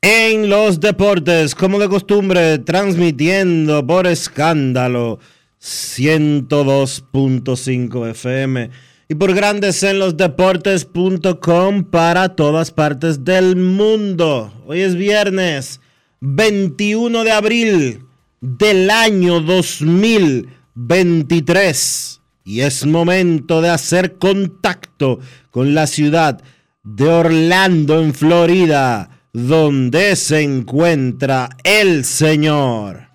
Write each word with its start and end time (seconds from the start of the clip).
en 0.00 0.48
los 0.48 0.80
Deportes. 0.80 1.54
Como 1.54 1.78
de 1.78 1.88
costumbre, 1.88 2.58
transmitiendo 2.58 3.86
por 3.86 4.06
escándalo 4.06 5.18
102.5 5.60 8.08
FM 8.10 8.70
y 9.08 9.14
por 9.14 9.34
Grandes 9.34 9.82
en 9.82 9.98
los 9.98 10.16
Deportes.com 10.16 11.84
para 11.84 12.36
todas 12.36 12.70
partes 12.70 13.24
del 13.24 13.56
mundo. 13.56 14.52
Hoy 14.66 14.80
es 14.80 14.94
viernes 14.94 15.80
21 16.20 17.24
de 17.24 17.32
abril 17.32 18.00
del 18.40 18.88
año 18.90 19.40
2023 19.40 22.20
y 22.44 22.60
es 22.60 22.86
momento 22.86 23.60
de 23.60 23.70
hacer 23.70 24.18
contacto 24.18 25.18
con 25.50 25.74
la 25.74 25.86
ciudad 25.86 26.42
de 26.84 27.08
Orlando 27.08 28.00
en 28.00 28.14
Florida 28.14 29.15
donde 29.36 30.16
se 30.16 30.40
encuentra 30.40 31.50
el 31.62 32.06
señor 32.06 33.10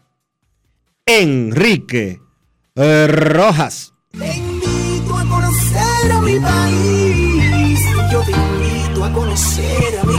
Enrique 1.04 2.22
Rojas. 2.76 3.94
Te 4.12 4.38
invito 4.38 5.18
a 5.18 5.26
conocer 5.26 6.12
a 6.12 6.22
mi 6.22 6.40
país. 6.40 7.80
Yo 8.12 8.22
te 8.22 8.34
invito 8.34 9.04
a 9.04 9.12
conocer 9.12 10.00
a 10.00 10.04
mi 10.06 10.14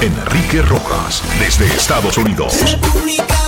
Enrique 0.00 0.62
Rojas, 0.62 1.24
desde 1.40 1.66
Estados 1.66 2.16
Unidos. 2.18 2.54
República 2.70 3.47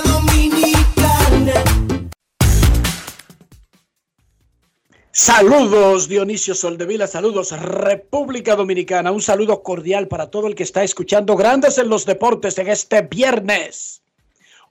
Saludos 5.23 6.09
Dionisio 6.09 6.55
Soldevila, 6.55 7.07
saludos 7.07 7.53
República 7.53 8.57
Dominicana, 8.57 9.13
un 9.13 9.21
saludo 9.21 9.63
cordial 9.63 10.09
para 10.09 10.31
todo 10.31 10.47
el 10.47 10.55
que 10.55 10.63
está 10.63 10.83
escuchando 10.83 11.37
Grandes 11.37 11.77
en 11.77 11.91
los 11.91 12.07
Deportes 12.07 12.57
en 12.57 12.69
este 12.69 13.03
viernes. 13.03 14.01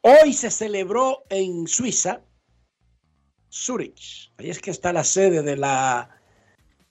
Hoy 0.02 0.34
se 0.34 0.50
celebró 0.50 1.22
en 1.30 1.68
Suiza, 1.68 2.22
Zurich, 3.54 4.32
ahí 4.40 4.50
es 4.50 4.58
que 4.58 4.72
está 4.72 4.92
la 4.92 5.04
sede 5.04 5.44
de 5.44 5.56
la 5.56 6.10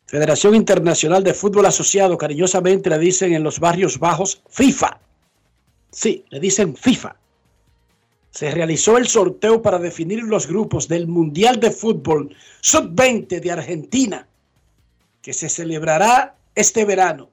Federación 0.06 0.54
Internacional 0.54 1.24
de 1.24 1.34
Fútbol 1.34 1.66
Asociado, 1.66 2.16
cariñosamente 2.16 2.88
le 2.88 2.98
dicen 3.00 3.32
en 3.32 3.42
los 3.42 3.58
barrios 3.58 3.98
bajos 3.98 4.40
FIFA. 4.48 5.00
Sí, 5.90 6.24
le 6.30 6.38
dicen 6.38 6.76
FIFA. 6.76 7.16
Se 8.30 8.50
realizó 8.50 8.98
el 8.98 9.08
sorteo 9.08 9.62
para 9.62 9.78
definir 9.78 10.22
los 10.22 10.46
grupos 10.46 10.86
del 10.86 11.06
Mundial 11.08 11.60
de 11.60 11.70
Fútbol 11.70 12.34
Sub-20 12.60 13.40
de 13.40 13.50
Argentina, 13.50 14.28
que 15.22 15.32
se 15.32 15.48
celebrará 15.48 16.36
este 16.54 16.84
verano. 16.84 17.30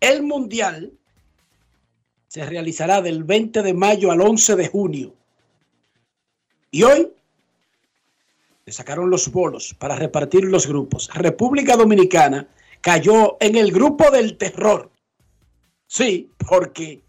El 0.00 0.22
Mundial 0.22 0.92
se 2.28 2.46
realizará 2.46 3.02
del 3.02 3.24
20 3.24 3.62
de 3.62 3.74
mayo 3.74 4.10
al 4.10 4.20
11 4.20 4.56
de 4.56 4.68
junio. 4.68 5.14
Y 6.70 6.82
hoy 6.82 7.12
le 8.64 8.72
sacaron 8.72 9.10
los 9.10 9.30
bolos 9.30 9.74
para 9.78 9.96
repartir 9.96 10.44
los 10.44 10.66
grupos. 10.66 11.10
República 11.12 11.76
Dominicana 11.76 12.48
cayó 12.80 13.36
en 13.40 13.56
el 13.56 13.70
grupo 13.70 14.10
del 14.10 14.36
terror. 14.38 14.90
Sí, 15.86 16.30
porque 16.48 17.02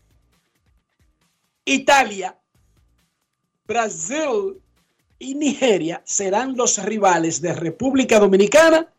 Italia, 1.63 2.38
Brasil 3.66 4.59
y 5.19 5.35
Nigeria 5.35 6.01
serán 6.06 6.57
los 6.57 6.84
rivales 6.84 7.41
de 7.41 7.53
República 7.53 8.19
Dominicana 8.19 8.91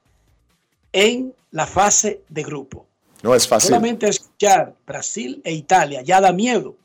en 0.93 1.35
la 1.51 1.67
fase 1.67 2.23
de 2.31 2.43
grupo. 2.43 2.87
No 3.23 3.35
es 3.35 3.47
fácil. 3.47 3.69
Solamente 3.69 4.09
escuchar 4.09 4.75
Brasil 4.87 5.43
e 5.45 5.53
Italia 5.53 6.01
ya 6.01 6.21
da 6.21 6.33
miedo. 6.33 6.77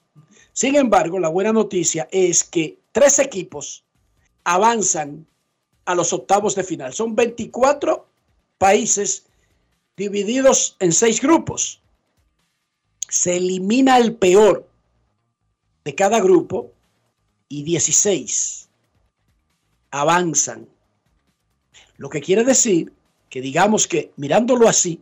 Sin 0.51 0.75
embargo, 0.75 1.19
la 1.19 1.29
buena 1.29 1.53
noticia 1.53 2.09
es 2.12 2.44
que 2.44 2.78
tres 2.91 3.17
equipos 3.19 3.85
avanzan 4.44 5.25
a 5.85 5.96
los 5.96 6.11
octavos 6.11 6.56
de 6.56 6.66
final. 6.66 6.94
Son 6.94 7.16
24 7.16 8.06
países 8.57 9.25
divididos 9.96 10.75
en 10.79 10.91
seis 10.91 11.22
grupos. 11.22 11.81
Se 13.07 13.38
elimina 13.38 13.97
el 13.97 14.16
peor 14.16 14.67
de 15.85 15.96
cada 15.96 16.19
grupo 16.19 16.73
y 17.50 17.64
16 17.64 18.70
avanzan. 19.92 20.68
Lo 21.98 22.10
que 22.10 22.22
quiere 22.22 22.44
decir 22.44 22.94
que 23.30 23.42
digamos 23.42 23.88
que 23.88 24.12
mirándolo 24.16 24.68
así, 24.70 25.02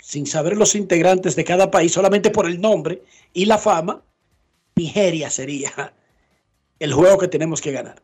sin 0.00 0.26
saber 0.26 0.56
los 0.56 0.74
integrantes 0.74 1.34
de 1.36 1.44
cada 1.44 1.70
país, 1.70 1.92
solamente 1.92 2.30
por 2.30 2.46
el 2.46 2.60
nombre 2.60 3.02
y 3.32 3.46
la 3.46 3.58
fama, 3.58 4.02
Nigeria 4.76 5.30
sería 5.30 5.94
el 6.78 6.92
juego 6.92 7.18
que 7.18 7.28
tenemos 7.28 7.60
que 7.60 7.72
ganar. 7.72 8.02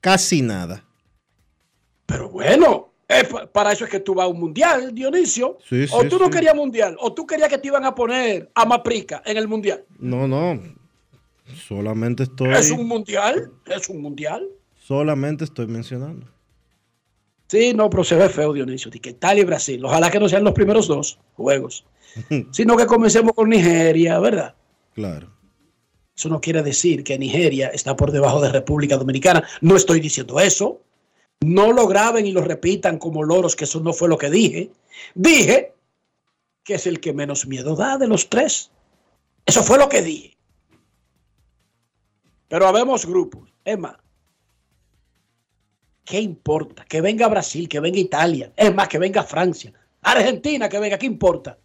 Casi 0.00 0.42
nada. 0.42 0.84
Pero 2.06 2.28
bueno, 2.30 2.92
eh, 3.08 3.24
pa- 3.24 3.46
para 3.46 3.72
eso 3.72 3.84
es 3.84 3.90
que 3.90 4.00
tú 4.00 4.14
vas 4.14 4.24
a 4.24 4.28
un 4.28 4.40
mundial, 4.40 4.92
Dionisio. 4.94 5.58
Sí, 5.68 5.84
o 5.92 6.02
sí, 6.02 6.08
tú 6.08 6.18
no 6.18 6.26
sí. 6.26 6.30
querías 6.32 6.54
mundial, 6.54 6.96
o 6.98 7.12
tú 7.12 7.26
querías 7.26 7.48
que 7.48 7.58
te 7.58 7.68
iban 7.68 7.84
a 7.84 7.94
poner 7.94 8.50
a 8.54 8.64
Maprica 8.64 9.22
en 9.24 9.36
el 9.36 9.46
mundial. 9.46 9.84
No, 9.98 10.26
no. 10.26 10.60
Solamente 11.54 12.24
estoy. 12.24 12.52
Es 12.52 12.70
un 12.70 12.86
mundial, 12.86 13.52
es 13.66 13.88
un 13.88 14.00
mundial. 14.00 14.48
Solamente 14.74 15.44
estoy 15.44 15.66
mencionando. 15.66 16.26
Sí, 17.48 17.74
no, 17.74 17.90
pero 17.90 18.02
se 18.02 18.16
ve 18.16 18.28
feo, 18.28 18.52
Dionisio. 18.52 18.90
Que 18.90 19.10
Italia 19.10 19.42
y 19.42 19.44
Brasil. 19.44 19.84
Ojalá 19.84 20.10
que 20.10 20.18
no 20.18 20.28
sean 20.28 20.44
los 20.44 20.54
primeros 20.54 20.86
dos 20.88 21.18
juegos, 21.34 21.84
sino 22.50 22.76
que 22.76 22.86
comencemos 22.86 23.32
con 23.34 23.50
Nigeria, 23.50 24.18
¿verdad? 24.18 24.54
Claro. 24.94 25.30
Eso 26.16 26.28
no 26.28 26.40
quiere 26.40 26.62
decir 26.62 27.04
que 27.04 27.18
Nigeria 27.18 27.68
está 27.68 27.96
por 27.96 28.10
debajo 28.10 28.40
de 28.40 28.50
República 28.50 28.96
Dominicana. 28.96 29.46
No 29.60 29.76
estoy 29.76 30.00
diciendo 30.00 30.40
eso. 30.40 30.82
No 31.40 31.72
lo 31.72 31.86
graben 31.88 32.26
y 32.26 32.32
lo 32.32 32.42
repitan 32.42 32.98
como 32.98 33.22
loros, 33.22 33.56
que 33.56 33.64
eso 33.64 33.80
no 33.80 33.92
fue 33.92 34.08
lo 34.08 34.18
que 34.18 34.30
dije. 34.30 34.70
Dije 35.14 35.74
que 36.64 36.74
es 36.74 36.86
el 36.86 37.00
que 37.00 37.12
menos 37.12 37.46
miedo 37.46 37.74
da 37.76 37.98
de 37.98 38.06
los 38.06 38.28
tres. 38.28 38.70
Eso 39.44 39.62
fue 39.62 39.78
lo 39.78 39.88
que 39.88 40.02
dije. 40.02 40.36
Pero 42.52 42.66
habemos 42.66 43.06
grupos. 43.06 43.50
Es 43.64 43.78
más, 43.78 43.96
¿qué 46.04 46.20
importa? 46.20 46.84
Que 46.84 47.00
venga 47.00 47.26
Brasil, 47.26 47.66
que 47.66 47.80
venga 47.80 47.98
Italia, 47.98 48.52
es 48.54 48.74
más, 48.74 48.88
que 48.88 48.98
venga 48.98 49.22
Francia, 49.22 49.72
Argentina, 50.02 50.68
que 50.68 50.78
venga, 50.78 50.98
¿qué 50.98 51.06
importa? 51.06 51.58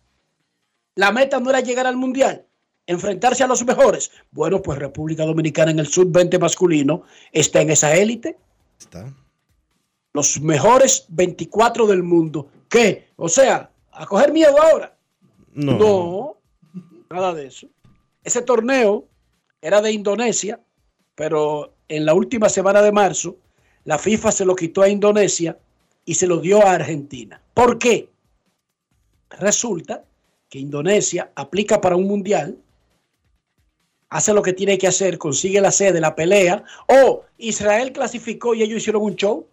La 0.96 1.12
meta 1.12 1.42
no 1.42 1.50
era 1.50 1.60
llegar 1.60 1.88
al 1.88 1.98
Mundial, 1.98 2.46
enfrentarse 2.86 3.44
a 3.44 3.48
los 3.48 3.66
mejores. 3.66 4.12
Bueno, 4.32 4.62
pues 4.62 4.80
República 4.80 5.26
Dominicana 5.26 5.72
en 5.72 5.80
el 5.80 5.88
sub-20 5.88 6.40
masculino 6.40 7.04
está 7.34 7.60
en 7.60 7.72
esa 7.72 7.94
élite. 7.94 8.38
Está. 8.80 9.14
Los 10.14 10.40
mejores 10.40 11.04
24 11.10 11.86
del 11.86 12.04
mundo. 12.04 12.50
¿Qué? 12.70 13.10
O 13.18 13.28
sea, 13.28 13.70
a 13.92 14.06
coger 14.06 14.32
miedo 14.32 14.56
ahora. 14.62 14.98
No. 15.52 15.78
No, 15.78 16.38
nada 17.10 17.34
de 17.34 17.48
eso. 17.48 17.68
Ese 18.24 18.42
torneo 18.42 19.10
era 19.62 19.82
de 19.82 19.92
Indonesia, 19.92 20.62
pero 21.18 21.74
en 21.88 22.06
la 22.06 22.14
última 22.14 22.48
semana 22.48 22.84
de 22.84 22.92
marzo, 22.92 23.38
la 23.86 23.98
FIFA 23.98 24.32
se 24.32 24.46
lo 24.46 24.56
quitó 24.56 24.84
a 24.84 24.90
Indonesia 24.90 25.58
y 26.06 26.14
se 26.14 26.28
lo 26.28 26.38
dio 26.38 26.64
a 26.64 26.74
Argentina. 26.74 27.42
¿Por 27.56 27.80
qué? 27.80 28.08
Resulta 29.32 30.06
que 30.48 30.60
Indonesia 30.60 31.32
aplica 31.34 31.82
para 31.82 31.96
un 31.96 32.06
mundial, 32.06 32.60
hace 34.10 34.32
lo 34.32 34.44
que 34.44 34.54
tiene 34.54 34.78
que 34.78 34.86
hacer, 34.86 35.18
consigue 35.18 35.60
la 35.60 35.72
sede, 35.72 36.00
la 36.00 36.16
pelea, 36.16 36.64
o 36.88 37.24
Israel 37.40 37.92
clasificó 37.94 38.54
y 38.54 38.62
ellos 38.62 38.78
hicieron 38.78 39.02
un 39.02 39.16
show. 39.16 39.48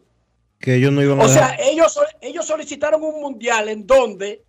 Que 0.61 0.75
ellos 0.75 0.93
no 0.93 1.03
iban 1.03 1.19
a 1.19 1.25
O 1.25 1.29
sea, 1.29 1.57
ellos, 1.59 1.99
ellos 2.21 2.45
solicitaron 2.47 3.03
un 3.03 3.23
mundial 3.23 3.71
en 3.71 3.87
donde 3.87 4.45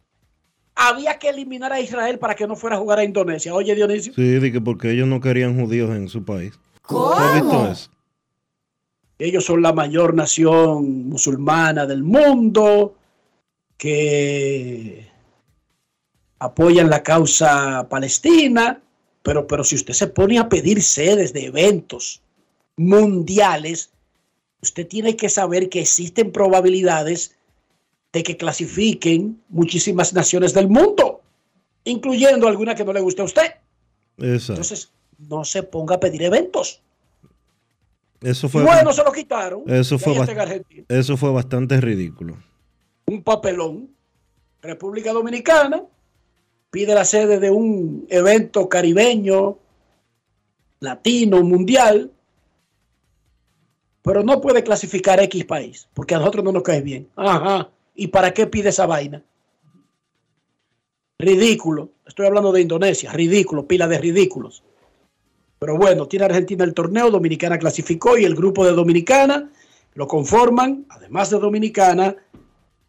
había 0.76 1.18
que 1.18 1.30
eliminar 1.30 1.72
a 1.72 1.80
Israel 1.80 2.20
para 2.20 2.36
que 2.36 2.46
no 2.46 2.58
fuera 2.58 2.76
a 2.76 2.80
jugar 2.80 3.00
a 3.00 3.06
Indonesia. 3.06 3.54
Oye, 3.54 3.74
Dionisio. 3.74 4.14
Sí, 4.14 4.60
porque 4.60 4.92
ellos 4.92 5.08
no 5.08 5.22
querían 5.22 5.58
judíos 5.58 5.96
en 5.96 6.10
su 6.10 6.26
país. 6.26 6.60
¿Tú 6.88 7.08
has 7.14 7.34
visto 7.42 7.68
eso? 7.72 7.90
Ellos 9.18 9.46
son 9.46 9.62
la 9.62 9.72
mayor 9.72 10.14
nación 10.14 11.08
musulmana 11.08 11.86
del 11.86 12.04
mundo 12.04 12.96
que 13.78 15.08
apoyan 16.40 16.90
la 16.90 17.02
causa 17.02 17.88
palestina, 17.90 18.82
pero, 19.24 19.48
pero 19.48 19.64
si 19.64 19.76
usted 19.76 19.94
se 19.94 20.08
pone 20.08 20.38
a 20.38 20.50
pedir 20.50 20.82
sedes 20.82 21.32
de 21.32 21.46
eventos 21.46 22.22
mundiales, 22.76 23.92
usted 24.62 24.86
tiene 24.88 25.16
que 25.16 25.30
saber 25.30 25.70
que 25.70 25.82
existen 25.82 26.32
probabilidades 26.32 27.36
de 28.12 28.24
que 28.24 28.38
clasifiquen 28.38 29.42
muchísimas 29.50 30.14
naciones 30.14 30.54
del 30.54 30.68
mundo, 30.68 31.22
incluyendo 31.86 32.48
alguna 32.48 32.76
que 32.76 32.86
no 32.86 32.94
le 32.94 33.02
guste 33.02 33.22
a 33.22 33.26
usted. 33.26 33.54
Exacto. 34.18 34.54
Entonces, 34.54 34.92
no 35.18 35.44
se 35.44 35.64
ponga 35.64 35.96
a 35.96 36.00
pedir 36.00 36.24
eventos. 36.24 36.82
Eso 38.22 38.50
fue, 38.50 38.64
bueno, 38.64 38.92
se 38.92 39.04
lo 39.04 39.12
quitaron. 39.12 39.64
eso, 39.68 40.00
fue 40.00 40.14
eso 40.88 41.18
fue 41.18 41.32
bastante 41.32 41.80
ridículo. 41.80 42.38
un 43.08 43.24
papelón. 43.24 43.90
República 44.62 45.14
Dominicana 45.14 45.84
pide 46.72 46.96
la 46.96 47.06
sede 47.06 47.40
de 47.40 47.52
un 47.52 48.08
evento 48.10 48.68
caribeño, 48.68 49.60
latino, 50.80 51.44
mundial, 51.44 52.12
pero 54.02 54.24
no 54.24 54.42
puede 54.42 54.64
clasificar 54.64 55.20
X 55.22 55.46
país, 55.46 55.88
porque 55.94 56.16
a 56.16 56.20
nosotros 56.20 56.44
no 56.44 56.52
nos 56.52 56.64
cae 56.64 56.82
bien. 56.82 57.08
Ajá. 57.16 57.70
¿Y 57.96 58.08
para 58.08 58.34
qué 58.34 58.46
pide 58.48 58.70
esa 58.70 58.86
vaina? 58.86 59.24
Ridículo. 61.18 61.92
Estoy 62.06 62.26
hablando 62.26 62.52
de 62.52 62.62
Indonesia. 62.62 63.12
Ridículo, 63.14 63.66
pila 63.66 63.88
de 63.88 63.98
ridículos. 63.98 64.64
Pero 65.60 65.78
bueno, 65.78 66.08
tiene 66.08 66.26
Argentina 66.26 66.64
el 66.64 66.74
torneo, 66.74 67.10
Dominicana 67.12 67.58
clasificó 67.58 68.18
y 68.18 68.26
el 68.26 68.36
grupo 68.36 68.66
de 68.66 68.74
Dominicana 68.74 69.50
lo 69.94 70.08
conforman, 70.08 70.86
además 70.90 71.30
de 71.30 71.40
Dominicana, 71.40 72.16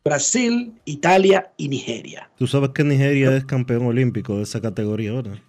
Brasil, 0.05 0.73
Italia 0.85 1.53
y 1.57 1.69
Nigeria. 1.69 2.31
Tú 2.37 2.47
sabes 2.47 2.71
que 2.71 2.85
Nigeria 2.85 3.37
es 3.37 3.45
campeón 3.45 3.87
olímpico 3.87 4.37
de 4.37 4.43
esa 4.43 4.61
categoría 4.61 5.11
ahora. 5.13 5.43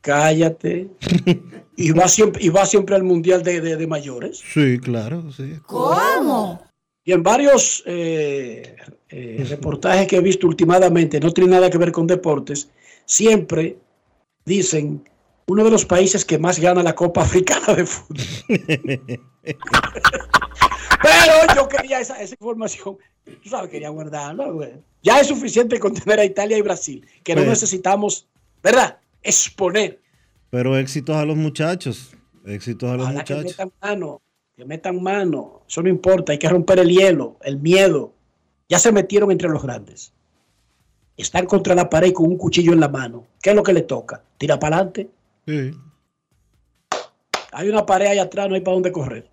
Cállate. 0.00 0.88
Y 1.76 1.92
va 1.92 2.08
siempre, 2.08 2.44
y 2.44 2.50
va 2.50 2.66
siempre 2.66 2.94
al 2.94 3.04
Mundial 3.04 3.42
de, 3.42 3.58
de- 3.62 3.76
de 3.76 3.86
mayores. 3.86 4.42
Sí, 4.52 4.78
claro, 4.80 5.32
sí. 5.32 5.54
Y 7.06 7.12
en 7.12 7.22
varios 7.22 7.82
eh, 7.86 8.76
eh, 9.08 9.46
reportajes 9.48 10.06
que 10.06 10.16
he 10.16 10.20
visto 10.20 10.46
últimamente, 10.46 11.18
no 11.20 11.30
tiene 11.32 11.52
nada 11.52 11.70
que 11.70 11.78
ver 11.78 11.90
con 11.90 12.06
deportes, 12.06 12.68
siempre 13.06 13.78
dicen 14.44 15.08
uno 15.50 15.64
de 15.64 15.70
los 15.70 15.84
países 15.84 16.24
que 16.24 16.38
más 16.38 16.60
gana 16.60 16.80
la 16.82 16.94
Copa 16.94 17.22
Africana 17.22 17.74
de 17.74 17.84
Fútbol. 17.84 18.18
Pero 21.02 21.54
yo 21.56 21.68
quería 21.68 21.98
esa, 22.00 22.20
esa 22.22 22.34
información, 22.38 22.98
tú 23.42 23.48
sabes, 23.48 23.68
quería 23.70 23.88
guardarla. 23.88 24.48
güey. 24.50 24.74
Ya 25.02 25.18
es 25.20 25.26
suficiente 25.26 25.78
con 25.80 25.92
tener 25.94 26.20
a 26.20 26.24
Italia 26.24 26.56
y 26.58 26.62
Brasil, 26.62 27.04
que 27.24 27.34
no 27.34 27.40
Pues- 27.40 27.48
necesitamos, 27.50 28.28
¿verdad? 28.62 28.98
Exponer. 29.22 29.98
Pero 30.50 30.76
éxitos 30.78 31.16
a 31.16 31.24
los 31.24 31.36
muchachos. 31.36 32.14
Éxitos 32.46 32.88
a 32.90 32.94
los 32.96 33.06
Ojalá 33.06 33.24
que 33.24 33.34
muchachos. 33.34 33.58
metan 33.58 33.72
mano, 33.82 34.20
que 34.56 34.64
metan 34.64 35.02
mano. 35.02 35.62
Eso 35.68 35.82
no 35.82 35.88
importa, 35.88 36.30
hay 36.32 36.38
que 36.38 36.48
romper 36.48 36.78
el 36.78 36.88
hielo, 36.90 37.36
el 37.42 37.58
miedo. 37.58 38.12
Ya 38.68 38.78
se 38.78 38.92
metieron 38.92 39.30
entre 39.32 39.48
los 39.48 39.62
grandes. 39.62 40.12
Están 41.16 41.46
contra 41.46 41.74
la 41.74 41.90
pared 41.90 42.12
con 42.12 42.26
un 42.26 42.36
cuchillo 42.36 42.72
en 42.72 42.80
la 42.80 42.88
mano. 42.88 43.26
¿Qué 43.42 43.50
es 43.50 43.56
lo 43.56 43.62
que 43.62 43.72
le 43.72 43.82
toca? 43.82 44.22
Tira 44.38 44.58
para 44.58 44.76
adelante. 44.76 45.10
Hay 47.52 47.68
una 47.68 47.84
pared 47.84 48.06
ahí 48.06 48.18
atrás, 48.18 48.48
no 48.48 48.54
hay 48.54 48.60
para 48.60 48.74
dónde 48.74 48.92
correr. 48.92 49.28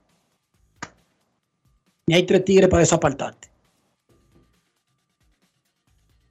Ni 2.07 2.15
hay 2.15 2.23
tres 2.23 2.45
tigres 2.45 2.69
para 2.69 2.81
desapartarte. 2.81 3.49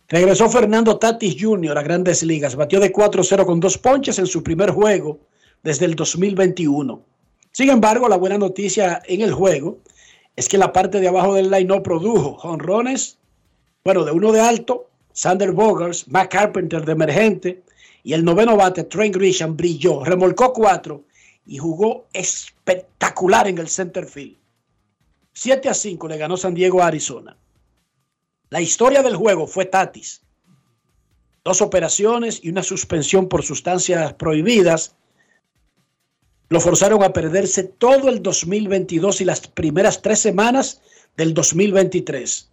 Regresó 0.08 0.48
Fernando 0.48 0.98
Tatis 0.98 1.36
Jr. 1.38 1.76
a 1.76 1.82
grandes 1.82 2.22
ligas. 2.22 2.54
Batió 2.54 2.78
de 2.80 2.92
4-0 2.92 3.44
con 3.44 3.60
dos 3.60 3.76
ponches 3.76 4.18
en 4.18 4.26
su 4.26 4.42
primer 4.42 4.70
juego 4.70 5.18
desde 5.62 5.84
el 5.84 5.96
2021. 5.96 7.02
Sin 7.50 7.70
embargo, 7.70 8.08
la 8.08 8.16
buena 8.16 8.38
noticia 8.38 9.02
en 9.06 9.20
el 9.22 9.32
juego 9.32 9.78
es 10.36 10.48
que 10.48 10.58
la 10.58 10.72
parte 10.72 11.00
de 11.00 11.08
abajo 11.08 11.34
del 11.34 11.50
line 11.50 11.64
no 11.64 11.82
produjo 11.82 12.34
jonrones, 12.34 13.18
bueno, 13.84 14.04
de 14.04 14.12
uno 14.12 14.30
de 14.30 14.40
alto, 14.40 14.88
Sander 15.12 15.52
Bogers, 15.52 16.06
Matt 16.08 16.30
Carpenter 16.30 16.84
de 16.84 16.92
emergente 16.92 17.62
y 18.06 18.12
el 18.12 18.24
noveno 18.24 18.56
bate, 18.56 18.84
Trent 18.84 19.16
Grisham, 19.16 19.56
brilló, 19.56 20.04
remolcó 20.04 20.52
cuatro 20.52 21.06
y 21.44 21.58
jugó 21.58 22.06
espectacular 22.12 23.48
en 23.48 23.58
el 23.58 23.68
center 23.68 24.06
field. 24.06 24.36
7 25.32 25.68
a 25.68 25.74
5 25.74 26.06
le 26.06 26.16
ganó 26.16 26.36
San 26.36 26.54
Diego 26.54 26.80
a 26.80 26.86
Arizona. 26.86 27.36
La 28.48 28.60
historia 28.60 29.02
del 29.02 29.16
juego 29.16 29.48
fue 29.48 29.64
Tatis. 29.64 30.22
Dos 31.42 31.60
operaciones 31.60 32.38
y 32.44 32.50
una 32.50 32.62
suspensión 32.62 33.28
por 33.28 33.42
sustancias 33.42 34.12
prohibidas 34.12 34.94
lo 36.48 36.60
forzaron 36.60 37.02
a 37.02 37.12
perderse 37.12 37.64
todo 37.64 38.08
el 38.08 38.22
2022 38.22 39.20
y 39.22 39.24
las 39.24 39.48
primeras 39.48 40.00
tres 40.00 40.20
semanas 40.20 40.80
del 41.16 41.34
2023. 41.34 42.52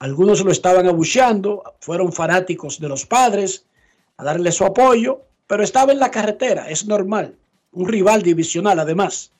Algunos 0.00 0.44
lo 0.44 0.52
estaban 0.52 0.86
abucheando, 0.86 1.62
fueron 1.80 2.12
fanáticos 2.12 2.78
de 2.78 2.88
los 2.90 3.06
padres 3.06 3.64
a 4.20 4.24
darle 4.24 4.52
su 4.52 4.64
apoyo, 4.64 5.22
pero 5.46 5.64
estaba 5.64 5.92
en 5.92 5.98
la 5.98 6.10
carretera, 6.10 6.68
es 6.68 6.86
normal, 6.86 7.36
un 7.72 7.88
rival 7.88 8.22
divisional 8.22 8.78
además. 8.78 9.32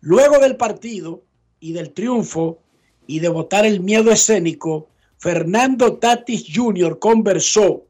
Luego 0.00 0.38
del 0.38 0.56
partido 0.56 1.22
y 1.60 1.72
del 1.72 1.92
triunfo 1.92 2.58
y 3.06 3.20
de 3.20 3.28
botar 3.28 3.66
el 3.66 3.80
miedo 3.80 4.10
escénico, 4.10 4.88
Fernando 5.18 5.98
Tatis 5.98 6.46
Jr. 6.52 6.98
conversó 6.98 7.84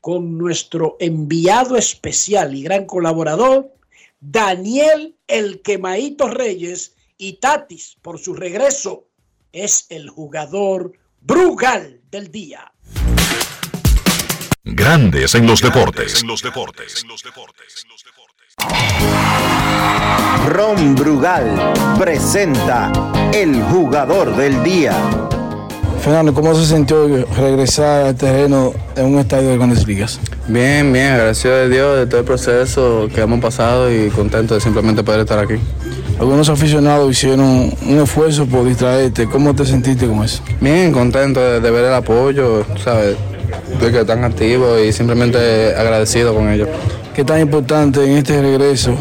con 0.00 0.38
nuestro 0.38 0.96
enviado 1.00 1.76
especial 1.76 2.54
y 2.54 2.62
gran 2.62 2.86
colaborador, 2.86 3.74
Daniel 4.20 5.16
El 5.26 5.60
Quemaito 5.60 6.28
Reyes, 6.28 6.94
y 7.16 7.34
Tatis, 7.34 7.96
por 8.00 8.20
su 8.20 8.32
regreso, 8.32 9.08
es 9.52 9.86
el 9.88 10.08
jugador 10.08 10.92
Brugal 11.20 12.00
del 12.12 12.30
día. 12.30 12.72
Grandes 14.70 15.34
en 15.34 15.46
los 15.46 15.62
deportes. 15.62 16.20
En 16.20 16.28
los 16.28 16.42
deportes. 16.42 17.06
Ron 20.46 20.94
Brugal 20.94 21.72
presenta 21.98 22.92
el 23.32 23.62
jugador 23.62 24.36
del 24.36 24.62
día. 24.62 24.94
Fernando, 26.02 26.34
¿cómo 26.34 26.54
se 26.54 26.66
sintió 26.66 27.06
regresar 27.36 28.08
al 28.08 28.14
terreno 28.14 28.74
en 28.94 29.06
un 29.06 29.18
estadio 29.18 29.48
de 29.48 29.56
grandes 29.56 29.86
ligas? 29.86 30.20
Bien, 30.48 30.92
bien, 30.92 31.12
agradecido 31.12 31.54
de 31.54 31.68
Dios 31.70 31.98
de 32.00 32.06
todo 32.06 32.20
el 32.20 32.26
proceso 32.26 33.08
que 33.12 33.22
hemos 33.22 33.40
pasado 33.40 33.90
y 33.90 34.10
contento 34.10 34.54
de 34.54 34.60
simplemente 34.60 35.02
poder 35.02 35.20
estar 35.20 35.38
aquí. 35.38 35.54
Algunos 36.20 36.50
aficionados 36.50 37.10
hicieron 37.10 37.40
un 37.40 38.00
esfuerzo 38.00 38.44
por 38.46 38.66
distraerte. 38.66 39.26
¿Cómo 39.28 39.54
te 39.54 39.64
sentiste 39.64 40.06
con 40.06 40.24
eso? 40.24 40.42
Bien, 40.60 40.92
contento 40.92 41.40
de, 41.40 41.60
de 41.60 41.70
ver 41.70 41.86
el 41.86 41.94
apoyo, 41.94 42.66
¿sabes? 42.84 43.16
De 43.80 43.92
que 43.92 44.00
están 44.00 44.24
activos 44.24 44.80
y 44.80 44.92
simplemente 44.92 45.74
agradecido 45.76 46.34
con 46.34 46.48
ellos. 46.50 46.68
¿Qué 47.14 47.24
tan 47.24 47.40
importante 47.40 48.04
en 48.04 48.18
este 48.18 48.40
regreso 48.40 48.94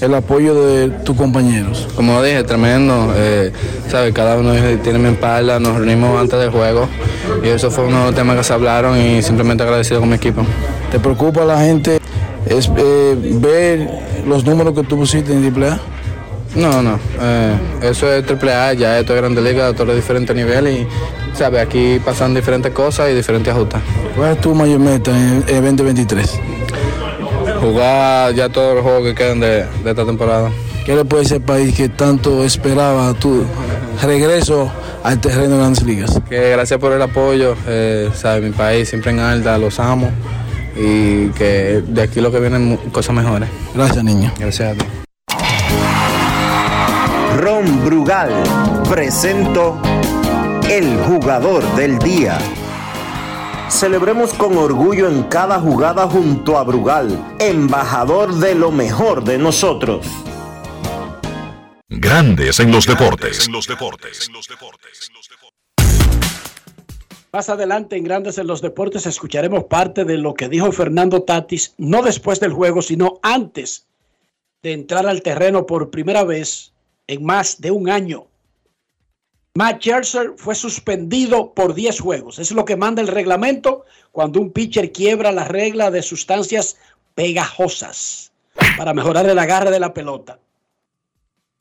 el 0.00 0.14
apoyo 0.14 0.54
de 0.54 0.90
tus 1.04 1.16
compañeros? 1.16 1.88
Como 1.96 2.22
dije, 2.22 2.44
tremendo. 2.44 3.12
eh. 3.16 3.52
Cada 4.14 4.36
uno 4.36 4.52
tiene 4.82 4.98
mi 4.98 5.08
espalda, 5.08 5.58
nos 5.58 5.76
reunimos 5.76 6.20
antes 6.20 6.38
del 6.38 6.50
juego 6.50 6.86
y 7.42 7.48
eso 7.48 7.70
fue 7.70 7.84
uno 7.84 8.00
de 8.00 8.04
los 8.06 8.14
temas 8.14 8.36
que 8.36 8.44
se 8.44 8.52
hablaron 8.52 8.98
y 8.98 9.22
simplemente 9.22 9.62
agradecido 9.62 10.00
con 10.00 10.10
mi 10.10 10.16
equipo. 10.16 10.42
¿Te 10.90 11.00
preocupa 11.00 11.44
la 11.44 11.58
gente 11.58 11.98
es, 12.46 12.70
eh, 12.76 13.16
ver 13.40 13.88
los 14.26 14.44
números 14.44 14.74
que 14.74 14.82
tú 14.82 14.98
pusiste 14.98 15.32
en 15.32 15.42
AAA? 15.42 15.80
No, 16.54 16.82
no, 16.82 16.98
eh, 17.20 17.54
eso 17.82 18.12
es 18.12 18.24
AAA, 18.26 18.74
ya 18.74 18.98
esto 18.98 19.14
es 19.14 19.20
Grande 19.20 19.40
Liga, 19.40 19.72
todos 19.72 19.86
los 19.86 19.96
diferentes 19.96 20.34
niveles 20.36 20.80
y, 20.80 20.86
¿sabes? 21.38 21.62
Aquí 21.62 22.00
pasan 22.04 22.34
diferentes 22.34 22.72
cosas 22.72 23.10
y 23.10 23.14
diferentes 23.14 23.52
ajustes. 23.54 23.80
¿Cuál 24.16 24.32
es 24.32 24.40
tu 24.40 24.54
mayor 24.54 24.80
meta 24.80 25.12
en 25.12 25.44
el 25.46 25.76
2023? 25.76 26.40
Jugar 27.60 28.34
ya 28.34 28.48
todos 28.48 28.74
los 28.74 28.82
juegos 28.82 29.04
que 29.04 29.14
quedan 29.14 29.40
de, 29.40 29.64
de 29.84 29.90
esta 29.90 30.04
temporada. 30.04 30.50
¿Qué 30.84 30.96
le 30.96 31.04
puede 31.04 31.32
al 31.32 31.40
país 31.42 31.76
que 31.76 31.88
tanto 31.88 32.44
esperaba 32.44 33.14
tu 33.14 33.44
regreso 34.02 34.70
al 35.04 35.20
terreno 35.20 35.50
de 35.50 35.58
grandes 35.58 35.82
ligas? 35.84 36.20
Que 36.28 36.50
gracias 36.50 36.80
por 36.80 36.92
el 36.92 37.02
apoyo, 37.02 37.54
eh, 37.66 38.10
¿sabes? 38.14 38.42
Mi 38.42 38.50
país 38.50 38.88
siempre 38.88 39.12
en 39.12 39.20
alta, 39.20 39.58
los 39.58 39.78
amo 39.78 40.10
y 40.76 41.28
que 41.30 41.82
de 41.86 42.02
aquí 42.02 42.20
lo 42.20 42.32
que 42.32 42.40
vienen 42.40 42.76
cosas 42.90 43.14
mejores. 43.14 43.48
Gracias, 43.74 44.02
niño. 44.02 44.32
Gracias 44.38 44.72
a 44.72 44.78
ti. 44.78 44.86
Ron 47.38 47.84
Brugal 47.84 48.30
presento 48.88 49.80
el 50.68 50.98
jugador 50.98 51.64
del 51.76 51.98
día. 51.98 52.38
Celebremos 53.70 54.34
con 54.34 54.56
orgullo 54.58 55.08
en 55.08 55.22
cada 55.24 55.58
jugada 55.60 56.06
junto 56.06 56.58
a 56.58 56.64
Brugal, 56.64 57.36
embajador 57.38 58.34
de 58.34 58.54
lo 58.54 58.70
mejor 58.70 59.24
de 59.24 59.38
nosotros. 59.38 60.06
Grandes 61.88 62.60
en 62.60 62.70
los 62.70 62.86
deportes. 62.86 63.48
Más 67.32 67.48
adelante 67.48 67.96
en 67.96 68.04
Grandes 68.04 68.38
en 68.38 68.46
los 68.46 68.62
Deportes 68.62 69.04
escucharemos 69.06 69.64
parte 69.64 70.04
de 70.04 70.16
lo 70.16 70.34
que 70.34 70.48
dijo 70.48 70.72
Fernando 70.72 71.22
Tatis, 71.22 71.74
no 71.76 72.02
después 72.02 72.40
del 72.40 72.52
juego, 72.52 72.80
sino 72.80 73.20
antes 73.22 73.86
de 74.62 74.72
entrar 74.72 75.06
al 75.06 75.22
terreno 75.22 75.66
por 75.66 75.90
primera 75.90 76.24
vez 76.24 76.72
en 77.06 77.24
más 77.24 77.60
de 77.60 77.70
un 77.70 77.90
año. 77.90 78.28
Matt 79.58 79.80
Scherzer 79.80 80.34
fue 80.36 80.54
suspendido 80.54 81.52
por 81.52 81.74
10 81.74 81.98
juegos. 81.98 82.38
Es 82.38 82.52
lo 82.52 82.64
que 82.64 82.76
manda 82.76 83.02
el 83.02 83.08
reglamento 83.08 83.84
cuando 84.12 84.40
un 84.40 84.52
pitcher 84.52 84.92
quiebra 84.92 85.32
la 85.32 85.42
regla 85.48 85.90
de 85.90 86.00
sustancias 86.00 86.76
pegajosas 87.16 88.30
para 88.76 88.94
mejorar 88.94 89.28
el 89.28 89.36
agarre 89.36 89.72
de 89.72 89.80
la 89.80 89.92
pelota. 89.92 90.38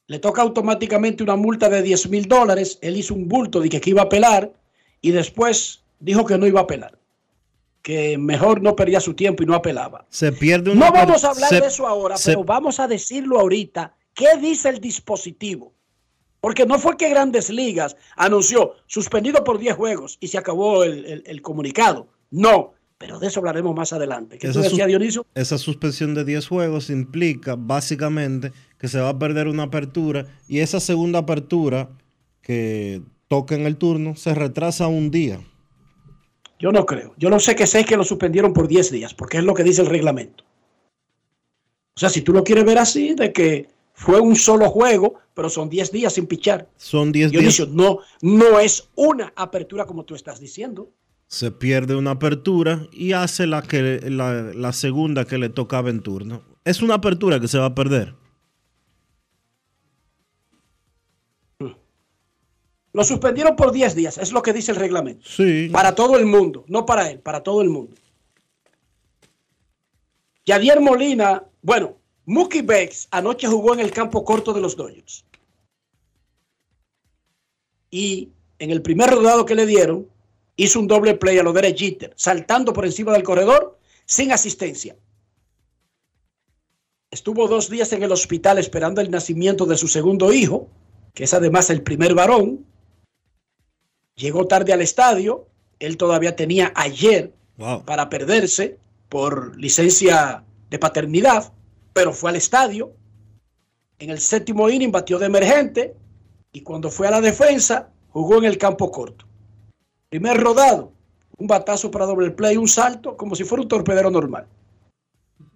Le 0.05 0.19
toca 0.19 0.43
automáticamente 0.43 1.23
una 1.23 1.35
multa 1.35 1.69
de 1.69 1.81
10 1.81 2.09
mil 2.09 2.27
dólares. 2.27 2.77
Él 2.83 2.97
hizo 2.97 3.15
un 3.15 3.27
bulto 3.27 3.59
de 3.61 3.67
que 3.67 3.89
iba 3.89 4.03
a 4.03 4.05
apelar 4.05 4.53
y 5.01 5.09
después 5.09 5.81
dijo 5.99 6.23
que 6.23 6.37
no 6.37 6.45
iba 6.45 6.59
a 6.59 6.63
apelar. 6.65 6.99
Que 7.81 8.15
mejor 8.19 8.61
no 8.61 8.75
perdía 8.75 8.99
su 8.99 9.15
tiempo 9.15 9.41
y 9.41 9.47
no 9.47 9.55
apelaba. 9.55 10.05
Se 10.09 10.31
pierde 10.31 10.69
una 10.69 10.85
No 10.85 10.91
vamos 10.93 11.23
a 11.23 11.31
hablar 11.31 11.49
se- 11.49 11.61
de 11.61 11.65
eso 11.67 11.87
ahora, 11.87 12.15
se- 12.15 12.29
pero 12.33 12.43
vamos 12.43 12.79
a 12.79 12.87
decirlo 12.87 13.39
ahorita. 13.39 13.95
¿Qué 14.13 14.37
dice 14.39 14.69
el 14.69 14.79
dispositivo? 14.79 15.73
Porque 16.39 16.65
no 16.65 16.77
fue 16.79 16.97
que 16.97 17.09
Grandes 17.09 17.49
Ligas 17.49 17.95
anunció 18.15 18.73
suspendido 18.85 19.43
por 19.43 19.57
10 19.57 19.75
juegos 19.75 20.17
y 20.21 20.27
se 20.27 20.37
acabó 20.37 20.83
el, 20.83 21.05
el- 21.05 21.23
el 21.25 21.41
comunicado. 21.41 22.07
No, 22.31 22.73
pero 22.97 23.19
de 23.19 23.27
eso 23.27 23.39
hablaremos 23.39 23.75
más 23.75 23.91
adelante. 23.93 24.37
¿Qué 24.37 24.47
tú 24.47 24.51
Esa, 24.51 24.61
sus- 24.63 24.71
decías, 24.71 24.87
Dionisio? 24.87 25.25
esa 25.35 25.57
suspensión 25.57 26.13
de 26.13 26.23
10 26.25 26.47
juegos 26.47 26.89
implica 26.89 27.55
básicamente 27.57 28.51
que 28.77 28.87
se 28.87 28.99
va 28.99 29.09
a 29.09 29.19
perder 29.19 29.47
una 29.47 29.63
apertura 29.63 30.25
y 30.47 30.59
esa 30.59 30.79
segunda 30.79 31.19
apertura 31.19 31.89
que 32.41 33.01
toca 33.27 33.55
en 33.55 33.65
el 33.65 33.77
turno 33.77 34.15
se 34.15 34.33
retrasa 34.35 34.87
un 34.87 35.09
día. 35.11 35.39
Yo 36.59 36.71
no 36.71 36.85
creo. 36.85 37.13
Yo 37.17 37.29
no 37.29 37.39
sé 37.39 37.55
que 37.55 37.67
sé 37.67 37.83
que 37.85 37.97
lo 37.97 38.03
suspendieron 38.03 38.53
por 38.53 38.67
10 38.67 38.91
días, 38.91 39.13
porque 39.13 39.37
es 39.37 39.43
lo 39.43 39.53
que 39.53 39.63
dice 39.63 39.81
el 39.81 39.87
reglamento. 39.87 40.43
O 41.95 41.99
sea, 41.99 42.09
si 42.09 42.21
tú 42.21 42.31
lo 42.31 42.43
quieres 42.43 42.63
ver 42.65 42.77
así, 42.77 43.13
de 43.15 43.33
que 43.33 43.69
fue 43.97 44.19
un 44.19 44.35
solo 44.35 44.69
juego, 44.69 45.15
pero 45.33 45.49
son 45.49 45.69
10 45.69 45.91
días 45.91 46.13
sin 46.13 46.27
pichar. 46.27 46.69
Son 46.77 47.11
10 47.11 47.31
días. 47.31 47.41
Dionisio, 47.41 47.65
no, 47.65 47.99
no 48.21 48.59
es 48.59 48.89
una 48.93 49.33
apertura 49.35 49.85
como 49.85 50.05
tú 50.05 50.13
estás 50.13 50.39
diciendo. 50.39 50.91
Se 51.25 51.49
pierde 51.49 51.95
una 51.95 52.11
apertura 52.11 52.87
y 52.91 53.13
hace 53.13 53.47
la, 53.47 53.63
que, 53.63 53.99
la, 54.03 54.53
la 54.53 54.71
segunda 54.71 55.25
que 55.25 55.39
le 55.39 55.49
tocaba 55.49 55.89
en 55.89 56.01
turno. 56.01 56.43
Es 56.63 56.83
una 56.83 56.93
apertura 56.93 57.39
que 57.39 57.47
se 57.47 57.57
va 57.57 57.65
a 57.65 57.75
perder. 57.75 58.13
Lo 62.93 63.03
suspendieron 63.03 63.55
por 63.55 63.71
10 63.71 63.95
días, 63.95 64.19
es 64.19 64.31
lo 64.31 64.43
que 64.43 64.53
dice 64.53 64.71
el 64.73 64.77
reglamento. 64.77 65.27
Sí. 65.27 65.69
Para 65.71 65.95
todo 65.95 66.19
el 66.19 66.27
mundo, 66.27 66.65
no 66.67 66.85
para 66.85 67.09
él, 67.09 67.19
para 67.19 67.41
todo 67.41 67.63
el 67.63 67.69
mundo. 67.69 67.95
Yadier 70.45 70.79
Molina, 70.81 71.43
bueno, 71.63 71.96
Mookie 72.27 72.61
Becks 72.61 73.07
anoche 73.11 73.47
jugó 73.47 73.73
en 73.73 73.79
el 73.79 73.91
campo 73.91 74.23
corto 74.23 74.53
de 74.53 74.61
los 74.61 74.75
Dodgers. 74.75 75.25
Y 77.89 78.29
en 78.59 78.69
el 78.69 78.81
primer 78.81 79.09
rodado 79.09 79.45
que 79.45 79.55
le 79.55 79.65
dieron, 79.65 80.07
hizo 80.57 80.79
un 80.79 80.87
doble 80.87 81.15
play 81.15 81.37
a 81.39 81.43
lo 81.43 81.53
de 81.53 81.73
Jeter, 81.73 82.13
saltando 82.17 82.73
por 82.73 82.85
encima 82.85 83.13
del 83.13 83.23
corredor 83.23 83.79
sin 84.05 84.33
asistencia. 84.33 84.97
Estuvo 87.11 87.47
dos 87.47 87.69
días 87.69 87.93
en 87.93 88.03
el 88.03 88.11
hospital 88.11 88.57
esperando 88.57 88.99
el 88.99 89.09
nacimiento 89.09 89.65
de 89.65 89.77
su 89.77 89.87
segundo 89.87 90.33
hijo, 90.33 90.67
que 91.13 91.23
es 91.23 91.33
además 91.33 91.69
el 91.69 91.81
primer 91.81 92.13
varón. 92.13 92.65
Llegó 94.15 94.47
tarde 94.47 94.73
al 94.73 94.81
estadio. 94.81 95.47
Él 95.79 95.95
todavía 95.95 96.35
tenía 96.35 96.73
ayer 96.75 97.33
Wow. 97.57 97.85
para 97.85 98.09
perderse 98.09 98.77
por 99.09 99.57
licencia 99.57 100.43
de 100.69 100.77
paternidad, 100.77 101.51
pero 101.97 102.13
fue 102.13 102.29
al 102.29 102.35
estadio. 102.35 102.93
En 103.97 104.11
el 104.11 104.19
séptimo 104.19 104.69
inning 104.69 104.91
batió 104.91 105.17
de 105.17 105.25
emergente 105.25 105.95
y 106.51 106.61
cuando 106.61 106.91
fue 106.91 107.07
a 107.07 107.11
la 107.11 107.21
defensa 107.21 107.89
jugó 108.09 108.37
en 108.37 108.43
el 108.43 108.59
campo 108.59 108.91
corto. 108.91 109.25
Primer 110.07 110.37
rodado, 110.39 110.91
un 111.39 111.47
batazo 111.47 111.89
para 111.89 112.05
doble 112.05 112.29
play, 112.29 112.55
un 112.55 112.67
salto, 112.67 113.17
como 113.17 113.33
si 113.35 113.43
fuera 113.43 113.63
un 113.63 113.67
torpedero 113.67 114.11
normal. 114.11 114.45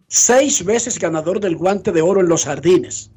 Seis 0.07 0.65
veces 0.65 0.97
ganador 0.97 1.39
del 1.39 1.57
guante 1.57 1.91
de 1.91 2.01
oro 2.01 2.21
en 2.21 2.27
los 2.27 2.45
jardines, 2.45 3.11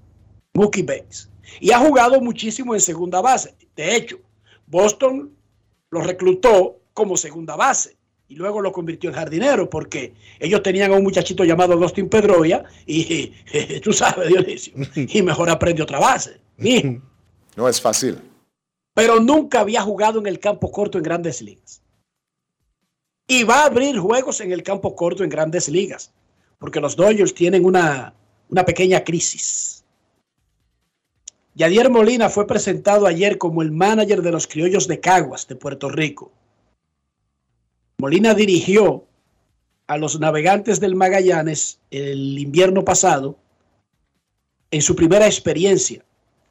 Mookie 0.52 0.82
Betts. 0.82 1.30
Y 1.60 1.70
ha 1.70 1.78
jugado 1.78 2.20
muchísimo 2.20 2.74
en 2.74 2.82
segunda 2.82 3.22
base. 3.22 3.56
De 3.74 3.96
hecho, 3.96 4.18
Boston 4.66 5.34
lo 5.88 6.02
reclutó 6.02 6.78
como 6.92 7.16
segunda 7.16 7.56
base 7.56 7.96
y 8.28 8.36
luego 8.36 8.60
lo 8.60 8.72
convirtió 8.72 9.10
en 9.10 9.16
jardinero 9.16 9.68
porque 9.68 10.14
ellos 10.38 10.62
tenían 10.62 10.92
a 10.92 10.96
un 10.96 11.02
muchachito 11.02 11.44
llamado 11.44 11.76
Dustin 11.76 12.08
Pedroia 12.08 12.64
y 12.86 13.32
tú 13.82 13.92
sabes, 13.92 14.28
Dionisio, 14.28 14.74
y 14.94 15.22
mejor 15.22 15.50
aprende 15.50 15.82
otra 15.82 15.98
base. 15.98 16.40
mijo. 16.56 17.00
No 17.56 17.68
es 17.68 17.80
fácil. 17.80 18.18
Pero 18.94 19.20
nunca 19.20 19.60
había 19.60 19.80
jugado 19.80 20.18
en 20.18 20.26
el 20.26 20.40
campo 20.40 20.72
corto 20.72 20.98
en 20.98 21.04
grandes 21.04 21.40
ligas. 21.40 21.82
Y 23.28 23.44
va 23.44 23.60
a 23.60 23.66
abrir 23.66 23.96
juegos 23.96 24.40
en 24.40 24.50
el 24.50 24.64
campo 24.64 24.96
corto 24.96 25.22
en 25.22 25.30
grandes 25.30 25.68
ligas 25.68 26.12
porque 26.64 26.80
los 26.80 26.96
Dodgers 26.96 27.34
tienen 27.34 27.64
una, 27.66 28.14
una 28.48 28.64
pequeña 28.64 29.04
crisis. 29.04 29.84
Yadier 31.54 31.90
Molina 31.90 32.30
fue 32.30 32.46
presentado 32.46 33.06
ayer 33.06 33.36
como 33.36 33.60
el 33.60 33.70
manager 33.70 34.22
de 34.22 34.32
los 34.32 34.46
criollos 34.46 34.88
de 34.88 34.98
Caguas 34.98 35.46
de 35.46 35.56
Puerto 35.56 35.90
Rico. 35.90 36.32
Molina 38.04 38.34
dirigió 38.34 39.06
a 39.86 39.96
los 39.96 40.20
navegantes 40.20 40.78
del 40.78 40.94
Magallanes 40.94 41.80
el 41.90 42.38
invierno 42.38 42.84
pasado 42.84 43.38
en 44.70 44.82
su 44.82 44.94
primera 44.94 45.24
experiencia 45.24 46.04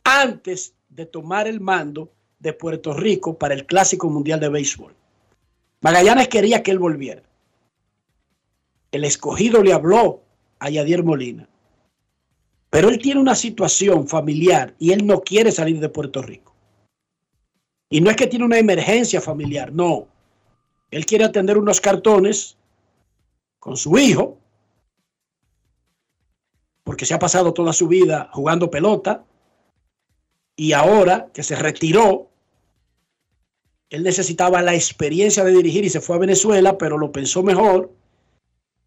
antes 0.03 0.73
de 0.89 1.05
tomar 1.05 1.47
el 1.47 1.61
mando 1.61 2.11
de 2.39 2.53
Puerto 2.53 2.91
Rico 2.95 3.37
para 3.37 3.53
el 3.53 3.67
Clásico 3.67 4.09
Mundial 4.09 4.39
de 4.39 4.49
Béisbol. 4.49 4.95
Magallanes 5.81 6.27
quería 6.27 6.63
que 6.63 6.71
él 6.71 6.79
volviera. 6.79 7.21
El 8.91 9.03
escogido 9.03 9.61
le 9.61 9.73
habló 9.73 10.23
a 10.57 10.71
Yadier 10.71 11.03
Molina. 11.03 11.47
Pero 12.71 12.89
él 12.89 12.97
tiene 12.97 13.21
una 13.21 13.35
situación 13.35 14.07
familiar 14.07 14.73
y 14.79 14.91
él 14.91 15.05
no 15.05 15.21
quiere 15.21 15.51
salir 15.51 15.79
de 15.79 15.89
Puerto 15.89 16.23
Rico. 16.23 16.55
Y 17.91 18.01
no 18.01 18.09
es 18.09 18.15
que 18.15 18.25
tiene 18.25 18.43
una 18.43 18.57
emergencia 18.57 19.21
familiar, 19.21 19.71
no. 19.71 20.07
Él 20.93 21.05
quiere 21.05 21.25
atender 21.25 21.57
unos 21.57 21.81
cartones 21.81 22.57
con 23.59 23.77
su 23.77 23.97
hijo, 23.97 24.37
porque 26.83 27.05
se 27.05 27.13
ha 27.13 27.19
pasado 27.19 27.53
toda 27.53 27.73
su 27.73 27.87
vida 27.87 28.29
jugando 28.33 28.69
pelota, 28.69 29.23
y 30.55 30.73
ahora 30.73 31.29
que 31.33 31.43
se 31.43 31.55
retiró, 31.55 32.29
él 33.89 34.03
necesitaba 34.03 34.61
la 34.61 34.75
experiencia 34.75 35.43
de 35.43 35.51
dirigir 35.51 35.85
y 35.85 35.89
se 35.89 36.01
fue 36.01 36.15
a 36.15 36.19
Venezuela, 36.19 36.77
pero 36.77 36.97
lo 36.97 37.11
pensó 37.11 37.43
mejor 37.43 37.91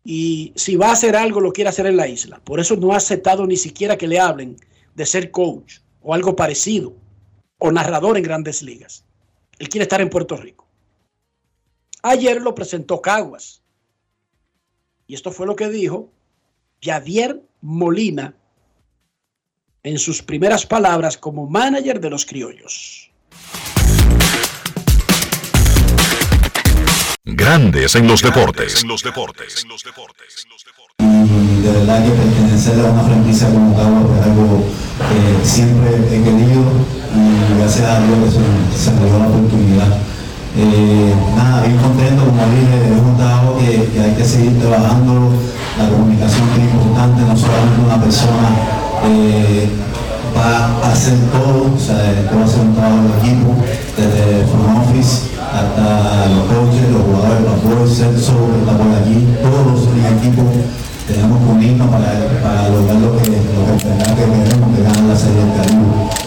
y 0.05 0.53
si 0.55 0.77
va 0.77 0.91
a 0.91 0.93
hacer 0.93 1.17
algo 1.17 1.41
lo 1.41 1.53
quiere 1.53 1.71
hacer 1.71 1.87
en 1.87 1.97
la 1.97 2.07
isla. 2.07 2.41
Por 2.45 2.61
eso 2.61 2.77
no 2.77 2.93
ha 2.93 2.97
aceptado 2.97 3.45
ni 3.45 3.57
siquiera 3.57 3.99
que 3.99 4.07
le 4.07 4.21
hablen 4.21 4.57
de 4.95 5.05
ser 5.05 5.33
coach 5.33 5.81
o 6.01 6.15
algo 6.15 6.37
parecido. 6.37 6.95
o 7.59 7.73
narrador 7.73 8.19
en 8.19 8.23
grandes 8.23 8.63
ligas. 8.63 9.07
Él 9.59 9.71
quiere 9.71 9.85
estar 9.85 10.03
en 10.03 10.11
Puerto 10.11 10.37
Rico. 10.37 10.66
Ayer 12.03 12.41
lo 12.41 12.55
presentó 12.55 13.01
Caguas. 13.01 13.63
Y 15.07 15.15
esto 15.15 15.31
fue 15.31 15.47
lo 15.47 15.57
que 15.57 15.69
dijo 15.69 16.11
Yadier 16.81 17.43
Molina 17.61 18.35
en 19.83 19.99
sus 19.99 20.23
primeras 20.23 20.67
palabras 20.67 21.17
como 21.17 21.47
manager 21.47 22.01
de 22.01 22.11
los 22.11 22.27
criollos. 22.27 23.11
Grandes 27.25 27.95
en 27.95 28.07
los 28.07 28.23
deportes. 28.23 28.83
En 28.83 28.89
los 28.89 29.03
deportes. 29.03 29.67
Y 30.99 31.61
de 31.61 31.73
verdad 31.73 32.05
que 32.05 32.11
pertenecer 32.11 32.81
a 32.81 32.91
una 32.91 33.03
franquicia 33.05 33.49
como 33.49 33.77
Cabo 33.77 34.15
es 34.15 34.23
algo 34.23 34.65
que 35.09 35.47
siempre 35.47 35.91
he 35.97 36.23
querido 36.23 36.63
y 37.15 37.59
gracias 37.59 37.87
a 37.87 38.01
Dios 38.01 38.35
que 38.71 38.79
se 38.79 38.91
me 38.93 39.07
dio 39.07 39.19
la 39.19 39.27
oportunidad. 39.29 40.16
Eh, 40.59 41.13
nada, 41.37 41.61
bien 41.67 41.77
contento, 41.77 42.25
como 42.25 42.41
dije, 42.49 42.89
es 42.89 42.97
un 42.97 43.17
que, 43.61 44.01
hay 44.01 44.15
que 44.17 44.25
seguir 44.25 44.59
trabajando, 44.59 45.37
la 45.77 45.89
comunicación 45.91 46.49
es 46.57 46.73
importante, 46.73 47.21
no 47.29 47.37
solamente 47.37 47.77
una 47.85 48.01
persona 48.01 48.49
eh, 49.05 49.69
va 50.33 50.81
a 50.81 50.93
hacer 50.93 51.13
todo, 51.29 51.77
o 51.77 51.79
sea, 51.79 52.01
esto 52.09 52.39
va 52.41 52.45
a 52.45 52.49
ser 52.49 52.61
un 52.65 52.75
trabajo 52.75 53.05
de 53.05 53.21
equipo, 53.21 53.53
desde 54.01 54.41
el 54.41 54.47
front 54.49 54.81
office 54.81 55.29
hasta 55.45 56.25
los 56.33 56.49
coaches, 56.49 56.89
los 56.89 57.05
jugadores, 57.05 57.43
los 57.45 57.61
jugadores, 57.61 57.93
Celso, 57.93 58.33
que 58.49 58.59
está 58.65 58.73
por 58.81 58.97
aquí, 58.97 59.29
todos 59.45 59.93
en 59.93 60.05
el 60.09 60.13
equipo 60.17 60.43
tenemos 61.07 61.37
que 61.37 61.51
unirnos 61.53 61.89
para, 61.93 62.17
para 62.41 62.69
lograr 62.73 62.97
lo 62.97 63.13
que, 63.13 63.29
lo 63.29 63.77
que, 63.77 63.93
que 63.93 64.25
queremos, 64.25 64.73
que 64.73 64.83
ganar 64.83 65.05
la 65.05 65.17
Serie 65.17 65.37
del 65.37 65.53
Caribe 65.53 66.26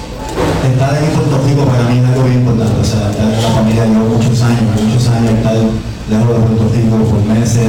estar 0.67 0.91
en 0.97 1.09
Puerto 1.15 1.39
Rico 1.45 1.63
para 1.65 1.83
mí 1.89 1.99
es 1.99 2.05
algo 2.05 2.23
bien 2.23 2.39
importante. 2.41 2.79
O 2.81 2.83
sea, 2.83 3.09
estar 3.09 3.25
en 3.25 3.41
la 3.41 3.49
familia 3.49 3.85
llevo 3.85 4.17
muchos 4.17 4.41
años, 4.41 4.67
muchos 4.75 5.07
años 5.09 5.31
estar 5.33 5.55
lejos 5.55 6.27
de 6.27 6.41
Puerto 6.43 6.65
Rico 6.73 6.95
por 7.07 7.21
meses 7.23 7.67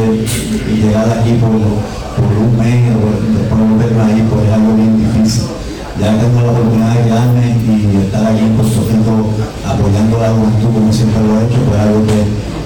y 0.67 0.75
llegar 0.81 1.07
aquí 1.11 1.39
por, 1.41 1.51
un 1.51 2.53
mes 2.59 2.93
o 2.93 3.07
después 3.39 3.61
volverme 3.61 4.03
ahí, 4.03 4.27
pues 4.29 4.47
es 4.47 4.53
algo 4.53 4.75
bien 4.75 4.99
difícil. 4.99 5.45
Ya 6.01 6.17
tengo 6.17 6.41
la 6.41 6.53
oportunidad 6.53 6.95
de 6.97 7.03
quedarme 7.05 7.47
y 7.61 7.97
estar 8.07 8.27
aquí 8.27 8.41
en 8.41 8.55
Puerto 8.57 8.81
Rico 8.89 9.13
apoyando 9.67 10.17
a 10.17 10.21
la 10.21 10.31
juventud 10.33 10.71
como 10.75 10.93
siempre 10.93 11.21
lo 11.23 11.41
he 11.41 11.45
hecho, 11.45 11.61
pues 11.69 11.81
algo 11.81 12.01
que, 12.07 12.19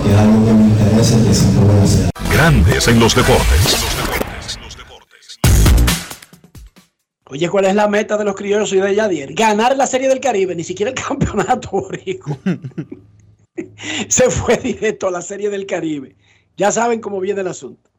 que 0.03 0.09
es 0.15 0.19
algo 0.19 0.45
que 0.45 0.53
me 0.53 0.65
interesa 0.71 1.19
y 1.19 1.27
que 1.27 1.35
siempre 1.35 1.65
voy 1.65 1.81
a 1.81 1.85
hacer. 1.85 2.11
Grandes 2.33 2.89
en 2.89 3.01
los 3.01 3.15
deportes. 3.15 4.24
Oye, 7.27 7.49
¿cuál 7.49 7.65
es 7.65 7.75
la 7.75 7.89
meta 7.89 8.19
de 8.19 8.25
los 8.25 8.35
criollos 8.35 8.73
y 8.73 8.77
de 8.77 8.95
Yadier? 8.95 9.33
Ganar 9.33 9.77
la 9.77 9.87
Serie 9.87 10.09
del 10.09 10.21
Caribe, 10.21 10.55
ni 10.55 10.65
siquiera 10.65 10.91
el 10.91 10.97
campeonato 11.09 11.71
borico. 11.71 12.37
Se 14.09 14.31
fue 14.31 14.57
directo 14.59 15.09
a 15.09 15.11
la 15.11 15.23
Serie 15.23 15.49
del 15.49 15.67
Caribe. 15.67 16.17
Ya 16.57 16.71
saben 16.71 17.01
cómo 17.01 17.21
viene 17.21 17.41
el 17.41 17.49
asunto. 17.49 17.91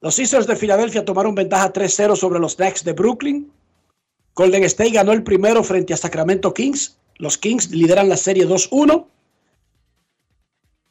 Los 0.00 0.16
Sixers 0.16 0.46
de 0.46 0.56
Filadelfia 0.56 1.04
tomaron 1.04 1.34
ventaja 1.34 1.72
3-0 1.72 2.16
sobre 2.16 2.38
los 2.38 2.56
Knicks 2.56 2.84
de 2.84 2.92
Brooklyn. 2.92 3.50
Golden 4.34 4.64
State 4.64 4.90
ganó 4.90 5.12
el 5.12 5.22
primero 5.22 5.62
frente 5.64 5.94
a 5.94 5.96
Sacramento 5.96 6.52
Kings. 6.52 6.98
Los 7.16 7.38
Kings 7.38 7.70
lideran 7.70 8.08
la 8.08 8.16
serie 8.16 8.46
2-1. 8.46 9.06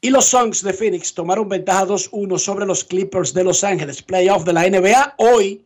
Y 0.02 0.10
los 0.10 0.26
Suns 0.26 0.64
de 0.64 0.74
Phoenix 0.74 1.14
tomaron 1.14 1.50
ventaja 1.50 1.86
2-1 1.86 2.40
sobre 2.40 2.66
los 2.66 2.84
Clippers 2.84 3.34
de 3.34 3.44
Los 3.44 3.64
Ángeles. 3.64 4.02
Playoff 4.02 4.44
de 4.44 4.54
la 4.54 4.70
NBA. 4.70 5.16
Hoy 5.18 5.66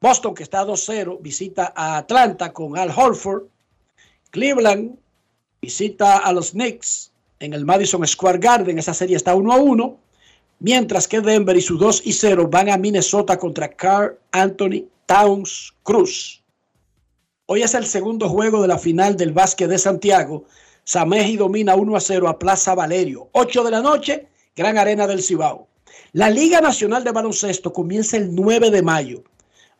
Boston, 0.00 0.34
que 0.34 0.42
está 0.42 0.64
2-0, 0.64 1.18
visita 1.20 1.74
a 1.76 1.98
Atlanta 1.98 2.52
con 2.54 2.78
Al 2.78 2.90
Horford. 2.90 3.44
Cleveland 4.30 4.96
visita 5.60 6.18
a 6.18 6.32
los 6.32 6.52
Knicks 6.52 7.12
en 7.38 7.52
el 7.52 7.66
Madison 7.66 8.06
Square 8.06 8.38
Garden. 8.38 8.78
Esa 8.78 8.94
serie 8.94 9.16
está 9.16 9.34
1-1. 9.34 9.96
Mientras 10.60 11.06
que 11.06 11.20
Denver 11.20 11.56
y 11.56 11.60
su 11.60 11.76
2 11.76 12.02
0 12.04 12.48
van 12.50 12.70
a 12.70 12.78
Minnesota 12.78 13.38
contra 13.38 13.68
Carl 13.68 14.18
Anthony 14.32 14.86
Towns 15.04 15.74
Cruz. 15.82 16.42
Hoy 17.46 17.62
es 17.62 17.74
el 17.74 17.84
segundo 17.84 18.28
juego 18.28 18.62
de 18.62 18.68
la 18.68 18.78
final 18.78 19.16
del 19.16 19.32
básquet 19.32 19.68
de 19.68 19.78
Santiago. 19.78 20.44
Sameji 20.84 21.36
domina 21.36 21.74
1 21.74 21.96
a 21.96 22.00
0 22.00 22.28
a 22.28 22.38
Plaza 22.38 22.74
Valerio. 22.74 23.28
8 23.32 23.64
de 23.64 23.70
la 23.70 23.82
noche, 23.82 24.28
Gran 24.56 24.78
Arena 24.78 25.06
del 25.06 25.22
Cibao. 25.22 25.66
La 26.12 26.30
Liga 26.30 26.60
Nacional 26.60 27.04
de 27.04 27.12
Baloncesto 27.12 27.72
comienza 27.72 28.16
el 28.16 28.34
9 28.34 28.70
de 28.70 28.82
mayo. 28.82 29.24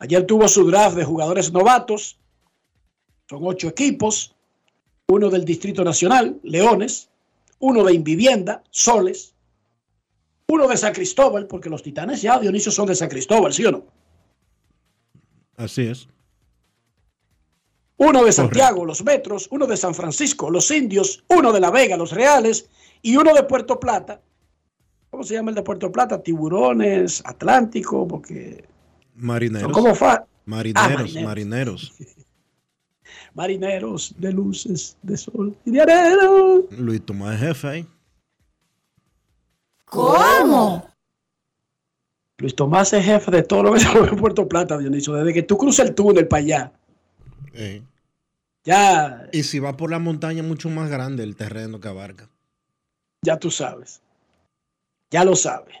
Ayer 0.01 0.25
tuvo 0.25 0.47
su 0.47 0.65
draft 0.65 0.97
de 0.97 1.05
jugadores 1.05 1.51
novatos. 1.53 2.17
Son 3.29 3.41
ocho 3.43 3.67
equipos. 3.67 4.35
Uno 5.07 5.29
del 5.29 5.45
Distrito 5.45 5.83
Nacional, 5.83 6.39
Leones. 6.41 7.09
Uno 7.59 7.83
de 7.83 7.93
Invivienda, 7.93 8.63
Soles. 8.71 9.35
Uno 10.47 10.67
de 10.67 10.75
San 10.75 10.91
Cristóbal, 10.91 11.45
porque 11.45 11.69
los 11.69 11.83
titanes 11.83 12.23
ya, 12.23 12.39
Dionisio, 12.39 12.71
son 12.71 12.87
de 12.87 12.95
San 12.95 13.09
Cristóbal, 13.09 13.53
¿sí 13.53 13.63
o 13.63 13.71
no? 13.71 13.83
Así 15.55 15.83
es. 15.83 16.07
Uno 17.97 18.23
de 18.23 18.31
Santiago, 18.31 18.77
Correcto. 18.77 18.85
los 18.87 19.03
Metros. 19.05 19.47
Uno 19.51 19.67
de 19.67 19.77
San 19.77 19.93
Francisco, 19.93 20.49
los 20.49 20.71
Indios. 20.71 21.23
Uno 21.27 21.53
de 21.53 21.59
La 21.59 21.69
Vega, 21.69 21.95
los 21.95 22.11
Reales. 22.11 22.67
Y 23.03 23.17
uno 23.17 23.35
de 23.35 23.43
Puerto 23.43 23.79
Plata. 23.79 24.19
¿Cómo 25.11 25.23
se 25.23 25.35
llama 25.35 25.51
el 25.51 25.55
de 25.55 25.61
Puerto 25.61 25.91
Plata? 25.91 26.23
Tiburones, 26.23 27.21
Atlántico, 27.23 28.07
porque 28.07 28.70
Marineros. 29.15 29.71
¿Cómo 29.71 29.95
fa? 29.95 30.25
Marineros, 30.45 30.85
ah, 30.85 30.89
marineros, 30.89 31.23
marineros. 31.23 31.93
Marineros 33.33 34.13
de 34.17 34.33
luces, 34.33 34.97
de 35.01 35.15
sol 35.15 35.55
y 35.63 35.71
de 35.71 35.81
arena. 35.81 36.29
Luis 36.77 37.05
Tomás 37.05 37.39
jefe 37.39 37.67
ahí. 37.67 37.87
¿Cómo? 39.85 40.85
Luis 42.37 42.55
Tomás 42.55 42.91
es 42.93 43.05
jefe 43.05 43.31
de 43.31 43.43
todo 43.43 43.63
lo 43.63 43.73
que 43.73 43.79
se 43.81 43.89
mueve 43.89 44.09
en 44.09 44.15
Puerto 44.17 44.47
Plata, 44.47 44.77
Dionisio. 44.77 45.13
Desde 45.13 45.33
que 45.33 45.43
tú 45.43 45.57
cruzas 45.57 45.87
el 45.87 45.95
túnel 45.95 46.27
para 46.27 46.41
allá. 46.41 46.71
Eh. 47.53 47.81
Ya. 48.63 49.29
Y 49.31 49.43
si 49.43 49.59
va 49.59 49.77
por 49.77 49.91
la 49.91 49.99
montaña, 49.99 50.43
mucho 50.43 50.69
más 50.69 50.89
grande 50.89 51.23
el 51.23 51.35
terreno 51.35 51.79
que 51.79 51.87
abarca. 51.87 52.29
Ya 53.23 53.37
tú 53.37 53.51
sabes. 53.51 54.01
Ya 55.09 55.23
lo 55.23 55.35
sabes. 55.35 55.75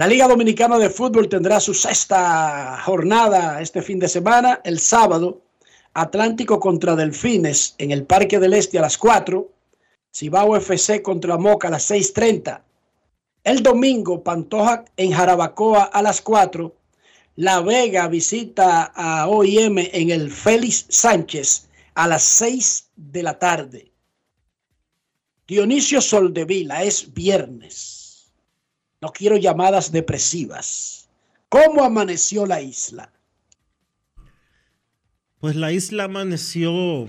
La 0.00 0.06
Liga 0.06 0.26
Dominicana 0.26 0.78
de 0.78 0.88
Fútbol 0.88 1.28
tendrá 1.28 1.60
su 1.60 1.74
sexta 1.74 2.80
jornada 2.86 3.60
este 3.60 3.82
fin 3.82 3.98
de 3.98 4.08
semana, 4.08 4.62
el 4.64 4.78
sábado. 4.78 5.42
Atlántico 5.92 6.58
contra 6.58 6.96
Delfines 6.96 7.74
en 7.76 7.90
el 7.90 8.06
Parque 8.06 8.38
del 8.38 8.54
Este 8.54 8.78
a 8.78 8.80
las 8.80 8.96
4. 8.96 9.46
Cibao 10.10 10.56
FC 10.56 11.02
contra 11.02 11.36
Moca 11.36 11.68
a 11.68 11.72
las 11.72 11.90
6.30. 11.90 12.62
El 13.44 13.62
domingo, 13.62 14.24
Pantoja 14.24 14.86
en 14.96 15.12
Jarabacoa 15.12 15.82
a 15.82 16.00
las 16.00 16.22
4. 16.22 16.74
La 17.36 17.60
Vega 17.60 18.08
visita 18.08 18.84
a 18.94 19.28
OIM 19.28 19.80
en 19.92 20.08
el 20.08 20.30
Félix 20.30 20.86
Sánchez 20.88 21.68
a 21.92 22.08
las 22.08 22.22
6 22.22 22.88
de 22.96 23.22
la 23.22 23.38
tarde. 23.38 23.92
Dionisio 25.46 26.00
Soldevila 26.00 26.84
es 26.84 27.12
viernes. 27.12 27.99
No 29.00 29.12
quiero 29.12 29.36
llamadas 29.36 29.92
depresivas. 29.92 31.08
¿Cómo 31.48 31.82
amaneció 31.84 32.46
la 32.46 32.60
isla? 32.60 33.12
Pues 35.38 35.56
la 35.56 35.72
isla 35.72 36.04
amaneció. 36.04 37.08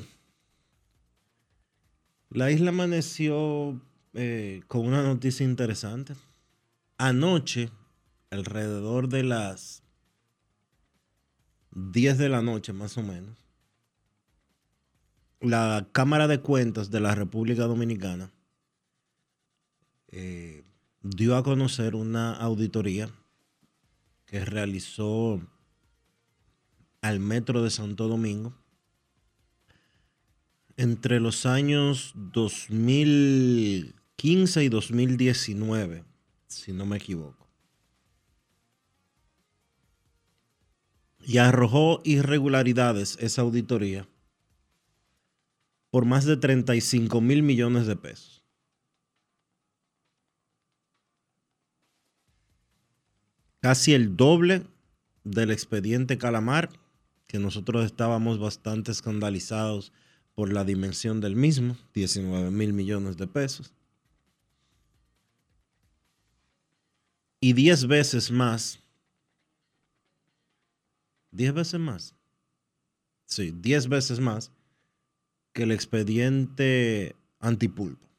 La 2.30 2.50
isla 2.50 2.70
amaneció 2.70 3.82
eh, 4.14 4.62
con 4.68 4.88
una 4.88 5.04
noticia 5.04 5.44
interesante. 5.44 6.16
Anoche, 6.98 7.70
alrededor 8.30 9.10
de 9.10 9.24
las 9.24 9.84
10 11.72 12.18
de 12.18 12.30
la 12.30 12.42
noche 12.42 12.74
más 12.74 12.98
o 12.98 13.04
menos, 13.04 13.38
la 15.42 15.88
Cámara 15.92 16.28
de 16.28 16.40
Cuentas 16.40 16.92
de 16.92 17.00
la 17.00 17.16
República 17.16 17.64
Dominicana 17.64 18.32
eh, 20.12 20.61
dio 21.02 21.36
a 21.36 21.44
conocer 21.44 21.96
una 21.96 22.34
auditoría 22.34 23.10
que 24.26 24.46
realizó 24.46 25.42
al 27.02 27.20
Metro 27.20 27.62
de 27.64 27.70
Santo 27.70 28.08
Domingo 28.08 28.54
entre 30.78 31.20
los 31.20 31.46
años 31.46 32.14
2015 32.16 34.64
y 34.64 34.70
2019, 34.70 36.06
si 36.48 36.72
no 36.74 36.86
me 36.86 36.96
equivoco. 36.98 37.48
Y 41.24 41.38
arrojó 41.38 42.02
irregularidades 42.04 43.16
esa 43.20 43.44
auditoría 43.44 44.08
por 45.92 46.06
más 46.06 46.26
de 46.26 46.38
35 46.38 47.22
mil 47.22 47.44
millones 47.44 47.86
de 47.86 47.96
pesos. 47.96 48.41
Casi 53.62 53.94
el 53.94 54.18
doble 54.18 54.68
del 55.24 55.52
expediente 55.52 56.18
Calamar, 56.18 56.70
que 57.28 57.40
nosotros 57.40 57.86
estábamos 57.86 58.40
bastante 58.40 58.92
escandalizados 58.92 59.94
por 60.34 60.52
la 60.52 60.66
dimensión 60.66 61.22
del 61.22 61.36
mismo, 61.36 61.78
19 61.94 62.52
mil 62.52 62.74
millones 62.74 63.18
de 63.18 63.28
pesos. 63.28 63.74
Y 67.40 67.54
10 67.54 67.88
veces 67.88 68.32
más. 68.32 68.80
10 71.32 71.54
veces 71.54 71.80
más. 71.80 72.16
Sí, 73.26 73.52
10 73.52 73.88
veces 73.88 74.20
más 74.20 74.52
que 75.54 75.64
el 75.64 75.72
expediente 75.72 77.16
antipulpo. 77.40 78.11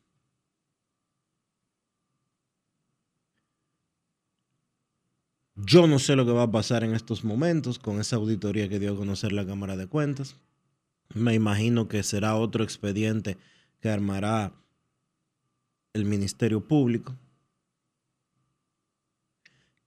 Yo 5.65 5.87
no 5.87 6.01
sé 6.01 6.17
lo 6.17 6.27
que 6.27 6.33
va 6.33 6.43
a 6.45 6.51
pasar 6.51 6.83
en 6.83 6.93
estos 6.93 7.23
momentos 7.23 7.79
con 7.79 8.01
esa 8.01 8.17
auditoría 8.17 8.69
que 8.69 8.81
dio 8.81 8.95
a 8.95 8.97
conocer 8.97 9.33
la 9.33 9.47
Cámara 9.47 9.77
de 9.77 9.87
Cuentas. 9.87 10.35
Me 11.15 11.35
imagino 11.35 11.87
que 11.87 12.03
será 12.03 12.35
otro 12.35 12.65
expediente 12.65 13.37
que 13.81 13.89
armará 13.89 14.53
el 15.93 16.05
Ministerio 16.05 16.67
Público. 16.67 17.17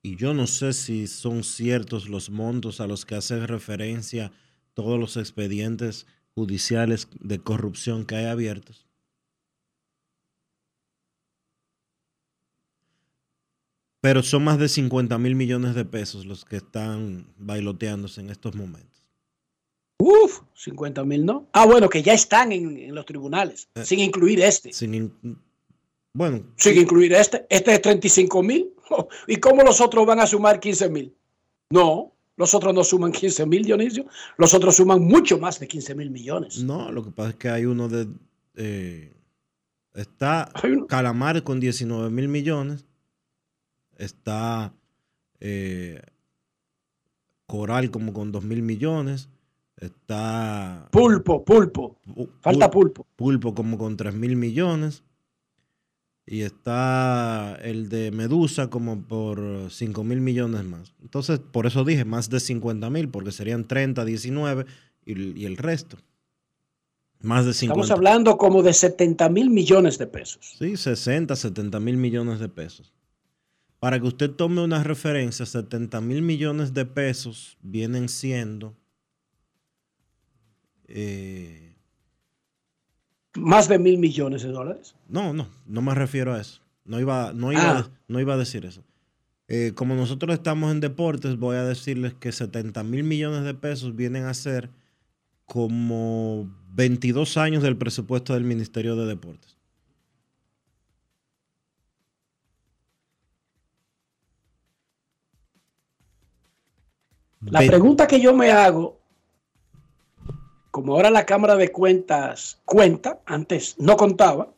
Y 0.02 0.16
yo 0.16 0.34
no 0.34 0.48
sé 0.48 0.72
si 0.72 1.08
son 1.08 1.44
ciertos 1.44 2.08
los 2.08 2.30
montos 2.30 2.80
a 2.80 2.88
los 2.88 3.06
que 3.06 3.16
hace 3.16 3.46
referencia 3.46 4.32
todos 4.76 4.98
los 4.98 5.18
expedientes 5.18 6.08
judiciales 6.36 7.10
de 7.20 7.40
corrupción 7.40 8.06
que 8.06 8.16
hay 8.16 8.26
abiertos. 8.26 8.86
Pero 14.06 14.22
son 14.22 14.44
más 14.44 14.60
de 14.60 14.70
50 14.70 15.18
mil 15.18 15.34
millones 15.34 15.74
de 15.74 15.84
pesos 15.84 16.28
los 16.28 16.46
que 16.46 16.58
están 16.58 17.26
bailoteándose 17.40 18.22
en 18.22 18.30
estos 18.30 18.54
momentos. 18.54 19.02
Uf, 19.98 20.42
50 20.54 21.04
mil, 21.04 21.26
¿no? 21.26 21.48
Ah, 21.54 21.66
bueno, 21.66 21.90
que 21.90 22.04
ya 22.04 22.14
están 22.14 22.52
en, 22.52 22.78
en 22.78 22.94
los 22.94 23.04
tribunales, 23.08 23.68
Eh, 23.74 23.84
sin 23.84 24.00
incluir 24.02 24.42
este. 24.42 24.72
Sin 24.74 24.94
in- 24.94 25.40
bueno, 26.14 26.44
Sin 26.56 26.78
incluir 26.78 27.14
este. 27.14 27.48
Este 27.50 27.74
es 27.74 27.82
35 27.82 28.44
mil. 28.44 28.74
¿Y 29.28 29.38
cómo 29.38 29.64
los 29.64 29.82
otros 29.82 30.06
van 30.06 30.20
a 30.20 30.28
sumar 30.28 30.60
15 30.60 30.88
mil? 30.90 31.12
No, 31.72 32.14
los 32.38 32.54
otros 32.54 32.76
no 32.76 32.84
suman 32.84 33.12
15 33.12 33.44
mil, 33.48 33.64
Dionisio. 33.64 34.06
Los 34.38 34.54
otros 34.54 34.76
suman 34.76 35.02
mucho 35.02 35.40
más 35.40 35.60
de 35.60 35.68
15 35.68 35.96
mil 35.96 36.12
millones. 36.12 36.64
no, 36.64 36.92
lo 36.92 37.04
que 37.04 37.10
pasa 37.10 37.30
es 37.32 37.36
que 37.38 37.50
hay 37.50 37.66
uno 37.66 37.90
de... 37.90 38.08
eh, 38.56 39.16
está 39.96 40.52
Hay 40.54 40.74
uno- 40.74 40.86
Calamar 40.86 41.42
con 41.44 41.60
19 41.60 42.12
mil 42.12 42.28
millones. 42.28 42.86
Está 43.98 44.74
eh, 45.40 46.02
Coral 47.48 47.92
como 47.92 48.14
con 48.14 48.32
2 48.32 48.44
mil 48.44 48.62
millones. 48.62 49.30
Está... 49.78 50.88
Pulpo, 50.92 51.44
pulpo. 51.44 51.98
Pu- 52.08 52.30
Falta 52.42 52.68
Pul- 52.70 52.72
pulpo. 52.72 53.08
Pulpo 53.16 53.54
como 53.54 53.78
con 53.78 53.98
3 53.98 54.14
mil 54.14 54.36
millones. 54.36 55.04
Y 56.28 56.42
está 56.42 57.56
el 57.62 57.88
de 57.90 58.10
Medusa 58.12 58.70
como 58.72 59.04
por 59.04 59.68
5 59.70 60.04
mil 60.04 60.22
millones 60.22 60.64
más. 60.64 60.96
Entonces, 61.04 61.40
por 61.40 61.68
eso 61.68 61.84
dije 61.84 62.04
más 62.04 62.30
de 62.32 62.40
50 62.40 62.90
mil, 62.90 63.10
porque 63.10 63.32
serían 63.32 63.66
30, 63.68 64.04
19 64.06 64.66
y, 65.06 65.12
el- 65.12 65.38
y 65.38 65.46
el 65.46 65.58
resto. 65.58 65.98
Más 67.22 67.46
de 67.46 67.54
50. 67.54 67.80
Estamos 67.82 67.92
hablando 67.92 68.38
como 68.38 68.64
de 68.64 68.74
70 68.74 69.30
mil 69.30 69.50
millones 69.52 69.98
de 70.00 70.08
pesos. 70.08 70.56
Sí, 70.58 70.78
60, 70.78 71.36
70 71.36 71.80
mil 71.80 71.98
millones 71.98 72.40
de 72.40 72.50
pesos. 72.50 72.92
Para 73.86 74.00
que 74.00 74.08
usted 74.08 74.32
tome 74.32 74.64
una 74.64 74.84
referencia, 74.84 75.46
70 75.46 76.02
mil 76.02 76.24
millones 76.24 76.74
de 76.74 76.88
pesos 76.88 77.56
vienen 77.62 78.10
siendo 78.10 78.76
eh, 80.88 81.76
Más 83.36 83.70
de 83.70 83.78
mil 83.78 84.00
millones 84.00 84.42
de 84.42 84.50
dólares. 84.50 84.96
No, 85.08 85.34
no, 85.34 85.48
no 85.68 85.84
me 85.84 85.94
refiero 85.94 86.34
a 86.34 86.42
eso. 86.42 86.62
No 86.84 87.00
iba, 87.00 87.32
no 87.34 87.52
iba, 87.52 87.78
Ah. 87.78 87.92
no 88.08 88.20
iba 88.20 88.34
a 88.34 88.38
decir 88.38 88.66
eso. 88.66 88.84
Eh, 89.48 89.74
como 89.76 89.94
nosotros 89.94 90.34
estamos 90.34 90.72
en 90.72 90.80
deportes, 90.80 91.38
voy 91.38 91.58
a 91.58 91.64
decirles 91.64 92.16
que 92.16 92.32
70 92.32 92.82
mil 92.82 93.04
millones 93.04 93.44
de 93.44 93.54
pesos 93.54 93.96
vienen 93.96 94.26
a 94.26 94.34
ser 94.34 94.72
como 95.46 96.52
22 96.72 97.38
años 97.38 97.62
del 97.62 97.78
presupuesto 97.78 98.34
del 98.34 98.46
Ministerio 98.46 98.96
de 98.96 99.06
Deportes. 99.06 99.55
La 107.46 107.60
pregunta 107.60 108.08
que 108.08 108.20
yo 108.20 108.34
me 108.34 108.52
hago, 108.52 109.00
como 110.72 110.96
ahora 110.96 111.10
la 111.10 111.26
Cámara 111.26 111.56
de 111.56 111.72
Cuentas 111.72 112.60
cuenta, 112.66 113.22
antes 113.26 113.76
no 113.78 113.96
contaba, 113.98 114.52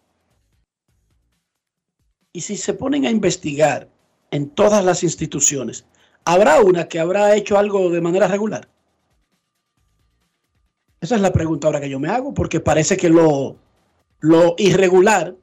y 2.32 2.41
si 2.41 2.56
se 2.56 2.73
ponen 2.73 3.06
a 3.06 3.10
investigar 3.10 3.89
en 4.32 4.50
todas 4.50 4.86
las 4.86 5.04
instituciones, 5.04 5.86
¿habrá 6.23 6.62
una 6.62 6.88
que 6.88 7.00
habrá 7.00 7.36
hecho 7.36 7.58
algo 7.58 7.89
de 7.89 8.02
manera 8.02 8.28
regular? 8.28 8.69
Esa 11.02 11.15
es 11.15 11.21
la 11.21 11.34
pregunta 11.34 11.67
ahora 11.67 11.82
que 11.82 11.89
yo 11.89 12.00
me 12.00 12.10
hago, 12.10 12.34
porque 12.34 12.60
parece 12.60 12.95
que 12.95 13.10
lo, 13.10 13.58
lo 14.19 14.56
irregular 14.58 15.36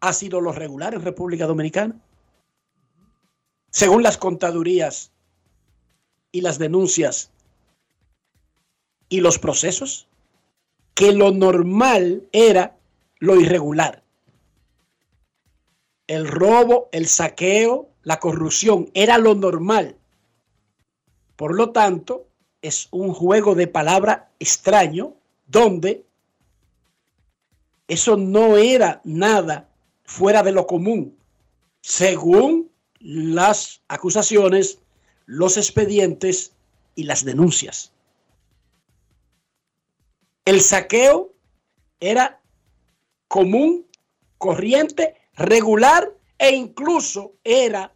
ha 0.00 0.12
sido 0.12 0.40
lo 0.40 0.52
regular 0.52 0.94
en 0.94 1.02
República 1.02 1.46
Dominicana. 1.46 2.00
Según 3.70 4.02
las 4.02 4.16
contadurías 4.16 5.12
y 6.32 6.40
las 6.40 6.58
denuncias 6.58 7.30
y 9.08 9.20
los 9.20 9.38
procesos, 9.38 10.06
que 10.94 11.12
lo 11.12 11.30
normal 11.30 12.28
era 12.32 12.76
lo 13.18 13.40
irregular. 13.40 14.02
El 16.06 16.26
robo, 16.26 16.88
el 16.92 17.06
saqueo, 17.06 17.88
la 18.02 18.18
corrupción 18.18 18.90
era 18.94 19.18
lo 19.18 19.34
normal. 19.34 19.96
Por 21.36 21.54
lo 21.54 21.70
tanto, 21.70 22.26
es 22.62 22.88
un 22.90 23.12
juego 23.12 23.54
de 23.54 23.66
palabra 23.66 24.30
extraño 24.38 25.14
donde 25.46 26.04
eso 27.86 28.16
no 28.16 28.56
era 28.56 29.00
nada 29.04 29.68
fuera 30.04 30.42
de 30.42 30.52
lo 30.52 30.66
común, 30.66 31.16
según 31.80 32.70
las 33.00 33.82
acusaciones 33.88 34.80
los 35.28 35.58
expedientes 35.58 36.56
y 36.94 37.02
las 37.02 37.22
denuncias. 37.22 37.92
El 40.46 40.62
saqueo 40.62 41.34
era 42.00 42.40
común, 43.28 43.86
corriente, 44.38 45.16
regular 45.34 46.10
e 46.38 46.52
incluso 46.52 47.34
era 47.44 47.92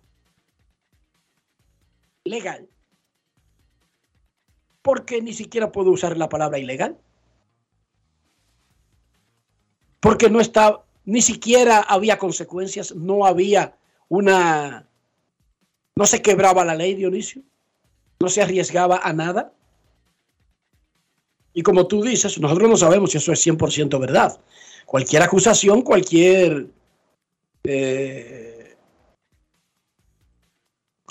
legal. 2.24 2.68
Porque 4.82 5.22
ni 5.22 5.32
siquiera 5.32 5.72
puedo 5.72 5.90
usar 5.90 6.18
la 6.18 6.28
palabra 6.28 6.58
ilegal. 6.58 6.98
Porque 10.00 10.28
no 10.28 10.38
está, 10.38 10.84
ni 11.06 11.22
siquiera 11.22 11.80
había 11.80 12.18
consecuencias, 12.18 12.94
no 12.94 13.24
había 13.24 13.74
una 14.10 14.86
no 15.96 16.06
se 16.06 16.22
quebraba 16.22 16.64
la 16.64 16.74
ley, 16.74 16.94
Dionisio. 16.94 17.42
No 18.20 18.28
se 18.28 18.42
arriesgaba 18.42 19.00
a 19.02 19.12
nada. 19.12 19.52
Y 21.54 21.62
como 21.62 21.86
tú 21.86 22.02
dices, 22.02 22.38
nosotros 22.38 22.70
no 22.70 22.76
sabemos 22.76 23.10
si 23.10 23.18
eso 23.18 23.32
es 23.32 23.46
100% 23.46 23.98
verdad. 24.00 24.40
Cualquier 24.86 25.22
acusación, 25.22 25.82
cualquier 25.82 26.68
eh, 27.64 28.76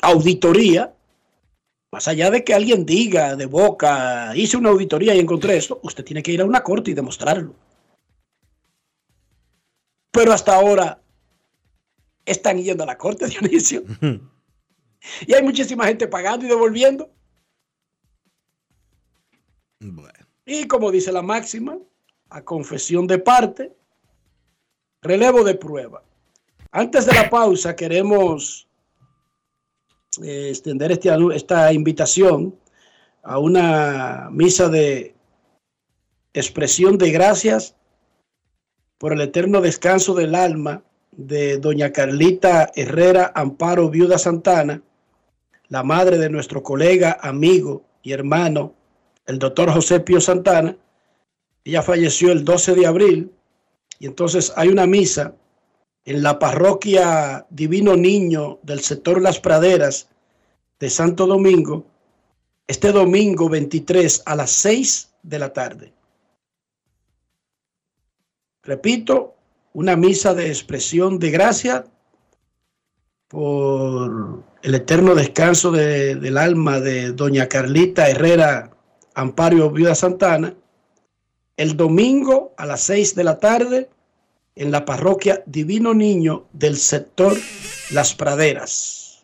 auditoría, 0.01 0.95
más 1.91 2.07
allá 2.07 2.31
de 2.31 2.43
que 2.43 2.53
alguien 2.53 2.85
diga 2.85 3.35
de 3.35 3.45
boca, 3.45 4.35
hice 4.35 4.57
una 4.57 4.69
auditoría 4.69 5.13
y 5.13 5.19
encontré 5.19 5.57
esto, 5.57 5.79
usted 5.83 6.03
tiene 6.03 6.23
que 6.23 6.31
ir 6.31 6.41
a 6.41 6.45
una 6.45 6.63
corte 6.63 6.91
y 6.91 6.95
demostrarlo. 6.95 7.53
Pero 10.11 10.33
hasta 10.33 10.55
ahora 10.55 11.01
están 12.25 12.57
yendo 12.61 12.83
a 12.83 12.87
la 12.87 12.97
corte, 12.97 13.27
Dionisio. 13.27 13.83
Y 15.27 15.33
hay 15.33 15.43
muchísima 15.43 15.85
gente 15.85 16.07
pagando 16.07 16.45
y 16.45 16.49
devolviendo. 16.49 17.09
Bueno, 19.79 20.27
Y 20.45 20.67
como 20.67 20.91
dice 20.91 21.11
la 21.11 21.21
máxima, 21.21 21.77
a 22.29 22.43
confesión 22.43 23.07
de 23.07 23.19
parte, 23.19 23.75
relevo 25.01 25.43
de 25.43 25.55
prueba. 25.55 26.03
Antes 26.71 27.05
de 27.05 27.13
la 27.13 27.29
pausa 27.29 27.75
queremos 27.75 28.67
eh, 30.21 30.49
extender 30.49 30.91
este 30.91 31.09
esta 31.33 31.73
invitación 31.73 32.55
a 33.23 33.37
una 33.39 34.29
misa 34.31 34.69
de 34.69 35.15
expresión 36.33 36.97
de 36.97 37.11
gracias 37.11 37.75
por 38.97 39.13
el 39.13 39.21
eterno 39.21 39.61
descanso 39.61 40.13
del 40.13 40.35
alma 40.35 40.83
de 41.11 41.57
doña 41.57 41.91
Carlita 41.91 42.71
Herrera 42.75 43.31
Amparo 43.35 43.89
Viuda 43.89 44.17
Santana, 44.17 44.81
la 45.71 45.83
madre 45.83 46.17
de 46.17 46.29
nuestro 46.29 46.61
colega, 46.61 47.17
amigo 47.21 47.85
y 48.03 48.11
hermano, 48.11 48.75
el 49.25 49.39
doctor 49.39 49.71
José 49.71 50.01
Pío 50.01 50.19
Santana, 50.19 50.75
Ella 51.63 51.81
falleció 51.81 52.33
el 52.33 52.43
12 52.43 52.75
de 52.75 52.85
abril 52.85 53.31
y 53.97 54.07
entonces 54.07 54.51
hay 54.57 54.67
una 54.67 54.85
misa 54.85 55.33
en 56.03 56.23
la 56.23 56.39
parroquia 56.39 57.45
Divino 57.49 57.95
Niño 57.95 58.59
del 58.63 58.81
sector 58.81 59.21
Las 59.21 59.39
Praderas 59.39 60.09
de 60.77 60.89
Santo 60.89 61.25
Domingo 61.25 61.85
este 62.67 62.91
domingo 62.91 63.47
23 63.47 64.23
a 64.25 64.35
las 64.35 64.51
6 64.51 65.13
de 65.23 65.39
la 65.39 65.53
tarde. 65.53 65.93
Repito, 68.63 69.35
una 69.73 69.95
misa 69.95 70.33
de 70.33 70.47
expresión 70.47 71.17
de 71.17 71.31
gracia 71.31 71.85
por 73.27 74.50
el 74.63 74.75
eterno 74.75 75.15
descanso 75.15 75.71
de- 75.71 76.15
del 76.15 76.37
alma 76.37 76.79
de 76.79 77.11
doña 77.11 77.47
Carlita 77.47 78.09
Herrera 78.09 78.71
Ampario 79.15 79.69
Viuda 79.71 79.95
Santana, 79.95 80.53
el 81.57 81.75
domingo 81.75 82.53
a 82.57 82.65
las 82.65 82.81
6 82.81 83.15
de 83.15 83.23
la 83.23 83.39
tarde 83.39 83.89
en 84.55 84.71
la 84.71 84.85
parroquia 84.85 85.43
Divino 85.45 85.93
Niño 85.93 86.47
del 86.53 86.77
sector 86.77 87.37
Las 87.91 88.13
Praderas. 88.13 89.23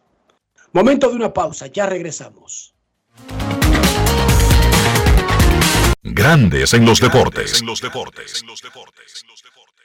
Momento 0.73 1.09
de 1.09 1.15
una 1.15 1.33
pausa, 1.33 1.67
ya 1.67 1.85
regresamos. 1.85 2.73
Grandes 6.03 6.73
en 6.73 6.85
los 6.85 6.99
deportes. 6.99 7.63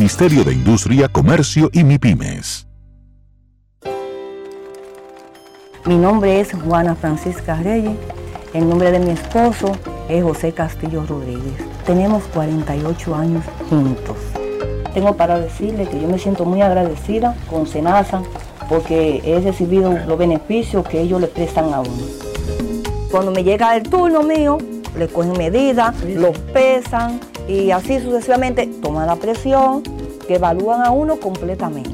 de 0.00 0.54
Industria, 0.54 1.08
Comercio 1.08 1.68
y 1.74 1.84
MIPIMES. 1.84 2.66
Mi 5.84 5.98
nombre 5.98 6.40
es 6.40 6.52
Juana 6.54 6.94
Francisca 6.94 7.56
Reyes. 7.56 7.98
El 8.54 8.66
nombre 8.66 8.92
de 8.92 8.98
mi 8.98 9.10
esposo 9.10 9.76
es 10.08 10.24
José 10.24 10.52
Castillo 10.52 11.04
Rodríguez. 11.06 11.52
Tenemos 11.84 12.24
48 12.32 13.14
años 13.14 13.44
juntos. 13.68 14.16
Tengo 14.94 15.16
para 15.16 15.38
decirle 15.38 15.86
que 15.86 16.00
yo 16.00 16.08
me 16.08 16.18
siento 16.18 16.46
muy 16.46 16.62
agradecida 16.62 17.36
con 17.50 17.66
Senasa 17.66 18.22
porque 18.70 19.20
he 19.22 19.38
recibido 19.40 19.92
los 20.06 20.16
beneficios 20.16 20.88
que 20.88 21.02
ellos 21.02 21.20
le 21.20 21.26
prestan 21.26 21.74
a 21.74 21.80
uno. 21.80 22.06
Cuando 23.10 23.32
me 23.32 23.44
llega 23.44 23.76
el 23.76 23.82
turno 23.82 24.22
mío, 24.22 24.56
le 24.96 25.08
cogen 25.08 25.32
medidas, 25.32 25.94
los 26.04 26.38
pesan 26.38 27.20
y 27.50 27.72
así 27.72 27.98
sucesivamente 27.98 28.66
toman 28.80 29.08
la 29.08 29.16
presión 29.16 29.82
que 30.26 30.36
evalúan 30.36 30.82
a 30.82 30.92
uno 30.92 31.16
completamente. 31.16 31.90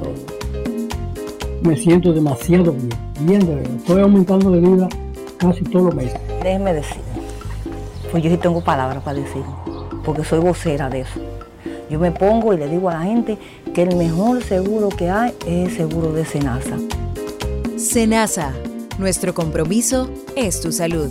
Me 1.62 1.76
siento 1.76 2.12
demasiado 2.12 2.72
bien, 2.72 2.90
bien 3.20 3.46
de 3.46 3.54
verdad. 3.54 3.76
Estoy 3.76 4.02
aumentando 4.02 4.50
de 4.50 4.60
vida 4.60 4.88
casi 5.38 5.64
todos 5.64 5.86
los 5.86 5.94
meses. 5.94 6.20
Déjeme 6.42 6.74
decir, 6.74 7.00
pues 8.10 8.22
yo 8.22 8.30
sí 8.30 8.36
tengo 8.36 8.60
palabras 8.60 9.02
para 9.02 9.18
decir, 9.18 9.42
porque 10.04 10.24
soy 10.24 10.40
vocera 10.40 10.90
de 10.90 11.00
eso. 11.00 11.20
Yo 11.88 11.98
me 11.98 12.10
pongo 12.12 12.52
y 12.52 12.58
le 12.58 12.68
digo 12.68 12.90
a 12.90 12.94
la 12.94 13.00
gente 13.00 13.38
que 13.72 13.82
el 13.82 13.96
mejor 13.96 14.42
seguro 14.42 14.90
que 14.90 15.08
hay 15.08 15.32
es 15.46 15.70
el 15.70 15.76
seguro 15.76 16.12
de 16.12 16.26
Senasa. 16.26 16.76
Senasa, 17.78 18.52
nuestro 18.98 19.32
compromiso 19.32 20.10
es 20.34 20.60
tu 20.60 20.70
salud. 20.70 21.10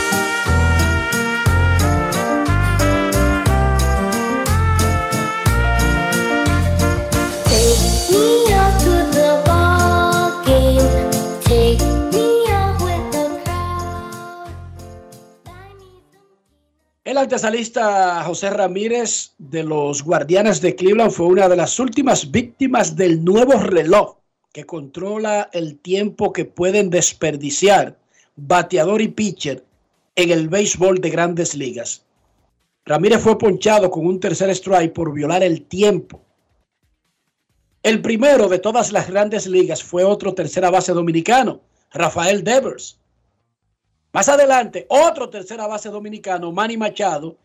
El 17.11 17.17
antesalista 17.17 18.23
José 18.23 18.49
Ramírez 18.51 19.33
de 19.37 19.63
los 19.63 20.01
Guardianes 20.01 20.61
de 20.61 20.77
Cleveland 20.77 21.11
fue 21.11 21.25
una 21.25 21.49
de 21.49 21.57
las 21.57 21.77
últimas 21.77 22.31
víctimas 22.31 22.95
del 22.95 23.21
nuevo 23.21 23.55
reloj 23.55 24.15
que 24.53 24.63
controla 24.63 25.49
el 25.51 25.77
tiempo 25.79 26.31
que 26.31 26.45
pueden 26.45 26.89
desperdiciar 26.89 27.97
bateador 28.37 29.01
y 29.01 29.09
pitcher 29.09 29.61
en 30.15 30.31
el 30.31 30.47
béisbol 30.47 31.01
de 31.01 31.09
grandes 31.09 31.53
ligas. 31.53 32.05
Ramírez 32.85 33.19
fue 33.19 33.37
ponchado 33.37 33.91
con 33.91 34.05
un 34.05 34.21
tercer 34.21 34.49
strike 34.51 34.93
por 34.93 35.11
violar 35.11 35.43
el 35.43 35.63
tiempo. 35.63 36.21
El 37.83 38.01
primero 38.01 38.47
de 38.47 38.59
todas 38.59 38.93
las 38.93 39.09
grandes 39.09 39.47
ligas 39.47 39.83
fue 39.83 40.05
otro 40.05 40.33
tercera 40.33 40.69
base 40.69 40.93
dominicano, 40.93 41.59
Rafael 41.91 42.41
Devers. 42.45 43.00
Más 44.13 44.27
adelante, 44.27 44.85
otro 44.89 45.29
tercera 45.29 45.67
base 45.67 45.89
dominicano, 45.89 46.51
Manny 46.51 46.75
Machado, 46.75 47.37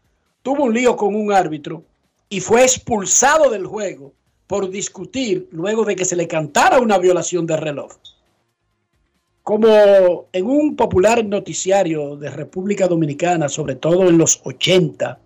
tuvo 0.43 0.65
un 0.65 0.75
lío 0.75 0.97
con 0.97 1.15
un 1.15 1.33
árbitro 1.33 1.85
y 2.29 2.41
fue 2.41 2.63
expulsado 2.63 3.51
del 3.51 3.67
juego 3.67 4.13
por 4.49 4.69
discutir 4.69 5.49
luego 5.53 5.85
de 5.85 5.95
que 5.95 6.05
se 6.05 6.17
le 6.17 6.27
cantara 6.27 6.81
una 6.81 6.99
violación 6.99 7.47
de 7.47 7.57
reloj. 7.57 7.93
Como 9.45 10.27
en 10.33 10.47
un 10.47 10.75
popular 10.75 11.25
noticiario 11.25 12.17
de 12.17 12.31
República 12.31 12.89
Dominicana, 12.89 13.49
sobre 13.49 13.77
todo 13.77 14.09
en 14.09 14.19
los 14.19 14.41
80, 14.43 15.21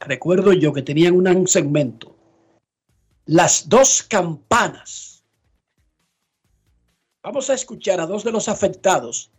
recuerdo 0.00 0.52
yo 0.52 0.74
que 0.74 0.82
tenían 0.82 1.16
un 1.16 1.48
segmento, 1.48 2.14
las 3.24 3.70
dos 3.70 4.02
campanas. 4.02 5.24
Vamos 7.22 7.48
a 7.48 7.54
escuchar 7.54 8.00
a 8.00 8.06
dos 8.06 8.22
de 8.22 8.32
los 8.32 8.50
afectados 8.50 9.30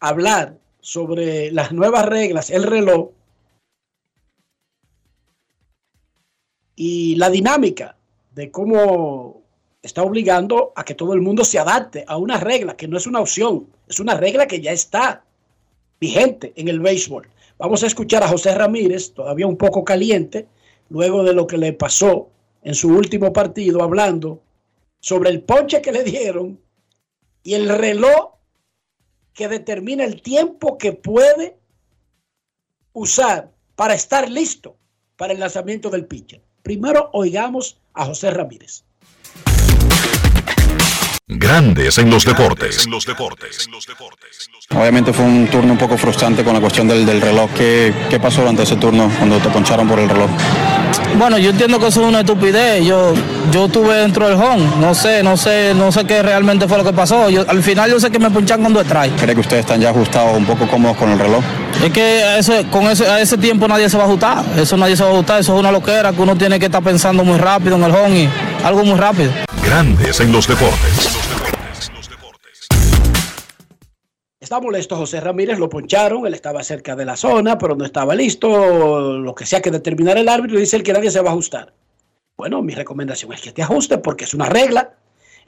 hablar 0.00 0.58
sobre 0.80 1.50
las 1.50 1.72
nuevas 1.72 2.06
reglas, 2.06 2.50
el 2.50 2.62
reloj 2.62 3.10
y 6.76 7.16
la 7.16 7.30
dinámica 7.30 7.96
de 8.32 8.50
cómo 8.50 9.42
está 9.82 10.02
obligando 10.02 10.72
a 10.76 10.84
que 10.84 10.94
todo 10.94 11.14
el 11.14 11.22
mundo 11.22 11.44
se 11.44 11.58
adapte 11.58 12.04
a 12.06 12.16
una 12.16 12.38
regla 12.38 12.76
que 12.76 12.88
no 12.88 12.96
es 12.96 13.06
una 13.06 13.20
opción, 13.20 13.68
es 13.88 13.98
una 13.98 14.14
regla 14.14 14.46
que 14.46 14.60
ya 14.60 14.72
está 14.72 15.24
vigente 15.98 16.52
en 16.56 16.68
el 16.68 16.80
béisbol. 16.80 17.28
Vamos 17.58 17.82
a 17.82 17.86
escuchar 17.86 18.22
a 18.22 18.28
José 18.28 18.54
Ramírez, 18.54 19.14
todavía 19.14 19.46
un 19.46 19.56
poco 19.56 19.84
caliente, 19.84 20.46
luego 20.90 21.24
de 21.24 21.32
lo 21.32 21.46
que 21.46 21.56
le 21.56 21.72
pasó 21.72 22.28
en 22.62 22.74
su 22.74 22.88
último 22.88 23.32
partido, 23.32 23.82
hablando 23.82 24.42
sobre 25.00 25.30
el 25.30 25.42
ponche 25.42 25.80
que 25.80 25.92
le 25.92 26.04
dieron 26.04 26.60
y 27.42 27.54
el 27.54 27.68
reloj 27.68 28.35
que 29.36 29.48
determina 29.48 30.02
el 30.02 30.22
tiempo 30.22 30.78
que 30.78 30.92
puede 30.92 31.58
usar 32.94 33.52
para 33.76 33.94
estar 33.94 34.30
listo 34.30 34.78
para 35.16 35.34
el 35.34 35.40
lanzamiento 35.40 35.90
del 35.90 36.06
pitcher. 36.06 36.42
Primero 36.62 37.10
oigamos 37.12 37.78
a 37.92 38.06
José 38.06 38.30
Ramírez. 38.30 38.84
Grandes 41.28 41.98
en 41.98 42.08
los 42.08 42.24
deportes. 42.24 42.86
En 42.86 42.92
los 42.92 43.04
deportes. 43.04 43.68
Obviamente 44.70 45.12
fue 45.12 45.24
un 45.24 45.48
turno 45.48 45.72
un 45.72 45.78
poco 45.78 45.98
frustrante 45.98 46.42
con 46.42 46.54
la 46.54 46.60
cuestión 46.60 46.88
del, 46.88 47.04
del 47.04 47.20
reloj. 47.20 47.50
¿Qué, 47.56 47.92
¿Qué 48.08 48.18
pasó 48.18 48.40
durante 48.40 48.62
ese 48.62 48.76
turno 48.76 49.12
cuando 49.18 49.38
te 49.38 49.50
poncharon 49.50 49.86
por 49.86 49.98
el 49.98 50.08
reloj? 50.08 50.30
Bueno, 51.18 51.38
yo 51.38 51.50
entiendo 51.50 51.78
que 51.78 51.86
eso 51.86 52.02
es 52.02 52.08
una 52.08 52.20
estupidez. 52.20 52.84
Yo, 52.84 53.14
yo 53.50 53.66
estuve 53.66 53.94
dentro 53.96 54.28
del 54.28 54.36
home. 54.36 54.64
No 54.80 54.94
sé, 54.94 55.22
no 55.22 55.36
sé, 55.36 55.72
no 55.74 55.90
sé 55.90 56.04
qué 56.04 56.22
realmente 56.22 56.68
fue 56.68 56.78
lo 56.78 56.84
que 56.84 56.92
pasó. 56.92 57.30
Yo, 57.30 57.44
al 57.48 57.62
final 57.62 57.90
yo 57.90 57.98
sé 57.98 58.10
que 58.10 58.18
me 58.18 58.30
ponchan 58.30 58.60
cuando 58.60 58.84
trae. 58.84 59.10
¿Cree 59.10 59.34
que 59.34 59.40
ustedes 59.40 59.60
están 59.60 59.80
ya 59.80 59.90
ajustados, 59.90 60.36
un 60.36 60.44
poco 60.44 60.66
cómodos 60.66 60.96
con 60.96 61.10
el 61.10 61.18
reloj? 61.18 61.42
Es 61.82 61.92
que 61.92 62.22
a 62.22 62.38
ese, 62.38 62.66
con 62.70 62.84
ese, 62.84 63.06
a 63.06 63.20
ese 63.20 63.38
tiempo 63.38 63.66
nadie 63.66 63.88
se 63.88 63.96
va 63.96 64.04
a 64.04 64.06
ajustar. 64.06 64.44
Eso 64.56 64.76
nadie 64.76 64.96
se 64.96 65.02
va 65.02 65.10
a 65.10 65.12
ajustar. 65.12 65.40
Eso 65.40 65.54
es 65.54 65.60
una 65.60 65.72
loquera 65.72 66.12
que 66.12 66.20
uno 66.20 66.36
tiene 66.36 66.58
que 66.58 66.66
estar 66.66 66.82
pensando 66.82 67.24
muy 67.24 67.38
rápido 67.38 67.76
en 67.76 67.84
el 67.84 67.92
home 67.92 68.18
y 68.20 68.30
algo 68.64 68.84
muy 68.84 68.98
rápido. 68.98 69.30
Grandes 69.64 70.20
en 70.20 70.32
los 70.32 70.46
deportes. 70.46 71.25
Está 74.46 74.60
molesto 74.60 74.94
José 74.94 75.20
Ramírez, 75.20 75.58
lo 75.58 75.68
poncharon, 75.68 76.24
él 76.24 76.32
estaba 76.32 76.62
cerca 76.62 76.94
de 76.94 77.04
la 77.04 77.16
zona, 77.16 77.58
pero 77.58 77.74
no 77.74 77.84
estaba 77.84 78.14
listo, 78.14 79.18
lo 79.18 79.34
que 79.34 79.44
sea 79.44 79.60
que 79.60 79.72
determinar 79.72 80.16
el 80.18 80.28
árbitro, 80.28 80.56
dice 80.56 80.76
él 80.76 80.84
que 80.84 80.92
nadie 80.92 81.10
se 81.10 81.20
va 81.20 81.30
a 81.30 81.32
ajustar. 81.32 81.74
Bueno, 82.36 82.62
mi 82.62 82.72
recomendación 82.72 83.32
es 83.32 83.40
que 83.40 83.50
te 83.50 83.62
ajustes 83.62 83.98
porque 83.98 84.22
es 84.22 84.34
una 84.34 84.48
regla, 84.48 84.94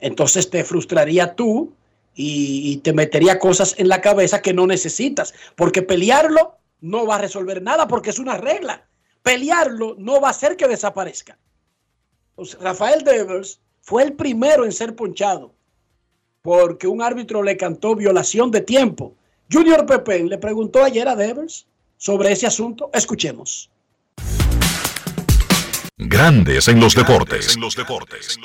entonces 0.01 0.49
te 0.49 0.65
frustraría 0.65 1.33
tú 1.33 1.71
y, 2.13 2.73
y 2.73 2.77
te 2.79 2.91
metería 2.91 3.39
cosas 3.39 3.73
en 3.77 3.87
la 3.87 4.01
cabeza 4.01 4.41
que 4.41 4.53
no 4.53 4.67
necesitas, 4.67 5.33
porque 5.55 5.81
pelearlo 5.81 6.57
no 6.81 7.07
va 7.07 7.15
a 7.15 7.19
resolver 7.19 7.61
nada 7.61 7.87
porque 7.87 8.09
es 8.09 8.19
una 8.19 8.35
regla. 8.35 8.85
Pelearlo 9.23 9.95
no 9.97 10.19
va 10.19 10.27
a 10.27 10.31
hacer 10.31 10.57
que 10.57 10.67
desaparezca. 10.67 11.37
Rafael 12.59 13.05
Devers 13.05 13.61
fue 13.79 14.03
el 14.03 14.11
primero 14.11 14.65
en 14.65 14.73
ser 14.73 14.93
ponchado 14.93 15.53
porque 16.41 16.87
un 16.87 17.01
árbitro 17.01 17.43
le 17.43 17.57
cantó 17.57 17.95
violación 17.95 18.51
de 18.51 18.61
tiempo. 18.61 19.13
Junior 19.51 19.85
Pepén 19.85 20.29
le 20.29 20.37
preguntó 20.37 20.83
ayer 20.83 21.07
a 21.07 21.15
Devers 21.15 21.65
sobre 21.97 22.31
ese 22.31 22.47
asunto. 22.47 22.89
Escuchemos. 22.93 23.69
Grandes 25.97 26.67
en 26.69 26.79
los 26.79 26.95
deportes. 26.95 27.55
En 27.55 27.61
los 27.61 27.75
deportes. 27.75 28.39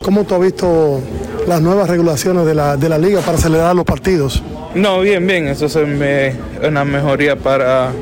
¿Cómo 0.00 0.24
tú 0.24 0.34
has 0.34 0.40
visto 0.42 1.00
las 1.46 1.62
nuevas 1.62 1.88
regulaciones 1.88 2.44
de 2.44 2.54
la, 2.54 2.76
de 2.76 2.88
la 2.88 2.98
liga 2.98 3.22
para 3.22 3.38
acelerar 3.38 3.74
los 3.74 3.86
partidos? 3.86 4.42
No, 4.74 5.00
bien, 5.00 5.26
bien. 5.26 5.48
Eso 5.48 5.66
es 5.66 5.76
una 5.76 6.84
mejoría 6.84 7.36
para, 7.36 7.92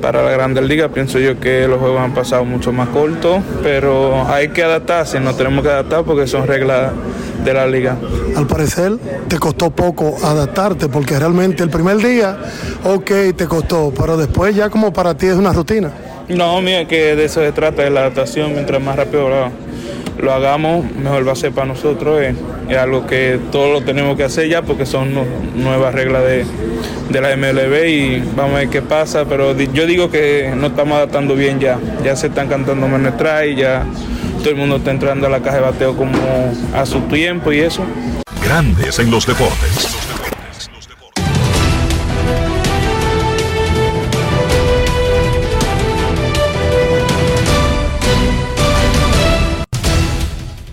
para 0.00 0.22
la 0.22 0.30
Grandes 0.30 0.64
Ligas. 0.64 0.90
Pienso 0.92 1.18
yo 1.18 1.38
que 1.38 1.66
los 1.68 1.78
juegos 1.78 2.00
han 2.00 2.14
pasado 2.14 2.44
mucho 2.44 2.72
más 2.72 2.88
cortos, 2.88 3.42
pero 3.62 4.26
hay 4.28 4.48
que 4.48 4.62
adaptarse. 4.62 5.20
No 5.20 5.34
tenemos 5.34 5.62
que 5.62 5.70
adaptar 5.70 6.04
porque 6.04 6.26
son 6.26 6.46
reglas 6.46 6.92
de 7.44 7.54
la 7.54 7.66
liga. 7.66 7.96
Al 8.36 8.46
parecer 8.46 8.98
te 9.28 9.38
costó 9.38 9.70
poco 9.70 10.16
adaptarte 10.22 10.88
porque 10.88 11.18
realmente 11.18 11.62
el 11.62 11.70
primer 11.70 11.98
día, 11.98 12.38
ok, 12.84 13.10
te 13.36 13.46
costó, 13.46 13.92
pero 13.96 14.16
después 14.16 14.54
ya 14.54 14.70
como 14.70 14.92
para 14.92 15.16
ti 15.16 15.26
es 15.26 15.34
una 15.34 15.52
rutina. 15.52 15.90
No, 16.28 16.60
mira, 16.60 16.86
que 16.86 17.16
de 17.16 17.24
eso 17.24 17.40
se 17.40 17.52
trata, 17.52 17.82
de 17.82 17.90
la 17.90 18.00
adaptación. 18.00 18.52
Mientras 18.52 18.80
más 18.80 18.96
rápido 18.96 19.28
lo, 19.28 19.50
lo 20.22 20.32
hagamos, 20.32 20.84
mejor 20.96 21.26
va 21.26 21.32
a 21.32 21.36
ser 21.36 21.52
para 21.52 21.66
nosotros. 21.66 22.20
Es, 22.22 22.34
es, 22.68 22.76
algo 22.76 23.06
que 23.06 23.38
todos 23.50 23.72
lo 23.72 23.84
tenemos 23.84 24.16
que 24.16 24.24
hacer 24.24 24.48
ya 24.48 24.62
porque 24.62 24.86
son 24.86 25.14
nuevas 25.56 25.94
reglas 25.94 26.22
de, 26.24 26.44
de, 27.08 27.20
la 27.20 27.36
MLB 27.36 27.88
y 27.88 28.18
vamos 28.36 28.56
a 28.56 28.58
ver 28.60 28.68
qué 28.68 28.82
pasa. 28.82 29.24
Pero 29.24 29.56
yo 29.58 29.86
digo 29.86 30.10
que 30.10 30.52
no 30.56 30.68
estamos 30.68 30.96
adaptando 30.96 31.34
bien 31.34 31.60
ya. 31.60 31.78
Ya 32.04 32.16
se 32.16 32.28
están 32.28 32.48
cantando 32.48 32.86
menos 32.88 33.14
y 33.46 33.54
ya 33.54 33.84
todo 34.40 34.50
el 34.50 34.56
mundo 34.56 34.76
está 34.76 34.90
entrando 34.90 35.26
a 35.26 35.30
la 35.30 35.40
caja 35.40 35.56
de 35.56 35.62
bateo 35.62 35.96
como 35.96 36.18
a 36.74 36.86
su 36.86 37.00
tiempo 37.02 37.52
y 37.52 37.60
eso. 37.60 37.84
Grandes 38.42 38.98
en 38.98 39.10
los 39.10 39.26
deportes. 39.26 39.89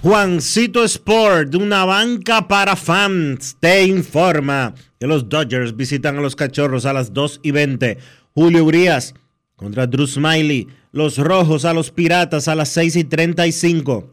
Juancito 0.07 0.85
Sport, 0.85 1.53
una 1.55 1.83
banca 1.83 2.47
para 2.47 2.77
fans, 2.77 3.57
te 3.59 3.83
informa 3.83 4.73
que 4.97 5.05
los 5.05 5.27
Dodgers 5.27 5.75
visitan 5.75 6.17
a 6.17 6.21
los 6.21 6.33
Cachorros 6.33 6.85
a 6.85 6.93
las 6.93 7.11
2 7.11 7.41
y 7.43 7.51
20. 7.51 7.97
Julio 8.33 8.63
Urias 8.63 9.13
contra 9.57 9.85
Drew 9.85 10.07
Smiley. 10.07 10.69
Los 10.93 11.17
Rojos 11.17 11.65
a 11.65 11.73
los 11.73 11.91
Piratas 11.91 12.47
a 12.47 12.55
las 12.55 12.69
6 12.69 12.95
y 12.95 13.03
35. 13.03 14.09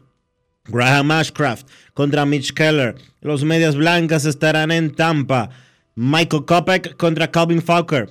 Graham 0.65 1.11
Ashcraft 1.11 1.65
contra 1.93 2.25
Mitch 2.25 2.51
Keller. 2.51 2.95
Los 3.21 3.45
Medias 3.45 3.77
Blancas 3.77 4.25
estarán 4.25 4.71
en 4.71 4.93
Tampa. 4.93 5.49
Michael 5.95 6.43
Kopech 6.43 6.97
contra 6.97 7.31
Calvin 7.31 7.61
Falker. 7.61 8.09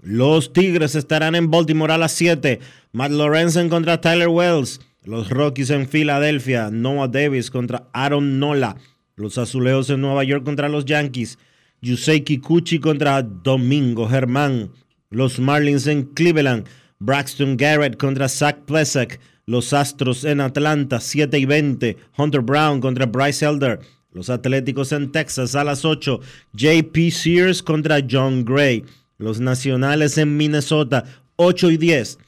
Los 0.00 0.54
Tigres 0.54 0.94
estarán 0.94 1.34
en 1.34 1.50
Baltimore 1.50 1.92
a 1.92 1.98
las 1.98 2.12
7. 2.12 2.60
Matt 2.92 3.10
Lorenzen 3.10 3.68
contra 3.68 4.00
Tyler 4.00 4.28
Wells. 4.28 4.80
Los 5.06 5.30
Rockies 5.30 5.70
en 5.70 5.88
Filadelfia. 5.88 6.68
Noah 6.72 7.06
Davis 7.06 7.48
contra 7.48 7.88
Aaron 7.92 8.40
Nola. 8.40 8.76
Los 9.14 9.38
Azulejos 9.38 9.88
en 9.88 10.00
Nueva 10.00 10.24
York 10.24 10.42
contra 10.42 10.68
los 10.68 10.84
Yankees. 10.84 11.38
Yusei 11.80 12.24
Kikuchi 12.24 12.80
contra 12.80 13.22
Domingo 13.22 14.08
Germán. 14.08 14.72
Los 15.10 15.38
Marlins 15.38 15.86
en 15.86 16.06
Cleveland. 16.06 16.66
Braxton 16.98 17.56
Garrett 17.56 17.96
contra 17.96 18.28
Zach 18.28 18.64
Plesak. 18.66 19.20
Los 19.46 19.72
Astros 19.72 20.24
en 20.24 20.40
Atlanta, 20.40 20.98
7 20.98 21.38
y 21.38 21.44
20. 21.44 21.96
Hunter 22.18 22.40
Brown 22.40 22.80
contra 22.80 23.06
Bryce 23.06 23.46
Elder. 23.46 23.78
Los 24.10 24.28
Atléticos 24.28 24.90
en 24.90 25.12
Texas 25.12 25.54
a 25.54 25.62
las 25.62 25.84
8. 25.84 26.18
JP 26.54 27.12
Sears 27.12 27.62
contra 27.62 28.04
John 28.10 28.44
Gray. 28.44 28.84
Los 29.18 29.38
Nacionales 29.38 30.18
en 30.18 30.36
Minnesota, 30.36 31.04
8 31.36 31.70
y 31.70 31.76
10. 31.76 32.18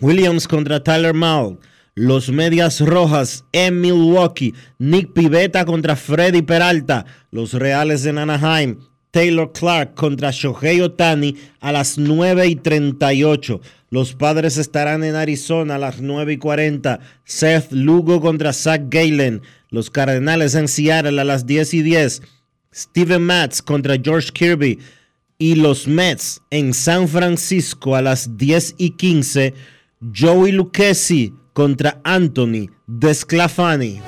Williams 0.00 0.48
contra 0.48 0.82
Tyler 0.82 1.14
Mall. 1.14 1.60
Los 1.94 2.30
Medias 2.30 2.80
Rojas 2.80 3.44
en 3.52 3.82
Milwaukee. 3.82 4.54
Nick 4.78 5.12
Pivetta 5.12 5.66
contra 5.66 5.94
Freddy 5.94 6.40
Peralta. 6.40 7.04
Los 7.30 7.52
Reales 7.52 8.06
en 8.06 8.16
Anaheim. 8.16 8.78
Taylor 9.10 9.52
Clark 9.52 9.94
contra 9.94 10.30
Shohei 10.30 10.80
Otani 10.80 11.36
a 11.60 11.70
las 11.70 11.98
9 11.98 12.46
y 12.46 12.56
38. 12.56 13.60
Los 13.90 14.14
padres 14.14 14.56
estarán 14.56 15.04
en 15.04 15.16
Arizona 15.16 15.74
a 15.74 15.78
las 15.78 16.00
9 16.00 16.32
y 16.32 16.38
40. 16.38 16.98
Seth 17.24 17.70
Lugo 17.72 18.22
contra 18.22 18.54
Zach 18.54 18.84
Galen. 18.88 19.42
Los 19.68 19.90
Cardenales 19.90 20.54
en 20.54 20.68
Seattle 20.68 21.20
a 21.20 21.24
las 21.24 21.44
10 21.44 21.74
y 21.74 21.82
10. 21.82 22.22
Steven 22.72 23.22
Matz 23.22 23.60
contra 23.60 23.98
George 24.02 24.30
Kirby. 24.32 24.78
Y 25.36 25.56
los 25.56 25.86
Mets 25.86 26.40
en 26.48 26.72
San 26.72 27.06
Francisco 27.06 27.96
a 27.96 28.00
las 28.00 28.38
10 28.38 28.76
y 28.78 28.90
15. 28.92 29.52
Joey 30.14 30.52
Lucchesi 30.52 31.34
contra 31.52 32.00
Anthony 32.04 32.70
Desclafani. 32.86 34.00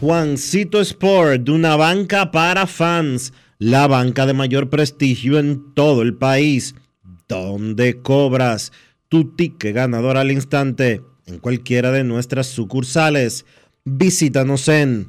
Juancito 0.00 0.80
Sport, 0.80 1.42
de 1.42 1.52
una 1.52 1.74
banca 1.74 2.30
para 2.30 2.66
fans, 2.66 3.32
la 3.58 3.86
banca 3.86 4.26
de 4.26 4.34
mayor 4.34 4.68
prestigio 4.68 5.38
en 5.38 5.74
todo 5.74 6.02
el 6.02 6.14
país, 6.14 6.74
donde 7.28 8.00
cobras 8.02 8.72
tu 9.08 9.34
ticket 9.34 9.74
ganador 9.74 10.16
al 10.16 10.30
instante 10.30 11.02
en 11.26 11.38
cualquiera 11.38 11.90
de 11.90 12.04
nuestras 12.04 12.46
sucursales. 12.46 13.46
Visítanos 13.84 14.68
en 14.68 15.08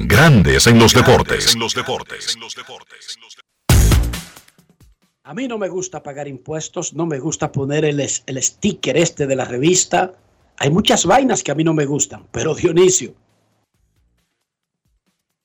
Grandes 0.00 0.68
en 0.68 0.78
los 0.78 0.94
deportes. 0.94 1.56
A 5.24 5.34
mí 5.34 5.48
no 5.48 5.58
me 5.58 5.68
gusta 5.68 6.04
pagar 6.04 6.28
impuestos, 6.28 6.94
no 6.94 7.04
me 7.04 7.18
gusta 7.18 7.50
poner 7.50 7.84
el, 7.84 7.98
el 7.98 8.42
sticker 8.42 8.96
este 8.96 9.26
de 9.26 9.34
la 9.34 9.44
revista. 9.44 10.14
Hay 10.58 10.70
muchas 10.70 11.04
vainas 11.04 11.42
que 11.42 11.50
a 11.50 11.56
mí 11.56 11.64
no 11.64 11.74
me 11.74 11.84
gustan, 11.84 12.28
pero 12.30 12.54
Dionisio, 12.54 13.12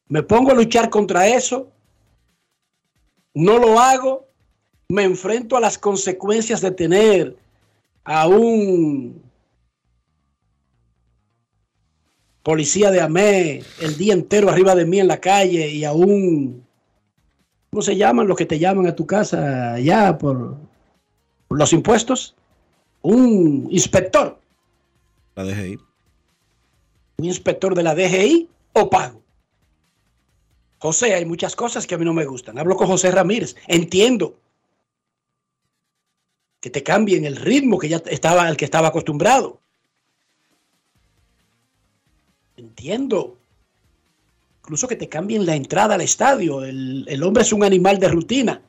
me 0.10 0.22
pongo 0.22 0.52
a 0.52 0.54
luchar 0.54 0.92
contra 0.92 1.28
eso, 1.28 1.72
no 3.34 3.58
lo 3.58 3.80
hago, 3.80 4.28
me 4.88 5.02
enfrento 5.02 5.58
a 5.58 5.62
las 5.62 5.80
consecuencias 5.80 6.62
de 6.62 6.70
tener 6.70 7.36
a 8.04 8.28
un 8.28 9.23
policía 12.44 12.92
de 12.92 13.02
AME 13.02 13.64
el 13.80 13.98
día 13.98 14.14
entero 14.14 14.50
arriba 14.50 14.76
de 14.76 14.86
mí 14.86 15.00
en 15.00 15.08
la 15.08 15.20
calle 15.20 15.70
y 15.70 15.86
a 15.86 15.94
un, 15.94 16.66
¿cómo 17.72 17.82
se 17.82 17.96
llaman 17.96 18.28
los 18.28 18.38
que 18.38 18.46
te 18.46 18.60
llaman 18.60 18.86
a 18.86 18.96
tu 18.96 19.08
casa 19.08 19.80
ya 19.80 20.18
por, 20.18 20.58
por 21.48 21.58
los 21.58 21.72
impuestos? 21.74 22.36
Un 23.02 23.68
inspector, 23.72 24.40
La 25.36 25.44
ahí. 25.44 25.78
un 27.18 27.26
inspector 27.26 27.76
de 27.76 27.84
la 27.84 27.96
DGI 27.96 28.50
o 28.74 28.90
pago. 28.90 29.22
José, 30.80 31.14
hay 31.14 31.26
muchas 31.26 31.56
cosas 31.56 31.88
que 31.88 31.96
a 31.96 31.98
mí 31.98 32.04
no 32.04 32.14
me 32.14 32.26
gustan. 32.26 32.60
Hablo 32.60 32.76
con 32.76 32.88
José 32.88 33.10
Ramírez, 33.10 33.56
entiendo 33.68 34.38
que 36.60 36.70
te 36.70 36.84
cambien 36.84 37.24
el 37.24 37.38
ritmo 37.38 37.78
que 37.78 37.90
ya 37.90 38.02
estaba 38.06 38.44
al 38.44 38.58
que 38.58 38.66
estaba 38.66 38.90
acostumbrado. 38.90 39.60
Entiendo. 42.58 43.38
Incluso 44.62 44.88
que 44.88 44.96
te 44.96 45.10
cambien 45.10 45.46
la 45.46 45.56
entrada 45.56 45.96
al 45.96 46.02
estadio. 46.02 46.64
El, 46.64 47.06
el 47.08 47.24
hombre 47.24 47.44
es 47.44 47.54
un 47.54 47.64
animal 47.64 48.00
de 48.00 48.08
rutina. 48.08 48.62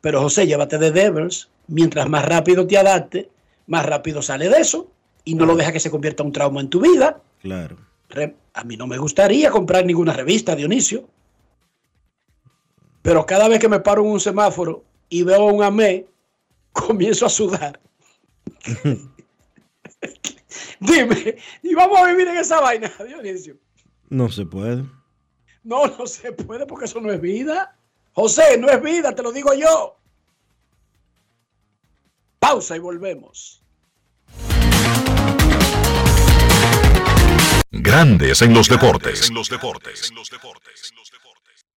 Pero 0.00 0.20
José, 0.20 0.46
llévate 0.46 0.78
de 0.78 0.90
Devers. 0.90 1.48
Mientras 1.66 2.08
más 2.08 2.24
rápido 2.24 2.66
te 2.66 2.78
adapte, 2.78 3.28
más 3.66 3.84
rápido 3.84 4.22
sale 4.22 4.48
de 4.48 4.58
eso. 4.60 4.90
Y 5.24 5.34
no 5.34 5.44
lo 5.44 5.56
deja 5.56 5.72
que 5.72 5.80
se 5.80 5.90
convierta 5.90 6.22
en 6.22 6.28
un 6.28 6.32
trauma 6.32 6.60
en 6.60 6.70
tu 6.70 6.80
vida. 6.80 7.20
Claro. 7.42 7.76
A 8.54 8.64
mí 8.64 8.76
no 8.76 8.86
me 8.86 8.96
gustaría 8.96 9.50
comprar 9.50 9.84
ninguna 9.84 10.14
revista, 10.14 10.56
Dionisio. 10.56 11.08
Pero 13.02 13.26
cada 13.26 13.48
vez 13.48 13.58
que 13.58 13.68
me 13.68 13.80
paro 13.80 14.02
en 14.02 14.10
un 14.10 14.20
semáforo 14.20 14.84
y 15.08 15.22
veo 15.22 15.48
a 15.48 15.52
un 15.52 15.62
AME, 15.62 16.06
comienzo 16.72 17.26
a 17.26 17.30
sudar. 17.30 17.80
Dime, 20.80 21.36
y 21.62 21.74
vamos 21.74 21.98
a 21.98 22.06
vivir 22.06 22.28
en 22.28 22.38
esa 22.38 22.60
vaina, 22.60 22.90
Dionisio. 23.06 23.56
No 24.08 24.30
se 24.30 24.46
puede. 24.46 24.84
No, 25.62 25.86
no 25.86 26.06
se 26.06 26.32
puede 26.32 26.66
porque 26.66 26.86
eso 26.86 27.00
no 27.00 27.12
es 27.12 27.20
vida. 27.20 27.76
José, 28.12 28.56
no 28.58 28.68
es 28.68 28.82
vida, 28.82 29.14
te 29.14 29.22
lo 29.22 29.32
digo 29.32 29.52
yo. 29.54 29.96
Pausa 32.38 32.76
y 32.76 32.78
volvemos. 32.78 33.62
Grandes 37.70 38.42
en 38.42 38.54
los 38.54 38.68
deportes. 38.68 39.30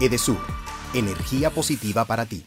Edesur, 0.00 0.38
energía 0.92 1.50
positiva 1.50 2.04
para 2.04 2.26
ti. 2.26 2.44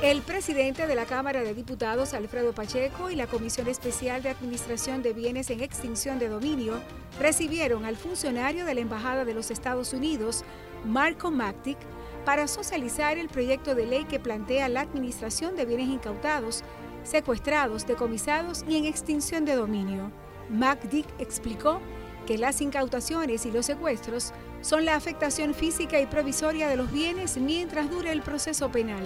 El 0.00 0.22
presidente 0.22 0.86
de 0.86 0.94
la 0.94 1.06
Cámara 1.06 1.42
de 1.42 1.54
Diputados, 1.54 2.14
Alfredo 2.14 2.52
Pacheco, 2.52 3.10
y 3.10 3.16
la 3.16 3.26
Comisión 3.26 3.66
Especial 3.66 4.22
de 4.22 4.28
Administración 4.28 5.02
de 5.02 5.12
Bienes 5.12 5.50
en 5.50 5.60
Extinción 5.60 6.20
de 6.20 6.28
Dominio 6.28 6.80
recibieron 7.18 7.84
al 7.84 7.96
funcionario 7.96 8.64
de 8.64 8.74
la 8.74 8.80
Embajada 8.80 9.24
de 9.24 9.34
los 9.34 9.50
Estados 9.50 9.92
Unidos, 9.92 10.44
Marco 10.84 11.32
Mactic, 11.32 11.78
para 12.24 12.46
socializar 12.46 13.18
el 13.18 13.28
proyecto 13.28 13.74
de 13.74 13.86
ley 13.86 14.04
que 14.04 14.20
plantea 14.20 14.68
la 14.68 14.82
administración 14.82 15.56
de 15.56 15.64
bienes 15.64 15.88
incautados, 15.88 16.62
secuestrados, 17.02 17.84
decomisados 17.88 18.64
y 18.68 18.76
en 18.76 18.84
extinción 18.84 19.44
de 19.44 19.56
dominio. 19.56 20.12
Macdick 20.48 21.06
explicó 21.18 21.80
que 22.26 22.36
las 22.36 22.60
incautaciones 22.60 23.46
y 23.46 23.50
los 23.50 23.66
secuestros 23.66 24.32
son 24.60 24.84
la 24.84 24.96
afectación 24.96 25.54
física 25.54 26.00
y 26.00 26.06
provisoria 26.06 26.68
de 26.68 26.76
los 26.76 26.92
bienes 26.92 27.38
mientras 27.38 27.88
dure 27.88 28.12
el 28.12 28.22
proceso 28.22 28.70
penal. 28.70 29.02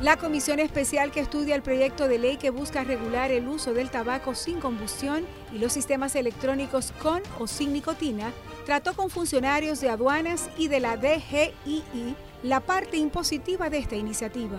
La 0.00 0.16
comisión 0.16 0.60
especial 0.60 1.10
que 1.10 1.20
estudia 1.20 1.56
el 1.56 1.62
proyecto 1.62 2.06
de 2.06 2.18
ley 2.18 2.36
que 2.36 2.50
busca 2.50 2.84
regular 2.84 3.32
el 3.32 3.48
uso 3.48 3.74
del 3.74 3.90
tabaco 3.90 4.34
sin 4.34 4.60
combustión 4.60 5.26
y 5.52 5.58
los 5.58 5.72
sistemas 5.72 6.14
electrónicos 6.14 6.92
con 7.02 7.20
o 7.38 7.48
sin 7.48 7.72
nicotina 7.72 8.32
trató 8.64 8.94
con 8.94 9.10
funcionarios 9.10 9.80
de 9.80 9.90
aduanas 9.90 10.50
y 10.56 10.68
de 10.68 10.80
la 10.80 10.96
DGII 10.96 12.14
la 12.44 12.60
parte 12.60 12.96
impositiva 12.96 13.70
de 13.70 13.78
esta 13.78 13.96
iniciativa. 13.96 14.58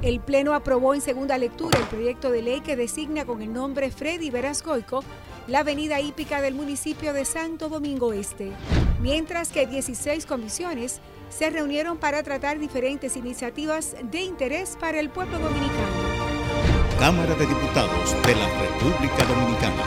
El 0.00 0.20
Pleno 0.20 0.54
aprobó 0.54 0.94
en 0.94 1.02
segunda 1.02 1.36
lectura 1.36 1.78
el 1.78 1.86
proyecto 1.86 2.30
de 2.30 2.40
ley 2.40 2.60
que 2.60 2.76
designa 2.76 3.26
con 3.26 3.42
el 3.42 3.52
nombre 3.52 3.90
Freddy 3.90 4.30
Verascoico 4.30 5.04
la 5.48 5.60
avenida 5.60 6.00
hípica 6.00 6.40
del 6.40 6.54
municipio 6.54 7.12
de 7.12 7.24
Santo 7.24 7.68
Domingo 7.68 8.12
Este, 8.12 8.52
mientras 9.00 9.48
que 9.48 9.66
16 9.66 10.26
comisiones 10.26 11.00
se 11.30 11.50
reunieron 11.50 11.98
para 11.98 12.22
tratar 12.22 12.58
diferentes 12.58 13.16
iniciativas 13.16 13.96
de 14.10 14.20
interés 14.20 14.76
para 14.78 15.00
el 15.00 15.10
pueblo 15.10 15.38
dominicano. 15.38 16.08
Cámara 16.98 17.34
de 17.34 17.46
Diputados 17.46 18.14
de 18.26 18.34
la 18.34 18.48
República 18.60 19.24
Dominicana. 19.24 19.82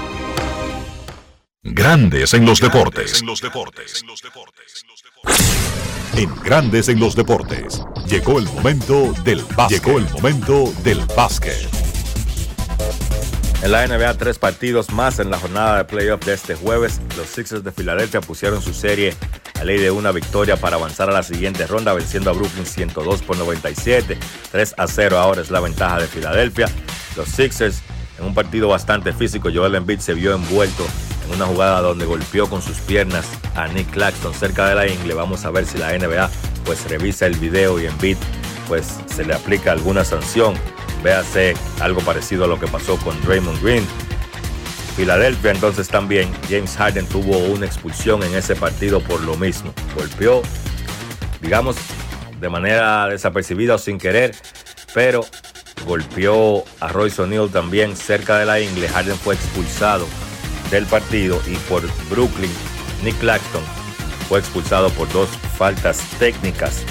Grandes 1.63 2.33
en 2.33 2.45
los 2.45 2.59
deportes. 2.59 3.21
En 6.17 6.35
Grandes 6.43 6.89
en 6.89 6.99
los 6.99 7.15
deportes. 7.15 7.83
Llegó 8.07 8.39
el 8.39 8.45
momento 8.45 9.13
del 9.23 9.43
básquet. 9.55 9.83
Llegó 9.83 9.99
el 9.99 10.09
momento 10.09 10.73
del 10.83 10.99
básquet. 11.15 11.69
En 13.63 13.71
la 13.71 13.85
NBA, 13.85 14.15
tres 14.15 14.39
partidos 14.39 14.91
más 14.91 15.19
en 15.19 15.29
la 15.29 15.37
jornada 15.37 15.77
de 15.77 15.85
playoff 15.85 16.25
de 16.25 16.33
este 16.33 16.55
jueves. 16.55 16.99
Los 17.15 17.27
Sixers 17.27 17.63
de 17.63 17.71
Filadelfia 17.71 18.19
pusieron 18.19 18.59
su 18.59 18.73
serie 18.73 19.13
a 19.59 19.63
ley 19.63 19.77
de 19.77 19.91
una 19.91 20.11
victoria 20.11 20.57
para 20.57 20.77
avanzar 20.77 21.11
a 21.11 21.13
la 21.13 21.21
siguiente 21.21 21.67
ronda, 21.67 21.93
venciendo 21.93 22.31
a 22.31 22.33
Brooklyn 22.33 22.65
102 22.65 23.21
por 23.21 23.37
97. 23.37 24.17
3 24.51 24.75
a 24.75 24.87
0 24.87 25.19
ahora 25.19 25.41
es 25.41 25.51
la 25.51 25.59
ventaja 25.59 25.99
de 25.99 26.07
Filadelfia. 26.07 26.69
Los 27.15 27.29
Sixers, 27.29 27.83
en 28.17 28.25
un 28.25 28.33
partido 28.33 28.67
bastante 28.67 29.13
físico, 29.13 29.49
Joel 29.53 29.75
Embiid 29.75 29.99
se 29.99 30.15
vio 30.15 30.33
envuelto 30.33 30.83
en 31.27 31.35
una 31.35 31.45
jugada 31.45 31.81
donde 31.81 32.05
golpeó 32.05 32.49
con 32.49 32.63
sus 32.63 32.77
piernas 32.79 33.27
a 33.55 33.67
Nick 33.67 33.91
Claxton 33.91 34.33
cerca 34.33 34.67
de 34.67 34.73
la 34.73 34.87
ingle. 34.87 35.13
Vamos 35.13 35.45
a 35.45 35.51
ver 35.51 35.67
si 35.67 35.77
la 35.77 35.95
NBA 35.95 36.31
pues 36.65 36.89
revisa 36.89 37.27
el 37.27 37.37
video 37.37 37.79
y 37.79 37.85
Embiid 37.85 38.17
pues 38.67 38.87
se 39.05 39.23
le 39.23 39.35
aplica 39.35 39.71
alguna 39.71 40.03
sanción. 40.03 40.55
Véase 41.03 41.55
algo 41.79 42.01
parecido 42.01 42.45
a 42.45 42.47
lo 42.47 42.59
que 42.59 42.67
pasó 42.67 42.97
con 42.97 43.19
Draymond 43.23 43.61
Green. 43.63 43.85
Filadelfia 44.95 45.51
entonces 45.51 45.87
también, 45.87 46.29
James 46.49 46.75
Harden 46.75 47.07
tuvo 47.07 47.37
una 47.37 47.65
expulsión 47.65 48.23
en 48.23 48.35
ese 48.35 48.55
partido 48.55 48.99
por 49.01 49.21
lo 49.21 49.35
mismo. 49.37 49.73
Golpeó, 49.95 50.41
digamos, 51.41 51.75
de 52.39 52.49
manera 52.49 53.07
desapercibida 53.07 53.75
o 53.75 53.77
sin 53.77 53.97
querer, 53.97 54.35
pero 54.93 55.25
golpeó 55.85 56.63
a 56.79 56.89
Royce 56.89 57.21
O'Neal 57.21 57.49
también 57.49 57.95
cerca 57.95 58.37
de 58.37 58.45
la 58.45 58.59
ingle. 58.59 58.87
Harden 58.89 59.15
fue 59.17 59.35
expulsado 59.35 60.05
del 60.69 60.85
partido 60.85 61.41
y 61.47 61.55
por 61.67 61.81
Brooklyn, 62.09 62.51
Nick 63.03 63.17
Claxton 63.19 63.63
fue 64.27 64.39
expulsado 64.39 64.89
por 64.91 65.11
dos 65.11 65.29
faltas 65.57 65.99
técnicas. 66.19 66.85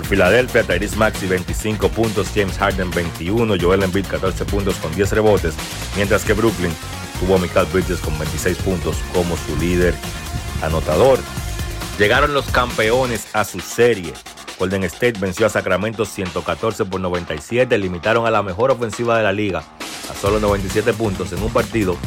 Por 0.00 0.08
Filadelfia, 0.08 0.62
Tyrese 0.62 0.96
Maxi 0.96 1.26
25 1.26 1.90
puntos, 1.90 2.28
James 2.34 2.56
Harden 2.56 2.90
21, 2.90 3.56
Joel 3.60 3.82
Embiid 3.82 4.06
14 4.06 4.46
puntos 4.46 4.76
con 4.76 4.94
10 4.94 5.12
rebotes, 5.12 5.54
mientras 5.94 6.24
que 6.24 6.32
Brooklyn 6.32 6.72
tuvo 7.20 7.38
Michael 7.38 7.66
Bridges 7.70 7.98
con 7.98 8.18
26 8.18 8.56
puntos 8.62 8.96
como 9.12 9.36
su 9.36 9.54
líder 9.58 9.94
anotador. 10.62 11.18
Llegaron 11.98 12.32
los 12.32 12.46
campeones 12.46 13.26
a 13.34 13.44
su 13.44 13.60
serie. 13.60 14.14
Golden 14.58 14.84
State 14.84 15.18
venció 15.20 15.44
a 15.44 15.50
Sacramento 15.50 16.06
114 16.06 16.86
por 16.86 16.98
97, 16.98 17.76
limitaron 17.76 18.26
a 18.26 18.30
la 18.30 18.42
mejor 18.42 18.70
ofensiva 18.70 19.18
de 19.18 19.24
la 19.24 19.34
liga 19.34 19.62
a 20.10 20.14
solo 20.18 20.40
97 20.40 20.94
puntos 20.94 21.30
en 21.34 21.42
un 21.42 21.52
partido 21.52 21.98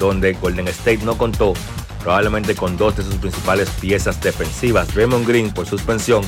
donde 0.00 0.32
Golden 0.32 0.66
State 0.66 1.04
no 1.04 1.16
contó 1.16 1.54
probablemente 2.02 2.56
con 2.56 2.76
dos 2.76 2.96
de 2.96 3.04
sus 3.04 3.14
principales 3.14 3.70
piezas 3.80 4.20
defensivas, 4.20 4.92
Raymond 4.96 5.28
Green 5.28 5.52
por 5.52 5.66
suspensión 5.66 6.24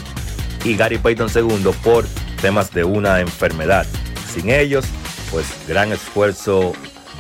y 0.65 0.77
Gary 0.77 0.99
Payton 0.99 1.31
II 1.35 1.71
por 1.83 2.07
temas 2.41 2.73
de 2.73 2.85
una 2.85 3.21
enfermedad. 3.21 3.87
Sin 4.33 4.51
ellos, 4.51 4.85
pues 5.31 5.47
gran 5.67 5.93
esfuerzo 5.93 6.73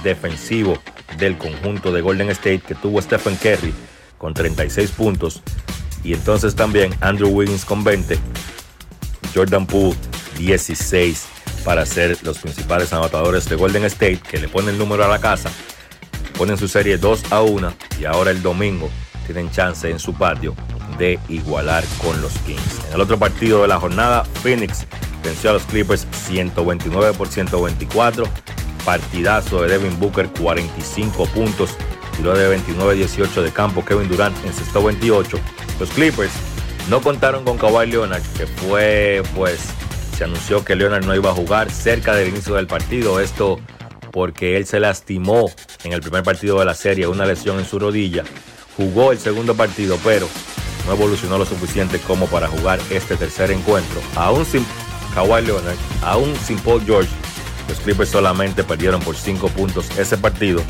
defensivo 0.03 0.78
del 1.18 1.36
conjunto 1.38 1.93
de 1.93 2.01
Golden 2.01 2.30
State 2.30 2.61
que 2.61 2.74
tuvo 2.74 3.01
Stephen 3.01 3.36
Curry 3.36 3.72
con 4.18 4.34
36 4.34 4.90
puntos 4.93 5.43
y 6.05 6.14
entonces 6.14 6.55
también 6.55 6.93
Andrew 7.01 7.28
Wiggins 7.28 7.64
con 7.64 7.84
20, 7.84 8.18
Jordan 9.34 9.66
Poole 9.66 9.97
16 10.38 11.26
para 11.64 11.86
ser 11.86 12.18
los 12.22 12.38
principales 12.38 12.93
anotadores 12.93 13.49
de 13.49 13.57
Golden 13.57 13.84
State 13.84 14.20
que 14.28 14.38
le 14.38 14.49
ponen 14.49 14.70
el 14.70 14.78
número 14.78 15.05
a 15.05 15.09
la 15.09 15.20
casa, 15.20 15.51
ponen 16.36 16.57
su 16.57 16.66
serie 16.66 16.99
2 16.99 17.30
a 17.30 17.43
1 17.43 17.72
y 18.01 18.05
ahora 18.05 18.30
el 18.30 18.43
domingo 18.43 18.90
tienen 19.22 19.50
chance 19.50 19.90
en 19.90 19.98
su 19.98 20.14
patio 20.14 20.54
de 20.98 21.18
igualar 21.28 21.84
con 22.02 22.20
los 22.20 22.32
Kings. 22.40 22.86
En 22.88 22.94
el 22.94 23.00
otro 23.00 23.18
partido 23.18 23.62
de 23.62 23.68
la 23.68 23.78
jornada, 23.78 24.24
Phoenix 24.42 24.86
venció 25.22 25.50
a 25.50 25.52
los 25.54 25.64
Clippers 25.64 26.06
129 26.26 27.12
por 27.14 27.28
124. 27.28 28.24
Partidazo 28.84 29.62
de 29.62 29.68
Devin 29.68 29.98
Booker, 29.98 30.28
45 30.28 31.26
puntos. 31.26 31.76
Tiró 32.16 32.36
de 32.36 32.58
29-18 32.58 33.42
de 33.42 33.52
campo. 33.52 33.84
Kevin 33.84 34.08
Durant 34.08 34.36
encestó 34.44 34.82
28. 34.82 35.38
Los 35.78 35.90
Clippers 35.90 36.32
no 36.90 37.00
contaron 37.00 37.44
con 37.44 37.58
Kawhi 37.58 37.86
Leonard, 37.86 38.22
que 38.36 38.46
fue, 38.46 39.22
pues, 39.34 39.60
se 40.16 40.24
anunció 40.24 40.64
que 40.64 40.74
Leonard 40.74 41.04
no 41.04 41.14
iba 41.14 41.30
a 41.30 41.34
jugar 41.34 41.70
cerca 41.70 42.14
del 42.14 42.28
inicio 42.28 42.54
del 42.54 42.66
partido. 42.66 43.20
Esto 43.20 43.58
porque 44.10 44.56
él 44.56 44.66
se 44.66 44.78
lastimó 44.78 45.50
en 45.84 45.92
el 45.92 46.00
primer 46.00 46.22
partido 46.22 46.58
de 46.58 46.64
la 46.64 46.74
serie, 46.74 47.06
una 47.06 47.24
lesión 47.24 47.58
en 47.58 47.64
su 47.64 47.78
rodilla. 47.78 48.24
Jugó 48.76 49.12
el 49.12 49.18
segundo 49.18 49.54
partido, 49.54 49.98
pero 50.02 50.28
no 50.86 50.92
evolucionó 50.92 51.38
lo 51.38 51.46
suficiente 51.46 51.98
como 52.00 52.26
para 52.26 52.48
jugar 52.48 52.80
este 52.90 53.16
tercer 53.16 53.50
encuentro. 53.50 54.00
Aún 54.16 54.44
sin 54.44 54.64
Kawhi 55.14 55.42
Leonard, 55.42 55.76
aún 56.02 56.34
sin 56.36 56.58
Paul 56.58 56.82
George, 56.84 57.10
los 57.68 57.78
Clippers 57.80 58.10
solamente 58.10 58.64
perdieron 58.64 59.00
por 59.00 59.16
5 59.16 59.48
puntos 59.48 59.86
ese 59.98 60.16
partido 60.16 60.62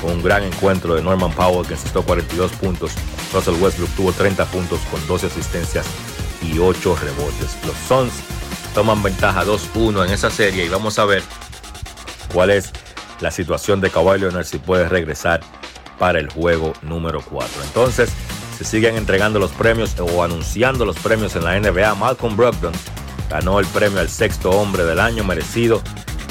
con 0.00 0.12
un 0.12 0.22
gran 0.22 0.42
encuentro 0.44 0.94
de 0.94 1.02
Norman 1.02 1.32
Powell 1.32 1.66
que 1.66 1.74
encestó 1.74 2.02
42 2.02 2.52
puntos. 2.52 2.92
Russell 3.32 3.60
Westbrook 3.60 3.90
tuvo 3.96 4.12
30 4.12 4.44
puntos 4.46 4.80
con 4.90 5.04
12 5.06 5.26
asistencias 5.26 5.86
y 6.42 6.58
8 6.58 6.96
rebotes. 6.96 7.56
Los 7.66 7.76
Suns 7.88 8.12
toman 8.74 9.02
ventaja 9.02 9.44
2-1 9.44 10.06
en 10.06 10.12
esa 10.12 10.30
serie 10.30 10.66
y 10.66 10.68
vamos 10.68 10.98
a 10.98 11.06
ver 11.06 11.22
cuál 12.32 12.50
es 12.50 12.72
la 13.20 13.30
situación 13.30 13.80
de 13.80 13.90
Kawhi 13.90 14.20
Leonard 14.20 14.44
si 14.44 14.58
puede 14.58 14.88
regresar 14.88 15.40
para 15.98 16.18
el 16.18 16.28
juego 16.28 16.72
número 16.82 17.20
4. 17.22 17.62
Entonces, 17.64 18.10
se 18.56 18.64
siguen 18.64 18.96
entregando 18.96 19.38
los 19.38 19.52
premios 19.52 19.94
o 20.00 20.22
anunciando 20.22 20.86
los 20.86 20.96
premios 20.98 21.36
en 21.36 21.44
la 21.44 21.58
NBA. 21.60 21.94
Malcolm 21.94 22.36
Brogdon 22.36 22.72
ganó 23.28 23.60
el 23.60 23.66
premio 23.66 24.00
al 24.00 24.08
sexto 24.08 24.50
hombre 24.50 24.84
del 24.84 25.00
año 25.00 25.24
merecido. 25.24 25.82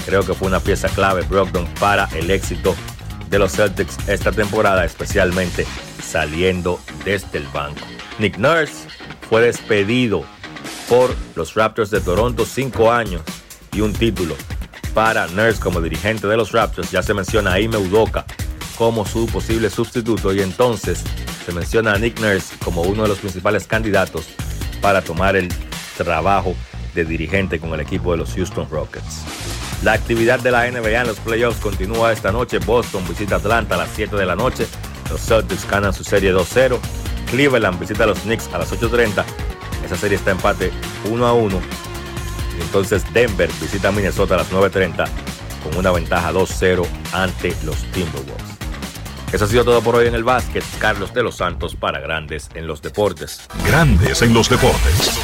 Creo 0.05 0.25
que 0.25 0.33
fue 0.33 0.47
una 0.47 0.59
pieza 0.59 0.89
clave 0.89 1.21
Brogdon 1.21 1.67
para 1.79 2.09
el 2.15 2.31
éxito 2.31 2.75
de 3.29 3.39
los 3.39 3.53
Celtics 3.53 3.97
esta 4.07 4.31
temporada, 4.31 4.85
especialmente 4.85 5.65
saliendo 6.03 6.79
desde 7.03 7.37
el 7.37 7.47
banco. 7.47 7.85
Nick 8.17 8.37
Nurse 8.37 8.87
fue 9.29 9.41
despedido 9.41 10.23
por 10.89 11.15
los 11.35 11.53
Raptors 11.53 11.89
de 11.89 12.01
Toronto, 12.01 12.45
cinco 12.45 12.91
años 12.91 13.21
y 13.71 13.81
un 13.81 13.93
título 13.93 14.35
para 14.93 15.27
Nurse 15.27 15.59
como 15.59 15.81
dirigente 15.81 16.27
de 16.27 16.37
los 16.37 16.51
Raptors. 16.51 16.89
Ya 16.89 17.03
se 17.03 17.13
menciona 17.13 17.53
a 17.53 17.59
Ime 17.59 17.77
Udoka 17.77 18.25
como 18.77 19.05
su 19.05 19.25
posible 19.27 19.69
sustituto 19.69 20.33
y 20.33 20.41
entonces 20.41 21.03
se 21.45 21.51
menciona 21.51 21.93
a 21.93 21.97
Nick 21.97 22.19
Nurse 22.19 22.55
como 22.63 22.81
uno 22.81 23.03
de 23.03 23.09
los 23.09 23.19
principales 23.19 23.67
candidatos 23.67 24.25
para 24.81 25.01
tomar 25.01 25.35
el 25.35 25.49
trabajo 25.97 26.55
de 26.93 27.05
dirigente 27.05 27.59
con 27.59 27.73
el 27.73 27.81
equipo 27.81 28.11
de 28.11 28.17
los 28.17 28.33
Houston 28.33 28.67
Rockets. 28.69 29.23
La 29.83 29.93
actividad 29.93 30.39
de 30.39 30.51
la 30.51 30.69
NBA 30.69 31.01
en 31.01 31.07
los 31.07 31.19
playoffs 31.19 31.59
continúa 31.59 32.11
esta 32.11 32.31
noche. 32.31 32.59
Boston 32.59 33.03
visita 33.07 33.35
Atlanta 33.35 33.75
a 33.75 33.79
las 33.79 33.89
7 33.95 34.15
de 34.15 34.25
la 34.25 34.35
noche. 34.35 34.65
Los 35.09 35.21
Celtics 35.21 35.69
ganan 35.69 35.93
su 35.93 36.03
serie 36.03 36.33
2-0. 36.33 36.79
Cleveland 37.29 37.79
visita 37.79 38.05
a 38.05 38.07
los 38.07 38.19
Knicks 38.19 38.47
a 38.53 38.57
las 38.57 38.71
8.30. 38.71 39.23
Esa 39.85 39.95
serie 39.95 40.17
está 40.17 40.31
empate 40.31 40.71
1 41.09 41.25
a 41.25 41.33
1. 41.33 41.61
Y 42.57 42.61
entonces 42.61 43.03
Denver 43.13 43.49
visita 43.61 43.89
a 43.89 43.91
Minnesota 43.91 44.35
a 44.35 44.37
las 44.39 44.51
9.30 44.51 45.07
con 45.63 45.77
una 45.77 45.91
ventaja 45.91 46.31
2-0 46.31 46.85
ante 47.11 47.55
los 47.63 47.77
Timberwolves. 47.91 48.54
Eso 49.33 49.45
ha 49.45 49.47
sido 49.47 49.65
todo 49.65 49.81
por 49.81 49.95
hoy 49.95 50.07
en 50.07 50.15
el 50.15 50.23
básquet. 50.23 50.63
Carlos 50.79 51.13
de 51.13 51.23
los 51.23 51.35
Santos 51.35 51.75
para 51.75 51.99
Grandes 51.99 52.49
en 52.53 52.67
los 52.67 52.81
Deportes. 52.81 53.47
Grandes 53.65 54.21
en 54.21 54.33
los 54.33 54.49
deportes. 54.49 55.19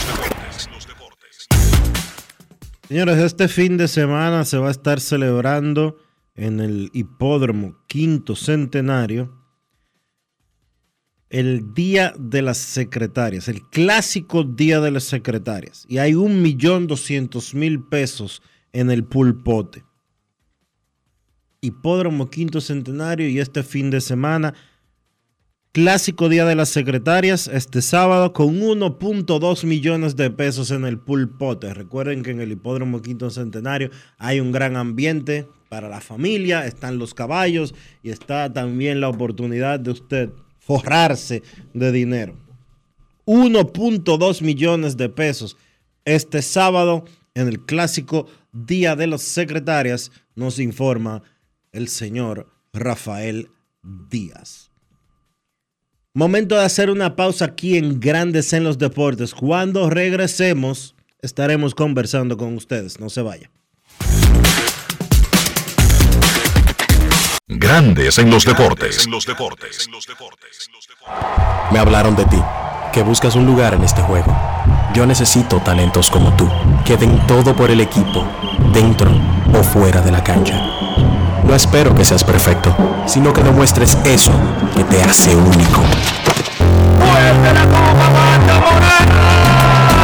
Señores, 2.87 3.19
este 3.19 3.47
fin 3.47 3.77
de 3.77 3.87
semana 3.87 4.43
se 4.43 4.57
va 4.57 4.67
a 4.67 4.71
estar 4.71 4.99
celebrando 4.99 5.97
en 6.35 6.59
el 6.59 6.89
hipódromo 6.93 7.77
quinto 7.87 8.35
centenario 8.35 9.41
el 11.29 11.73
Día 11.73 12.13
de 12.19 12.41
las 12.41 12.57
Secretarias, 12.57 13.47
el 13.47 13.61
clásico 13.69 14.43
Día 14.43 14.81
de 14.81 14.91
las 14.91 15.05
Secretarias. 15.05 15.85
Y 15.87 15.99
hay 15.99 16.13
un 16.13 16.41
millón 16.41 16.87
doscientos 16.87 17.55
mil 17.55 17.81
pesos 17.83 18.41
en 18.73 18.91
el 18.91 19.05
pulpote. 19.05 19.85
Hipódromo 21.63 22.31
Quinto 22.31 22.59
Centenario 22.59 23.29
y 23.29 23.39
este 23.39 23.61
fin 23.61 23.91
de 23.91 24.01
semana 24.01 24.55
Clásico 25.73 26.27
Día 26.27 26.43
de 26.43 26.55
las 26.55 26.69
Secretarias 26.69 27.47
este 27.47 27.83
sábado 27.83 28.33
con 28.33 28.59
1.2 28.59 29.63
millones 29.65 30.15
de 30.15 30.31
pesos 30.31 30.71
en 30.71 30.85
el 30.85 30.97
pool 30.97 31.29
pote. 31.37 31.71
Recuerden 31.75 32.23
que 32.23 32.31
en 32.31 32.41
el 32.41 32.51
Hipódromo 32.51 33.03
Quinto 33.03 33.29
Centenario 33.29 33.91
hay 34.17 34.39
un 34.39 34.51
gran 34.51 34.75
ambiente 34.75 35.47
para 35.69 35.87
la 35.87 36.01
familia, 36.01 36.65
están 36.65 36.97
los 36.97 37.13
caballos 37.13 37.75
y 38.01 38.09
está 38.09 38.51
también 38.51 38.99
la 38.99 39.09
oportunidad 39.09 39.79
de 39.79 39.91
usted 39.91 40.29
forrarse 40.57 41.43
de 41.75 41.91
dinero. 41.91 42.35
1.2 43.27 44.41
millones 44.41 44.97
de 44.97 45.09
pesos 45.09 45.57
este 46.05 46.41
sábado 46.41 47.05
en 47.35 47.47
el 47.47 47.63
clásico 47.65 48.25
Día 48.51 48.95
de 48.95 49.07
las 49.07 49.21
Secretarias, 49.21 50.11
nos 50.35 50.59
informa 50.59 51.23
el 51.71 51.87
señor 51.87 52.47
Rafael 52.73 53.49
Díaz. 53.83 54.71
Momento 56.13 56.55
de 56.55 56.65
hacer 56.65 56.89
una 56.89 57.15
pausa 57.15 57.45
aquí 57.45 57.77
en 57.77 57.99
Grandes 57.99 58.51
en 58.53 58.65
los 58.65 58.77
Deportes. 58.77 59.33
Cuando 59.33 59.89
regresemos, 59.89 60.95
estaremos 61.21 61.73
conversando 61.73 62.35
con 62.35 62.55
ustedes. 62.55 62.99
No 62.99 63.09
se 63.09 63.21
vaya. 63.21 63.49
Grandes 67.47 68.17
en 68.17 68.29
los 68.29 68.45
deportes. 68.45 69.07
Me 71.71 71.79
hablaron 71.79 72.15
de 72.15 72.25
ti, 72.25 72.37
que 72.93 73.03
buscas 73.03 73.35
un 73.35 73.45
lugar 73.45 73.73
en 73.73 73.83
este 73.83 74.01
juego. 74.01 74.35
Yo 74.93 75.05
necesito 75.05 75.61
talentos 75.61 76.09
como 76.09 76.35
tú, 76.35 76.49
que 76.85 76.97
den 76.97 77.25
todo 77.27 77.55
por 77.55 77.71
el 77.71 77.79
equipo, 77.79 78.27
dentro 78.73 79.09
o 79.53 79.63
fuera 79.63 80.01
de 80.01 80.11
la 80.11 80.23
cancha. 80.23 80.80
No 81.51 81.57
espero 81.57 81.93
que 81.93 82.05
seas 82.05 82.23
perfecto, 82.23 82.73
sino 83.05 83.33
que 83.33 83.43
demuestres 83.43 83.97
eso 84.05 84.31
que 84.73 84.85
te 84.85 85.03
hace 85.03 85.35
único. 85.35 85.81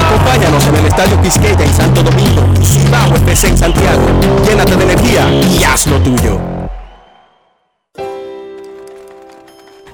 Acompáñanos 0.06 0.68
en 0.68 0.76
el 0.76 0.86
Estadio 0.88 1.22
Quisqueya 1.22 1.64
en 1.64 1.74
Santo 1.74 2.04
Domingo, 2.04 2.42
Cibao 2.62 3.16
FC 3.16 3.48
en 3.48 3.58
Santiago. 3.58 4.02
Llénate 4.46 4.76
de 4.76 4.84
energía 4.84 5.30
y 5.32 5.64
haz 5.64 5.88
lo 5.88 5.98
tuyo. 6.00 6.38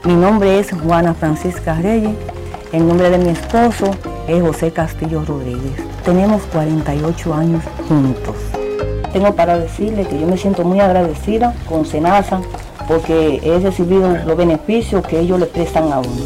Mi 0.06 0.16
nombre 0.16 0.58
es 0.58 0.72
Juana 0.72 1.14
Francisca 1.14 1.76
Reyes. 1.76 2.16
El 2.72 2.88
nombre 2.88 3.12
de 3.12 3.20
mi 3.20 3.30
esposo 3.30 3.92
es 4.28 4.42
José 4.42 4.72
Castillo 4.72 5.24
Rodríguez. 5.24 5.76
Tenemos 6.04 6.42
48 6.52 7.32
años 7.32 7.62
juntos. 7.88 8.63
Tengo 9.14 9.36
para 9.36 9.60
decirle 9.60 10.08
que 10.08 10.20
yo 10.20 10.26
me 10.26 10.38
siento 10.38 10.64
muy 10.64 10.80
agradecida 10.80 11.54
con 11.70 11.86
Senasa 11.86 12.42
porque 12.88 13.40
he 13.44 13.60
recibido 13.60 14.18
los 14.26 14.36
beneficios 14.36 15.06
que 15.06 15.20
ellos 15.20 15.40
le 15.40 15.46
prestan 15.46 15.92
a 15.94 16.00
uno. 16.00 16.26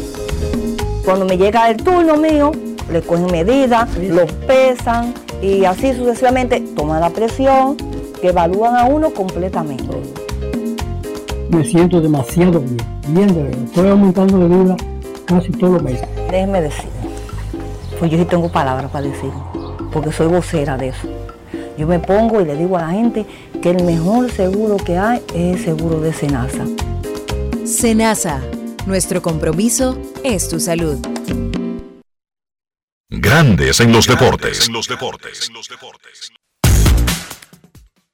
Cuando 1.04 1.26
me 1.26 1.36
llega 1.36 1.68
el 1.68 1.76
turno 1.76 2.16
mío, 2.16 2.50
le 2.90 3.02
cogen 3.02 3.26
medidas, 3.30 3.94
los 3.98 4.32
pesan 4.32 5.12
y 5.42 5.66
así 5.66 5.92
sucesivamente 5.92 6.60
toman 6.74 7.02
la 7.02 7.10
presión, 7.10 7.76
que 8.20 8.28
evalúan 8.28 8.76
a 8.76 8.86
uno 8.86 9.10
completamente. 9.10 9.96
Me 11.50 11.64
siento 11.64 12.00
demasiado 12.00 12.60
bien, 12.60 12.78
bien 13.08 13.34
de 13.34 13.42
verdad. 13.42 13.64
Estoy 13.64 13.88
aumentando 13.90 14.38
de 14.38 14.48
vida 14.48 14.76
casi 15.26 15.52
todos 15.52 15.74
los 15.74 15.82
meses. 15.82 16.08
Déjeme 16.30 16.62
decir, 16.62 16.88
pues 17.98 18.10
yo 18.10 18.16
sí 18.16 18.24
tengo 18.24 18.48
palabras 18.48 18.90
para 18.90 19.06
decir, 19.06 19.30
porque 19.92 20.10
soy 20.10 20.28
vocera 20.28 20.78
de 20.78 20.88
eso. 20.88 21.17
Yo 21.78 21.86
me 21.86 22.00
pongo 22.00 22.40
y 22.40 22.44
le 22.44 22.56
digo 22.56 22.76
a 22.76 22.82
la 22.82 22.90
gente 22.90 23.24
que 23.62 23.70
el 23.70 23.84
mejor 23.84 24.32
seguro 24.32 24.78
que 24.78 24.98
hay 24.98 25.22
es 25.32 25.58
el 25.58 25.64
seguro 25.64 26.00
de 26.00 26.12
Senasa. 26.12 26.66
Senasa, 27.64 28.42
nuestro 28.84 29.22
compromiso 29.22 29.96
es 30.24 30.48
tu 30.48 30.58
salud. 30.58 30.98
Grandes 33.08 33.78
en 33.78 33.92
los 33.92 34.08
deportes. 34.08 34.68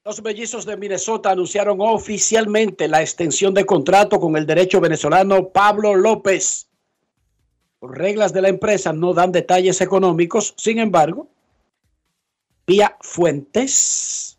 Los 0.05 0.23
mellizos 0.23 0.67
de 0.67 0.77
Minnesota 0.77 1.31
anunciaron 1.31 1.79
oficialmente 1.81 2.87
la 2.87 3.01
extensión 3.01 3.55
de 3.55 3.65
contrato 3.65 4.21
con 4.21 4.37
el 4.37 4.45
derecho 4.45 4.79
venezolano 4.79 5.49
Pablo 5.49 5.95
López. 5.95 6.69
Por 7.79 7.97
reglas 7.97 8.35
de 8.35 8.43
la 8.43 8.51
empresa 8.51 8.93
no 8.93 9.15
dan 9.15 9.33
detalles 9.33 9.81
económicos, 9.81 10.53
sin 10.59 10.79
embargo, 10.79 11.31
vía 12.67 12.97
fuentes 13.01 14.39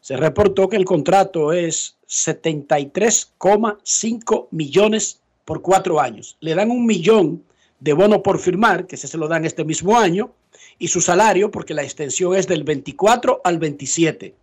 se 0.00 0.16
reportó 0.16 0.70
que 0.70 0.76
el 0.76 0.86
contrato 0.86 1.52
es 1.52 1.98
73,5 2.08 4.48
millones 4.50 5.20
por 5.44 5.60
cuatro 5.60 6.00
años. 6.00 6.38
Le 6.40 6.54
dan 6.54 6.70
un 6.70 6.86
millón 6.86 7.44
de 7.80 7.92
bono 7.92 8.22
por 8.22 8.38
firmar, 8.38 8.86
que 8.86 8.96
se 8.96 9.18
lo 9.18 9.28
dan 9.28 9.44
este 9.44 9.64
mismo 9.64 9.98
año, 9.98 10.32
y 10.78 10.88
su 10.88 11.02
salario, 11.02 11.50
porque 11.50 11.74
la 11.74 11.82
extensión 11.82 12.34
es 12.34 12.46
del 12.46 12.64
24 12.64 13.42
al 13.44 13.58
27. 13.58 14.34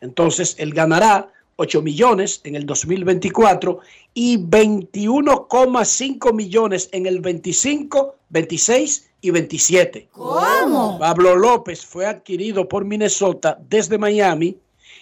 Entonces, 0.00 0.56
él 0.58 0.74
ganará 0.74 1.32
8 1.56 1.82
millones 1.82 2.40
en 2.44 2.54
el 2.54 2.66
2024 2.66 3.80
y 4.14 4.38
21,5 4.38 6.32
millones 6.32 6.88
en 6.92 7.06
el 7.06 7.20
25, 7.20 8.16
26 8.28 9.10
y 9.22 9.30
27. 9.30 10.08
¿Cómo? 10.12 10.98
Pablo 10.98 11.34
López 11.36 11.84
fue 11.84 12.06
adquirido 12.06 12.68
por 12.68 12.84
Minnesota 12.84 13.58
desde 13.68 13.98
Miami 13.98 14.58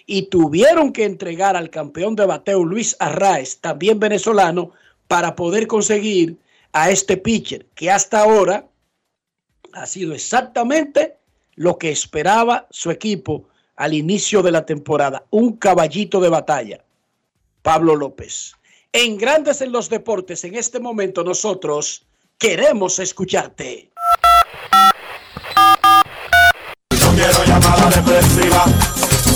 y 0.06 0.22
tuvieron 0.28 0.92
que 0.92 1.04
entregar 1.04 1.56
al 1.56 1.70
campeón 1.70 2.14
de 2.14 2.26
bateo 2.26 2.64
Luis 2.64 2.96
Arraez, 3.00 3.58
también 3.60 3.98
venezolano, 3.98 4.70
para 5.08 5.34
poder 5.34 5.66
conseguir 5.66 6.36
a 6.72 6.90
este 6.90 7.16
pitcher 7.16 7.66
que 7.74 7.90
hasta 7.90 8.20
ahora 8.20 8.68
ha 9.72 9.86
sido 9.86 10.14
exactamente 10.14 11.16
lo 11.56 11.78
que 11.78 11.90
esperaba 11.90 12.66
su 12.70 12.90
equipo 12.90 13.48
al 13.76 13.94
inicio 13.94 14.42
de 14.42 14.52
la 14.52 14.64
temporada. 14.66 15.24
Un 15.30 15.56
caballito 15.56 16.20
de 16.20 16.28
batalla, 16.28 16.84
Pablo 17.62 17.96
López. 17.96 18.54
En 18.92 19.18
Grandes 19.18 19.60
en 19.60 19.72
los 19.72 19.88
Deportes, 19.88 20.44
en 20.44 20.54
este 20.54 20.78
momento 20.78 21.24
nosotros 21.24 22.06
queremos 22.38 22.98
escucharte. 22.98 23.90
No 27.00 27.10
quiero 27.14 27.44
llamada 27.44 27.90
depresiva. 27.90 28.64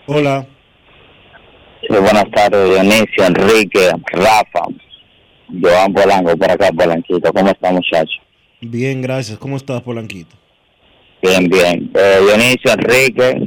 Hola. 0.07 0.45
Sí, 1.81 1.87
buenas 1.89 2.29
tardes, 2.31 2.69
Dionisio, 2.69 3.25
Enrique, 3.25 3.89
Rafa, 4.11 4.61
Joan 5.61 5.93
Polanco, 5.93 6.35
por 6.37 6.51
acá, 6.51 6.69
Polanquito. 6.71 7.31
¿Cómo 7.31 7.49
está, 7.49 7.71
muchacho? 7.71 8.19
Bien, 8.61 9.01
gracias. 9.01 9.37
¿Cómo 9.37 9.55
estás, 9.57 9.81
Polanquito? 9.81 10.35
Bien, 11.21 11.47
bien. 11.49 11.91
Eh, 11.93 12.19
Dionisio, 12.21 12.71
Enrique, 12.73 13.41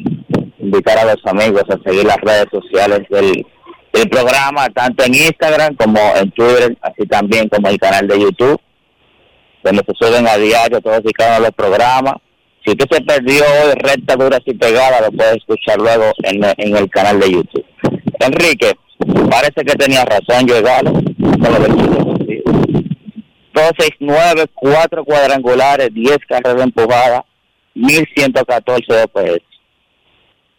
invitar 0.59 0.99
a 0.99 1.05
los 1.05 1.27
amigos 1.27 1.65
a 1.69 1.79
seguir 1.89 2.05
las 2.05 2.19
redes 2.19 2.47
sociales 2.51 3.01
del, 3.11 3.47
del 3.93 4.09
programa, 4.09 4.69
tanto 4.71 5.05
en 5.05 5.15
Instagram 5.15 5.75
como 5.77 5.99
en 6.17 6.31
Twitter, 6.31 6.77
así 6.81 7.07
también 7.07 7.49
como 7.49 7.69
el 7.69 7.79
canal 7.79 8.09
de 8.09 8.21
YouTube, 8.21 8.61
donde 9.63 9.83
se 9.87 10.07
suben 10.07 10.27
a 10.27 10.37
diario 10.37 10.81
todos 10.81 11.03
y 11.05 11.13
cada 11.13 11.37
uno 11.37 11.41
de 11.41 11.47
los 11.49 11.57
programas. 11.57 12.15
Si 12.65 12.71
usted 12.71 12.87
se 12.91 13.01
perdió 13.01 13.43
hoy 13.45 13.75
recta, 13.75 14.17
dura 14.17 14.39
y 14.45 14.55
pegada, 14.55 15.01
lo 15.01 15.11
puede 15.11 15.37
escuchar 15.37 15.79
luego 15.79 16.13
en, 16.23 16.45
en 16.57 16.77
el 16.77 16.89
canal 16.91 17.19
de 17.19 17.33
YouTube. 17.33 17.65
Enrique, 18.21 18.73
parece 19.31 19.65
que 19.65 19.75
tenía 19.75 20.05
razón 20.05 20.47
yo 20.47 20.63
Galo, 20.63 20.93
con 20.93 21.53
lo 21.53 21.59
del 21.59 21.77
Chile 21.77 21.97
defensivo. 21.99 22.53
269, 23.55 24.47
4 24.55 25.05
cuadrangulares, 25.05 25.93
10 25.93 26.19
carreras 26.29 26.63
empujadas, 26.63 27.23
1114 27.75 29.03
OPS. 29.03 29.43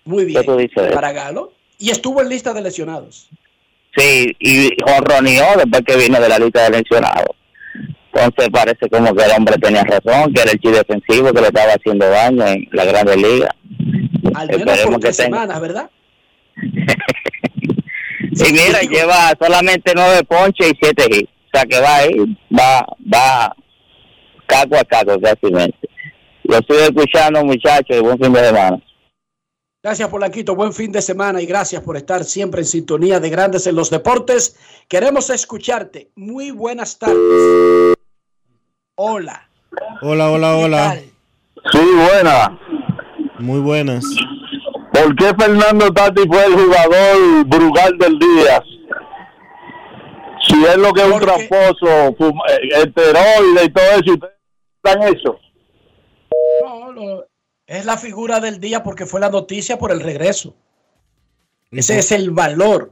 Muy 0.05 0.25
bien. 0.25 0.41
¿Qué 0.41 0.45
tú 0.45 0.57
dices? 0.57 0.91
Para 0.91 1.11
Galo. 1.11 1.53
Y 1.79 1.89
estuvo 1.89 2.21
en 2.21 2.29
lista 2.29 2.53
de 2.53 2.61
lesionados. 2.61 3.29
Sí, 3.95 4.35
y 4.39 4.69
jonroneó 4.83 5.45
después 5.57 5.83
que 5.85 5.97
vino 5.97 6.19
de 6.19 6.29
la 6.29 6.39
lista 6.39 6.69
de 6.69 6.81
lesionados. 6.81 7.35
Entonces 8.13 8.49
parece 8.51 8.89
como 8.89 9.15
que 9.15 9.23
el 9.23 9.31
hombre 9.31 9.57
tenía 9.57 9.83
razón, 9.83 10.33
que 10.33 10.41
era 10.41 10.51
el 10.51 10.59
chi 10.59 10.69
defensivo 10.69 11.33
que 11.33 11.41
le 11.41 11.47
estaba 11.47 11.73
haciendo 11.73 12.07
daño 12.07 12.45
en 12.45 12.67
la 12.71 12.85
Grande 12.85 13.17
Liga. 13.17 13.55
Al 14.35 14.47
menos 14.47 14.59
Esperemos 14.59 14.85
por 14.85 14.95
que 14.95 14.99
tres 15.01 15.17
tenga. 15.17 15.37
semanas, 15.41 15.61
¿verdad? 15.61 15.89
Y 18.35 18.51
mira, 18.51 18.81
lleva 18.81 19.31
solamente 19.39 19.91
nueve 19.95 20.23
ponches 20.23 20.71
y 20.71 20.77
siete 20.81 21.05
hits. 21.07 21.29
O 21.29 21.49
sea 21.53 21.65
que 21.65 21.79
va 21.79 21.97
ahí, 21.97 22.37
va, 22.51 22.83
va 23.13 23.55
caco 24.47 24.75
a 24.75 24.83
caco 24.83 25.19
casi. 25.21 25.51
Lo 26.43 26.57
estoy 26.57 26.77
escuchando, 26.77 27.43
muchachos, 27.43 27.95
y 27.95 27.99
buen 27.99 28.17
fin 28.17 28.33
de 28.33 28.45
semana. 28.45 28.81
Gracias, 29.83 30.09
Polanquito. 30.09 30.55
Buen 30.55 30.73
fin 30.73 30.91
de 30.91 31.01
semana 31.01 31.41
y 31.41 31.45
gracias 31.45 31.83
por 31.83 31.95
estar 31.95 32.23
siempre 32.23 32.61
en 32.61 32.65
sintonía 32.65 33.19
de 33.19 33.29
Grandes 33.29 33.67
en 33.67 33.75
los 33.75 33.89
Deportes. 33.89 34.55
Queremos 34.87 35.29
escucharte. 35.29 36.09
Muy 36.15 36.51
buenas 36.51 36.97
tardes. 36.97 37.92
Hola. 38.95 39.49
Hola, 40.01 40.29
hola, 40.31 40.55
hola. 40.57 40.95
Sí, 41.71 41.79
buena. 41.95 42.59
Muy 43.39 43.59
buenas. 43.59 44.03
¿Por 44.91 45.15
qué 45.15 45.33
Fernando 45.37 45.91
Tati 45.91 46.21
fue 46.27 46.45
el 46.45 46.53
jugador 46.53 47.45
Brugal 47.47 47.97
del 47.97 48.19
día? 48.19 48.63
Si 50.47 50.63
es 50.63 50.77
lo 50.77 50.93
que 50.93 51.01
es 51.01 51.07
un 51.11 51.19
tramposo, 51.19 52.09
eh, 52.49 52.69
esteroide 52.83 53.65
y 53.65 53.69
todo 53.69 53.85
eso, 53.85 54.01
¿y 54.05 54.11
ustedes 54.11 54.33
están 54.83 55.01
eso? 55.03 55.39
No, 56.63 56.91
lo- 56.91 57.27
es 57.65 57.85
la 57.85 57.97
figura 57.97 58.39
del 58.39 58.59
día 58.59 58.83
porque 58.83 59.05
fue 59.07 59.19
la 59.19 59.29
noticia 59.29 59.79
por 59.79 59.91
el 59.91 60.01
regreso. 60.01 60.53
Ese 61.71 61.97
es 61.97 62.11
el 62.11 62.29
valor 62.29 62.91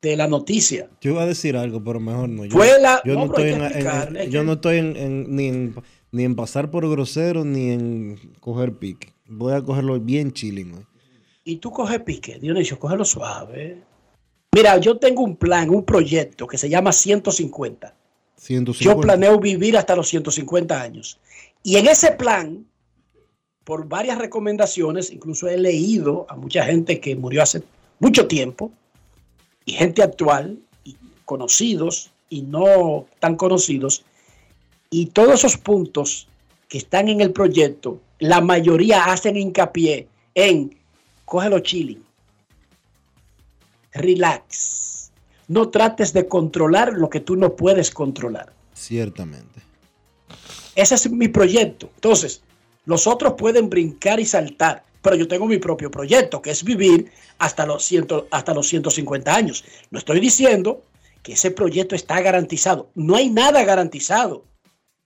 de 0.00 0.16
la 0.16 0.28
noticia. 0.28 0.88
Yo 1.00 1.12
iba 1.12 1.22
a 1.22 1.26
decir 1.26 1.56
algo, 1.56 1.82
pero 1.82 1.98
mejor 2.00 2.28
no. 2.28 2.44
Yo, 2.44 2.52
Fue 2.56 2.80
la- 2.80 3.02
yo 3.04 3.14
no, 3.14 3.20
no, 3.20 3.24
estoy, 3.26 3.50
en, 3.50 4.16
en- 4.16 4.30
yo 4.30 4.44
no 4.44 4.52
estoy 4.54 4.76
en, 4.78 5.34
ni, 5.34 5.46
en, 5.48 5.74
ni 6.12 6.24
en 6.24 6.36
pasar 6.36 6.70
por 6.70 6.88
grosero 6.88 7.44
ni 7.44 7.70
en 7.70 8.32
coger 8.40 8.74
pique. 8.74 9.12
Voy 9.26 9.52
a 9.52 9.60
cogerlo 9.62 9.98
bien 9.98 10.32
chilling. 10.32 10.86
Y 11.44 11.56
tú 11.56 11.70
coges 11.70 12.00
pique, 12.00 12.38
Dionisio, 12.38 12.78
cógelo 12.78 13.04
suave. 13.04 13.82
Mira, 14.54 14.78
yo 14.78 14.98
tengo 14.98 15.22
un 15.22 15.36
plan, 15.36 15.68
un 15.70 15.84
proyecto 15.84 16.46
que 16.46 16.58
se 16.58 16.68
llama 16.68 16.92
150. 16.92 17.94
150. 18.36 18.84
Yo 18.84 19.00
planeo 19.00 19.38
vivir 19.40 19.76
hasta 19.76 19.96
los 19.96 20.08
150 20.08 20.80
años. 20.80 21.18
Y 21.62 21.76
en 21.76 21.88
ese 21.88 22.12
plan, 22.12 22.66
por 23.64 23.88
varias 23.88 24.16
recomendaciones, 24.18 25.10
incluso 25.10 25.48
he 25.48 25.58
leído 25.58 26.24
a 26.28 26.36
mucha 26.36 26.64
gente 26.64 27.00
que 27.00 27.16
murió 27.16 27.42
hace 27.42 27.62
mucho 27.98 28.26
tiempo, 28.28 28.72
y 29.68 29.72
gente 29.72 30.02
actual, 30.02 30.58
y 30.82 30.96
conocidos 31.26 32.10
y 32.30 32.40
no 32.40 33.04
tan 33.20 33.36
conocidos, 33.36 34.02
y 34.88 35.06
todos 35.06 35.34
esos 35.34 35.58
puntos 35.58 36.26
que 36.70 36.78
están 36.78 37.08
en 37.08 37.20
el 37.20 37.32
proyecto, 37.32 38.00
la 38.18 38.40
mayoría 38.40 39.04
hacen 39.04 39.36
hincapié 39.36 40.08
en 40.34 40.74
cógelo 41.26 41.60
chilling, 41.60 42.02
relax, 43.92 45.10
no 45.48 45.68
trates 45.68 46.14
de 46.14 46.26
controlar 46.26 46.94
lo 46.94 47.10
que 47.10 47.20
tú 47.20 47.36
no 47.36 47.54
puedes 47.54 47.90
controlar. 47.90 48.54
Ciertamente. 48.72 49.60
Ese 50.74 50.94
es 50.94 51.10
mi 51.10 51.28
proyecto. 51.28 51.90
Entonces, 51.96 52.42
los 52.86 53.06
otros 53.06 53.34
pueden 53.34 53.68
brincar 53.68 54.18
y 54.18 54.24
saltar, 54.24 54.82
pero 55.08 55.16
yo 55.20 55.26
tengo 55.26 55.46
mi 55.46 55.56
propio 55.56 55.90
proyecto, 55.90 56.42
que 56.42 56.50
es 56.50 56.62
vivir 56.62 57.10
hasta 57.38 57.64
los, 57.64 57.82
ciento- 57.82 58.28
hasta 58.30 58.52
los 58.52 58.68
150 58.68 59.34
años. 59.34 59.64
No 59.90 59.98
estoy 59.98 60.20
diciendo 60.20 60.84
que 61.22 61.32
ese 61.32 61.50
proyecto 61.50 61.94
está 61.94 62.20
garantizado. 62.20 62.90
No 62.94 63.16
hay 63.16 63.30
nada 63.30 63.64
garantizado 63.64 64.44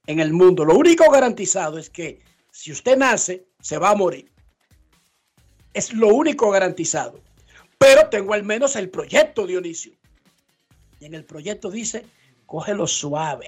en 0.09 0.18
el 0.18 0.32
mundo. 0.32 0.64
Lo 0.64 0.74
único 0.74 1.09
garantizado 1.09 1.78
es 1.78 1.88
que 1.88 2.18
si 2.50 2.72
usted 2.72 2.96
nace, 2.96 3.46
se 3.61 3.78
va 3.78 3.90
a 3.90 3.94
morir. 3.94 4.28
Es 5.72 5.92
lo 5.92 6.09
único 6.09 6.50
garantizado. 6.50 7.20
Pero 7.78 8.09
tengo 8.09 8.34
al 8.34 8.42
menos 8.42 8.74
el 8.74 8.90
proyecto, 8.90 9.46
Dionisio. 9.46 9.92
Y 10.98 11.05
en 11.05 11.14
el 11.14 11.24
proyecto 11.24 11.70
dice, 11.70 12.05
cógelo 12.44 12.88
suave. 12.88 13.46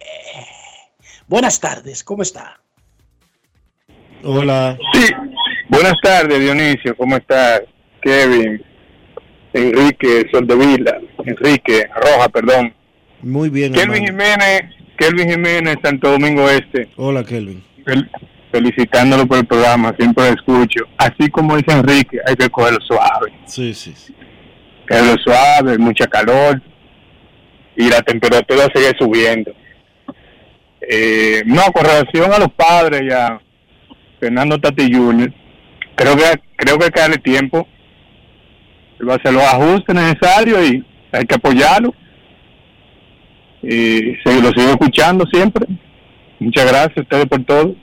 Buenas 1.27 1.59
tardes, 1.59 2.05
¿cómo 2.05 2.23
está? 2.23 2.61
Hola. 4.23 4.79
Sí. 4.93 5.34
Buenas 5.75 5.95
tardes, 6.03 6.41
Dionisio. 6.41 6.97
¿Cómo 6.97 7.17
estás? 7.17 7.63
Kevin, 8.01 8.63
Enrique 9.53 10.27
Soldevila, 10.31 10.99
Enrique 11.25 11.87
Roja, 11.95 12.29
perdón. 12.29 12.73
Muy 13.23 13.49
bien, 13.49 13.73
Kelvin 13.73 14.05
hermano. 14.05 14.25
Jiménez, 14.37 14.63
Kelvin 14.99 15.31
Jiménez, 15.31 15.77
Santo 15.83 16.11
Domingo 16.13 16.49
Este. 16.49 16.89
Hola, 16.97 17.25
Kelvin. 17.25 17.63
Fel- 17.85 18.09
felicitándolo 18.53 19.27
por 19.27 19.39
el 19.39 19.47
programa, 19.47 19.95
siempre 19.99 20.25
lo 20.31 20.35
escucho. 20.35 20.85
Así 20.99 21.29
como 21.31 21.57
dice 21.57 21.73
Enrique, 21.73 22.19
hay 22.27 22.37
que 22.37 22.49
cogerlo 22.51 22.81
suave. 22.81 23.33
Sí, 23.47 23.75
sí, 23.75 23.93
sí. 23.97 24.15
Cogerlo 24.89 25.17
suave, 25.25 25.79
mucha 25.79 26.07
calor 26.07 26.61
y 27.77 27.89
la 27.89 28.01
temperatura 28.03 28.69
sigue 28.75 28.93
subiendo. 28.99 29.53
Eh, 30.81 31.43
no, 31.47 31.63
con 31.73 31.85
relación 31.85 32.31
a 32.33 32.39
los 32.39 32.53
padres 32.53 33.03
y 33.03 33.11
a 33.11 33.41
Fernando 34.21 34.61
Tati 34.61 34.93
Jr., 34.93 35.33
creo 35.97 36.17
que 36.17 36.23
creo 36.57 36.79
que 36.79 36.85
hay 36.87 36.91
que 36.91 37.01
darle 37.01 37.19
tiempo. 37.19 37.67
Él 39.01 39.09
va 39.09 39.15
a 39.15 39.17
hacer 39.17 39.33
los 39.33 39.43
ajustes 39.43 39.95
necesarios 39.95 40.71
y 40.71 40.85
hay 41.13 41.25
que 41.27 41.35
apoyarlo. 41.35 41.93
Y 43.63 44.15
se 44.25 44.41
lo 44.43 44.51
sigo 44.51 44.71
escuchando 44.71 45.25
siempre. 45.33 45.67
Muchas 46.39 46.67
gracias 46.67 46.99
a 46.99 47.01
ustedes 47.01 47.27
por 47.27 47.45
todo. 47.45 47.75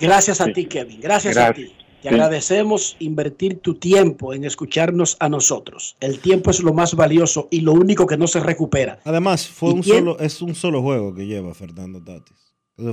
Gracias 0.00 0.40
a 0.40 0.46
ti, 0.46 0.66
Kevin. 0.66 1.00
Gracias, 1.00 1.36
a 1.36 1.52
ti. 1.52 1.72
Te 2.02 2.08
Sí. 2.10 2.14
agradecemos 2.14 2.96
invertir 2.98 3.60
tu 3.60 3.74
tiempo 3.76 4.34
en 4.34 4.44
escucharnos 4.44 5.16
a 5.20 5.28
nosotros. 5.30 5.96
El 6.00 6.18
tiempo 6.20 6.50
es 6.50 6.60
lo 6.62 6.74
más 6.74 6.94
valioso 6.94 7.48
y 7.50 7.62
lo 7.62 7.72
único 7.72 8.06
que 8.06 8.18
no 8.18 8.26
se 8.26 8.40
recupera. 8.40 8.98
Además, 9.04 9.48
fue 9.48 9.70
¿Y 9.70 9.72
un 9.72 9.82
quién? 9.82 9.98
solo, 10.00 10.18
es 10.20 10.42
un 10.42 10.54
solo 10.54 10.82
juego 10.82 11.14
que 11.14 11.26
lleva 11.26 11.54
Fernando 11.54 12.02
Tatis. 12.04 12.36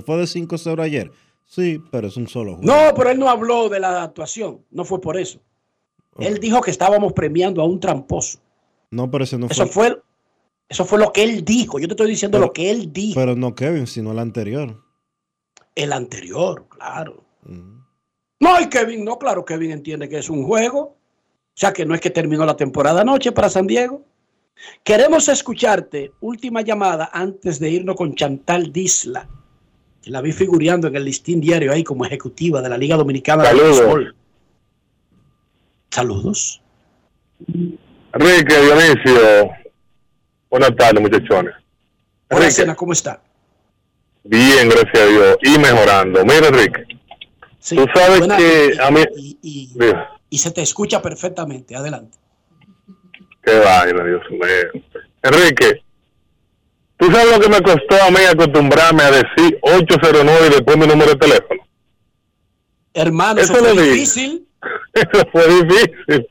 Fue 0.05 0.17
de 0.17 0.27
5-0 0.27 0.81
ayer. 0.81 1.11
Sí, 1.45 1.81
pero 1.91 2.07
es 2.07 2.15
un 2.17 2.27
solo 2.27 2.55
juego. 2.55 2.71
No, 2.71 2.93
pero 2.95 3.09
él 3.09 3.19
no 3.19 3.29
habló 3.29 3.67
de 3.69 3.79
la 3.79 4.03
actuación. 4.03 4.61
No 4.71 4.85
fue 4.85 5.01
por 5.01 5.17
eso. 5.17 5.39
Él 6.17 6.39
dijo 6.39 6.61
que 6.61 6.71
estábamos 6.71 7.13
premiando 7.13 7.61
a 7.61 7.65
un 7.65 7.79
tramposo. 7.79 8.39
No, 8.89 9.09
pero 9.09 9.23
ese 9.23 9.37
no 9.37 9.47
Eso 9.47 9.65
fue. 9.67 9.89
fue, 9.91 10.01
eso 10.69 10.85
fue 10.85 10.99
lo 10.99 11.11
que 11.11 11.23
él 11.23 11.43
dijo. 11.43 11.79
Yo 11.79 11.87
te 11.87 11.93
estoy 11.93 12.09
diciendo 12.09 12.37
Pero- 12.37 12.47
lo 12.47 12.53
que 12.53 12.69
él 12.71 12.91
dijo. 12.93 13.19
Pero 13.19 13.35
no 13.35 13.55
Kevin, 13.55 13.87
sino 13.87 14.11
el 14.11 14.19
anterior. 14.19 14.81
El 15.75 15.93
anterior, 15.93 16.67
claro. 16.69 17.23
No, 18.39 18.59
y 18.59 18.67
Kevin, 18.69 19.05
no, 19.05 19.17
claro, 19.17 19.45
Kevin 19.45 19.71
entiende 19.71 20.09
que 20.09 20.17
es 20.17 20.29
un 20.29 20.43
juego. 20.45 20.79
O 20.81 20.97
sea, 21.53 21.73
que 21.73 21.85
no 21.85 21.93
es 21.95 22.01
que 22.01 22.09
terminó 22.09 22.45
la 22.45 22.55
temporada 22.55 23.01
anoche 23.01 23.31
para 23.31 23.49
San 23.49 23.67
Diego. 23.67 24.03
Queremos 24.83 25.27
escucharte. 25.27 26.11
Última 26.21 26.61
llamada 26.61 27.09
antes 27.13 27.59
de 27.59 27.69
irnos 27.69 27.95
con 27.95 28.15
Chantal 28.15 28.71
Disla. 28.71 29.27
La 30.05 30.21
vi 30.21 30.31
figureando 30.31 30.87
en 30.87 30.95
el 30.95 31.05
listín 31.05 31.39
diario 31.41 31.71
ahí 31.71 31.83
como 31.83 32.05
ejecutiva 32.05 32.61
de 32.61 32.69
la 32.69 32.77
Liga 32.77 32.95
Dominicana 32.97 33.45
Saludos. 33.45 33.75
de 33.77 33.81
Béisbol. 33.83 34.15
Saludos. 35.91 36.61
Enrique, 38.13 38.59
Dionisio, 38.61 39.49
buenas 40.49 40.75
tardes, 40.75 41.01
muchachones. 41.01 41.53
Hola, 42.29 42.49
Sena, 42.51 42.75
¿cómo 42.75 42.93
está? 42.93 43.21
Bien, 44.23 44.69
gracias 44.69 44.99
a 44.99 45.05
Dios. 45.05 45.37
Y 45.43 45.57
mejorando. 45.59 46.23
Mira, 46.23 46.47
Enrique, 46.47 46.83
Sí, 47.59 47.75
tú 47.75 47.85
sabes 47.93 48.19
buena- 48.19 48.37
que 48.37 48.75
a 48.81 48.89
mí... 48.89 49.01
y, 49.15 49.37
y- 49.41 49.71
y 50.31 50.37
se 50.37 50.51
te 50.51 50.61
escucha 50.61 51.01
perfectamente. 51.01 51.75
Adelante. 51.75 52.17
qué 53.43 53.59
vaina, 53.59 54.03
Dios 54.03 54.21
mío. 54.31 54.83
Enrique, 55.23 55.83
¿tú 57.01 57.11
sabes 57.11 57.31
lo 57.35 57.39
que 57.39 57.49
me 57.49 57.61
costó 57.61 58.03
a 58.03 58.11
mí 58.11 58.19
acostumbrarme 58.29 59.01
a 59.01 59.09
decir 59.11 59.59
809 59.63 60.47
y 60.47 60.49
después 60.51 60.77
mi 60.77 60.85
número 60.85 61.11
de 61.11 61.17
teléfono? 61.17 61.61
Hermano, 62.93 63.41
eso, 63.41 63.53
Eso 63.53 63.63
fue 63.63 63.83
difícil. 63.83 64.47
Eso 64.93 65.25
fue 65.31 65.47
difícil. 65.47 66.27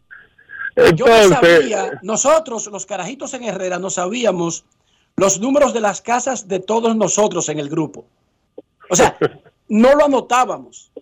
Yo 0.95 1.07
no 1.07 1.15
Entonces, 1.17 1.29
sabía, 1.41 2.01
nosotros, 2.03 2.69
los 2.69 2.87
carajitos 2.87 3.35
en 3.35 3.43
Herrera, 3.43 3.81
no 3.81 3.91
sabíamos 3.91 4.65
los 5.17 5.41
números 5.41 5.75
de 5.75 5.81
las 5.81 6.01
casas 6.01 6.47
de 6.47 6.61
todos 6.61 6.95
nosotros 6.95 7.49
en 7.49 7.59
el 7.59 7.69
grupo. 7.69 8.07
O 8.89 8.95
sea, 8.95 9.19
no 9.69 9.95
lo 9.97 10.05
anotábamos. 10.05 10.93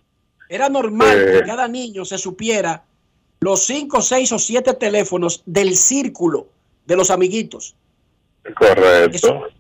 Era 0.49 0.71
normal 0.71 1.27
que 1.33 1.43
cada 1.43 1.69
niño 1.69 2.07
se 2.07 2.17
supiera 2.17 2.85
los 3.41 3.65
cinco, 3.67 4.01
seis 4.01 4.33
o 4.33 4.39
siete 4.39 4.73
teléfonos 4.73 5.43
del 5.45 5.77
círculo 5.77 6.47
de 6.87 6.97
los 6.97 7.11
amiguitos. 7.11 7.75
Correcto. 8.59 9.17
Eso- 9.17 9.58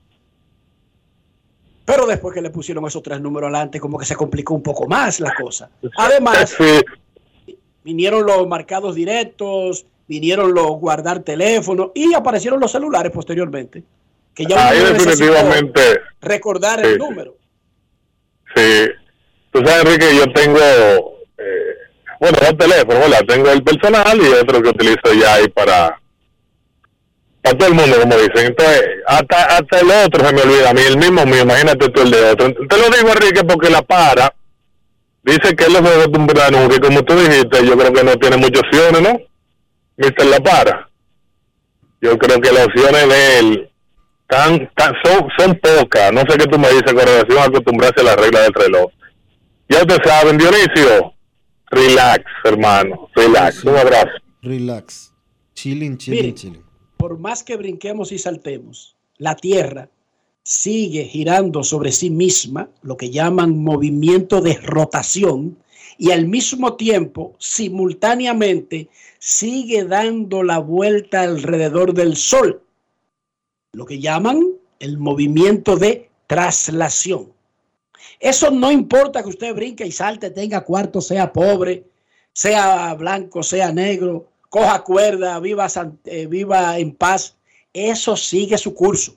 Pero 1.88 2.06
después 2.06 2.34
que 2.34 2.42
le 2.42 2.50
pusieron 2.50 2.86
esos 2.86 3.02
tres 3.02 3.18
números 3.18 3.48
adelante, 3.48 3.80
como 3.80 3.98
que 3.98 4.04
se 4.04 4.14
complicó 4.14 4.52
un 4.52 4.62
poco 4.62 4.86
más 4.86 5.20
la 5.20 5.32
cosa. 5.34 5.70
Además, 5.96 6.54
vinieron 7.82 8.26
los 8.26 8.46
marcados 8.46 8.94
directos, 8.94 9.86
vinieron 10.06 10.52
los 10.52 10.66
guardar 10.72 11.20
teléfonos 11.20 11.92
y 11.94 12.12
aparecieron 12.12 12.60
los 12.60 12.70
celulares 12.70 13.10
posteriormente. 13.10 13.82
Que 14.34 14.44
ya 14.44 14.68
Ahí 14.68 14.80
definitivamente, 14.80 15.80
recordar 16.20 16.80
Sí, 16.80 16.88
el 16.88 16.98
número. 16.98 17.36
sí. 18.54 18.88
Tú 19.50 19.60
sabes, 19.64 19.86
Enrique, 19.86 20.14
yo 20.14 20.30
tengo, 20.30 20.60
eh, 21.38 21.74
bueno, 22.20 22.36
dos 22.38 22.58
teléfonos, 22.58 23.00
¿verdad? 23.00 23.24
Tengo 23.26 23.50
el 23.50 23.64
personal 23.64 24.18
y 24.20 24.26
otro 24.26 24.62
que 24.62 24.68
utilizo 24.68 25.14
ya 25.18 25.34
ahí 25.36 25.48
para, 25.48 25.98
para 27.42 27.56
todo 27.56 27.68
el 27.68 27.74
mundo, 27.74 28.00
como 28.00 28.16
dicen. 28.16 28.46
Entonces, 28.46 28.82
hasta, 29.06 29.44
hasta 29.44 29.80
el 29.80 29.90
otro 30.06 30.26
se 30.26 30.34
me 30.34 30.42
olvida 30.42 30.70
a 30.70 30.74
mí, 30.74 30.80
el 30.86 30.98
mismo 30.98 31.24
mío, 31.26 31.42
imagínate 31.42 31.88
tú 31.88 32.02
el 32.02 32.10
de 32.10 32.30
otro. 32.30 32.52
Te 32.52 32.78
lo 32.78 32.84
digo, 32.96 33.08
Enrique, 33.10 33.44
porque 33.44 33.70
la 33.70 33.82
para, 33.82 34.34
dice 35.22 35.54
que 35.54 35.64
él 35.64 35.72
no 35.72 35.86
se 35.86 35.94
acostumbra 35.94 36.50
nunca, 36.50 36.76
y 36.76 36.80
como 36.80 37.02
tú 37.04 37.14
dijiste, 37.14 37.66
yo 37.66 37.76
creo 37.76 37.92
que 37.92 38.04
no 38.04 38.16
tiene 38.16 38.36
muchas 38.36 38.62
opciones, 38.62 39.02
¿no? 39.02 39.18
Mister 39.96 40.26
La 40.26 40.40
Para. 40.40 40.88
Yo 42.00 42.16
creo 42.16 42.40
que 42.40 42.52
las 42.52 42.66
opciones 42.66 43.08
de 43.08 43.38
él 43.38 43.70
tan, 44.28 44.70
tan, 44.76 44.94
son, 45.02 45.26
son 45.36 45.58
pocas. 45.58 46.12
No 46.12 46.20
sé 46.20 46.38
qué 46.38 46.46
tú 46.46 46.58
me 46.58 46.68
dices 46.68 46.92
con 46.92 47.04
relación 47.04 47.38
a 47.38 47.44
acostumbrarse 47.44 48.00
a 48.00 48.04
la 48.04 48.16
regla 48.16 48.40
del 48.42 48.54
reloj. 48.54 48.92
Ya 49.68 49.78
ustedes 49.80 50.00
saben, 50.04 50.38
Dionisio, 50.38 51.12
relax, 51.70 52.24
hermano, 52.44 53.10
relax. 53.16 53.64
Un 53.64 53.76
abrazo. 53.76 54.12
Relax. 54.42 55.12
Chilling, 55.54 55.98
chilling, 55.98 56.20
Miren. 56.20 56.34
chilling. 56.36 56.64
Por 56.98 57.16
más 57.16 57.44
que 57.44 57.56
brinquemos 57.56 58.10
y 58.10 58.18
saltemos, 58.18 58.96
la 59.18 59.36
Tierra 59.36 59.88
sigue 60.42 61.04
girando 61.04 61.62
sobre 61.62 61.92
sí 61.92 62.10
misma, 62.10 62.70
lo 62.82 62.96
que 62.96 63.10
llaman 63.10 63.56
movimiento 63.62 64.40
de 64.40 64.54
rotación, 64.54 65.56
y 65.96 66.10
al 66.10 66.26
mismo 66.26 66.74
tiempo, 66.74 67.36
simultáneamente, 67.38 68.88
sigue 69.20 69.84
dando 69.84 70.42
la 70.42 70.58
vuelta 70.58 71.22
alrededor 71.22 71.94
del 71.94 72.16
Sol, 72.16 72.62
lo 73.72 73.86
que 73.86 74.00
llaman 74.00 74.54
el 74.80 74.98
movimiento 74.98 75.76
de 75.76 76.10
traslación. 76.26 77.32
Eso 78.18 78.50
no 78.50 78.72
importa 78.72 79.22
que 79.22 79.28
usted 79.28 79.54
brinque 79.54 79.86
y 79.86 79.92
salte, 79.92 80.30
tenga 80.30 80.64
cuarto, 80.64 81.00
sea 81.00 81.32
pobre, 81.32 81.84
sea 82.32 82.92
blanco, 82.94 83.44
sea 83.44 83.70
negro, 83.72 84.26
coja 84.48 84.82
cuerda, 84.82 85.38
viva, 85.40 85.66
eh, 86.04 86.26
viva 86.26 86.78
en 86.78 86.94
paz. 86.94 87.36
Eso 87.72 88.16
sigue 88.16 88.58
su 88.58 88.74
curso. 88.74 89.16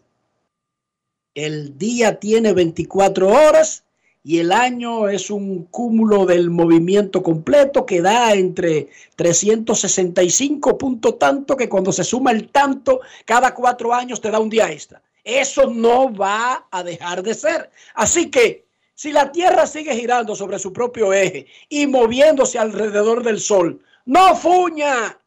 El 1.33 1.77
día 1.77 2.19
tiene 2.19 2.53
24 2.53 3.27
horas 3.27 3.83
y 4.23 4.39
el 4.39 4.51
año 4.51 5.09
es 5.09 5.31
un 5.31 5.63
cúmulo 5.65 6.25
del 6.25 6.49
movimiento 6.49 7.23
completo 7.23 7.85
que 7.85 8.01
da 8.01 8.33
entre 8.33 8.89
365 9.15 10.77
puntos 10.77 11.17
tanto 11.17 11.57
que 11.57 11.69
cuando 11.69 11.91
se 11.91 12.03
suma 12.03 12.31
el 12.31 12.49
tanto, 12.49 13.01
cada 13.25 13.53
cuatro 13.53 13.93
años 13.93 14.21
te 14.21 14.29
da 14.29 14.39
un 14.39 14.49
día 14.49 14.71
extra. 14.71 15.01
Eso 15.23 15.67
no 15.67 16.13
va 16.13 16.67
a 16.69 16.83
dejar 16.83 17.23
de 17.23 17.33
ser. 17.33 17.71
Así 17.95 18.29
que 18.29 18.65
si 18.93 19.11
la 19.11 19.31
Tierra 19.31 19.65
sigue 19.65 19.95
girando 19.95 20.35
sobre 20.35 20.59
su 20.59 20.71
propio 20.71 21.13
eje 21.13 21.47
y 21.69 21.87
moviéndose 21.87 22.59
alrededor 22.59 23.23
del 23.23 23.39
Sol, 23.39 23.81
no 24.05 24.35
fuña, 24.35 25.17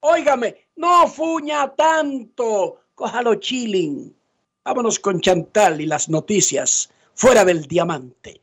óigame, 0.00 0.68
no 0.76 1.08
fuña 1.08 1.68
tanto, 1.74 2.82
cójalo 2.94 3.36
chilling. 3.36 4.14
Vámonos 4.64 4.98
con 4.98 5.20
Chantal 5.20 5.80
y 5.80 5.86
las 5.86 6.08
noticias 6.08 6.90
fuera 7.14 7.44
del 7.44 7.66
diamante. 7.66 8.40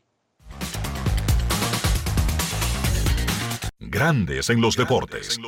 Grandes 3.78 4.50
en 4.50 4.60
los 4.60 4.76
deportes. 4.76 5.38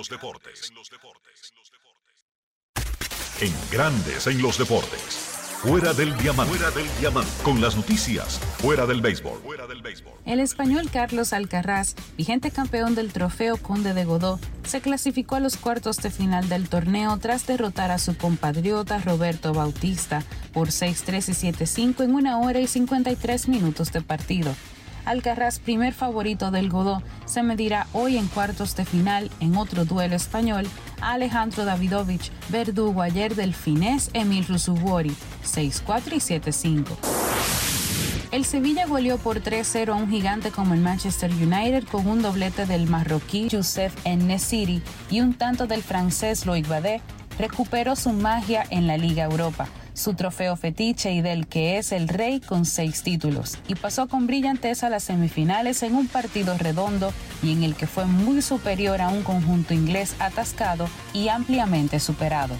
En 3.41 3.55
Grandes 3.71 4.27
en 4.27 4.43
los 4.43 4.59
deportes. 4.59 5.30
Fuera 5.63 5.93
del 5.93 6.17
diamante. 6.17 6.57
Fuera 6.57 6.71
del 6.71 6.87
diamante. 6.99 7.31
Con 7.43 7.61
las 7.61 7.77
noticias. 7.77 8.41
Fuera 8.61 8.87
del 8.87 9.03
béisbol. 9.03 9.43
El 10.25 10.41
español 10.41 10.89
Carlos 10.91 11.35
Alcaraz, 11.35 11.97
vigente 12.17 12.51
campeón 12.51 12.95
del 12.95 13.13
Trofeo 13.13 13.59
Conde 13.59 13.93
de 13.93 14.07
Godó, 14.07 14.41
se 14.67 14.81
clasificó 14.81 15.37
a 15.37 15.41
los 15.41 15.59
cuartos 15.59 15.99
de 15.99 16.11
final 16.11 16.49
del 16.49 16.71
torneo 16.71 17.15
tras 17.19 17.47
derrotar 17.47 17.91
a 17.91 17.99
su 17.99 18.17
compatriota 18.17 19.01
Roberto 19.01 19.53
Bautista 19.53 20.23
por 20.55 20.69
6-3 20.69 21.29
y 21.29 21.53
7-5 21.53 22.05
en 22.05 22.15
una 22.15 22.39
hora 22.39 22.61
y 22.61 22.67
53 22.67 23.49
minutos 23.49 23.93
de 23.93 24.01
partido. 24.01 24.55
Alcaraz, 25.05 25.59
primer 25.59 25.94
favorito 25.94 26.51
del 26.51 26.68
Godó, 26.68 27.03
se 27.24 27.42
medirá 27.42 27.86
hoy 27.92 28.16
en 28.16 28.28
cuartos 28.28 28.76
de 28.76 28.84
final 28.84 29.30
en 29.40 29.57
otro 29.57 29.84
duelo 29.84 30.16
español 30.16 30.66
a 31.01 31.12
Alejandro 31.12 31.64
Davidovich, 31.64 32.30
verdugo 32.48 33.03
ayer 33.03 33.34
del 33.34 33.55
finés 33.55 34.11
Emil 34.12 34.46
Rusubori, 34.46 35.14
6-4 35.44 36.12
y 36.12 36.40
7-5. 36.40 36.84
El 38.32 38.44
Sevilla 38.44 38.86
goleó 38.86 39.18
por 39.18 39.42
3-0 39.42 39.88
a 39.88 39.94
un 39.96 40.09
gigante 40.09 40.53
como 40.53 40.74
el 40.74 40.80
Manchester 40.80 41.32
United 41.32 41.84
con 41.84 42.07
un 42.07 42.22
doblete 42.22 42.64
del 42.64 42.88
marroquí 42.88 43.48
Youssef 43.48 43.92
En-Nesyri 44.05 44.82
y 45.11 45.20
un 45.20 45.34
tanto 45.34 45.66
del 45.66 45.82
francés 45.82 46.46
Loic 46.46 46.68
Badet, 46.68 47.03
recuperó 47.38 47.96
su 47.96 48.12
magia 48.12 48.64
en 48.70 48.86
la 48.86 48.96
Liga 48.98 49.24
Europa, 49.24 49.66
su 49.95 50.14
trofeo 50.14 50.57
fetiche 50.57 51.12
y 51.12 51.20
del 51.20 51.47
que 51.47 51.78
es 51.78 51.93
el 51.93 52.09
rey 52.09 52.41
con 52.41 52.64
seis 52.64 53.03
títulos, 53.03 53.59
y 53.68 53.74
pasó 53.74 54.09
con 54.09 54.26
brillanteza 54.26 54.86
a 54.86 54.91
las 54.91 55.05
semifinales 55.05 55.82
en 55.82 55.95
un 55.95 56.09
partido 56.09 56.57
redondo 56.57 57.12
y 57.43 57.53
en 57.53 57.62
el 57.62 57.74
que 57.74 57.86
fue 57.86 58.07
muy 58.07 58.43
superior 58.43 59.01
a 59.01 59.09
un 59.09 59.22
conjunto 59.22 59.74
inglés 59.74 60.14
atascado 60.18 60.88
y 61.12 61.28
ampliamente 61.28 62.01
superado. 62.01 62.55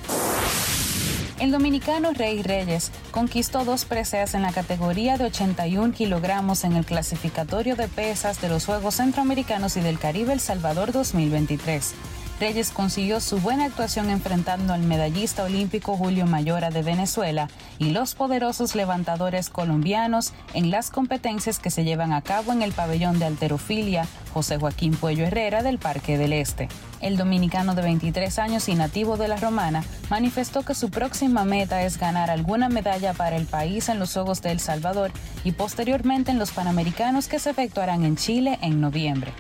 El 1.41 1.53
dominicano 1.53 2.13
Rey 2.13 2.43
Reyes 2.43 2.93
conquistó 3.13 3.65
dos 3.65 3.87
preseas 3.87 4.35
en 4.35 4.43
la 4.43 4.53
categoría 4.53 5.17
de 5.17 5.25
81 5.25 5.95
kilogramos 5.95 6.65
en 6.65 6.77
el 6.77 6.85
clasificatorio 6.85 7.77
de 7.77 7.89
pesas 7.89 8.43
de 8.43 8.51
los 8.51 8.67
Juegos 8.67 8.97
Centroamericanos 8.97 9.79
y 9.79 9.81
del 9.81 9.99
Caribe 9.99 10.35
El 10.35 10.41
Salvador 10.41 10.93
2023. 10.93 11.95
Reyes 12.41 12.71
consiguió 12.71 13.21
su 13.21 13.39
buena 13.39 13.67
actuación 13.67 14.09
enfrentando 14.09 14.73
al 14.73 14.81
medallista 14.81 15.45
olímpico 15.45 15.99
Julio 15.99 16.25
Mayora 16.25 16.71
de 16.71 16.83
Venezuela 16.83 17.51
y 17.79 17.91
los 17.91 18.15
poderosos 18.15 18.75
levantadores 18.75 19.51
colombianos 19.51 20.33
en 20.55 20.71
las 20.71 20.91
competencias 20.91 21.59
que 21.59 21.71
se 21.71 21.85
llevan 21.85 22.15
a 22.15 22.23
cabo 22.23 22.53
en 22.53 22.63
el 22.63 22.73
pabellón 22.73 23.19
de 23.19 23.27
alterofilia 23.27 24.07
José 24.33 24.57
Joaquín 24.57 24.97
Puello 24.97 25.27
Herrera 25.27 25.63
del 25.63 25.77
Parque 25.77 26.17
del 26.17 26.33
Este. 26.33 26.71
El 27.03 27.19
dominicano 27.19 27.75
de 27.75 27.83
23 27.83 28.39
años 28.39 28.71
y 28.71 28.75
nativo 28.75 29.19
de 29.19 29.29
La 29.29 29.37
Romana 29.37 29.85
manifestó 30.09 30.63
que 30.63 30.75
su 30.75 30.91
próxima 30.91 31.45
meta 31.45 31.83
es 31.83 31.99
ganar 31.99 32.31
alguna 32.31 32.71
medalla 32.71 33.13
para 33.13 33.37
el 33.37 33.45
país 33.45 33.91
en 33.91 33.99
los 33.99 34.15
Juegos 34.15 34.41
de 34.41 34.53
El 34.53 34.61
Salvador 34.61 35.13
y 35.45 35.53
posteriormente 35.53 36.31
en 36.31 36.39
los 36.39 36.53
Panamericanos 36.53 37.29
que 37.29 37.39
se 37.39 37.51
efectuarán 37.51 38.03
en 38.07 38.17
Chile 38.17 38.59
en 38.63 38.81
noviembre. 38.81 39.31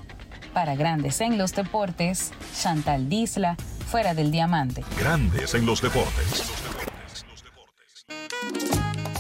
Para 0.52 0.74
Grandes 0.74 1.20
en 1.20 1.38
los 1.38 1.54
Deportes, 1.54 2.32
Chantal 2.60 3.08
Disla, 3.08 3.56
fuera 3.86 4.14
del 4.14 4.30
diamante. 4.30 4.84
Grandes 4.98 5.54
en 5.54 5.64
los 5.64 5.80
deportes. 5.80 6.52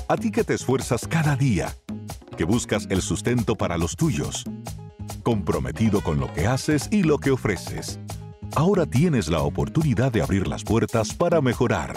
A 0.08 0.16
ti 0.16 0.32
que 0.32 0.42
te 0.42 0.54
esfuerzas 0.54 1.06
cada 1.06 1.36
día, 1.36 1.72
que 2.36 2.42
buscas 2.44 2.88
el 2.90 3.00
sustento 3.00 3.54
para 3.54 3.78
los 3.78 3.94
tuyos, 3.94 4.44
comprometido 5.22 6.00
con 6.00 6.18
lo 6.18 6.32
que 6.32 6.48
haces 6.48 6.88
y 6.90 7.04
lo 7.04 7.18
que 7.18 7.30
ofreces. 7.30 8.00
Ahora 8.56 8.86
tienes 8.86 9.28
la 9.28 9.42
oportunidad 9.42 10.10
de 10.10 10.22
abrir 10.22 10.48
las 10.48 10.64
puertas 10.64 11.14
para 11.14 11.40
mejorar, 11.40 11.96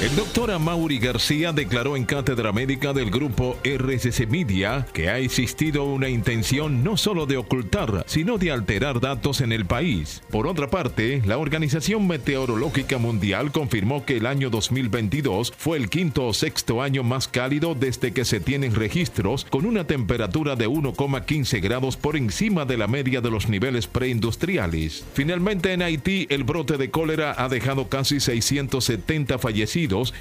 El 0.00 0.16
doctor 0.16 0.50
Amaury 0.50 0.98
García 0.98 1.52
declaró 1.52 1.94
en 1.94 2.06
cátedra 2.06 2.50
médica 2.50 2.94
del 2.94 3.10
grupo 3.10 3.58
RCC 3.62 4.26
Media 4.26 4.86
que 4.94 5.10
ha 5.10 5.18
existido 5.18 5.84
una 5.84 6.08
intención 6.08 6.82
no 6.82 6.96
solo 6.96 7.26
de 7.26 7.36
ocultar, 7.36 8.04
sino 8.06 8.38
de 8.38 8.50
alterar 8.50 9.00
datos 9.00 9.42
en 9.42 9.52
el 9.52 9.66
país. 9.66 10.22
Por 10.30 10.46
otra 10.46 10.70
parte, 10.70 11.20
la 11.26 11.36
Organización 11.36 12.06
Meteorológica 12.06 12.96
Mundial 12.96 13.52
confirmó 13.52 14.06
que 14.06 14.16
el 14.16 14.24
año 14.24 14.48
2022 14.48 15.52
fue 15.58 15.76
el 15.76 15.90
quinto 15.90 16.28
o 16.28 16.32
sexto 16.32 16.80
año 16.80 17.02
más 17.02 17.28
cálido 17.28 17.74
desde 17.74 18.14
que 18.14 18.24
se 18.24 18.40
tienen 18.40 18.74
registros, 18.74 19.44
con 19.44 19.66
una 19.66 19.86
temperatura 19.86 20.56
de 20.56 20.70
1,15 20.70 21.60
grados 21.60 21.98
por 21.98 22.16
encima 22.16 22.64
de 22.64 22.78
la 22.78 22.86
media 22.86 23.20
de 23.20 23.30
los 23.30 23.50
niveles 23.50 23.86
preindustriales. 23.86 25.04
Finalmente, 25.12 25.74
en 25.74 25.82
Haití, 25.82 26.26
el 26.30 26.44
brote 26.44 26.78
de 26.78 26.90
cólera 26.90 27.34
ha 27.36 27.50
dejado 27.50 27.90
casi 27.90 28.20
670 28.20 29.38
fallecidos 29.38 29.49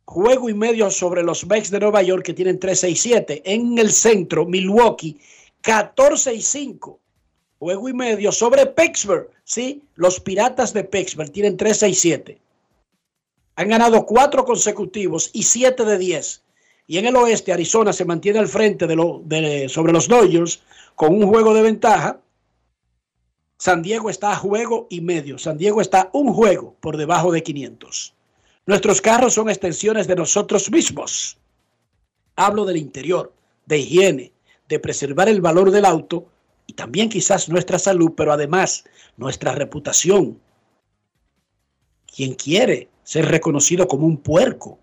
Juego 0.05 0.51
y 0.51 0.55
medio 0.55 0.91
sobre 0.91 1.23
los 1.23 1.47
Bucks 1.47 1.71
de 1.71 1.81
Nueva 1.81 2.03
York 2.03 2.23
que 2.27 2.35
tienen 2.35 2.61
13 2.61 2.91
y 2.91 2.97
7. 2.97 3.43
En 3.47 3.79
el 3.79 3.91
centro, 3.91 4.45
Milwaukee 4.45 5.19
14 5.63 6.35
y 6.35 6.43
5. 6.43 7.01
Juego 7.59 7.89
y 7.89 7.95
medio 7.95 8.33
sobre 8.33 8.67
Pittsburgh. 8.67 9.31
Sí, 9.45 9.83
los 9.95 10.21
Piratas 10.21 10.75
de 10.75 10.85
Pittsburgh 10.85 11.33
tienen 11.33 11.57
13 11.57 11.89
y 11.89 11.95
7. 11.95 12.39
Han 13.57 13.69
ganado 13.69 14.05
cuatro 14.05 14.45
consecutivos 14.45 15.31
y 15.33 15.45
7 15.45 15.87
de 15.87 15.97
10. 15.97 16.43
Y 16.87 16.99
en 16.99 17.07
el 17.07 17.17
oeste, 17.17 17.51
Arizona 17.51 17.95
se 17.95 18.05
mantiene 18.05 18.41
al 18.41 18.49
frente 18.49 18.87
de 18.87 18.97
lo, 18.97 19.23
de, 19.25 19.71
sobre 19.71 19.95
los 19.95 20.07
Dodgers 20.07 20.61
con 20.95 21.15
un 21.15 21.27
juego 21.27 21.55
de 21.55 21.63
ventaja. 21.63 22.21
San 23.61 23.83
Diego 23.83 24.09
está 24.09 24.33
a 24.33 24.37
juego 24.37 24.87
y 24.89 25.03
medio. 25.03 25.37
San 25.37 25.59
Diego 25.59 25.83
está 25.83 26.09
un 26.15 26.33
juego 26.33 26.77
por 26.81 26.97
debajo 26.97 27.31
de 27.31 27.43
500. 27.43 28.15
Nuestros 28.65 29.03
carros 29.03 29.35
son 29.35 29.51
extensiones 29.51 30.07
de 30.07 30.17
nosotros 30.17 30.71
mismos. 30.71 31.37
Hablo 32.37 32.65
del 32.65 32.79
interior, 32.79 33.35
de 33.67 33.81
higiene, 33.81 34.33
de 34.67 34.79
preservar 34.79 35.29
el 35.29 35.43
valor 35.43 35.73
del 35.73 35.85
auto 35.85 36.25
y 36.67 36.73
también 36.73 37.11
quizás 37.11 37.51
nuestra 37.51 37.79
salud, 37.79 38.13
pero 38.17 38.33
además 38.33 38.85
nuestra 39.19 39.53
reputación. 39.53 40.41
¿Quién 42.07 42.33
quiere 42.37 42.89
ser 43.05 43.27
reconocido 43.27 43.87
como 43.87 44.07
un 44.07 44.17
puerco? 44.17 44.79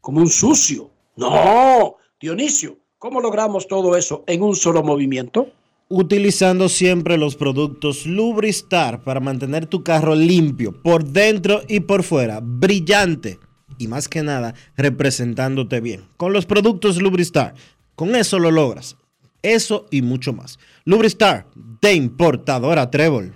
Como 0.00 0.20
un 0.20 0.28
sucio. 0.28 0.92
No, 1.16 1.96
Dionisio, 2.20 2.78
¿cómo 2.98 3.20
logramos 3.20 3.66
todo 3.66 3.96
eso 3.96 4.22
en 4.28 4.44
un 4.44 4.54
solo 4.54 4.84
movimiento? 4.84 5.50
Utilizando 5.90 6.68
siempre 6.68 7.18
los 7.18 7.34
productos 7.34 8.06
Lubristar 8.06 9.02
para 9.02 9.20
mantener 9.20 9.66
tu 9.66 9.82
carro 9.82 10.14
limpio 10.14 10.72
por 10.72 11.04
dentro 11.04 11.62
y 11.68 11.80
por 11.80 12.04
fuera, 12.04 12.38
brillante 12.40 13.40
y 13.76 13.88
más 13.88 14.08
que 14.08 14.22
nada 14.22 14.54
representándote 14.76 15.80
bien. 15.80 16.04
Con 16.16 16.32
los 16.32 16.46
productos 16.46 17.02
Lubristar, 17.02 17.54
con 17.96 18.14
eso 18.14 18.38
lo 18.38 18.50
logras. 18.50 18.96
Eso 19.42 19.86
y 19.90 20.02
mucho 20.02 20.32
más. 20.32 20.58
Lubristar 20.84 21.46
de 21.80 21.94
importadora 21.94 22.90
Trébol. 22.90 23.34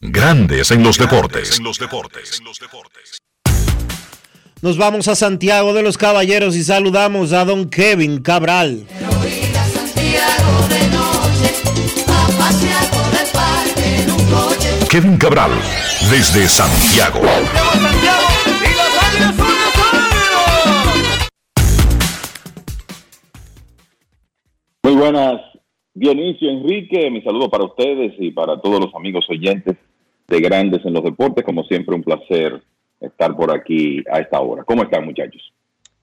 Grandes 0.00 0.70
en 0.70 0.82
los 0.82 0.98
deportes. 0.98 1.60
Nos 4.62 4.78
vamos 4.78 5.08
a 5.08 5.14
Santiago 5.14 5.74
de 5.74 5.82
los 5.82 5.98
Caballeros 5.98 6.56
y 6.56 6.64
saludamos 6.64 7.32
a 7.32 7.44
don 7.44 7.68
Kevin 7.68 8.22
Cabral. 8.22 8.86
Kevin 14.94 15.16
Cabral, 15.16 15.50
desde 16.08 16.46
Santiago. 16.46 17.18
Muy 24.84 24.94
buenas, 24.94 25.40
Dionisio 25.94 26.48
Enrique, 26.48 27.10
mi 27.10 27.22
saludo 27.22 27.50
para 27.50 27.64
ustedes 27.64 28.12
y 28.20 28.30
para 28.30 28.60
todos 28.60 28.78
los 28.78 28.94
amigos 28.94 29.26
oyentes 29.28 29.74
de 30.28 30.40
Grandes 30.40 30.84
en 30.84 30.92
los 30.92 31.02
Deportes. 31.02 31.44
Como 31.44 31.64
siempre, 31.64 31.96
un 31.96 32.04
placer 32.04 32.62
estar 33.00 33.34
por 33.34 33.50
aquí 33.50 34.04
a 34.08 34.20
esta 34.20 34.38
hora. 34.38 34.62
¿Cómo 34.62 34.84
están, 34.84 35.06
muchachos? 35.06 35.42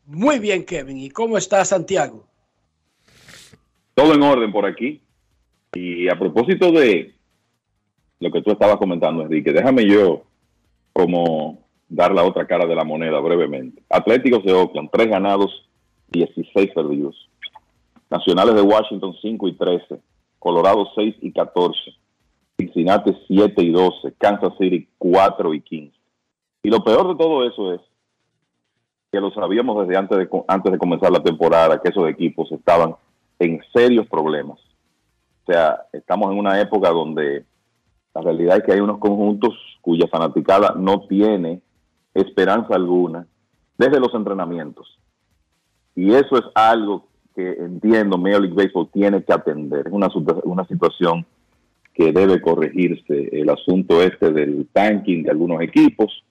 Muy 0.06 0.38
bien, 0.38 0.66
Kevin. 0.66 0.98
¿Y 0.98 1.10
cómo 1.12 1.38
está 1.38 1.64
Santiago? 1.64 2.28
Todo 3.94 4.16
en 4.16 4.22
orden 4.22 4.52
por 4.52 4.66
aquí. 4.66 5.00
Y 5.74 6.10
a 6.10 6.20
propósito 6.20 6.74
de 6.74 7.21
lo 8.22 8.32
que 8.32 8.42
tú 8.42 8.52
estabas 8.52 8.78
comentando, 8.78 9.24
Enrique, 9.24 9.52
déjame 9.52 9.86
yo 9.86 10.22
como 10.94 11.58
dar 11.90 12.14
la 12.14 12.24
otra 12.24 12.46
cara 12.46 12.68
de 12.68 12.76
la 12.76 12.84
moneda 12.84 13.20
brevemente. 13.20 13.82
Atléticos 13.90 14.44
de 14.44 14.54
Oakland, 14.54 14.90
tres 14.92 15.08
ganados, 15.08 15.68
16 16.12 16.72
perdidos. 16.74 17.30
Nacionales 18.10 18.56
de 18.56 18.62
Washington, 18.62 19.16
5 19.20 19.48
y 19.48 19.54
13. 19.54 20.00
Colorado, 20.38 20.88
6 20.96 21.16
y 21.22 21.32
14. 21.32 21.80
Cincinnati, 22.58 23.12
7 23.28 23.64
y 23.64 23.72
12. 23.72 24.14
Kansas 24.20 24.54
City, 24.60 24.88
4 25.00 25.54
y 25.56 25.62
15. 25.62 25.98
Y 26.64 26.70
lo 26.70 26.84
peor 26.84 27.08
de 27.08 27.16
todo 27.16 27.48
eso 27.48 27.74
es 27.74 27.82
que 29.12 29.20
lo 29.20 29.32
sabíamos 29.32 29.88
desde 29.88 29.98
antes 29.98 30.18
de, 30.20 30.30
antes 30.48 30.72
de 30.72 30.78
comenzar 30.78 31.12
la 31.12 31.24
temporada, 31.24 31.82
que 31.82 31.90
esos 31.90 32.08
equipos 32.08 32.52
estaban 32.52 32.96
en 33.40 33.60
serios 33.74 34.08
problemas. 34.08 34.60
O 35.44 35.52
sea, 35.52 35.86
estamos 35.92 36.32
en 36.32 36.38
una 36.38 36.62
época 36.62 36.90
donde 36.92 37.46
la 38.14 38.22
realidad 38.22 38.58
es 38.58 38.64
que 38.64 38.74
hay 38.74 38.80
unos 38.80 39.00
conjuntos 39.00 39.56
cuya 39.82 40.08
fanaticada 40.08 40.76
no 40.78 41.08
tiene 41.08 41.62
esperanza 42.14 42.76
alguna 42.76 43.26
desde 43.78 44.00
los 44.00 44.14
entrenamientos. 44.14 45.00
Y 45.96 46.14
eso 46.14 46.38
es 46.38 46.44
algo 46.54 47.08
que 47.36 47.52
entiendo 47.54 48.18
Major 48.18 48.42
League 48.42 48.56
Baseball 48.56 48.90
tiene 48.92 49.24
que 49.24 49.34
atender. 49.34 49.88
Es 49.88 49.94
una, 49.94 50.10
una 50.44 50.66
situación 50.68 51.26
que 51.94 52.12
debe 52.12 52.42
corregirse. 52.42 53.30
El 53.32 53.50
asunto 53.50 54.02
este 54.02 54.32
del 54.32 54.68
tanking 54.72 55.24
de 55.24 55.32
algunos 55.32 55.62
equipos, 55.62 56.24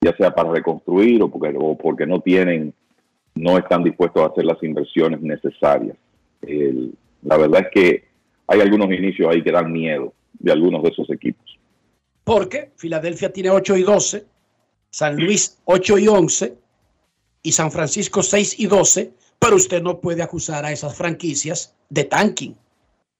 ya 0.00 0.16
sea 0.16 0.34
para 0.34 0.52
reconstruir 0.52 1.22
o 1.22 1.76
porque, 1.76 2.06
no 2.06 2.20
tienen, 2.20 2.72
no 3.34 3.58
están 3.58 3.82
dispuestos 3.82 4.22
a 4.22 4.26
hacer 4.26 4.44
las 4.44 4.62
inversiones 4.62 5.20
necesarias. 5.20 5.96
La 7.22 7.36
verdad 7.36 7.62
es 7.62 7.68
que 7.72 8.04
hay 8.46 8.60
algunos 8.60 8.90
inicios 8.92 9.28
ahí 9.28 9.42
que 9.42 9.52
dan 9.52 9.72
miedo 9.72 10.12
de 10.34 10.52
algunos 10.52 10.82
de 10.82 10.90
esos 10.90 11.10
equipos. 11.10 11.58
Porque 12.24 12.70
Filadelfia 12.76 13.32
tiene 13.32 13.50
8 13.50 13.76
y 13.76 13.82
12, 13.82 14.26
San 14.90 15.16
Luis 15.16 15.60
8 15.64 15.98
y 15.98 16.08
11 16.08 16.58
y 17.42 17.52
San 17.52 17.70
Francisco 17.70 18.22
6 18.22 18.58
y 18.60 18.66
12, 18.66 19.12
pero 19.38 19.56
usted 19.56 19.82
no 19.82 20.00
puede 20.00 20.22
acusar 20.22 20.64
a 20.64 20.72
esas 20.72 20.96
franquicias 20.96 21.74
de 21.88 22.04
tanking. 22.04 22.54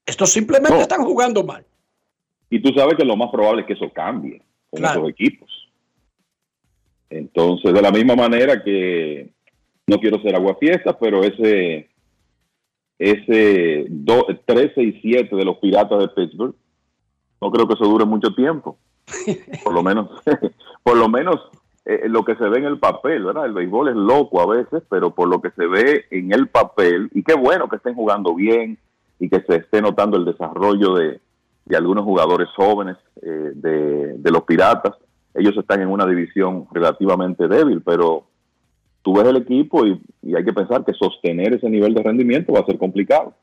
Estos 0.05 0.31
simplemente 0.31 0.79
están 0.81 1.03
jugando 1.03 1.43
mal. 1.43 1.65
Y 2.49 2.61
tú 2.61 2.69
sabes 2.75 2.95
que 2.95 3.05
lo 3.05 3.15
más 3.15 3.29
probable 3.31 3.61
es 3.61 3.67
que 3.67 3.73
eso 3.73 3.91
cambie 3.93 4.41
con 4.69 4.79
Claro. 4.81 4.99
esos 5.01 5.09
equipos. 5.11 5.49
Entonces, 7.09 7.73
de 7.73 7.81
la 7.81 7.91
misma 7.91 8.15
manera 8.15 8.63
que 8.63 9.31
no 9.87 9.97
quiero 9.99 10.21
ser 10.21 10.35
aguafiestas, 10.35 10.95
pero 10.99 11.23
ese, 11.23 11.89
ese 12.99 13.85
do- 13.89 14.27
13 14.45 14.83
y 14.83 15.01
7 15.01 15.35
de 15.35 15.45
los 15.45 15.57
Piratas 15.57 15.99
de 15.99 16.07
Pittsburgh, 16.09 16.55
no 17.41 17.51
creo 17.51 17.67
que 17.67 17.73
eso 17.73 17.85
dure 17.85 18.05
mucho 18.05 18.33
tiempo. 18.33 18.77
Por 19.63 19.73
lo 19.73 19.83
menos, 19.83 20.09
por 20.83 20.97
lo 20.97 21.09
menos 21.09 21.39
eh, 21.85 22.07
lo 22.07 22.23
que 22.23 22.35
se 22.35 22.47
ve 22.47 22.59
en 22.59 22.65
el 22.65 22.77
papel, 22.77 23.23
¿verdad? 23.23 23.45
El 23.45 23.53
béisbol 23.53 23.89
es 23.89 23.95
loco 23.95 24.41
a 24.41 24.45
veces, 24.45 24.83
pero 24.89 25.09
por 25.15 25.27
lo 25.27 25.41
que 25.41 25.49
se 25.51 25.65
ve 25.65 26.05
en 26.11 26.31
el 26.31 26.47
papel, 26.47 27.09
y 27.13 27.23
qué 27.23 27.33
bueno 27.33 27.67
que 27.67 27.77
estén 27.77 27.95
jugando 27.95 28.35
bien 28.35 28.77
y 29.17 29.29
que 29.29 29.41
se 29.41 29.55
esté 29.55 29.81
notando 29.81 30.17
el 30.17 30.25
desarrollo 30.25 30.93
de, 30.93 31.19
de 31.65 31.77
algunos 31.77 32.03
jugadores 32.03 32.47
jóvenes 32.55 32.97
eh, 33.21 33.51
de, 33.55 34.17
de 34.17 34.31
los 34.31 34.43
Piratas. 34.43 34.93
Ellos 35.33 35.57
están 35.57 35.81
en 35.81 35.89
una 35.89 36.05
división 36.05 36.67
relativamente 36.71 37.47
débil, 37.47 37.81
pero 37.81 38.25
tú 39.01 39.13
ves 39.13 39.27
el 39.27 39.37
equipo 39.37 39.85
y, 39.85 39.99
y 40.21 40.35
hay 40.35 40.45
que 40.45 40.53
pensar 40.53 40.85
que 40.85 40.93
sostener 40.93 41.53
ese 41.53 41.69
nivel 41.69 41.95
de 41.95 42.03
rendimiento 42.03 42.53
va 42.53 42.59
a 42.59 42.65
ser 42.65 42.77
complicado. 42.77 43.33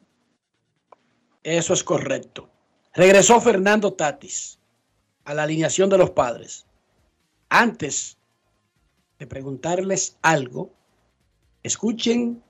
Eso 1.42 1.72
es 1.72 1.82
correcto. 1.82 2.48
Regresó 2.96 3.42
Fernando 3.42 3.92
Tatis 3.92 4.58
a 5.26 5.34
la 5.34 5.42
alineación 5.42 5.90
de 5.90 5.98
los 5.98 6.10
padres. 6.10 6.64
Antes 7.50 8.16
de 9.18 9.26
preguntarles 9.26 10.16
algo, 10.22 10.72
escuchen 11.62 12.42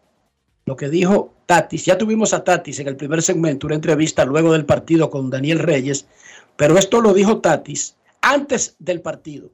lo 0.65 0.77
que 0.77 0.89
dijo 0.89 1.35
Tatis. 1.47 1.85
Ya 1.85 1.99
tuvimos 1.99 2.33
a 2.33 2.45
Tatis 2.45 2.79
en 2.79 2.87
el 2.87 2.97
primer 2.97 3.23
segmento, 3.23 3.67
una 3.67 3.75
entrevista 3.75 4.25
luego 4.25 4.53
del 4.53 4.65
partido 4.65 5.11
con 5.11 5.31
Daniel 5.31 5.59
Reyes, 5.59 6.07
pero 6.57 6.79
esto 6.79 7.01
lo 7.01 7.13
dijo 7.13 7.41
Tatis 7.41 7.97
antes 8.21 8.77
del 8.79 9.01
partido. 9.01 9.51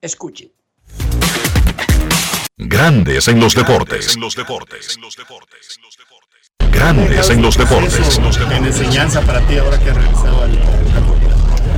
Escuchen. 0.00 0.50
Grandes 2.56 3.28
en 3.28 3.38
los 3.38 3.54
deportes. 3.54 4.16
En 4.16 4.20
los 4.20 4.34
deportes. 4.34 4.98
Grandes 6.86 7.30
en 7.30 7.42
los 7.42 7.58
deportes. 7.58 8.20
En 8.56 8.64
enseñanza 8.64 9.20
para 9.22 9.40
ti 9.40 9.58
ahora 9.58 9.76
que 9.76 9.90
has 9.90 9.96
realizado 9.96 10.44
el, 10.44 10.52
el 10.52 10.92
campo. 10.94 11.16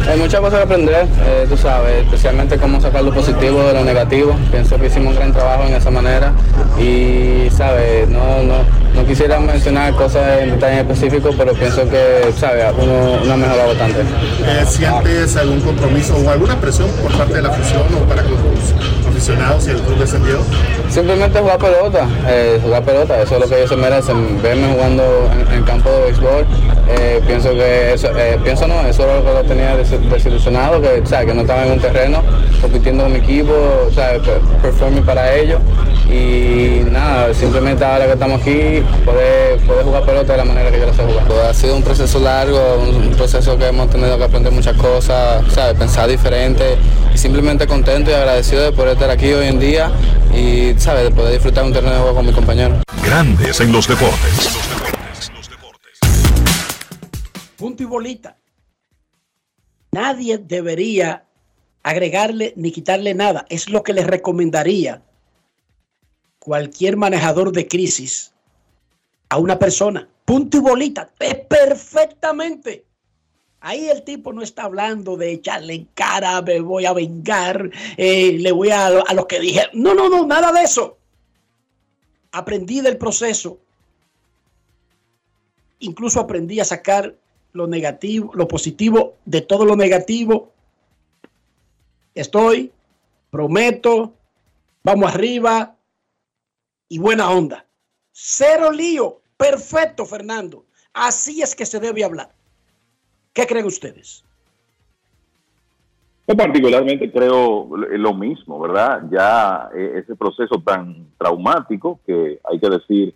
Hay 0.06 0.18
muchas 0.18 0.40
cosas 0.40 0.58
que 0.58 0.64
aprender, 0.64 1.06
eh, 1.22 1.46
tú 1.48 1.56
sabes, 1.56 2.04
especialmente 2.04 2.58
cómo 2.58 2.78
sacar 2.78 3.02
lo 3.02 3.12
positivo 3.14 3.62
de 3.62 3.72
lo 3.72 3.84
negativo. 3.84 4.36
Pienso 4.50 4.76
que 4.78 4.88
hicimos 4.88 5.14
un 5.14 5.16
gran 5.16 5.32
trabajo 5.32 5.64
en 5.64 5.74
esa 5.74 5.90
manera 5.90 6.32
y, 6.78 7.48
sabes, 7.50 8.06
no, 8.10 8.42
no, 8.42 8.56
no 8.94 9.06
quisiera 9.06 9.40
mencionar 9.40 9.94
cosas 9.94 10.42
en 10.42 10.50
detalle 10.50 10.80
específico, 10.80 11.30
pero 11.38 11.54
pienso 11.54 11.88
que, 11.88 12.30
sabes, 12.36 12.66
uno, 12.78 13.18
uno 13.22 13.32
ha 13.32 13.36
mejorado 13.38 13.68
bastante. 13.68 14.00
Eh, 14.00 14.64
¿Sientes 14.66 15.36
algún 15.36 15.62
compromiso 15.62 16.16
o 16.16 16.30
alguna 16.30 16.60
presión 16.60 16.90
por 17.02 17.16
parte 17.16 17.34
de 17.34 17.42
la 17.42 17.48
afición 17.48 17.82
o 17.94 18.06
para 18.06 18.22
con 18.24 18.32
los 18.32 18.77
aficionados 19.18 19.66
y 19.66 19.70
el 19.70 19.80
club 19.80 19.98
descendido? 19.98 20.40
Simplemente 20.88 21.40
jugar 21.40 21.58
pelota, 21.58 22.08
eh, 22.28 22.60
jugar 22.62 22.84
pelota, 22.84 23.20
eso 23.20 23.34
es 23.34 23.40
lo 23.40 23.48
que 23.48 23.56
ellos 23.56 23.70
se 23.70 23.76
merecen, 23.76 24.40
verme 24.42 24.68
jugando 24.72 25.28
en, 25.32 25.54
en 25.54 25.62
campo 25.64 25.90
de 25.90 26.02
béisbol. 26.04 26.46
Eh, 26.90 27.20
pienso 27.26 27.50
que 27.50 27.92
eso, 27.92 28.08
eh, 28.16 28.38
pienso 28.42 28.66
no, 28.66 28.80
eso 28.86 29.04
era 29.04 29.16
lo 29.16 29.24
que 29.24 29.30
lo 29.32 29.42
tenía 29.44 29.76
des- 29.76 30.10
desilusionado, 30.10 30.80
que, 30.80 31.00
o 31.02 31.06
sea, 31.06 31.24
que 31.24 31.34
no 31.34 31.42
estaba 31.42 31.64
en 31.66 31.72
un 31.72 31.80
terreno 31.80 32.22
compitiendo 32.62 33.02
con 33.04 33.12
mi 33.12 33.18
equipo, 33.18 33.52
o 33.86 33.92
sea, 33.92 34.12
pe- 34.14 34.40
performing 34.62 35.04
para 35.04 35.34
ellos. 35.34 35.60
Y 36.10 36.80
nada, 36.90 37.34
simplemente 37.34 37.84
ahora 37.84 38.06
que 38.06 38.12
estamos 38.12 38.40
aquí, 38.40 38.82
poder, 39.04 39.58
poder 39.66 39.84
jugar 39.84 40.02
pelota 40.04 40.32
de 40.32 40.38
la 40.38 40.44
manera 40.46 40.70
que 40.70 40.78
yo 40.80 40.86
la 40.86 40.94
sé 40.94 41.02
jugar. 41.04 41.24
Pues 41.26 41.38
ha 41.40 41.52
sido 41.54 41.76
un 41.76 41.82
proceso 41.82 42.18
largo, 42.20 42.58
un, 42.82 43.10
proceso 43.10 43.58
que 43.58 43.66
hemos 43.66 43.90
tenido 43.90 44.16
que 44.16 44.24
aprender 44.24 44.50
muchas 44.52 44.74
cosas, 44.76 45.42
¿sabes? 45.52 45.74
pensar 45.78 46.08
diferente 46.08 46.76
y 47.14 47.18
simplemente 47.18 47.66
contento 47.66 48.10
y 48.10 48.14
agradecido 48.14 48.62
de 48.62 48.72
poder 48.72 48.92
estar 48.94 49.10
aquí 49.10 49.30
hoy 49.34 49.48
en 49.48 49.58
día 49.60 49.90
y 50.34 50.72
¿sabes? 50.78 51.04
de 51.04 51.10
poder 51.10 51.32
disfrutar 51.34 51.64
un 51.64 51.72
terreno 51.74 51.92
de 51.92 51.98
juego 52.00 52.14
con 52.16 52.24
mis 52.26 52.34
compañeros. 52.34 52.78
Grandes 53.04 53.60
en 53.60 53.72
los 53.72 53.86
deportes. 53.86 54.48
Punto 57.58 57.82
y 57.82 57.86
bolita. 57.86 58.38
Nadie 59.90 60.38
debería 60.38 61.26
agregarle 61.82 62.52
ni 62.54 62.70
quitarle 62.70 63.14
nada. 63.14 63.46
Es 63.48 63.68
lo 63.68 63.82
que 63.82 63.92
les 63.92 64.06
recomendaría 64.06 65.02
cualquier 66.38 66.96
manejador 66.96 67.50
de 67.50 67.66
crisis 67.66 68.32
a 69.28 69.38
una 69.38 69.58
persona. 69.58 70.08
Punto 70.24 70.58
y 70.58 70.60
bolita. 70.60 71.10
Es 71.18 71.34
perfectamente. 71.34 72.84
Ahí 73.58 73.88
el 73.88 74.04
tipo 74.04 74.32
no 74.32 74.42
está 74.42 74.62
hablando 74.62 75.16
de 75.16 75.32
echarle 75.32 75.74
en 75.74 75.84
cara, 75.94 76.40
me 76.42 76.60
voy 76.60 76.86
a 76.86 76.92
vengar, 76.92 77.72
eh, 77.96 78.38
le 78.38 78.52
voy 78.52 78.70
a, 78.70 78.86
a 78.86 79.14
lo 79.14 79.26
que 79.26 79.40
dije. 79.40 79.62
No, 79.72 79.94
no, 79.94 80.08
no, 80.08 80.24
nada 80.24 80.52
de 80.52 80.62
eso. 80.62 80.96
Aprendí 82.30 82.80
del 82.82 82.98
proceso. 82.98 83.58
Incluso 85.80 86.20
aprendí 86.20 86.60
a 86.60 86.64
sacar 86.64 87.16
lo 87.58 87.66
negativo, 87.66 88.30
lo 88.34 88.46
positivo 88.46 89.16
de 89.24 89.40
todo 89.40 89.66
lo 89.66 89.74
negativo. 89.74 90.52
Estoy, 92.14 92.70
prometo, 93.30 94.14
vamos 94.84 95.12
arriba 95.12 95.74
y 96.88 96.98
buena 96.98 97.30
onda. 97.30 97.66
Cero 98.12 98.70
lío. 98.70 99.20
Perfecto, 99.36 100.06
Fernando. 100.06 100.64
Así 100.92 101.42
es 101.42 101.54
que 101.54 101.66
se 101.66 101.80
debe 101.80 102.04
hablar. 102.04 102.30
¿Qué 103.32 103.46
creen 103.46 103.66
ustedes? 103.66 104.24
Yo 106.28 106.36
particularmente 106.36 107.10
creo 107.10 107.68
lo 107.76 108.14
mismo, 108.14 108.60
¿verdad? 108.60 109.02
Ya 109.10 109.70
eh, 109.74 110.02
ese 110.02 110.14
proceso 110.14 110.62
tan 110.64 111.06
traumático 111.16 112.00
que 112.06 112.40
hay 112.44 112.60
que 112.60 112.68
decir, 112.68 113.14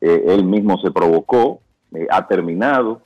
eh, 0.00 0.24
él 0.26 0.44
mismo 0.44 0.78
se 0.78 0.90
provocó, 0.90 1.60
eh, 1.94 2.06
ha 2.10 2.26
terminado. 2.26 3.02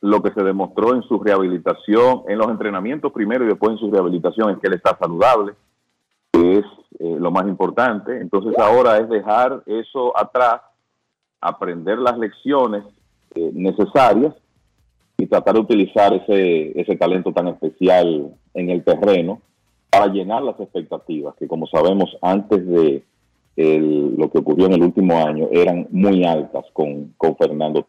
Lo 0.00 0.22
que 0.22 0.30
se 0.32 0.42
demostró 0.44 0.94
en 0.94 1.02
su 1.02 1.18
rehabilitación, 1.18 2.22
en 2.28 2.38
los 2.38 2.48
entrenamientos 2.48 3.12
primero 3.12 3.44
y 3.44 3.48
después 3.48 3.72
en 3.72 3.78
su 3.78 3.90
rehabilitación 3.90 4.50
es 4.50 4.58
que 4.58 4.68
él 4.68 4.74
está 4.74 4.96
saludable, 4.96 5.54
que 6.32 6.58
es 6.58 6.64
eh, 7.00 7.16
lo 7.18 7.30
más 7.30 7.46
importante. 7.48 8.20
Entonces 8.20 8.56
ahora 8.58 8.98
es 8.98 9.08
dejar 9.08 9.62
eso 9.66 10.16
atrás, 10.16 10.60
aprender 11.40 11.98
las 11.98 12.16
lecciones 12.18 12.84
eh, 13.34 13.50
necesarias 13.52 14.34
y 15.16 15.26
tratar 15.26 15.54
de 15.54 15.60
utilizar 15.60 16.14
ese, 16.14 16.80
ese 16.80 16.96
talento 16.96 17.32
tan 17.32 17.48
especial 17.48 18.32
en 18.54 18.70
el 18.70 18.84
terreno 18.84 19.40
para 19.90 20.06
llenar 20.06 20.42
las 20.42 20.60
expectativas, 20.60 21.34
que 21.36 21.48
como 21.48 21.66
sabemos 21.66 22.16
antes 22.22 22.64
de 22.66 23.02
el- 23.56 24.14
lo 24.16 24.30
que 24.30 24.38
ocurrió 24.38 24.66
en 24.66 24.74
el 24.74 24.82
último 24.82 25.18
año 25.18 25.48
eran 25.50 25.88
muy 25.90 26.24
altas 26.24 26.64
con, 26.72 27.14
con 27.16 27.36
Fernando 27.36 27.82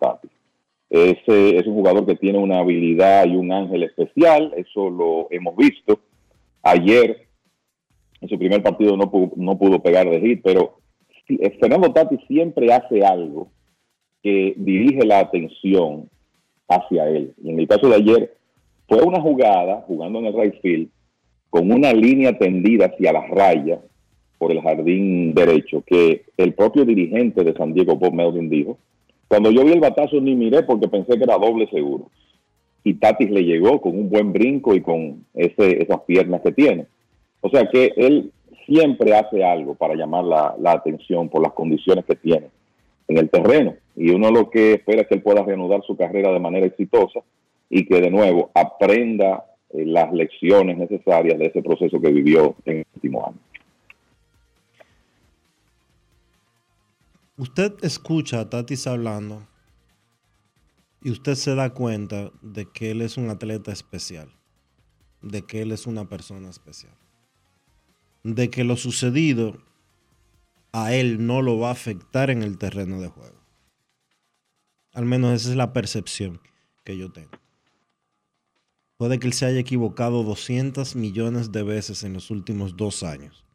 Ese 0.90 1.58
es 1.58 1.68
un 1.68 1.76
jugador 1.76 2.06
que 2.06 2.16
tiene 2.16 2.40
una 2.40 2.60
habilidad 2.60 3.26
y 3.28 3.36
un 3.36 3.52
ángel 3.52 3.84
especial, 3.84 4.54
eso 4.58 4.90
lo 4.90 5.28
hemos 5.30 5.56
visto. 5.56 6.00
Ayer, 6.64 7.28
en 8.22 8.30
su 8.30 8.40
primer 8.40 8.64
partido, 8.64 8.98
no 8.98 9.12
pudo, 9.12 9.32
no 9.36 9.58
pudo 9.58 9.82
pegar 9.82 10.10
de 10.10 10.20
hit, 10.20 10.42
pero 10.44 10.80
eh, 11.30 11.58
Fernando 11.60 11.94
Tatis 11.94 12.20
siempre 12.28 12.74
hace 12.74 13.06
algo 13.06 13.52
que 14.24 14.54
dirige 14.58 15.06
la 15.06 15.20
atención 15.20 16.10
hacia 16.68 17.08
él. 17.08 17.34
Y 17.44 17.52
en 17.52 17.60
el 17.60 17.68
caso 17.68 17.88
de 17.88 17.96
ayer, 17.96 18.36
fue 18.88 19.04
una 19.04 19.22
jugada, 19.22 19.84
jugando 19.88 20.20
en 20.20 20.26
el 20.26 20.34
right 20.34 20.60
field, 20.62 20.90
con 21.52 21.72
una 21.72 21.94
línea 21.94 22.38
tendida 22.38 22.88
hacia 22.88 23.14
las 23.14 23.30
rayas 23.30 23.80
por 24.40 24.52
el 24.52 24.62
jardín 24.62 25.34
derecho, 25.36 25.84
que 25.86 26.24
el 26.38 26.54
propio 26.54 26.86
dirigente 26.86 27.44
de 27.44 27.54
San 27.54 27.74
Diego, 27.74 27.96
Bob 27.96 28.14
Melvin, 28.14 28.50
dijo, 28.50 28.80
cuando 29.30 29.52
yo 29.52 29.64
vi 29.64 29.72
el 29.72 29.80
batazo 29.80 30.20
ni 30.20 30.36
miré 30.36 30.64
porque 30.64 30.90
pensé 30.90 31.18
que 31.18 31.24
era 31.24 31.38
doble 31.38 31.70
seguro. 31.70 32.10
Y 32.84 32.96
Tatis 32.96 33.30
le 33.30 33.44
llegó 33.44 33.80
con 33.80 33.98
un 33.98 34.10
buen 34.10 34.34
brinco 34.34 34.74
y 34.74 34.82
con 34.82 35.24
ese, 35.36 35.82
esas 35.82 36.02
piernas 36.02 36.42
que 36.42 36.52
tiene. 36.52 36.88
O 37.42 37.50
sea 37.50 37.70
que 37.70 37.94
él 37.96 38.32
siempre 38.66 39.16
hace 39.16 39.44
algo 39.44 39.76
para 39.76 39.96
llamar 39.96 40.24
la, 40.24 40.56
la 40.60 40.72
atención 40.72 41.30
por 41.30 41.44
las 41.44 41.54
condiciones 41.54 42.06
que 42.06 42.16
tiene 42.16 42.48
en 43.08 43.18
el 43.18 43.30
terreno. 43.30 43.76
Y 43.96 44.10
uno 44.10 44.32
lo 44.32 44.50
que 44.50 44.74
espera 44.74 45.02
es 45.02 45.08
que 45.08 45.16
él 45.16 45.22
pueda 45.22 45.44
reanudar 45.44 45.84
su 45.84 45.96
carrera 45.96 46.32
de 46.32 46.40
manera 46.40 46.66
exitosa 46.66 47.20
y 47.70 47.86
que 47.86 48.02
de 48.02 48.10
nuevo 48.10 48.50
aprenda 48.56 49.46
eh, 49.72 49.86
las 49.86 50.12
lecciones 50.12 50.78
necesarias 50.78 51.38
de 51.38 51.46
ese 51.46 51.62
proceso 51.62 52.02
que 52.02 52.12
vivió 52.12 52.56
en 52.66 52.78
el 52.78 52.86
último 52.96 53.28
año. 53.28 53.38
Usted 57.40 57.74
escucha 57.84 58.42
a 58.42 58.50
Tatis 58.50 58.86
hablando 58.86 59.48
y 61.02 61.10
usted 61.10 61.36
se 61.36 61.56
da 61.56 61.74
cuenta 61.74 62.34
de 62.42 62.66
que 62.70 62.92
él 62.92 63.02
es 63.02 63.16
un 63.16 63.30
atleta 63.30 63.72
especial, 63.72 64.30
de 65.22 65.44
que 65.44 65.62
él 65.62 65.72
es 65.72 65.88
una 65.88 66.10
persona 66.10 66.50
especial, 66.50 66.98
de 68.26 68.50
que 68.50 68.66
lo 68.66 68.76
sucedido 68.76 69.58
a 70.74 70.94
él 70.94 71.26
no 71.26 71.42
lo 71.42 71.58
va 71.58 71.70
a 71.70 71.72
afectar 71.72 72.30
en 72.30 72.44
el 72.44 72.58
terreno 72.58 73.00
de 73.00 73.08
juego. 73.08 73.40
Al 74.92 75.06
menos 75.06 75.32
esa 75.42 75.52
es 75.52 75.56
la 75.56 75.72
percepción 75.72 76.42
que 76.84 76.98
yo 76.98 77.10
tengo. 77.10 77.40
Puede 78.98 79.18
que 79.18 79.28
él 79.28 79.34
se 79.34 79.46
haya 79.46 79.62
equivocado 79.62 80.24
200 80.26 80.98
millones 80.98 81.54
de 81.54 81.64
veces 81.64 82.04
en 82.04 82.12
los 82.12 82.32
últimos 82.32 82.76
dos 82.76 83.02
años. 83.02 83.46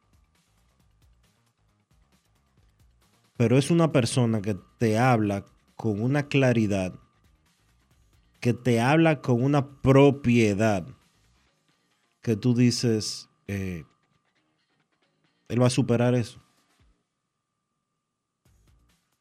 Pero 3.37 3.57
es 3.57 3.69
una 3.69 3.91
persona 3.91 4.41
que 4.41 4.57
te 4.77 4.97
habla 4.97 5.45
con 5.75 6.01
una 6.01 6.27
claridad, 6.27 6.93
que 8.39 8.53
te 8.53 8.79
habla 8.79 9.21
con 9.21 9.43
una 9.43 9.81
propiedad, 9.81 10.87
que 12.21 12.35
tú 12.35 12.55
dices, 12.55 13.29
eh, 13.47 13.83
él 15.49 15.61
va 15.61 15.67
a 15.67 15.71
superar 15.71 16.15
eso. 16.15 16.41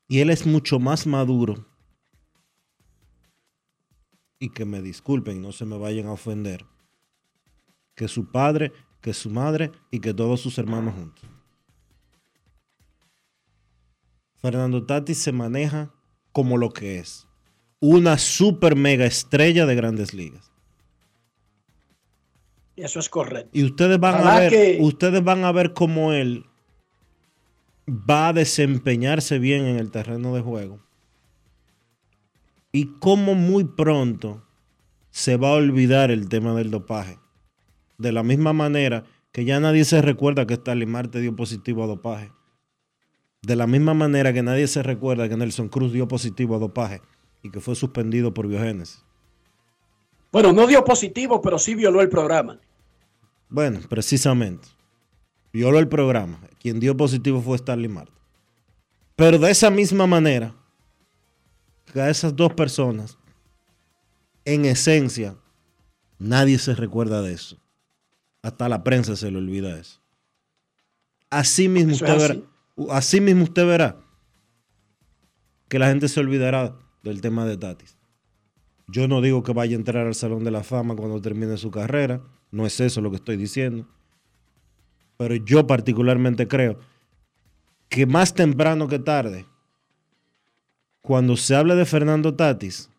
Y 0.06 0.20
él 0.20 0.30
es 0.30 0.46
mucho 0.46 0.78
más 0.78 1.06
maduro. 1.06 1.66
Y 4.38 4.50
que 4.50 4.64
me 4.64 4.80
disculpen, 4.80 5.42
no 5.42 5.52
se 5.52 5.64
me 5.64 5.78
vayan 5.78 6.06
a 6.06 6.12
ofender. 6.12 6.66
Que 7.94 8.08
su 8.08 8.30
padre, 8.30 8.72
que 9.00 9.14
su 9.14 9.30
madre 9.30 9.72
y 9.90 10.00
que 10.00 10.14
todos 10.14 10.40
sus 10.40 10.58
hermanos 10.58 10.94
juntos. 10.94 11.33
Fernando 14.44 14.84
Tati 14.84 15.14
se 15.14 15.32
maneja 15.32 15.90
como 16.30 16.58
lo 16.58 16.68
que 16.70 16.98
es. 16.98 17.26
Una 17.80 18.18
super 18.18 18.76
mega 18.76 19.06
estrella 19.06 19.64
de 19.64 19.74
grandes 19.74 20.12
ligas. 20.12 20.52
Y 22.76 22.82
eso 22.82 23.00
es 23.00 23.08
correcto. 23.08 23.48
Y 23.54 23.64
ustedes 23.64 23.98
van 23.98 24.16
a 24.26 24.38
ver, 24.40 24.50
que- 24.50 24.78
ustedes 24.82 25.24
van 25.24 25.44
a 25.44 25.52
ver 25.52 25.72
cómo 25.72 26.12
él 26.12 26.44
va 27.88 28.28
a 28.28 28.32
desempeñarse 28.34 29.38
bien 29.38 29.64
en 29.64 29.76
el 29.78 29.90
terreno 29.90 30.34
de 30.34 30.42
juego. 30.42 30.78
Y 32.70 32.98
cómo 32.98 33.34
muy 33.34 33.64
pronto 33.64 34.46
se 35.10 35.38
va 35.38 35.48
a 35.48 35.54
olvidar 35.54 36.10
el 36.10 36.28
tema 36.28 36.52
del 36.54 36.70
dopaje. 36.70 37.18
De 37.96 38.12
la 38.12 38.22
misma 38.22 38.52
manera 38.52 39.04
que 39.32 39.46
ya 39.46 39.58
nadie 39.58 39.86
se 39.86 40.02
recuerda 40.02 40.46
que 40.46 40.56
Starling 40.56 40.90
Marte 40.90 41.20
dio 41.22 41.34
positivo 41.34 41.82
a 41.82 41.86
dopaje. 41.86 42.30
De 43.44 43.56
la 43.56 43.66
misma 43.66 43.92
manera 43.92 44.32
que 44.32 44.42
nadie 44.42 44.66
se 44.66 44.82
recuerda 44.82 45.28
que 45.28 45.36
Nelson 45.36 45.68
Cruz 45.68 45.92
dio 45.92 46.08
positivo 46.08 46.56
a 46.56 46.58
dopaje 46.58 47.02
y 47.42 47.50
que 47.50 47.60
fue 47.60 47.74
suspendido 47.74 48.32
por 48.32 48.48
biogénesis. 48.48 49.04
Bueno, 50.32 50.52
no 50.54 50.66
dio 50.66 50.82
positivo, 50.82 51.42
pero 51.42 51.58
sí 51.58 51.74
violó 51.74 52.00
el 52.00 52.08
programa. 52.08 52.58
Bueno, 53.50 53.80
precisamente. 53.86 54.66
Violó 55.52 55.78
el 55.78 55.88
programa. 55.88 56.40
Quien 56.58 56.80
dio 56.80 56.96
positivo 56.96 57.42
fue 57.42 57.58
Starling 57.58 57.92
Marte. 57.92 58.12
Pero 59.14 59.38
de 59.38 59.50
esa 59.50 59.68
misma 59.68 60.06
manera, 60.06 60.54
que 61.92 62.00
a 62.00 62.08
esas 62.08 62.34
dos 62.34 62.54
personas, 62.54 63.18
en 64.46 64.64
esencia, 64.64 65.36
nadie 66.18 66.58
se 66.58 66.74
recuerda 66.74 67.20
de 67.20 67.34
eso. 67.34 67.58
Hasta 68.42 68.70
la 68.70 68.82
prensa 68.82 69.16
se 69.16 69.30
le 69.30 69.36
olvida 69.36 69.78
eso. 69.78 70.00
Así 71.28 71.68
mismo 71.68 71.92
Eso 71.92 72.04
usted 72.06 72.16
es 72.16 72.28
verá. 72.28 72.53
Así 72.90 73.20
mismo 73.20 73.44
usted 73.44 73.66
verá 73.66 73.96
que 75.68 75.78
la 75.78 75.88
gente 75.88 76.08
se 76.08 76.20
olvidará 76.20 76.76
del 77.02 77.20
tema 77.20 77.44
de 77.46 77.56
Tatis. 77.56 77.96
Yo 78.88 79.08
no 79.08 79.20
digo 79.20 79.42
que 79.42 79.52
vaya 79.52 79.76
a 79.76 79.78
entrar 79.78 80.06
al 80.06 80.14
Salón 80.14 80.44
de 80.44 80.50
la 80.50 80.62
Fama 80.62 80.94
cuando 80.94 81.20
termine 81.20 81.56
su 81.56 81.70
carrera. 81.70 82.20
No 82.50 82.66
es 82.66 82.80
eso 82.80 83.00
lo 83.00 83.10
que 83.10 83.16
estoy 83.16 83.36
diciendo. 83.36 83.86
Pero 85.16 85.36
yo 85.36 85.66
particularmente 85.66 86.48
creo 86.48 86.78
que 87.88 88.06
más 88.06 88.34
temprano 88.34 88.88
que 88.88 88.98
tarde, 88.98 89.46
cuando 91.00 91.36
se 91.36 91.54
hable 91.54 91.74
de 91.76 91.84
Fernando 91.84 92.34
Tatis, 92.34 92.90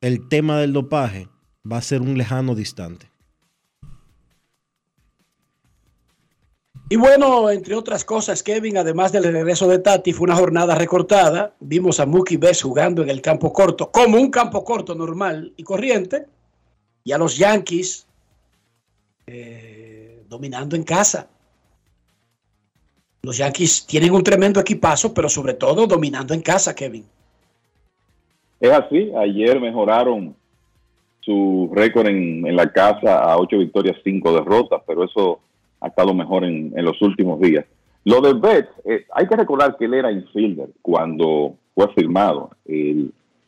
el 0.00 0.28
tema 0.28 0.58
del 0.58 0.72
dopaje 0.72 1.28
va 1.70 1.76
a 1.76 1.82
ser 1.82 2.00
un 2.00 2.16
lejano 2.16 2.54
distante. 2.54 3.11
Y 6.92 6.96
bueno, 6.96 7.48
entre 7.48 7.74
otras 7.74 8.04
cosas, 8.04 8.42
Kevin, 8.42 8.76
además 8.76 9.12
del 9.12 9.24
regreso 9.24 9.66
de 9.66 9.78
Tati, 9.78 10.12
fue 10.12 10.24
una 10.24 10.36
jornada 10.36 10.74
recortada. 10.74 11.54
Vimos 11.58 11.98
a 12.00 12.04
Mookie 12.04 12.36
Betts 12.36 12.60
jugando 12.60 13.02
en 13.02 13.08
el 13.08 13.22
campo 13.22 13.50
corto, 13.50 13.90
como 13.90 14.18
un 14.18 14.30
campo 14.30 14.62
corto 14.62 14.94
normal 14.94 15.54
y 15.56 15.62
corriente. 15.62 16.26
Y 17.02 17.12
a 17.12 17.16
los 17.16 17.38
Yankees 17.38 18.06
eh, 19.26 20.22
dominando 20.28 20.76
en 20.76 20.82
casa. 20.82 21.30
Los 23.22 23.38
Yankees 23.38 23.86
tienen 23.86 24.12
un 24.12 24.22
tremendo 24.22 24.60
equipazo, 24.60 25.14
pero 25.14 25.30
sobre 25.30 25.54
todo 25.54 25.86
dominando 25.86 26.34
en 26.34 26.42
casa, 26.42 26.74
Kevin. 26.74 27.06
Es 28.60 28.70
así, 28.70 29.10
ayer 29.16 29.58
mejoraron 29.58 30.36
su 31.22 31.70
récord 31.72 32.08
en, 32.08 32.46
en 32.46 32.54
la 32.54 32.70
casa 32.70 33.18
a 33.20 33.38
ocho 33.38 33.56
victorias, 33.56 33.96
cinco 34.04 34.34
derrotas, 34.34 34.82
pero 34.86 35.04
eso 35.04 35.40
ha 35.82 35.88
estado 35.88 36.14
mejor 36.14 36.44
en, 36.44 36.72
en 36.76 36.84
los 36.84 37.00
últimos 37.02 37.40
días. 37.40 37.64
Lo 38.04 38.20
de 38.20 38.32
Betts, 38.34 38.70
eh, 38.84 39.06
hay 39.12 39.26
que 39.26 39.36
recordar 39.36 39.76
que 39.76 39.84
él 39.84 39.94
era 39.94 40.10
infielder 40.10 40.68
cuando 40.80 41.54
fue 41.74 41.88
firmado. 41.94 42.50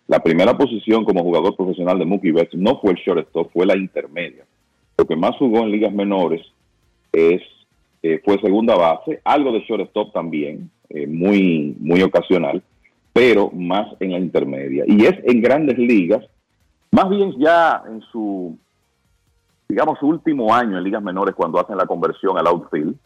La 0.06 0.22
primera 0.22 0.56
posición 0.56 1.04
como 1.04 1.22
jugador 1.22 1.56
profesional 1.56 1.98
de 1.98 2.04
Mookie 2.04 2.30
Betts 2.30 2.54
no 2.54 2.78
fue 2.78 2.92
el 2.92 2.98
shortstop, 2.98 3.50
fue 3.52 3.66
la 3.66 3.76
intermedia. 3.76 4.44
Lo 4.98 5.06
que 5.06 5.16
más 5.16 5.36
jugó 5.38 5.60
en 5.60 5.70
ligas 5.70 5.92
menores 5.92 6.42
es 7.12 7.42
eh, 8.02 8.20
fue 8.22 8.38
segunda 8.40 8.76
base, 8.76 9.20
algo 9.24 9.50
de 9.52 9.60
shortstop 9.60 10.12
también, 10.12 10.70
eh, 10.90 11.06
muy, 11.06 11.74
muy 11.80 12.02
ocasional, 12.02 12.62
pero 13.14 13.50
más 13.50 13.88
en 13.98 14.12
la 14.12 14.18
intermedia. 14.18 14.84
Y 14.86 15.06
es 15.06 15.14
en 15.24 15.40
grandes 15.40 15.78
ligas, 15.78 16.22
más 16.90 17.08
bien 17.08 17.32
ya 17.38 17.82
en 17.88 18.02
su, 18.12 18.58
digamos, 19.68 19.98
su 19.98 20.06
último 20.06 20.54
año 20.54 20.78
en 20.78 20.84
ligas 20.84 21.02
menores 21.02 21.34
cuando 21.34 21.58
hacen 21.58 21.76
la 21.76 21.86
conversión 21.86 22.36
al 22.38 22.46
outfield. 22.46 22.96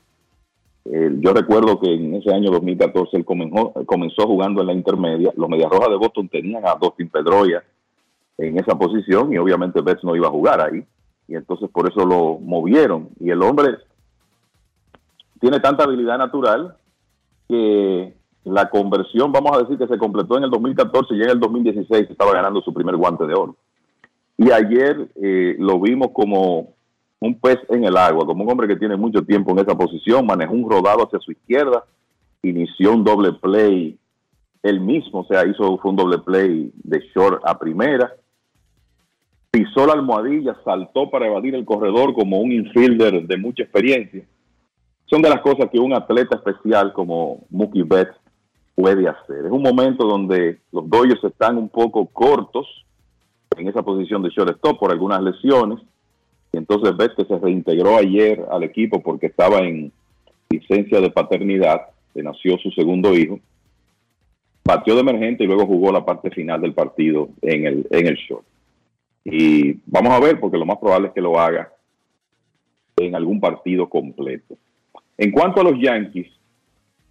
Eh, 0.84 1.10
yo 1.20 1.32
recuerdo 1.32 1.78
que 1.78 1.92
en 1.92 2.14
ese 2.14 2.32
año 2.32 2.50
2014 2.50 3.16
él 3.16 3.24
comenzó, 3.24 4.26
jugando 4.26 4.60
en 4.60 4.68
la 4.68 4.72
intermedia. 4.72 5.32
Los 5.36 5.48
Medias 5.48 5.70
Rojas 5.70 5.90
de 5.90 5.96
Boston 5.96 6.28
tenían 6.28 6.66
a 6.66 6.74
Dustin 6.74 7.08
Pedroia 7.08 7.62
en 8.38 8.58
esa 8.58 8.78
posición 8.78 9.32
y 9.32 9.38
obviamente 9.38 9.82
Betts 9.82 10.04
no 10.04 10.16
iba 10.16 10.28
a 10.28 10.32
jugar 10.32 10.60
ahí. 10.60 10.84
Y 11.26 11.34
entonces 11.34 11.68
por 11.70 11.88
eso 11.90 12.06
lo 12.06 12.38
movieron. 12.38 13.10
Y 13.20 13.30
el 13.30 13.42
hombre 13.42 13.76
tiene 15.40 15.60
tanta 15.60 15.84
habilidad 15.84 16.18
natural 16.18 16.74
que 17.48 18.14
la 18.44 18.70
conversión, 18.70 19.30
vamos 19.30 19.56
a 19.56 19.60
decir 19.60 19.78
que 19.78 19.86
se 19.86 19.98
completó 19.98 20.38
en 20.38 20.44
el 20.44 20.50
2014 20.50 21.14
y 21.14 21.22
en 21.22 21.30
el 21.30 21.40
2016 21.40 22.10
estaba 22.10 22.32
ganando 22.32 22.62
su 22.62 22.72
primer 22.72 22.96
guante 22.96 23.26
de 23.26 23.34
oro. 23.34 23.56
Y 24.38 24.52
ayer 24.52 25.08
eh, 25.16 25.56
lo 25.58 25.80
vimos 25.80 26.12
como 26.12 26.74
un 27.20 27.40
pez 27.40 27.58
en 27.68 27.84
el 27.84 27.96
agua, 27.96 28.24
como 28.24 28.44
un 28.44 28.50
hombre 28.50 28.68
que 28.68 28.76
tiene 28.76 28.96
mucho 28.96 29.22
tiempo 29.22 29.50
en 29.50 29.58
esa 29.58 29.76
posición, 29.76 30.24
manejó 30.24 30.54
un 30.54 30.70
rodado 30.70 31.04
hacia 31.04 31.18
su 31.18 31.32
izquierda, 31.32 31.84
inició 32.42 32.92
un 32.92 33.02
doble 33.02 33.32
play 33.32 33.98
él 34.62 34.80
mismo, 34.80 35.20
o 35.20 35.24
sea, 35.24 35.46
hizo 35.46 35.78
fue 35.78 35.90
un 35.90 35.96
doble 35.96 36.18
play 36.18 36.70
de 36.74 37.00
short 37.12 37.42
a 37.44 37.58
primera, 37.58 38.12
pisó 39.50 39.86
la 39.86 39.94
almohadilla, 39.94 40.56
saltó 40.64 41.10
para 41.10 41.26
evadir 41.26 41.56
el 41.56 41.64
corredor 41.64 42.14
como 42.14 42.38
un 42.38 42.52
infielder 42.52 43.26
de 43.26 43.36
mucha 43.36 43.64
experiencia. 43.64 44.24
Son 45.06 45.22
de 45.22 45.30
las 45.30 45.40
cosas 45.40 45.70
que 45.72 45.80
un 45.80 45.94
atleta 45.94 46.36
especial 46.36 46.92
como 46.92 47.46
Mookie 47.50 47.82
Betts 47.82 48.14
puede 48.74 49.08
hacer. 49.08 49.46
Es 49.46 49.50
un 49.50 49.62
momento 49.62 50.06
donde 50.06 50.60
los 50.70 50.88
Dodgers 50.88 51.24
están 51.24 51.56
un 51.56 51.68
poco 51.68 52.06
cortos 52.06 52.66
en 53.58 53.68
esa 53.68 53.82
posición 53.82 54.22
de 54.22 54.30
shortstop 54.30 54.78
por 54.78 54.90
algunas 54.90 55.22
lesiones. 55.22 55.80
Y 56.52 56.58
entonces 56.58 56.96
Betts 56.96 57.14
que 57.16 57.24
se 57.24 57.38
reintegró 57.38 57.96
ayer 57.96 58.44
al 58.50 58.62
equipo 58.62 59.02
porque 59.02 59.26
estaba 59.26 59.58
en 59.58 59.92
licencia 60.50 61.00
de 61.00 61.10
paternidad, 61.10 61.88
que 62.14 62.22
nació 62.22 62.56
su 62.58 62.70
segundo 62.70 63.14
hijo, 63.14 63.38
batió 64.64 64.94
de 64.94 65.00
emergente 65.00 65.44
y 65.44 65.46
luego 65.46 65.66
jugó 65.66 65.92
la 65.92 66.04
parte 66.04 66.30
final 66.30 66.60
del 66.60 66.74
partido 66.74 67.28
en 67.42 67.66
el, 67.66 67.86
en 67.90 68.06
el 68.06 68.16
short. 68.16 68.44
Y 69.24 69.78
vamos 69.86 70.12
a 70.12 70.20
ver, 70.20 70.40
porque 70.40 70.56
lo 70.56 70.64
más 70.64 70.78
probable 70.78 71.08
es 71.08 71.14
que 71.14 71.20
lo 71.20 71.38
haga 71.38 71.70
en 72.96 73.14
algún 73.14 73.40
partido 73.40 73.88
completo. 73.88 74.56
En 75.16 75.30
cuanto 75.30 75.60
a 75.60 75.64
los 75.64 75.80
Yankees, 75.80 76.28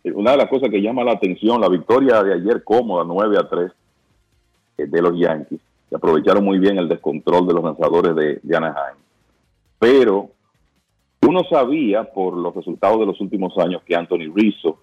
eh, 0.04 0.12
una 0.12 0.32
de 0.32 0.38
las 0.38 0.50
cosas 0.50 0.70
que 0.70 0.82
llama 0.82 1.04
la 1.04 1.14
atención, 1.14 1.62
la 1.62 1.70
victoria 1.70 2.24
de 2.24 2.34
ayer 2.34 2.64
cómoda, 2.64 3.04
9 3.06 3.38
a 3.38 3.48
3 3.48 3.72
eh, 4.78 4.86
de 4.88 5.02
los 5.02 5.20
Yankees, 5.20 5.60
que 5.90 5.96
aprovecharon 5.96 6.44
muy 6.44 6.60
bien 6.60 6.78
el 6.78 6.90
descontrol 6.90 7.48
de 7.48 7.54
los 7.54 7.64
lanzadores 7.64 8.16
de, 8.16 8.56
Anaheim. 8.56 8.98
Pero 9.80 10.30
uno 11.22 11.42
sabía 11.50 12.04
por 12.04 12.36
los 12.36 12.54
resultados 12.56 13.00
de 13.00 13.06
los 13.06 13.20
últimos 13.22 13.58
años 13.58 13.82
que 13.84 13.96
Anthony 13.96 14.32
Rizzo 14.34 14.80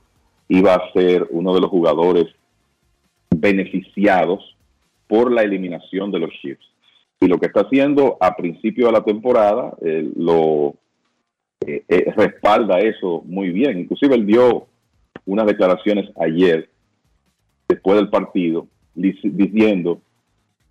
iba 0.48 0.74
a 0.74 0.92
ser 0.92 1.26
uno 1.30 1.54
de 1.54 1.60
los 1.60 1.70
jugadores 1.70 2.26
beneficiados 3.30 4.56
por 5.08 5.32
la 5.32 5.42
eliminación 5.42 6.10
de 6.10 6.18
los 6.18 6.30
Chiefs. 6.40 6.66
Y 7.20 7.26
lo 7.26 7.38
que 7.38 7.46
está 7.46 7.60
haciendo 7.60 8.16
a 8.20 8.36
principio 8.36 8.86
de 8.86 8.92
la 8.92 9.04
temporada 9.04 9.74
eh, 9.80 10.10
lo 10.16 10.74
eh, 11.66 11.84
eh, 11.88 12.12
respalda 12.16 12.78
eso 12.78 13.22
muy 13.24 13.50
bien. 13.50 13.78
Inclusive 13.78 14.14
él 14.14 14.26
dio 14.26 14.66
unas 15.26 15.46
declaraciones 15.46 16.10
ayer, 16.20 16.68
después 17.68 17.96
del 17.96 18.10
partido, 18.10 18.66
dic- 18.94 19.22
diciendo 19.22 20.00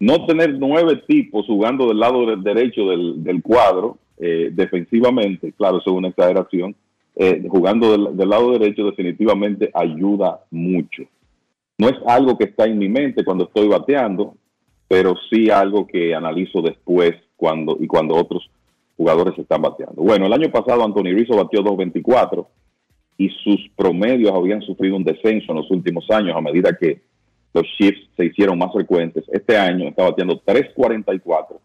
no 0.06 0.26
tener 0.26 0.58
nueve 0.60 1.02
tipos 1.08 1.46
jugando 1.46 1.88
del 1.88 2.00
lado 2.00 2.26
de- 2.26 2.38
derecho 2.38 2.86
del, 2.88 3.24
del 3.24 3.42
cuadro 3.42 3.98
eh, 4.18 4.50
defensivamente, 4.52 5.54
claro, 5.54 5.78
eso 5.78 5.92
es 5.92 5.96
una 5.98 6.10
exageración, 6.10 6.76
eh, 7.16 7.44
jugando 7.48 7.92
del, 7.92 8.18
del 8.18 8.30
lado 8.30 8.52
derecho 8.52 8.86
definitivamente 8.86 9.70
ayuda 9.74 10.42
mucho. 10.52 11.04
No 11.78 11.88
es 11.90 11.96
algo 12.06 12.38
que 12.38 12.46
está 12.46 12.66
en 12.66 12.78
mi 12.78 12.90
mente 12.90 13.24
cuando 13.24 13.46
estoy 13.46 13.68
bateando, 13.68 14.36
pero 14.88 15.16
sí 15.30 15.50
algo 15.50 15.88
que 15.88 16.14
analizo 16.14 16.62
después 16.62 17.14
cuando 17.36 17.78
y 17.80 17.88
cuando 17.88 18.16
otros 18.16 18.50
jugadores 18.98 19.38
están 19.40 19.62
bateando. 19.62 20.02
Bueno, 20.02 20.28
el 20.28 20.34
año 20.34 20.52
pasado 20.52 20.84
Anthony 20.84 21.14
Rizzo 21.16 21.36
batió 21.36 21.62
2.24 21.62 22.46
y 23.18 23.30
sus 23.44 23.70
promedios 23.76 24.32
habían 24.32 24.62
sufrido 24.62 24.96
un 24.96 25.04
descenso 25.04 25.52
en 25.52 25.58
los 25.58 25.72
últimos 25.72 26.06
años 26.12 26.36
a 26.36 26.42
medida 26.42 26.78
que 26.80 27.02
los 27.54 27.64
Chiefs 27.78 28.08
se 28.18 28.26
hicieron 28.26 28.58
más 28.58 28.72
frecuentes. 28.74 29.24
Este 29.32 29.58
año 29.58 29.88
está 29.90 30.04
bateando 30.04 30.42
3.44 30.46 31.58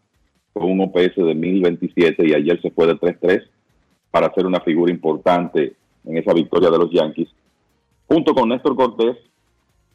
con 0.52 0.70
un 0.70 0.81
OPS 0.82 1.16
de 1.16 1.35
1027 1.35 2.27
y 2.28 2.35
ayer 2.35 2.60
se 2.60 2.70
fue 2.70 2.86
de 2.86 2.94
3.3 2.94 3.43
para 4.10 4.27
hacer 4.27 4.47
una 4.47 4.60
figura 4.60 4.90
importante 4.93 5.74
en 6.05 6.16
esa 6.16 6.32
victoria 6.32 6.70
de 6.70 6.78
los 6.78 6.90
Yankees, 6.90 7.28
junto 8.06 8.35
con 8.35 8.48
Néstor 8.48 8.74
Cortés, 8.77 9.16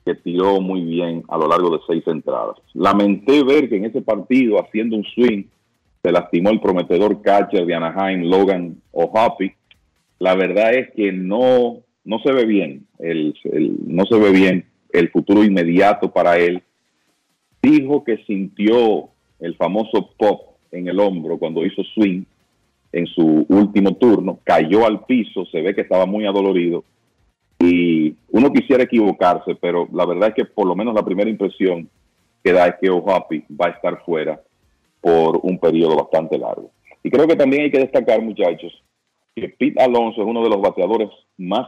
que 0.06 0.16
tiró 0.16 0.60
muy 0.62 0.82
bien 0.84 1.24
a 1.30 1.38
lo 1.38 1.48
largo 1.48 1.70
de 1.72 1.80
seis 1.88 2.04
entradas. 2.08 2.58
Lamenté 2.74 3.44
ver 3.44 3.70
que 3.70 3.78
en 3.78 3.86
ese 3.86 4.02
partido, 4.02 4.62
haciendo 4.62 4.96
un 4.98 5.04
swing, 5.06 5.44
se 6.04 6.12
lastimó 6.12 6.50
el 6.50 6.60
prometedor 6.60 7.22
catcher 7.22 7.66
de 7.66 7.74
Anaheim, 7.74 8.24
Logan 8.30 8.76
O'Hoppe. 8.92 9.56
La 10.20 10.36
verdad 10.36 10.74
es 10.76 10.92
que 10.92 11.12
no, 11.14 11.78
no 12.04 12.20
se 12.20 12.32
ve 12.34 12.46
bien, 12.46 12.86
el, 13.00 13.34
el- 13.46 13.78
no 13.88 14.06
se 14.06 14.18
ve 14.20 14.32
bien 14.32 14.66
el 14.94 15.10
futuro 15.10 15.44
inmediato 15.44 16.12
para 16.12 16.38
él. 16.38 16.64
Dijo 17.62 18.04
que 18.04 18.18
sintió 18.26 19.10
el 19.40 19.56
famoso 19.56 20.12
pop 20.18 20.56
en 20.72 20.88
el 20.88 21.00
hombro 21.00 21.38
cuando 21.38 21.66
hizo 21.66 21.84
swing 21.84 22.24
en 22.92 23.08
su 23.08 23.46
último 23.50 23.96
turno, 23.96 24.40
cayó 24.44 24.86
al 24.86 25.04
piso, 25.06 25.46
se 25.48 25.62
ve 25.62 25.74
que 25.74 25.82
estaba 25.82 26.06
muy 26.06 26.26
adolorido 26.26 26.84
y 27.60 28.16
uno 28.30 28.52
quisiera 28.52 28.84
equivocarse, 28.84 29.56
pero 29.56 29.88
la 29.94 30.06
verdad 30.06 30.30
es 30.30 30.36
que 30.36 30.46
por 30.46 30.68
lo 30.68 30.76
menos 30.76 30.94
la 30.94 31.06
primera 31.06 31.30
impresión 31.30 31.90
que 32.44 32.52
da 32.52 32.68
es 32.68 32.76
que 32.82 32.90
O'Hoppe 32.90 33.46
va 33.50 33.68
a 33.68 33.70
estar 33.70 34.04
fuera 34.04 34.42
por 35.00 35.40
un 35.44 35.58
periodo 35.58 35.96
bastante 35.96 36.38
largo. 36.38 36.72
Y 37.02 37.10
creo 37.10 37.28
que 37.28 37.36
también 37.36 37.64
hay 37.64 37.72
que 37.72 37.80
destacar, 37.80 38.22
muchachos, 38.22 38.84
que 39.36 39.50
Pete 39.50 39.82
Alonso 39.82 40.22
es 40.22 40.28
uno 40.28 40.44
de 40.44 40.50
los 40.50 40.62
bateadores 40.62 41.10
más 41.38 41.68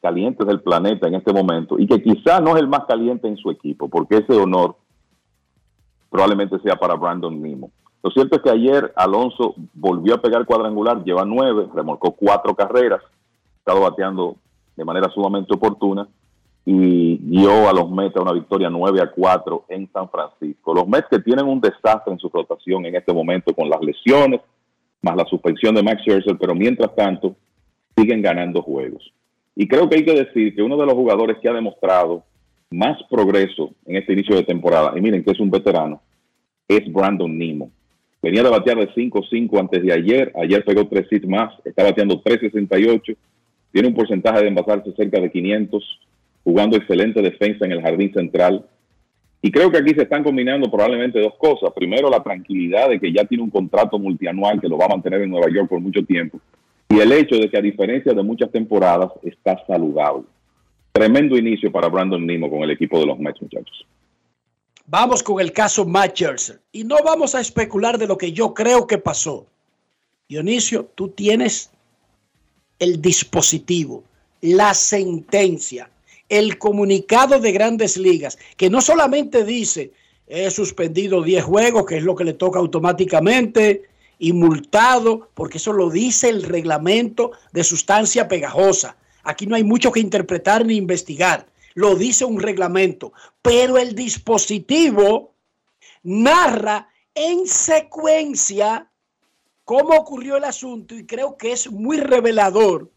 calientes 0.00 0.46
del 0.46 0.60
planeta 0.60 1.08
en 1.08 1.14
este 1.14 1.32
momento 1.32 1.78
y 1.78 1.86
que 1.86 2.02
quizá 2.02 2.40
no 2.40 2.56
es 2.56 2.62
el 2.62 2.68
más 2.68 2.84
caliente 2.86 3.28
en 3.28 3.36
su 3.36 3.50
equipo, 3.50 3.88
porque 3.88 4.18
ese 4.18 4.38
honor 4.38 4.76
probablemente 6.10 6.58
sea 6.60 6.76
para 6.76 6.94
Brandon 6.94 7.40
Nimo. 7.42 7.70
Lo 8.02 8.10
cierto 8.10 8.36
es 8.36 8.42
que 8.42 8.50
ayer 8.50 8.92
Alonso 8.96 9.54
volvió 9.74 10.14
a 10.14 10.22
pegar 10.22 10.46
cuadrangular, 10.46 11.02
lleva 11.02 11.24
nueve, 11.24 11.66
remolcó 11.74 12.12
cuatro 12.12 12.54
carreras, 12.54 13.02
estado 13.58 13.80
bateando 13.80 14.36
de 14.76 14.84
manera 14.84 15.10
sumamente 15.10 15.54
oportuna 15.54 16.06
y 16.64 17.18
guió 17.18 17.68
a 17.68 17.72
los 17.72 17.88
Mets 17.90 18.16
una 18.20 18.32
victoria 18.32 18.68
9 18.68 19.00
a 19.00 19.10
4 19.10 19.66
en 19.68 19.88
San 19.92 20.08
Francisco. 20.10 20.74
Los 20.74 20.88
Mets 20.88 21.06
que 21.08 21.20
tienen 21.20 21.46
un 21.46 21.60
desastre 21.60 22.12
en 22.12 22.18
su 22.18 22.28
rotación 22.28 22.84
en 22.86 22.96
este 22.96 23.12
momento 23.12 23.54
con 23.54 23.70
las 23.70 23.80
lesiones, 23.80 24.40
más 25.00 25.16
la 25.16 25.24
suspensión 25.26 25.76
de 25.76 25.82
Max 25.82 26.02
Scherzer, 26.02 26.36
pero 26.38 26.54
mientras 26.54 26.94
tanto 26.96 27.36
siguen 27.96 28.20
ganando 28.20 28.62
juegos. 28.62 29.12
Y 29.56 29.66
creo 29.66 29.88
que 29.88 29.96
hay 29.96 30.04
que 30.04 30.14
decir 30.14 30.54
que 30.54 30.62
uno 30.62 30.76
de 30.76 30.84
los 30.84 30.94
jugadores 30.94 31.38
que 31.38 31.48
ha 31.48 31.54
demostrado 31.54 32.22
más 32.70 32.98
progreso 33.08 33.72
en 33.86 33.96
este 33.96 34.12
inicio 34.12 34.36
de 34.36 34.44
temporada, 34.44 34.92
y 34.94 35.00
miren 35.00 35.24
que 35.24 35.30
es 35.30 35.40
un 35.40 35.50
veterano, 35.50 36.02
es 36.68 36.92
Brandon 36.92 37.36
Nimo. 37.36 37.70
Venía 38.22 38.42
de 38.42 38.50
batear 38.50 38.76
de 38.76 38.90
5-5 38.90 39.58
antes 39.58 39.82
de 39.82 39.92
ayer, 39.92 40.30
ayer 40.36 40.62
pegó 40.64 40.86
tres 40.86 41.06
hits 41.10 41.26
más, 41.26 41.54
está 41.64 41.84
bateando 41.84 42.22
3.68, 42.22 43.16
tiene 43.72 43.88
un 43.88 43.94
porcentaje 43.94 44.42
de 44.42 44.48
envasarse 44.48 44.92
cerca 44.92 45.20
de 45.20 45.30
500, 45.30 46.00
jugando 46.44 46.76
excelente 46.76 47.22
defensa 47.22 47.64
en 47.64 47.72
el 47.72 47.82
jardín 47.82 48.12
central. 48.12 48.64
Y 49.40 49.50
creo 49.50 49.70
que 49.70 49.78
aquí 49.78 49.94
se 49.94 50.02
están 50.02 50.22
combinando 50.22 50.70
probablemente 50.70 51.20
dos 51.20 51.34
cosas. 51.38 51.72
Primero, 51.74 52.10
la 52.10 52.22
tranquilidad 52.22 52.90
de 52.90 52.98
que 53.00 53.12
ya 53.12 53.24
tiene 53.24 53.44
un 53.44 53.50
contrato 53.50 53.98
multianual 53.98 54.60
que 54.60 54.68
lo 54.68 54.76
va 54.76 54.86
a 54.86 54.90
mantener 54.90 55.22
en 55.22 55.30
Nueva 55.30 55.48
York 55.50 55.68
por 55.68 55.80
mucho 55.80 56.04
tiempo. 56.04 56.40
Y 56.88 57.00
el 57.00 57.12
hecho 57.12 57.36
de 57.36 57.50
que 57.50 57.58
a 57.58 57.62
diferencia 57.62 58.12
de 58.12 58.22
muchas 58.22 58.50
temporadas 58.50 59.12
está 59.22 59.64
saludable. 59.66 60.24
Tremendo 60.92 61.36
inicio 61.36 61.70
para 61.70 61.88
Brandon 61.88 62.26
Nimo 62.26 62.48
con 62.48 62.62
el 62.62 62.70
equipo 62.70 62.98
de 62.98 63.06
los 63.06 63.18
Mets, 63.18 63.42
muchachos. 63.42 63.86
Vamos 64.86 65.22
con 65.22 65.40
el 65.40 65.52
caso 65.52 65.84
Matt 65.84 66.12
Scherzer. 66.12 66.60
Y 66.70 66.84
no 66.84 66.96
vamos 67.04 67.34
a 67.34 67.40
especular 67.40 67.98
de 67.98 68.06
lo 68.06 68.16
que 68.16 68.32
yo 68.32 68.54
creo 68.54 68.86
que 68.86 68.98
pasó. 68.98 69.46
Dionisio, 70.28 70.86
tú 70.94 71.08
tienes 71.08 71.70
el 72.78 73.00
dispositivo, 73.02 74.04
la 74.40 74.74
sentencia, 74.74 75.90
el 76.28 76.58
comunicado 76.58 77.40
de 77.40 77.52
grandes 77.52 77.96
ligas, 77.96 78.38
que 78.56 78.70
no 78.70 78.80
solamente 78.80 79.44
dice, 79.44 79.92
he 80.26 80.50
suspendido 80.50 81.22
10 81.22 81.44
juegos, 81.44 81.86
que 81.86 81.96
es 81.98 82.02
lo 82.02 82.14
que 82.14 82.24
le 82.24 82.34
toca 82.34 82.58
automáticamente, 82.58 83.84
y 84.18 84.32
multado, 84.32 85.30
porque 85.34 85.58
eso 85.58 85.72
lo 85.72 85.90
dice 85.90 86.28
el 86.28 86.42
reglamento 86.42 87.32
de 87.52 87.64
sustancia 87.64 88.28
pegajosa. 88.28 88.96
Aquí 89.22 89.46
no 89.46 89.56
hay 89.56 89.64
mucho 89.64 89.92
que 89.92 90.00
interpretar 90.00 90.64
ni 90.64 90.76
investigar, 90.76 91.46
lo 91.74 91.94
dice 91.94 92.24
un 92.24 92.40
reglamento, 92.40 93.12
pero 93.42 93.76
el 93.76 93.94
dispositivo 93.94 95.34
narra 96.02 96.88
en 97.14 97.46
secuencia 97.46 98.90
cómo 99.64 99.94
ocurrió 99.94 100.36
el 100.36 100.44
asunto 100.44 100.94
y 100.94 101.04
creo 101.04 101.36
que 101.36 101.52
es 101.52 101.70
muy 101.70 101.98
revelador 101.98 102.90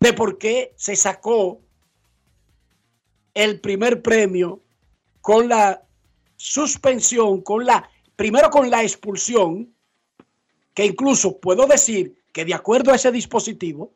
de 0.00 0.12
por 0.12 0.38
qué 0.38 0.74
se 0.76 0.96
sacó 0.96 1.60
el 3.32 3.60
primer 3.60 4.02
premio 4.02 4.60
con 5.20 5.48
la 5.48 5.82
suspensión, 6.36 7.40
con 7.40 7.64
la, 7.64 7.88
primero 8.16 8.50
con 8.50 8.70
la 8.70 8.82
expulsión, 8.82 9.74
que 10.72 10.86
incluso 10.86 11.38
puedo 11.38 11.66
decir 11.66 12.22
que 12.32 12.44
de 12.44 12.54
acuerdo 12.54 12.92
a 12.92 12.96
ese 12.96 13.12
dispositivo, 13.12 13.92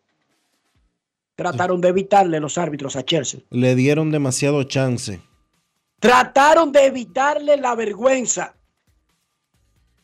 trataron 1.35 1.81
de 1.81 1.89
evitarle 1.89 2.41
los 2.41 2.59
árbitros 2.59 2.97
a 2.97 3.05
Chelsea. 3.05 3.41
Le 3.51 3.75
dieron 3.75 4.11
demasiado 4.11 4.63
chance. 4.65 5.21
Trataron 6.01 6.73
de 6.73 6.87
evitarle 6.87 7.57
la 7.57 7.75
vergüenza. 7.75 8.55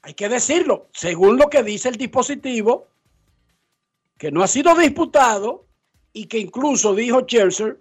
Hay 0.02 0.14
que 0.14 0.28
decirlo, 0.28 0.88
según 0.92 1.38
lo 1.38 1.48
que 1.48 1.62
dice 1.62 1.88
el 1.88 1.96
dispositivo, 1.96 2.88
que 4.18 4.30
no 4.30 4.42
ha 4.42 4.48
sido 4.48 4.74
disputado 4.74 5.66
y 6.12 6.26
que 6.26 6.38
incluso 6.38 6.94
dijo 6.94 7.22
Chelsea 7.22 7.76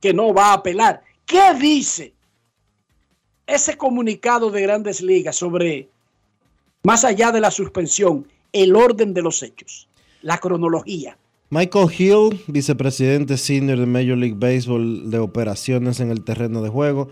que 0.00 0.12
no 0.12 0.32
va 0.32 0.50
a 0.50 0.54
apelar. 0.54 1.02
¿Qué 1.24 1.54
dice 1.54 2.15
ese 3.46 3.76
comunicado 3.76 4.50
de 4.50 4.62
grandes 4.62 5.00
ligas 5.00 5.36
sobre, 5.36 5.88
más 6.82 7.04
allá 7.04 7.32
de 7.32 7.40
la 7.40 7.50
suspensión, 7.50 8.26
el 8.52 8.74
orden 8.74 9.14
de 9.14 9.22
los 9.22 9.42
hechos, 9.42 9.88
la 10.22 10.38
cronología? 10.38 11.16
Michael 11.48 11.88
Hill, 11.96 12.42
vicepresidente 12.48 13.36
senior 13.36 13.78
de 13.78 13.86
Major 13.86 14.18
League 14.18 14.36
Baseball 14.36 15.10
de 15.10 15.18
operaciones 15.18 16.00
en 16.00 16.10
el 16.10 16.24
terreno 16.24 16.60
de 16.60 16.70
juego, 16.70 17.08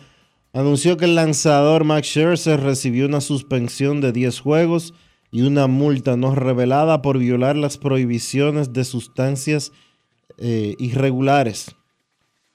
anunció 0.53 0.97
que 0.97 1.05
el 1.05 1.15
lanzador 1.15 1.85
Max 1.85 2.09
Scherzer 2.09 2.61
recibió 2.61 3.07
una 3.07 3.21
suspensión 3.21 4.01
de 4.01 4.11
10 4.11 4.41
juegos 4.41 4.93
y 5.31 5.43
una 5.43 5.69
multa 5.69 6.17
no 6.17 6.35
revelada 6.35 7.01
por 7.01 7.19
violar 7.19 7.57
las 7.57 7.79
prohibiciones 7.79 8.73
de 8.73 8.85
sustancias 8.85 9.73
eh, 10.39 10.75
irregulares, 10.79 11.77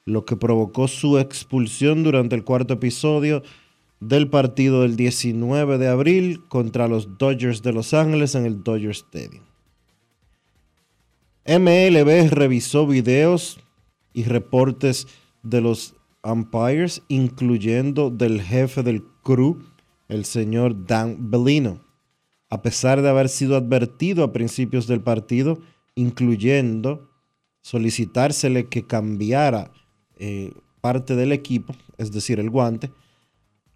lo 0.04 0.26
que 0.26 0.36
provocó 0.36 0.90
su 0.90 1.18
expulsión 1.18 2.04
durante 2.04 2.36
el 2.36 2.44
cuarto 2.44 2.74
episodio 2.74 3.44
del 4.00 4.30
partido 4.30 4.84
del 4.84 4.96
19 4.96 5.78
de 5.78 5.88
abril 5.88 6.48
contra 6.48 6.88
los 6.88 7.18
Dodgers 7.18 7.62
de 7.62 7.74
Los 7.74 7.94
Ángeles 7.94 8.36
en 8.36 8.46
el 8.46 8.64
Dodger 8.64 8.92
Stadium. 8.92 9.44
MLB 11.46 12.30
revisó 12.30 12.86
videos 12.86 13.60
y 14.14 14.24
reportes 14.24 15.08
de 15.44 15.62
los 15.62 15.96
umpires, 16.24 17.02
incluyendo 17.08 18.10
del 18.10 18.42
jefe 18.42 18.84
del 18.84 19.04
crew, 19.24 19.64
el 20.08 20.26
señor 20.26 20.86
Dan 20.86 21.30
Bellino. 21.30 21.82
A 22.50 22.62
pesar 22.62 23.02
de 23.02 23.10
haber 23.10 23.30
sido 23.30 23.56
advertido 23.56 24.24
a 24.24 24.34
principios 24.34 24.88
del 24.88 25.02
partido, 25.02 25.60
incluyendo 25.96 27.10
solicitársele 27.62 28.68
que 28.68 28.86
cambiara 28.86 29.72
eh, 30.18 30.54
parte 30.82 31.16
del 31.16 31.32
equipo, 31.32 31.76
es 31.98 32.12
decir, 32.12 32.40
el 32.40 32.50
guante, 32.50 32.92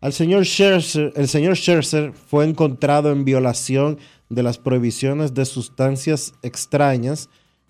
al 0.04 0.12
señor 0.12 0.44
Scherzer, 0.44 1.14
el 1.16 1.30
señor 1.30 1.56
Scherzer 1.56 2.12
fue 2.12 2.44
encontrado 2.44 3.10
en 3.10 3.24
violación 3.24 3.98
de 4.28 4.44
las 4.44 4.58
prohibiciones 4.58 5.34
de 5.34 5.46
sustancias 5.46 6.34
extrañas 6.42 7.30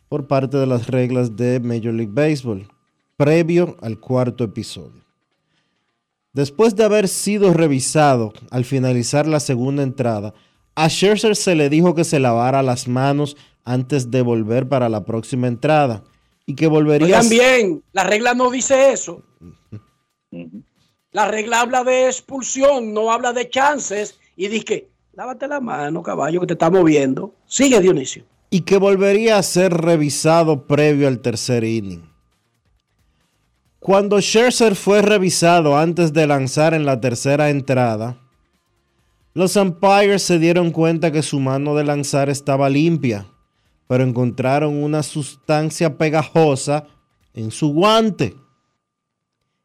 por 0.10 0.26
parte 0.26 0.58
de 0.58 0.66
las 0.66 0.88
reglas 0.88 1.36
de 1.36 1.60
Major 1.60 1.94
League 1.94 2.12
Baseball, 2.12 2.68
previo 3.18 3.78
al 3.82 4.00
cuarto 4.00 4.44
episodio. 4.44 5.06
Después 6.32 6.76
de 6.76 6.84
haber 6.86 7.08
sido 7.08 7.54
revisado 7.54 8.34
al 8.50 8.66
finalizar 8.66 9.28
la 9.28 9.40
segunda 9.40 9.84
entrada, 9.84 10.34
a 10.74 10.90
Scherzer 10.90 11.36
se 11.36 11.54
le 11.54 11.70
dijo 11.70 11.94
que 11.94 12.04
se 12.04 12.20
lavara 12.20 12.64
las 12.64 12.88
manos 12.88 13.38
antes 13.64 14.10
de 14.10 14.24
volver 14.24 14.68
para 14.68 14.90
la 14.90 15.06
próxima 15.06 15.46
entrada 15.46 16.04
y 16.48 16.56
que 16.56 16.66
volvería 16.66 17.06
Oigan 17.06 17.30
bien, 17.30 17.84
la 17.92 18.04
regla 18.06 18.34
no 18.34 18.50
dice 18.50 18.92
eso. 18.92 19.22
La 21.14 21.28
regla 21.28 21.62
habla 21.62 21.84
de 21.84 22.08
expulsión, 22.08 22.94
no 22.94 23.12
habla 23.12 23.32
de 23.34 23.50
chances. 23.50 24.20
Y 24.36 24.48
dice, 24.48 24.90
lávate 25.14 25.48
la 25.48 25.62
mano, 25.62 26.04
caballo, 26.04 26.42
que 26.42 26.48
te 26.48 26.54
está 26.54 26.70
moviendo. 26.70 27.34
Sigue, 27.46 27.80
Dionisio. 27.80 28.26
y 28.50 28.62
que 28.62 28.78
volvería 28.78 29.38
a 29.38 29.44
ser 29.44 29.74
revisado 29.74 30.68
previo 30.68 31.08
al 31.08 31.22
tercer 31.22 31.64
inning. 31.64 32.08
Cuando 33.80 34.22
Scherzer 34.22 34.76
fue 34.76 35.02
revisado 35.02 35.76
antes 35.76 36.14
de 36.14 36.28
lanzar 36.28 36.76
en 36.76 36.86
la 36.86 37.02
tercera 37.02 37.50
entrada, 37.50 38.18
los 39.34 39.56
umpires 39.56 40.22
se 40.22 40.38
dieron 40.38 40.70
cuenta 40.70 41.12
que 41.12 41.24
su 41.24 41.40
mano 41.40 41.74
de 41.74 41.84
lanzar 41.84 42.30
estaba 42.30 42.70
limpia, 42.70 43.26
pero 43.88 44.04
encontraron 44.04 44.84
una 44.84 45.02
sustancia 45.02 45.98
pegajosa 45.98 46.86
en 47.34 47.50
su 47.50 47.74
guante. 47.74 48.36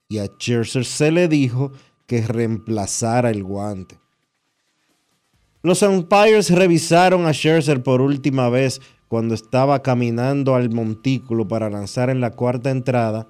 Y 0.09 0.19
a 0.19 0.27
Scherzer 0.27 0.85
se 0.85 1.11
le 1.11 1.29
dijo 1.29 1.73
que 2.07 2.27
reemplazara 2.27 3.31
el 3.31 3.45
guante. 3.45 3.99
Los 5.63 5.83
umpires 5.83 6.51
revisaron 6.51 7.27
a 7.27 7.33
Scherzer 7.33 7.83
por 7.83 8.01
última 8.01 8.49
vez 8.49 8.81
cuando 9.09 9.35
estaba 9.35 9.83
caminando 9.83 10.55
al 10.55 10.71
montículo 10.71 11.47
para 11.47 11.69
lanzar 11.69 12.09
en 12.11 12.21
la 12.21 12.31
cuarta 12.31 12.71
entrada 12.71 13.29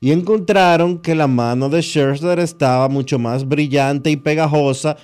y 0.00 0.10
encontraron 0.10 0.98
que 0.98 1.14
la 1.14 1.28
mano 1.28 1.68
de 1.68 1.80
Scherzer 1.80 2.40
estaba 2.40 2.88
mucho 2.88 3.20
más 3.20 3.46
brillante 3.46 4.10
y 4.10 4.16
pegajosa 4.16 4.96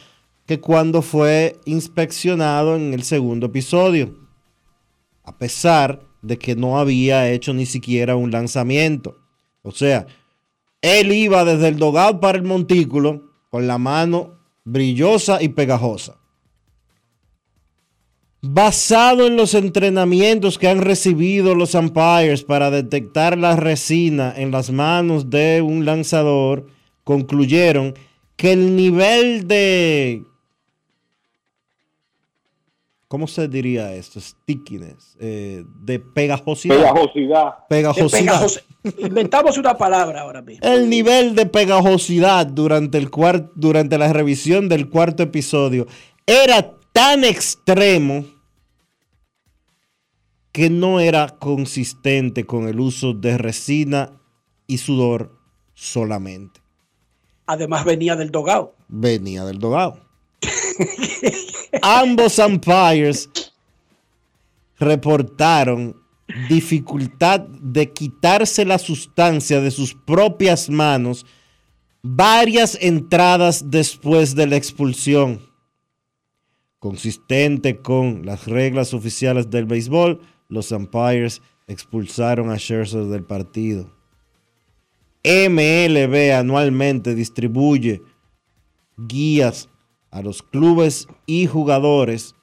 que 0.47 0.61
cuando 0.61 1.03
fue 1.03 1.61
inspeccionado 1.67 2.75
en 2.75 2.93
el 2.93 3.05
segundo 3.05 3.47
episodio, 3.47 4.17
a 5.23 5.39
pesar 5.39 6.01
de 6.23 6.37
que 6.39 6.57
no 6.57 6.81
había 6.81 7.31
hecho 7.31 7.55
ni 7.55 7.67
siquiera 7.67 8.17
un 8.17 8.33
lanzamiento. 8.33 9.19
O 9.63 9.71
sea, 9.71 10.07
él 10.83 11.13
iba 11.13 11.45
desde 11.45 11.69
el 11.69 11.77
dogado 11.79 12.21
para 12.21 12.39
el 12.39 12.45
montículo 12.45 13.33
con 13.51 13.67
la 13.67 13.79
mano 13.79 14.39
brillosa 14.65 15.43
y 15.43 15.49
pegajosa. 15.49 16.19
Basado 18.41 19.27
en 19.27 19.37
los 19.37 19.55
entrenamientos 19.55 20.59
que 20.59 20.69
han 20.69 20.81
recibido 20.81 21.57
los 21.57 21.75
umpires 21.75 22.45
para 22.45 22.71
detectar 22.71 23.37
la 23.37 23.57
resina 23.57 24.33
en 24.37 24.53
las 24.53 24.71
manos 24.71 25.29
de 25.29 25.61
un 25.61 25.85
lanzador, 25.85 26.67
concluyeron 27.03 27.95
que 28.37 28.53
el 28.53 28.77
nivel 28.77 29.49
de... 29.49 30.23
¿Cómo 33.09 33.27
se 33.27 33.49
diría 33.49 33.95
esto? 33.95 34.21
Stickiness, 34.21 35.17
eh, 35.19 35.65
de 35.81 35.99
pegajosidad. 35.99 36.77
Pegajosidad. 36.77 37.55
Pegajosidad. 37.69 38.21
Pegajos- 38.41 38.65
Inventamos 38.99 39.57
una 39.59 39.77
palabra 39.79 40.21
ahora 40.21 40.43
mismo. 40.43 40.67
El 40.67 40.89
nivel 40.91 41.35
de 41.35 41.47
pegajosidad 41.47 42.47
durante, 42.47 42.99
el 42.99 43.11
durante 43.55 43.97
la 43.99 44.13
revisión 44.13 44.69
del 44.69 44.89
cuarto 44.91 45.23
episodio 45.23 45.87
era 46.27 46.75
tan 46.93 47.25
extremo 47.25 48.25
que 50.53 50.69
no 50.71 51.01
era 51.01 51.29
consistente 51.39 52.45
con 52.45 52.69
el 52.69 52.79
uso 52.81 53.15
de 53.15 53.39
resina 53.39 54.21
y 54.67 54.79
sudor 54.79 55.39
solamente. 55.75 56.61
Además 57.47 57.85
venía 57.85 58.17
del 58.17 58.31
dogado. 58.31 58.75
Venía 58.89 59.45
del 59.45 59.59
dogado. 59.59 60.08
Ambos 61.83 62.39
umpires 62.39 63.29
reportaron 64.79 65.97
dificultad 66.49 67.41
de 67.41 67.93
quitarse 67.93 68.65
la 68.65 68.79
sustancia 68.79 69.61
de 69.61 69.71
sus 69.71 69.95
propias 69.95 70.69
manos 70.69 71.25
varias 72.03 72.79
entradas 72.81 73.71
después 73.71 74.35
de 74.35 74.47
la 74.47 74.57
expulsión. 74.57 75.41
Consistente 76.79 77.79
con 77.79 78.25
las 78.25 78.47
reglas 78.47 78.95
oficiales 78.95 79.51
del 79.51 79.65
béisbol, 79.65 80.21
los 80.49 80.71
umpires 80.71 81.43
expulsaron 81.67 82.51
a 82.51 82.57
Scherzer 82.57 83.05
del 83.05 83.25
partido. 83.25 83.93
MLB 85.25 86.33
anualmente 86.33 87.15
distribuye 87.15 88.01
guías 88.97 89.69
a 90.11 90.23
los 90.23 90.43
clubes 90.43 91.07
y 91.27 91.47
jugadores 91.47 92.35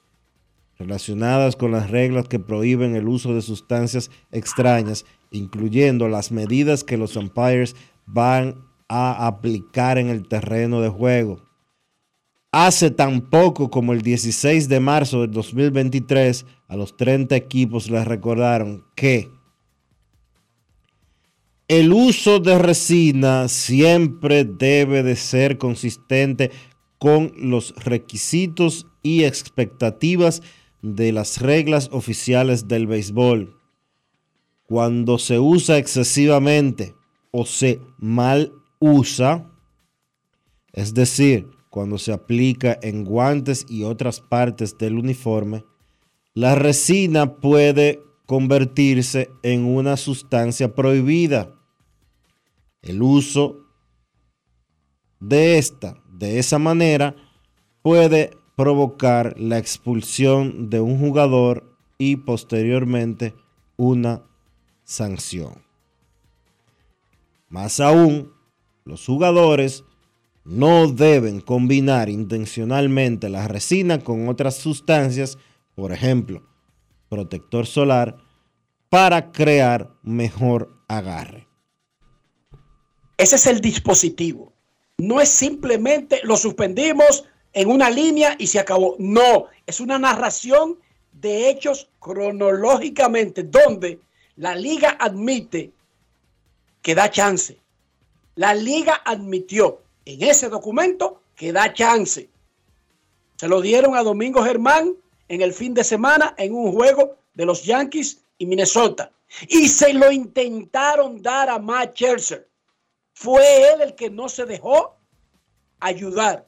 relacionadas 0.78 1.56
con 1.56 1.72
las 1.72 1.90
reglas 1.90 2.28
que 2.28 2.40
prohíben 2.40 2.96
el 2.96 3.08
uso 3.08 3.34
de 3.34 3.42
sustancias 3.42 4.12
extrañas, 4.32 5.06
incluyendo 5.32 6.08
las 6.10 6.32
medidas 6.32 6.84
que 6.84 6.98
los 6.98 7.16
umpires 7.16 7.76
van 8.06 8.56
a 8.88 9.28
aplicar 9.28 9.98
en 9.98 10.10
el 10.10 10.28
terreno 10.28 10.82
de 10.82 10.90
juego. 10.90 11.44
Hace 12.52 12.92
tan 12.92 13.30
poco 13.30 13.70
como 13.70 13.94
el 13.94 14.02
16 14.02 14.70
de 14.70 14.80
marzo 14.80 15.22
del 15.22 15.32
2023, 15.32 16.46
a 16.68 16.76
los 16.76 16.96
30 16.96 17.36
equipos 17.36 17.90
les 17.90 18.06
recordaron 18.06 18.86
que 18.96 19.30
el 21.68 21.92
uso 21.92 22.40
de 22.40 22.58
resina 22.60 23.48
siempre 23.48 24.46
debe 24.46 25.04
de 25.04 25.16
ser 25.16 25.58
consistente 25.58 26.52
con 27.06 27.34
los 27.38 27.76
requisitos 27.76 28.88
y 29.04 29.26
expectativas 29.26 30.42
de 30.82 31.12
las 31.12 31.40
reglas 31.40 31.90
oficiales 31.92 32.68
del 32.68 32.88
béisbol. 32.88 33.60
Cuando 34.64 35.20
se 35.20 35.38
usa 35.38 35.78
excesivamente 35.78 36.96
o 37.30 37.46
se 37.46 37.80
mal 38.00 38.54
usa, 38.80 39.52
es 40.74 40.96
decir, 40.96 41.48
cuando 41.70 42.00
se 42.00 42.12
aplica 42.12 42.80
en 42.82 43.06
guantes 43.06 43.68
y 43.70 43.84
otras 43.84 44.20
partes 44.20 44.76
del 44.80 44.98
uniforme, 44.98 45.64
la 46.34 46.56
resina 46.56 47.36
puede 47.36 48.02
convertirse 48.26 49.30
en 49.44 49.64
una 49.64 49.96
sustancia 49.96 50.74
prohibida. 50.74 51.54
El 52.82 53.04
uso 53.04 53.60
de 55.20 55.60
esta 55.60 56.02
de 56.18 56.40
esa 56.40 56.60
manera 56.60 57.16
puede 57.82 58.32
provocar 58.56 59.40
la 59.40 59.58
expulsión 59.58 60.70
de 60.70 60.80
un 60.80 61.00
jugador 61.00 61.78
y 61.98 62.16
posteriormente 62.18 63.34
una 63.78 64.24
sanción. 64.84 65.64
Más 67.50 67.80
aún, 67.80 68.32
los 68.86 69.06
jugadores 69.06 69.84
no 70.46 70.88
deben 70.88 71.42
combinar 71.42 72.10
intencionalmente 72.10 73.30
la 73.30 73.48
resina 73.48 74.00
con 74.00 74.30
otras 74.30 74.56
sustancias, 74.56 75.38
por 75.76 75.92
ejemplo, 75.92 76.44
protector 77.10 77.66
solar, 77.66 78.18
para 78.90 79.32
crear 79.32 79.92
mejor 80.04 80.82
agarre. 80.88 81.48
Ese 83.18 83.36
es 83.36 83.46
el 83.48 83.60
dispositivo. 83.60 84.55
No 84.98 85.20
es 85.20 85.30
simplemente 85.30 86.22
lo 86.24 86.38
suspendimos 86.38 87.26
en 87.54 87.70
una 87.70 87.90
línea 87.90 88.36
y 88.38 88.48
se 88.48 88.60
acabó. 88.60 88.96
No, 88.98 89.48
es 89.66 89.80
una 89.80 90.00
narración 90.00 90.78
de 91.12 91.50
hechos 91.50 91.90
cronológicamente 92.00 93.44
donde 93.44 94.00
la 94.38 94.56
liga 94.56 94.98
admite 95.00 95.72
que 96.82 96.96
da 96.96 97.10
chance. 97.10 97.58
La 98.36 98.54
liga 98.54 99.02
admitió 99.06 99.82
en 100.06 100.24
ese 100.24 100.50
documento 100.50 101.22
que 101.36 101.52
da 101.52 101.74
chance. 101.74 102.30
Se 103.38 103.48
lo 103.48 103.62
dieron 103.62 103.96
a 103.96 104.04
Domingo 104.04 104.44
Germán 104.44 104.94
en 105.28 105.42
el 105.42 105.54
fin 105.54 105.74
de 105.74 105.84
semana 105.84 106.36
en 106.38 106.54
un 106.54 106.72
juego 106.72 107.18
de 107.34 107.46
los 107.46 107.64
Yankees 107.64 108.22
y 108.38 108.46
Minnesota. 108.46 109.12
Y 109.50 109.68
se 109.68 109.94
lo 109.94 110.12
intentaron 110.12 111.22
dar 111.22 111.50
a 111.50 111.60
Matt 111.60 111.96
Scherzer. 111.96 112.48
Fue 113.16 113.42
él 113.74 113.82
el 113.82 113.96
que 113.96 114.10
no 114.10 114.30
se 114.30 114.46
dejó 114.46 114.98
ayudar. 115.80 116.48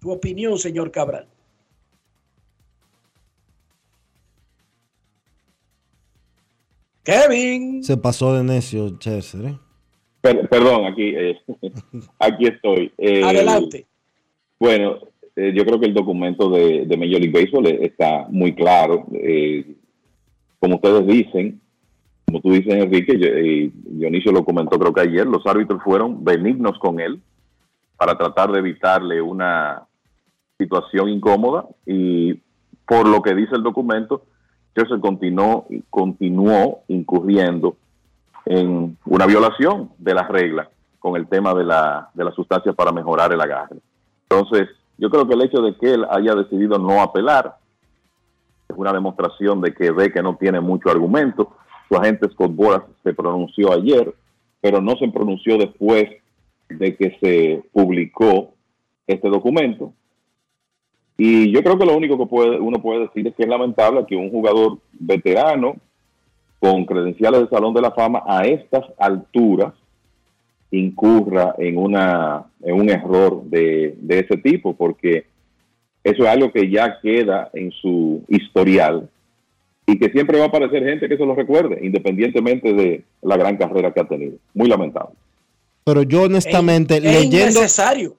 Tu 0.00 0.10
opinión, 0.12 0.58
señor 0.58 0.90
Cabral. 0.90 1.28
Kevin. 7.04 7.82
Se 7.82 7.96
pasó 7.96 8.34
de 8.34 8.44
necio 8.44 8.98
Chester, 8.98 9.44
¿eh? 9.46 9.58
Per- 10.20 10.48
perdón, 10.48 10.84
aquí, 10.86 11.14
eh, 11.16 11.38
aquí 12.18 12.46
estoy. 12.46 12.92
Eh, 12.98 13.22
Adelante. 13.24 13.86
Bueno, 14.58 14.98
eh, 15.36 15.52
yo 15.54 15.64
creo 15.64 15.78
que 15.80 15.86
el 15.86 15.94
documento 15.94 16.50
de, 16.50 16.84
de 16.86 16.96
Major 16.96 17.20
League 17.20 17.30
Baseball 17.32 17.66
está 17.66 18.26
muy 18.28 18.54
claro. 18.54 19.06
Eh, 19.14 19.74
como 20.58 20.74
ustedes 20.76 21.06
dicen, 21.06 21.60
como 22.28 22.42
tú 22.42 22.52
dices, 22.52 22.74
Enrique, 22.74 23.18
eh, 23.18 23.70
Dionisio 23.72 24.32
lo 24.32 24.44
comentó 24.44 24.78
creo 24.78 24.92
que 24.92 25.00
ayer, 25.00 25.26
los 25.26 25.46
árbitros 25.46 25.82
fueron 25.82 26.22
benignos 26.22 26.78
con 26.78 27.00
él 27.00 27.22
para 27.96 28.18
tratar 28.18 28.52
de 28.52 28.58
evitarle 28.58 29.22
una 29.22 29.84
situación 30.58 31.08
incómoda 31.08 31.64
y 31.86 32.34
por 32.86 33.08
lo 33.08 33.22
que 33.22 33.34
dice 33.34 33.54
el 33.54 33.62
documento, 33.62 34.24
Chelsea 34.76 34.98
continuó, 35.00 35.66
continuó 35.88 36.80
incurriendo 36.88 37.76
en 38.44 38.98
una 39.06 39.24
violación 39.24 39.90
de 39.96 40.12
las 40.12 40.28
reglas 40.28 40.68
con 40.98 41.16
el 41.16 41.28
tema 41.28 41.54
de 41.54 41.64
la, 41.64 42.10
de 42.12 42.24
las 42.24 42.34
sustancias 42.34 42.74
para 42.74 42.92
mejorar 42.92 43.32
el 43.32 43.40
agarre. 43.40 43.78
Entonces, 44.28 44.68
yo 44.98 45.08
creo 45.08 45.26
que 45.26 45.34
el 45.34 45.42
hecho 45.42 45.62
de 45.62 45.74
que 45.76 45.94
él 45.94 46.04
haya 46.10 46.34
decidido 46.34 46.78
no 46.78 47.00
apelar 47.00 47.56
es 48.68 48.76
una 48.76 48.92
demostración 48.92 49.62
de 49.62 49.72
que 49.72 49.90
ve 49.92 50.12
que 50.12 50.22
no 50.22 50.36
tiene 50.36 50.60
mucho 50.60 50.90
argumento. 50.90 51.56
Su 51.88 51.96
agente 51.96 52.28
Scott 52.30 52.54
Boras 52.54 52.82
se 53.02 53.14
pronunció 53.14 53.72
ayer, 53.72 54.12
pero 54.60 54.80
no 54.80 54.96
se 54.96 55.08
pronunció 55.08 55.56
después 55.56 56.04
de 56.68 56.96
que 56.96 57.16
se 57.20 57.62
publicó 57.72 58.52
este 59.06 59.28
documento. 59.28 59.92
Y 61.16 61.50
yo 61.50 61.62
creo 61.62 61.78
que 61.78 61.86
lo 61.86 61.96
único 61.96 62.18
que 62.18 62.26
puede, 62.26 62.60
uno 62.60 62.80
puede 62.80 63.00
decir 63.00 63.26
es 63.26 63.34
que 63.34 63.42
es 63.42 63.48
lamentable 63.48 64.04
que 64.06 64.16
un 64.16 64.30
jugador 64.30 64.78
veterano 64.92 65.76
con 66.60 66.84
credenciales 66.84 67.40
de 67.40 67.48
Salón 67.48 67.74
de 67.74 67.80
la 67.80 67.92
Fama 67.92 68.22
a 68.26 68.42
estas 68.42 68.84
alturas 68.98 69.72
incurra 70.70 71.54
en, 71.58 71.78
una, 71.78 72.44
en 72.62 72.74
un 72.74 72.90
error 72.90 73.42
de, 73.44 73.96
de 74.00 74.18
ese 74.20 74.36
tipo, 74.36 74.74
porque 74.74 75.26
eso 76.04 76.22
es 76.22 76.28
algo 76.28 76.52
que 76.52 76.70
ya 76.70 77.00
queda 77.00 77.50
en 77.54 77.70
su 77.72 78.22
historial 78.28 79.08
y 79.90 79.98
que 79.98 80.10
siempre 80.10 80.38
va 80.38 80.44
a 80.44 80.48
aparecer 80.48 80.84
gente 80.84 81.08
que 81.08 81.16
se 81.16 81.24
lo 81.24 81.34
recuerde, 81.34 81.80
independientemente 81.82 82.74
de 82.74 83.04
la 83.22 83.36
gran 83.38 83.56
carrera 83.56 83.92
que 83.92 84.00
ha 84.00 84.06
tenido. 84.06 84.36
Muy 84.52 84.68
lamentable. 84.68 85.14
Pero 85.84 86.02
yo 86.02 86.24
honestamente, 86.24 86.98
Es 86.98 87.02
leyendo, 87.02 87.60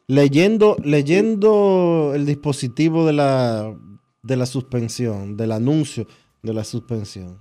leyendo, 0.08 0.78
leyendo 0.84 2.14
el 2.16 2.26
dispositivo 2.26 3.06
de 3.06 3.14
la, 3.14 3.76
de 4.24 4.36
la 4.36 4.48
suspensión, 4.48 5.38
del 5.38 5.52
anuncio 5.52 6.08
de 6.42 6.54
la 6.56 6.64
suspensión, 6.64 7.38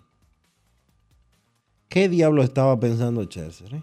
¿qué 1.89 2.11
diablo 2.11 2.43
estaba 2.43 2.79
pensando 2.79 3.25
Chelsea? 3.25 3.67
eh? 3.73 3.83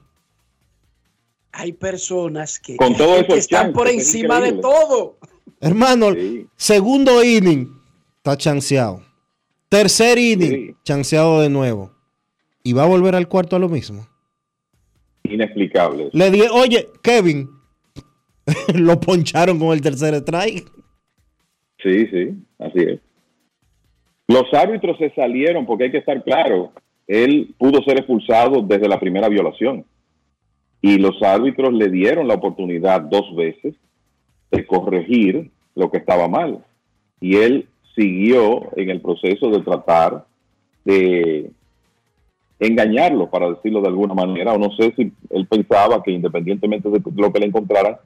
Hay 1.54 1.74
personas 1.74 2.60
que, 2.60 2.76
Con 2.78 2.94
que- 2.94 2.98
todo 3.00 3.16
que 3.16 3.22
eso, 3.22 3.36
están 3.38 3.62
chance, 3.68 3.74
por 3.74 3.88
es 3.88 3.96
encima 3.96 4.40
de 4.42 4.54
todo. 4.54 5.18
Hermano, 5.60 6.08
segundo 6.56 7.24
inning, 7.24 7.72
está 8.18 8.38
chanceado. 8.38 9.02
Tercer 9.70 10.18
inning, 10.18 10.76
chanceado 10.84 11.42
de 11.42 11.50
nuevo. 11.50 11.92
Y 12.64 12.74
va 12.74 12.84
a 12.84 12.88
volver 12.88 13.16
al 13.16 13.28
cuarto 13.28 13.56
a 13.56 13.60
lo 13.60 13.70
mismo. 13.70 14.08
Inexplicable. 15.24 16.10
Le 16.14 16.32
dije, 16.32 16.48
oye, 16.52 16.88
Kevin, 17.02 17.50
lo 18.76 19.00
poncharon 19.00 19.60
con 19.60 19.74
el 19.74 19.82
tercer 19.82 20.14
strike. 20.16 20.72
Sí, 21.82 22.08
sí, 22.08 22.38
así 22.60 22.80
es. 22.80 23.00
Los 24.28 24.52
árbitros 24.54 24.98
se 24.98 25.12
salieron 25.12 25.66
porque 25.66 25.86
hay 25.86 25.92
que 25.92 26.00
estar 26.00 26.24
claro, 26.24 26.72
él 27.08 27.54
pudo 27.60 27.84
ser 27.84 27.98
expulsado 27.98 28.62
desde 28.62 28.88
la 28.88 29.00
primera 29.00 29.30
violación 29.30 29.86
y 30.82 30.98
los 30.98 31.22
árbitros 31.22 31.74
le 31.74 31.90
dieron 31.90 32.28
la 32.28 32.34
oportunidad 32.36 33.02
dos 33.02 33.36
veces 33.36 33.76
de 34.52 34.66
corregir 34.66 35.52
lo 35.76 35.92
que 35.92 35.98
estaba 35.98 36.28
mal 36.28 36.64
y 37.20 37.38
él 37.38 37.68
siguió 37.96 38.70
en 38.76 38.90
el 38.90 39.02
proceso 39.02 39.50
de 39.50 39.62
tratar 39.62 40.26
de 40.84 41.50
engañarlo, 42.60 43.30
para 43.30 43.50
decirlo 43.50 43.82
de 43.82 43.88
alguna 43.88 44.14
manera, 44.14 44.54
o 44.54 44.58
no 44.58 44.72
sé 44.76 44.94
si 44.96 45.12
él 45.30 45.48
pensaba 45.48 46.02
que 46.04 46.12
independientemente 46.12 46.90
de 46.90 47.02
lo 47.16 47.32
que 47.32 47.40
le 47.40 47.48
encontraran, 47.48 47.98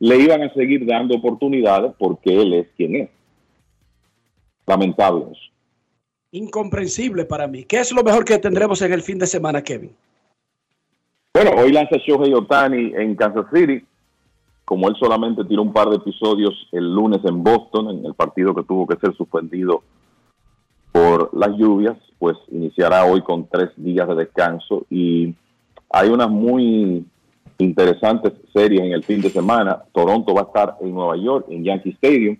le 0.00 0.16
iban 0.16 0.42
a 0.42 0.52
seguir 0.54 0.86
dando 0.86 1.16
oportunidades 1.16 1.92
porque 1.98 2.40
él 2.40 2.54
es 2.54 2.66
quien 2.76 2.96
es. 2.96 3.08
Lamentable 4.66 5.24
eso. 5.32 5.40
Incomprensible 6.30 7.24
para 7.24 7.46
mí. 7.46 7.64
¿Qué 7.64 7.78
es 7.78 7.90
lo 7.92 8.02
mejor 8.02 8.24
que 8.24 8.38
tendremos 8.38 8.82
en 8.82 8.92
el 8.92 9.02
fin 9.02 9.18
de 9.18 9.26
semana, 9.26 9.62
Kevin? 9.62 9.90
Bueno, 11.32 11.52
hoy 11.56 11.72
lanza 11.72 11.96
Shohei 11.96 12.34
Otani 12.34 12.92
en 12.94 13.14
Kansas 13.14 13.46
City. 13.52 13.82
Como 14.68 14.86
él 14.86 14.96
solamente 15.00 15.46
tiró 15.46 15.62
un 15.62 15.72
par 15.72 15.88
de 15.88 15.96
episodios 15.96 16.68
el 16.72 16.94
lunes 16.94 17.20
en 17.24 17.42
Boston, 17.42 17.88
en 17.88 18.04
el 18.04 18.12
partido 18.12 18.54
que 18.54 18.64
tuvo 18.64 18.86
que 18.86 18.98
ser 18.98 19.16
suspendido 19.16 19.82
por 20.92 21.30
las 21.32 21.56
lluvias, 21.56 21.96
pues 22.18 22.36
iniciará 22.52 23.06
hoy 23.06 23.22
con 23.22 23.48
tres 23.48 23.70
días 23.76 24.06
de 24.06 24.14
descanso. 24.14 24.84
Y 24.90 25.34
hay 25.88 26.10
unas 26.10 26.28
muy 26.28 27.02
interesantes 27.56 28.34
series 28.52 28.82
en 28.82 28.92
el 28.92 29.02
fin 29.04 29.22
de 29.22 29.30
semana. 29.30 29.84
Toronto 29.90 30.34
va 30.34 30.42
a 30.42 30.44
estar 30.44 30.76
en 30.82 30.92
Nueva 30.92 31.16
York, 31.16 31.46
en 31.48 31.64
Yankee 31.64 31.92
Stadium. 31.92 32.36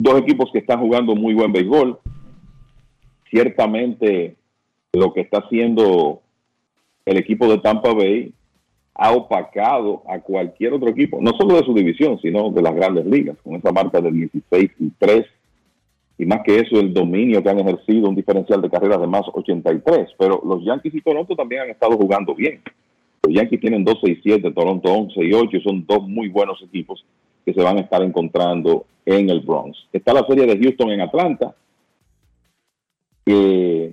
Dos 0.00 0.18
equipos 0.18 0.50
que 0.52 0.58
están 0.58 0.80
jugando 0.80 1.14
muy 1.14 1.32
buen 1.32 1.52
béisbol. 1.52 1.96
Ciertamente 3.30 4.34
lo 4.92 5.12
que 5.12 5.20
está 5.20 5.38
haciendo 5.38 6.22
el 7.06 7.18
equipo 7.18 7.46
de 7.46 7.58
Tampa 7.58 7.92
Bay 7.94 8.34
ha 8.98 9.12
opacado 9.12 10.02
a 10.08 10.18
cualquier 10.18 10.74
otro 10.74 10.90
equipo, 10.90 11.20
no 11.20 11.30
solo 11.38 11.54
de 11.56 11.64
su 11.64 11.72
división, 11.72 12.18
sino 12.20 12.50
de 12.50 12.60
las 12.60 12.74
grandes 12.74 13.06
ligas, 13.06 13.36
con 13.42 13.54
esa 13.54 13.70
marca 13.72 14.00
de 14.00 14.10
16 14.10 14.70
y 14.80 14.90
3, 14.98 15.24
y 16.18 16.26
más 16.26 16.40
que 16.44 16.56
eso, 16.56 16.80
el 16.80 16.92
dominio 16.92 17.40
que 17.40 17.48
han 17.48 17.60
ejercido, 17.60 18.08
un 18.08 18.16
diferencial 18.16 18.60
de 18.60 18.68
carreras 18.68 19.00
de 19.00 19.06
más 19.06 19.22
83. 19.32 20.08
Pero 20.18 20.42
los 20.44 20.64
Yankees 20.64 20.96
y 20.96 21.00
Toronto 21.00 21.36
también 21.36 21.62
han 21.62 21.70
estado 21.70 21.96
jugando 21.96 22.34
bien. 22.34 22.60
Los 23.22 23.32
Yankees 23.34 23.60
tienen 23.60 23.84
12 23.84 24.10
y 24.10 24.16
7, 24.16 24.50
Toronto 24.50 24.92
11 24.92 25.24
y 25.24 25.32
8, 25.32 25.60
son 25.62 25.86
dos 25.86 26.08
muy 26.08 26.28
buenos 26.28 26.60
equipos 26.62 27.04
que 27.44 27.54
se 27.54 27.62
van 27.62 27.78
a 27.78 27.82
estar 27.82 28.02
encontrando 28.02 28.84
en 29.06 29.30
el 29.30 29.40
Bronx. 29.40 29.78
Está 29.92 30.12
la 30.12 30.26
serie 30.26 30.46
de 30.46 30.58
Houston 30.58 30.90
en 30.90 31.00
Atlanta, 31.02 31.54
que 33.24 33.92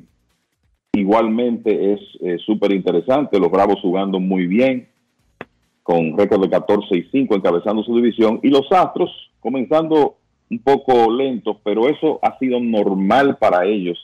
igualmente 0.93 1.93
es 1.93 1.99
eh, 2.21 2.37
súper 2.43 2.73
interesante. 2.73 3.39
Los 3.39 3.51
Bravos 3.51 3.79
jugando 3.81 4.19
muy 4.19 4.47
bien, 4.47 4.87
con 5.85 6.17
récord 6.17 6.41
de 6.41 6.49
14 6.49 6.97
y 6.97 7.03
5 7.11 7.35
encabezando 7.35 7.83
su 7.83 7.95
división. 7.95 8.39
Y 8.41 8.49
los 8.49 8.71
Astros 8.71 9.11
comenzando 9.39 10.15
un 10.49 10.57
poco 10.57 11.11
lentos, 11.11 11.57
pero 11.63 11.87
eso 11.87 12.17
ha 12.23 12.39
sido 12.39 12.59
normal 12.59 13.37
para 13.37 13.65
ellos 13.65 13.95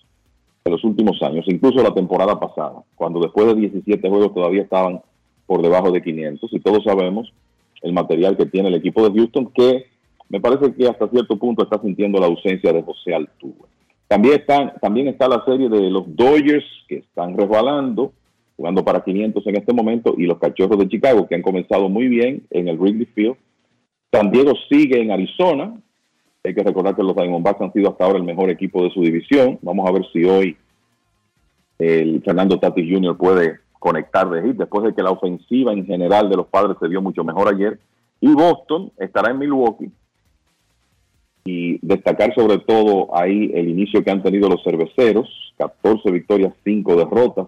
en 0.63 0.73
los 0.73 0.83
últimos 0.83 1.19
años, 1.23 1.43
incluso 1.47 1.81
la 1.81 1.91
temporada 1.91 2.39
pasada, 2.39 2.83
cuando 2.93 3.19
después 3.19 3.47
de 3.47 3.55
17 3.55 4.07
juegos 4.07 4.31
todavía 4.31 4.61
estaban 4.61 5.01
por 5.47 5.63
debajo 5.63 5.91
de 5.91 6.03
500. 6.03 6.53
Y 6.53 6.59
todos 6.59 6.83
sabemos 6.83 7.33
el 7.81 7.93
material 7.93 8.37
que 8.37 8.45
tiene 8.45 8.67
el 8.67 8.75
equipo 8.75 9.09
de 9.09 9.17
Houston, 9.17 9.47
que 9.51 9.87
me 10.29 10.39
parece 10.39 10.75
que 10.75 10.87
hasta 10.87 11.09
cierto 11.09 11.35
punto 11.37 11.63
está 11.63 11.81
sintiendo 11.81 12.19
la 12.19 12.27
ausencia 12.27 12.71
de 12.71 12.83
José 12.83 13.15
Altuve. 13.15 13.65
También, 14.07 14.35
están, 14.35 14.73
también 14.79 15.07
está 15.07 15.27
la 15.27 15.43
serie 15.45 15.67
de 15.67 15.89
los 15.89 16.15
Dodgers 16.15 16.65
que 16.87 16.97
están 16.97 17.35
resbalando, 17.35 18.13
jugando 18.61 18.85
para 18.85 19.03
500 19.03 19.47
en 19.47 19.55
este 19.55 19.73
momento, 19.73 20.13
y 20.15 20.27
los 20.27 20.37
Cachorros 20.37 20.77
de 20.77 20.87
Chicago 20.87 21.25
que 21.27 21.33
han 21.33 21.41
comenzado 21.41 21.89
muy 21.89 22.07
bien 22.07 22.43
en 22.51 22.67
el 22.67 22.77
Wrigley 22.77 23.07
Field. 23.07 23.35
San 24.11 24.29
Diego 24.29 24.53
sigue 24.69 25.01
en 25.01 25.09
Arizona. 25.09 25.73
Hay 26.43 26.53
que 26.53 26.61
recordar 26.61 26.95
que 26.95 27.01
los 27.01 27.15
Diamondbacks 27.15 27.59
han 27.59 27.73
sido 27.73 27.89
hasta 27.89 28.05
ahora 28.05 28.19
el 28.19 28.23
mejor 28.23 28.51
equipo 28.51 28.83
de 28.83 28.91
su 28.91 29.01
división. 29.01 29.57
Vamos 29.63 29.89
a 29.89 29.91
ver 29.91 30.05
si 30.13 30.23
hoy 30.25 30.55
el 31.79 32.21
Fernando 32.21 32.59
Tatis 32.59 32.87
Jr. 32.87 33.17
puede 33.17 33.61
conectar 33.79 34.29
de 34.29 34.43
hit 34.43 34.57
después 34.57 34.85
de 34.85 34.93
que 34.93 35.01
la 35.01 35.09
ofensiva 35.09 35.73
en 35.73 35.83
general 35.87 36.29
de 36.29 36.37
los 36.37 36.45
padres 36.45 36.77
se 36.79 36.87
vio 36.87 37.01
mucho 37.01 37.23
mejor 37.23 37.51
ayer. 37.51 37.79
Y 38.19 38.31
Boston 38.31 38.91
estará 38.99 39.31
en 39.31 39.39
Milwaukee 39.39 39.89
y 41.45 41.79
destacar 41.81 42.35
sobre 42.35 42.59
todo 42.59 43.09
ahí 43.17 43.49
el 43.55 43.69
inicio 43.69 44.03
que 44.03 44.11
han 44.11 44.21
tenido 44.21 44.47
los 44.47 44.63
cerveceros, 44.63 45.27
14 45.57 46.11
victorias, 46.11 46.53
5 46.63 46.95
derrotas, 46.95 47.47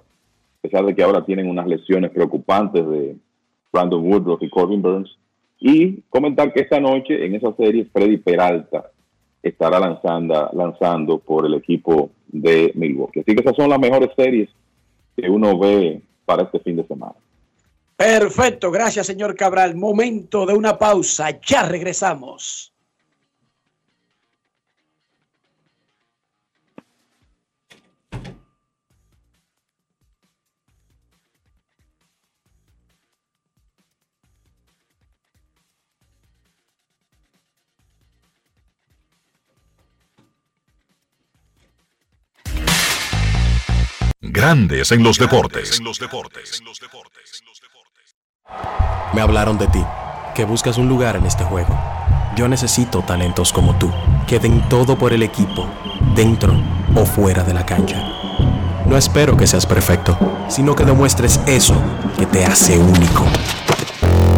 a 0.64 0.68
pesar 0.70 0.86
de 0.86 0.96
que 0.96 1.04
ahora 1.04 1.26
tienen 1.26 1.50
unas 1.50 1.68
lesiones 1.68 2.10
preocupantes 2.12 2.88
de 2.88 3.18
Brandon 3.72 4.02
Woodruff 4.02 4.42
y 4.42 4.50
Corbin 4.50 4.82
Burns. 4.82 5.18
Y 5.60 6.02
comentar 6.10 6.54
que 6.54 6.62
esta 6.62 6.80
noche 6.80 7.26
en 7.26 7.36
esa 7.36 7.54
serie 7.56 7.86
Freddy 7.92 8.18
Peralta 8.18 8.92
estará 9.42 9.78
lanzando, 9.78 10.50
lanzando 10.54 11.20
por 11.20 11.46
el 11.46 11.56
equipo 11.56 12.12
de 12.28 12.72
Milwaukee. 12.76 13.20
Así 13.20 13.36
que 13.36 13.42
esas 13.42 13.58
son 13.58 13.70
las 13.70 13.80
mejores 13.80 14.10
series 14.16 14.50
que 15.18 15.30
uno 15.30 15.60
ve 15.60 16.02
para 16.24 16.44
este 16.44 16.60
fin 16.60 16.78
de 16.78 16.88
semana. 16.88 17.16
Perfecto, 17.98 18.72
gracias 18.72 19.06
señor 19.06 19.36
Cabral. 19.36 19.76
Momento 19.76 20.46
de 20.46 20.54
una 20.54 20.78
pausa, 20.78 21.40
ya 21.42 21.64
regresamos. 21.64 22.73
Grandes 44.36 44.92
en 44.92 45.04
los 45.04 45.20
deportes. 45.20 45.80
Me 49.14 49.22
hablaron 49.22 49.60
de 49.60 49.68
ti, 49.68 49.86
que 50.34 50.44
buscas 50.44 50.80
un 50.80 50.90
lugar 50.90 51.16
en 51.18 51.28
este 51.28 51.44
juego. 51.44 51.80
Yo 52.36 52.48
necesito 52.48 53.04
talentos 53.04 53.54
como 53.54 53.76
tú, 53.76 53.92
que 54.26 54.40
den 54.40 54.68
todo 54.70 54.98
por 54.98 55.14
el 55.14 55.22
equipo, 55.22 55.70
dentro 56.16 56.52
o 56.96 57.06
fuera 57.06 57.44
de 57.44 57.54
la 57.54 57.64
cancha. 57.64 58.04
No 58.88 58.98
espero 58.98 59.38
que 59.38 59.46
seas 59.46 59.68
perfecto, 59.68 60.18
sino 60.50 60.76
que 60.76 60.84
demuestres 60.84 61.40
eso 61.46 61.80
que 62.18 62.26
te 62.26 62.44
hace 62.44 62.80
único. 62.80 63.26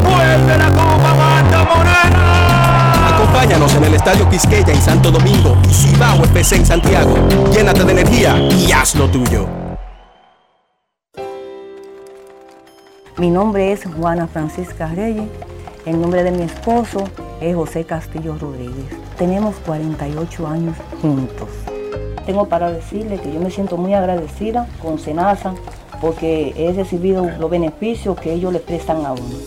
¡Vuelve 0.03 0.57
la 0.57 0.71
Copa 0.71 1.13
Banda 1.13 1.63
Morena! 1.73 3.15
Acompáñanos 3.15 3.73
en 3.75 3.85
el 3.85 3.93
Estadio 3.93 4.29
Quisqueya 4.29 4.73
en 4.73 4.81
Santo 4.81 5.09
Domingo 5.09 5.57
y 5.69 5.73
Cibao 5.73 6.21
FC 6.25 6.57
en 6.57 6.65
Santiago. 6.65 7.15
Llénate 7.53 7.85
de 7.85 7.91
energía 7.93 8.37
y 8.37 8.73
haz 8.73 8.93
lo 8.95 9.09
tuyo. 9.09 9.64
Mi 13.17 13.29
nombre 13.29 13.71
es 13.71 13.85
Juana 13.85 14.27
Francisca 14.27 14.87
Reyes. 14.87 15.29
El 15.85 16.01
nombre 16.01 16.21
de 16.21 16.31
mi 16.31 16.43
esposo 16.43 17.05
es 17.39 17.55
José 17.55 17.85
Castillo 17.85 18.35
Rodríguez. 18.37 18.87
Tenemos 19.17 19.55
48 19.65 20.45
años 20.45 20.75
juntos. 21.01 21.47
Tengo 22.25 22.49
para 22.49 22.71
decirle 22.71 23.17
que 23.17 23.31
yo 23.31 23.39
me 23.39 23.51
siento 23.51 23.77
muy 23.77 23.93
agradecida 23.93 24.67
con 24.81 24.99
Senasa 24.99 25.55
porque 26.01 26.53
he 26.57 26.73
recibido 26.73 27.25
los 27.39 27.49
beneficios 27.49 28.19
que 28.19 28.33
ellos 28.33 28.51
le 28.51 28.59
prestan 28.59 29.05
a 29.05 29.13
uno. 29.13 29.37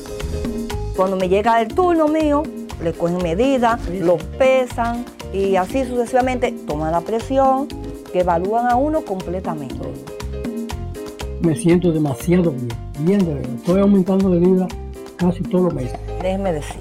Cuando 0.96 1.16
me 1.16 1.28
llega 1.28 1.60
el 1.60 1.68
turno 1.68 2.08
mío, 2.08 2.44
le 2.82 2.94
cogen 2.94 3.22
medidas, 3.22 3.86
los 3.90 4.22
pesan 4.22 5.04
y 5.34 5.56
así 5.56 5.84
sucesivamente 5.84 6.52
toman 6.66 6.92
la 6.92 7.02
presión, 7.02 7.68
que 8.14 8.20
evalúan 8.20 8.66
a 8.66 8.76
uno 8.76 9.02
completamente. 9.02 9.76
Me 11.40 11.54
siento 11.54 11.92
demasiado 11.92 12.50
bien, 12.50 12.68
bien 13.00 13.18
de 13.24 13.34
verdad. 13.34 13.54
Estoy 13.54 13.80
aumentando 13.80 14.30
de 14.30 14.40
vida 14.40 14.68
casi 15.16 15.42
todos 15.42 15.66
los 15.66 15.74
meses. 15.74 15.98
Déjeme 16.20 16.52
decir, 16.52 16.80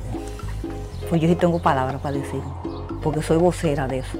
pues 1.09 1.21
yo 1.21 1.27
sí 1.27 1.35
tengo 1.35 1.59
palabras 1.59 2.01
para 2.01 2.17
decir, 2.17 2.41
porque 3.03 3.21
soy 3.21 3.37
vocera 3.37 3.87
de 3.87 3.99
eso. 3.99 4.17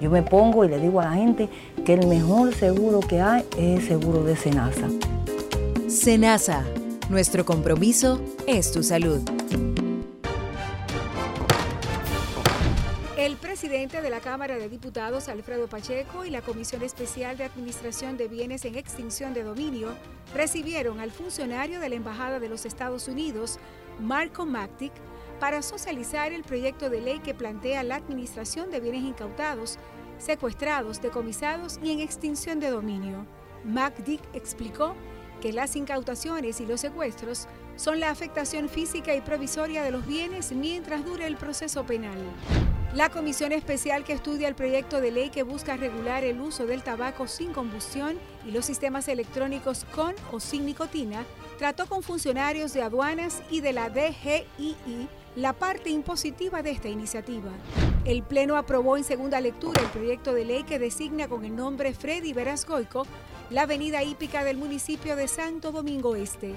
Yo 0.00 0.10
me 0.10 0.22
pongo 0.22 0.64
y 0.64 0.68
le 0.68 0.78
digo 0.80 1.00
a 1.00 1.04
la 1.04 1.12
gente 1.12 1.48
que 1.84 1.94
el 1.94 2.06
mejor 2.06 2.54
seguro 2.54 3.00
que 3.00 3.20
hay 3.20 3.44
es 3.56 3.80
el 3.80 3.88
seguro 3.88 4.24
de 4.24 4.34
Senasa. 4.34 4.88
Senasa, 5.88 6.64
nuestro 7.08 7.44
compromiso 7.44 8.20
es 8.46 8.72
tu 8.72 8.82
salud. 8.82 9.20
Presidente 13.60 14.00
de 14.00 14.08
la 14.08 14.20
Cámara 14.20 14.56
de 14.56 14.70
Diputados, 14.70 15.28
Alfredo 15.28 15.68
Pacheco, 15.68 16.24
y 16.24 16.30
la 16.30 16.40
Comisión 16.40 16.80
Especial 16.80 17.36
de 17.36 17.44
Administración 17.44 18.16
de 18.16 18.26
Bienes 18.26 18.64
en 18.64 18.74
Extinción 18.74 19.34
de 19.34 19.42
Dominio 19.42 19.94
recibieron 20.34 20.98
al 20.98 21.10
funcionario 21.10 21.78
de 21.78 21.90
la 21.90 21.96
Embajada 21.96 22.40
de 22.40 22.48
los 22.48 22.64
Estados 22.64 23.06
Unidos, 23.06 23.58
Marco 24.00 24.46
Mactic, 24.46 24.92
para 25.40 25.60
socializar 25.60 26.32
el 26.32 26.42
proyecto 26.42 26.88
de 26.88 27.02
ley 27.02 27.18
que 27.18 27.34
plantea 27.34 27.82
la 27.82 27.96
administración 27.96 28.70
de 28.70 28.80
bienes 28.80 29.02
incautados, 29.02 29.78
secuestrados, 30.16 31.02
decomisados 31.02 31.78
y 31.82 31.92
en 31.92 32.00
extinción 32.00 32.60
de 32.60 32.70
dominio. 32.70 33.26
Macdick 33.66 34.22
explicó 34.32 34.94
que 35.42 35.52
las 35.52 35.76
incautaciones 35.76 36.62
y 36.62 36.66
los 36.66 36.80
secuestros 36.80 37.46
son 37.80 37.98
la 37.98 38.10
afectación 38.10 38.68
física 38.68 39.14
y 39.14 39.22
provisoria 39.22 39.82
de 39.82 39.90
los 39.90 40.06
bienes 40.06 40.52
mientras 40.52 41.02
dure 41.02 41.26
el 41.26 41.36
proceso 41.36 41.84
penal. 41.84 42.18
La 42.94 43.08
comisión 43.08 43.52
especial 43.52 44.04
que 44.04 44.12
estudia 44.12 44.48
el 44.48 44.54
proyecto 44.54 45.00
de 45.00 45.10
ley 45.10 45.30
que 45.30 45.44
busca 45.44 45.78
regular 45.78 46.22
el 46.22 46.42
uso 46.42 46.66
del 46.66 46.82
tabaco 46.82 47.26
sin 47.26 47.54
combustión 47.54 48.18
y 48.46 48.50
los 48.50 48.66
sistemas 48.66 49.08
electrónicos 49.08 49.86
con 49.94 50.14
o 50.30 50.40
sin 50.40 50.66
nicotina 50.66 51.24
trató 51.58 51.86
con 51.86 52.02
funcionarios 52.02 52.74
de 52.74 52.82
aduanas 52.82 53.42
y 53.50 53.62
de 53.62 53.72
la 53.72 53.88
DGII 53.88 55.08
la 55.36 55.54
parte 55.54 55.88
impositiva 55.88 56.62
de 56.62 56.72
esta 56.72 56.88
iniciativa. 56.88 57.50
El 58.04 58.22
Pleno 58.22 58.56
aprobó 58.56 58.98
en 58.98 59.04
segunda 59.04 59.40
lectura 59.40 59.80
el 59.80 59.88
proyecto 59.88 60.34
de 60.34 60.44
ley 60.44 60.64
que 60.64 60.78
designa 60.78 61.28
con 61.28 61.46
el 61.46 61.56
nombre 61.56 61.94
Freddy 61.94 62.34
Veras 62.34 62.66
Goico 62.66 63.06
la 63.50 63.62
avenida 63.62 64.02
hípica 64.02 64.44
del 64.44 64.56
municipio 64.56 65.16
de 65.16 65.28
Santo 65.28 65.72
Domingo 65.72 66.16
Este, 66.16 66.54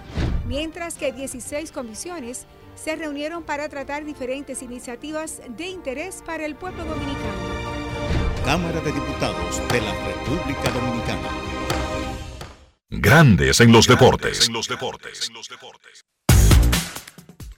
mientras 0.47 0.95
que 0.95 1.11
16 1.11 1.71
comisiones 1.71 2.45
se 2.75 2.95
reunieron 2.95 3.43
para 3.43 3.67
tratar 3.67 4.05
diferentes 4.05 4.61
iniciativas 4.61 5.41
de 5.57 5.67
interés 5.67 6.23
para 6.25 6.45
el 6.45 6.55
pueblo 6.55 6.85
dominicano. 6.85 7.53
Cámara 8.45 8.79
de 8.81 8.91
Diputados 8.91 9.61
de 9.71 9.81
la 9.81 9.93
República 10.05 10.69
Dominicana. 10.71 11.29
Grandes 12.89 13.59
en 13.59 13.71
los 13.71 13.87
deportes. 13.87 14.49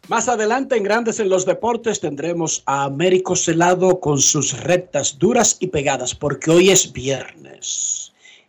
Más 0.07 0.30
adelante 0.30 0.78
en 0.78 0.84
Grandes 0.84 1.20
en 1.20 1.30
los 1.30 1.48
Deportes 1.48 1.99
tendremos 1.99 2.62
a 2.68 2.84
Américo 2.84 3.36
Celado 3.36 3.99
con 3.99 4.20
sus 4.20 4.53
rectas 4.62 5.18
duras 5.18 5.57
y 5.60 5.68
pegadas, 5.68 6.14
porque 6.14 6.52
hoy 6.52 6.70
es 6.70 6.94
viernes. 6.94 7.95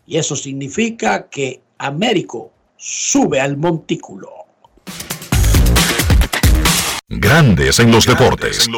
Y 0.06 0.18
eso 0.18 0.36
significa 0.36 1.28
que 1.28 1.60
Américo 1.78 2.52
sube 2.76 3.40
al 3.40 3.56
montículo. 3.56 4.30
Grandes 7.08 7.78
en 7.80 7.90
los 7.90 8.06
deportes. 8.06 8.68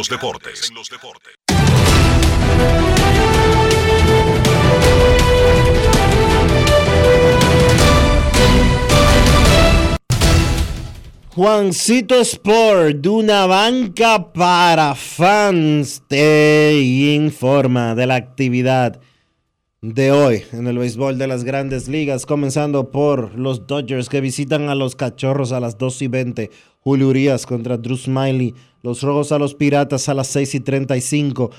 Juancito 11.34 12.20
Sport, 12.20 12.96
de 12.96 13.08
una 13.08 13.46
banca 13.46 14.32
para 14.32 14.94
fans, 14.96 16.02
te 16.08 16.80
informa 17.14 17.94
de 17.94 18.06
la 18.06 18.16
actividad 18.16 19.00
de 19.80 20.10
hoy 20.10 20.42
en 20.52 20.66
el 20.66 20.76
béisbol 20.76 21.18
de 21.18 21.28
las 21.28 21.44
grandes 21.44 21.86
ligas, 21.86 22.26
comenzando 22.26 22.90
por 22.90 23.38
los 23.38 23.68
Dodgers 23.68 24.08
que 24.08 24.20
visitan 24.20 24.68
a 24.68 24.74
los 24.74 24.96
Cachorros 24.96 25.52
a 25.52 25.60
las 25.60 25.78
2 25.78 26.02
y 26.02 26.08
20, 26.08 26.50
Julio 26.80 27.08
Urias 27.08 27.46
contra 27.46 27.76
Drew 27.76 27.96
Smiley, 27.96 28.54
los 28.82 29.02
Rojos 29.02 29.30
a 29.30 29.38
los 29.38 29.54
Piratas 29.54 30.08
a 30.08 30.14
las 30.14 30.26
6 30.28 30.56
y 30.56 30.60
35, 30.60 31.50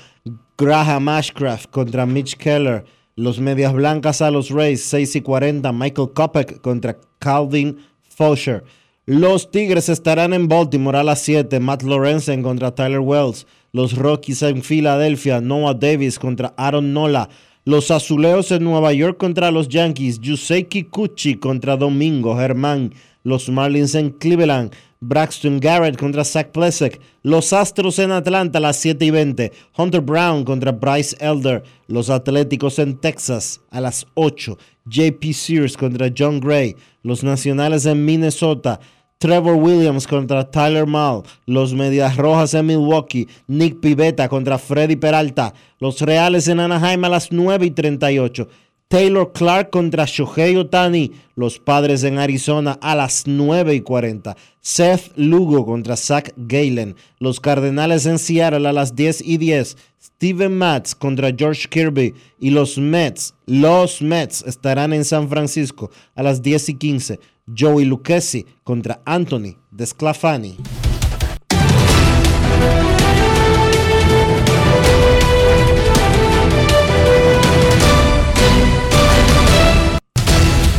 Graham 0.58 1.08
Ashcraft 1.08 1.70
contra 1.70 2.04
Mitch 2.04 2.36
Keller, 2.36 2.84
los 3.16 3.40
Medias 3.40 3.72
Blancas 3.72 4.20
a 4.20 4.30
los 4.30 4.50
Rays 4.50 4.82
6 4.84 5.16
y 5.16 5.20
40, 5.22 5.72
Michael 5.72 6.10
Kopech 6.12 6.60
contra 6.60 6.98
Calvin 7.18 7.78
Fosher. 8.02 8.64
Los 9.06 9.50
Tigres 9.50 9.88
estarán 9.88 10.34
en 10.34 10.46
Baltimore 10.46 10.98
a 10.98 11.02
las 11.02 11.22
7, 11.22 11.58
Matt 11.58 11.82
Lorenzen 11.84 12.42
contra 12.42 12.74
Tyler 12.74 13.00
Wells, 13.00 13.46
los 13.72 13.96
Rockies 13.96 14.42
en 14.42 14.62
Filadelfia, 14.62 15.40
Noah 15.40 15.74
Davis 15.74 16.18
contra 16.18 16.52
Aaron 16.58 16.92
Nola, 16.92 17.30
los 17.64 17.90
Azuleos 17.90 18.50
en 18.52 18.64
Nueva 18.64 18.92
York 18.92 19.18
contra 19.18 19.50
los 19.50 19.68
Yankees, 19.68 20.20
Yusei 20.20 20.64
Kikuchi 20.64 21.36
contra 21.36 21.76
Domingo 21.76 22.36
Germán, 22.36 22.92
los 23.22 23.48
Marlins 23.50 23.94
en 23.94 24.10
Cleveland, 24.10 24.72
Braxton 25.00 25.60
Garrett 25.60 25.98
contra 25.98 26.24
Zach 26.24 26.50
Plesek, 26.52 27.00
los 27.22 27.52
Astros 27.52 27.98
en 27.98 28.12
Atlanta 28.12 28.58
a 28.58 28.60
las 28.60 28.76
7 28.76 29.04
y 29.04 29.10
20, 29.10 29.52
Hunter 29.76 30.00
Brown 30.00 30.44
contra 30.44 30.72
Bryce 30.72 31.16
Elder, 31.20 31.62
los 31.86 32.10
Atléticos 32.10 32.78
en 32.78 32.96
Texas 32.98 33.60
a 33.70 33.80
las 33.80 34.06
8, 34.14 34.58
JP 34.86 35.32
Sears 35.32 35.76
contra 35.76 36.12
John 36.16 36.40
Gray, 36.40 36.76
los 37.02 37.24
Nacionales 37.24 37.86
en 37.86 38.04
Minnesota, 38.04 38.80
Trevor 39.20 39.56
Williams 39.56 40.06
contra 40.06 40.50
Tyler 40.50 40.86
Mall, 40.86 41.24
los 41.44 41.74
Medias 41.74 42.16
Rojas 42.16 42.54
en 42.54 42.64
Milwaukee, 42.64 43.28
Nick 43.48 43.78
Pivetta 43.78 44.30
contra 44.30 44.56
Freddy 44.56 44.96
Peralta, 44.96 45.52
los 45.78 46.00
Reales 46.00 46.48
en 46.48 46.58
Anaheim 46.58 47.04
a 47.04 47.10
las 47.10 47.30
9 47.30 47.66
y 47.66 47.70
38, 47.70 48.48
Taylor 48.88 49.30
Clark 49.34 49.68
contra 49.68 50.06
Shohei 50.06 50.56
Otani, 50.56 51.12
los 51.36 51.58
padres 51.58 52.02
en 52.02 52.18
Arizona 52.18 52.78
a 52.80 52.94
las 52.94 53.26
9 53.26 53.74
y 53.74 53.82
40. 53.82 54.34
Seth 54.62 55.12
Lugo 55.16 55.66
contra 55.66 55.98
Zach 55.98 56.32
Galen, 56.38 56.96
los 57.18 57.40
Cardenales 57.40 58.06
en 58.06 58.18
Seattle 58.18 58.66
a 58.66 58.72
las 58.72 58.96
10 58.96 59.20
y 59.20 59.36
10. 59.36 59.76
Steven 60.02 60.56
Matz 60.56 60.94
contra 60.94 61.30
George 61.30 61.68
Kirby. 61.68 62.14
Y 62.40 62.50
los 62.50 62.78
Mets, 62.78 63.34
los 63.46 64.02
Mets 64.02 64.42
estarán 64.46 64.92
en 64.92 65.04
San 65.04 65.28
Francisco 65.28 65.90
a 66.14 66.22
las 66.22 66.42
10 66.42 66.70
y 66.70 66.74
15. 66.74 67.20
Joey 67.56 67.84
Lucchesi 67.84 68.44
contra 68.62 69.02
Anthony 69.04 69.56
Desclafani. 69.70 70.56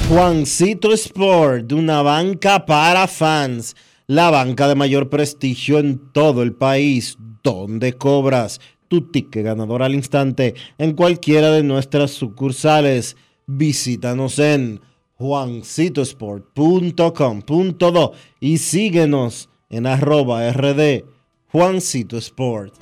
Juancito 0.10 0.92
Sport, 0.92 1.72
una 1.72 2.02
banca 2.02 2.66
para 2.66 3.08
fans, 3.08 3.78
la 4.08 4.30
banca 4.30 4.68
de 4.68 4.76
mayor 4.76 5.10
prestigio 5.10 5.80
en 5.80 6.12
todo 6.12 6.44
el 6.44 6.52
país, 6.52 7.18
donde 7.42 7.94
cobras 7.94 8.60
tu 8.90 9.10
ticket 9.10 9.46
ganador 9.46 9.84
al 9.84 9.96
instante 9.96 10.54
en 10.78 10.96
cualquiera 10.96 11.52
de 11.52 11.64
nuestras 11.64 12.12
sucursales. 12.12 13.16
Visítanos 13.48 14.38
en 14.38 14.82
juancitosport.com.do 15.22 18.14
y 18.40 18.58
síguenos 18.58 19.50
en 19.70 19.86
arroba 19.86 20.52
rd 20.52 21.06
Juancito 21.52 22.18
Sport. 22.18 22.74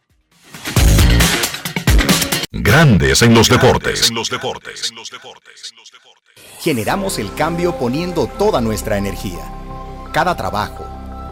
Grandes 2.50 3.20
en 3.20 3.34
los 3.34 3.50
deportes. 3.50 4.10
Generamos 6.60 7.18
el 7.18 7.34
cambio 7.34 7.76
poniendo 7.76 8.28
toda 8.28 8.62
nuestra 8.62 8.96
energía. 8.96 9.46
Cada 10.10 10.34
trabajo, 10.34 10.86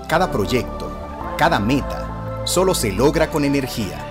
cada 0.07 0.31
proyecto, 0.31 1.35
cada 1.39 1.59
meta, 1.61 2.43
solo 2.45 2.75
se 2.75 2.93
logra 2.93 3.31
con 3.31 3.47
energía. 3.47 4.11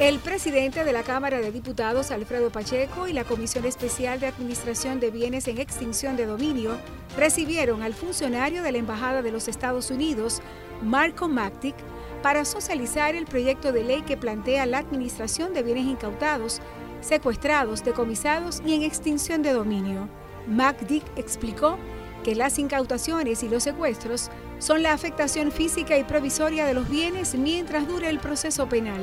El 0.00 0.20
presidente 0.20 0.84
de 0.84 0.92
la 0.92 1.02
Cámara 1.02 1.40
de 1.40 1.50
Diputados, 1.50 2.12
Alfredo 2.12 2.50
Pacheco, 2.50 3.08
y 3.08 3.12
la 3.12 3.24
Comisión 3.24 3.64
Especial 3.64 4.20
de 4.20 4.28
Administración 4.28 5.00
de 5.00 5.10
Bienes 5.10 5.48
en 5.48 5.58
Extinción 5.58 6.16
de 6.16 6.24
Dominio 6.24 6.78
recibieron 7.16 7.82
al 7.82 7.94
funcionario 7.94 8.62
de 8.62 8.70
la 8.70 8.78
Embajada 8.78 9.22
de 9.22 9.32
los 9.32 9.48
Estados 9.48 9.90
Unidos, 9.90 10.40
Marco 10.82 11.26
Mactic, 11.26 11.74
para 12.22 12.44
socializar 12.44 13.16
el 13.16 13.26
proyecto 13.26 13.72
de 13.72 13.82
ley 13.82 14.02
que 14.02 14.16
plantea 14.16 14.66
la 14.66 14.78
administración 14.78 15.52
de 15.52 15.64
bienes 15.64 15.86
incautados, 15.86 16.60
secuestrados, 17.00 17.82
decomisados 17.82 18.62
y 18.64 18.74
en 18.74 18.82
extinción 18.82 19.42
de 19.42 19.52
dominio. 19.52 20.08
MacDick 20.46 21.02
explicó 21.16 21.76
que 22.22 22.36
las 22.36 22.60
incautaciones 22.60 23.42
y 23.42 23.48
los 23.48 23.64
secuestros 23.64 24.30
son 24.60 24.84
la 24.84 24.92
afectación 24.92 25.50
física 25.50 25.98
y 25.98 26.04
provisoria 26.04 26.66
de 26.66 26.74
los 26.74 26.88
bienes 26.88 27.34
mientras 27.34 27.88
dure 27.88 28.08
el 28.08 28.20
proceso 28.20 28.68
penal. 28.68 29.00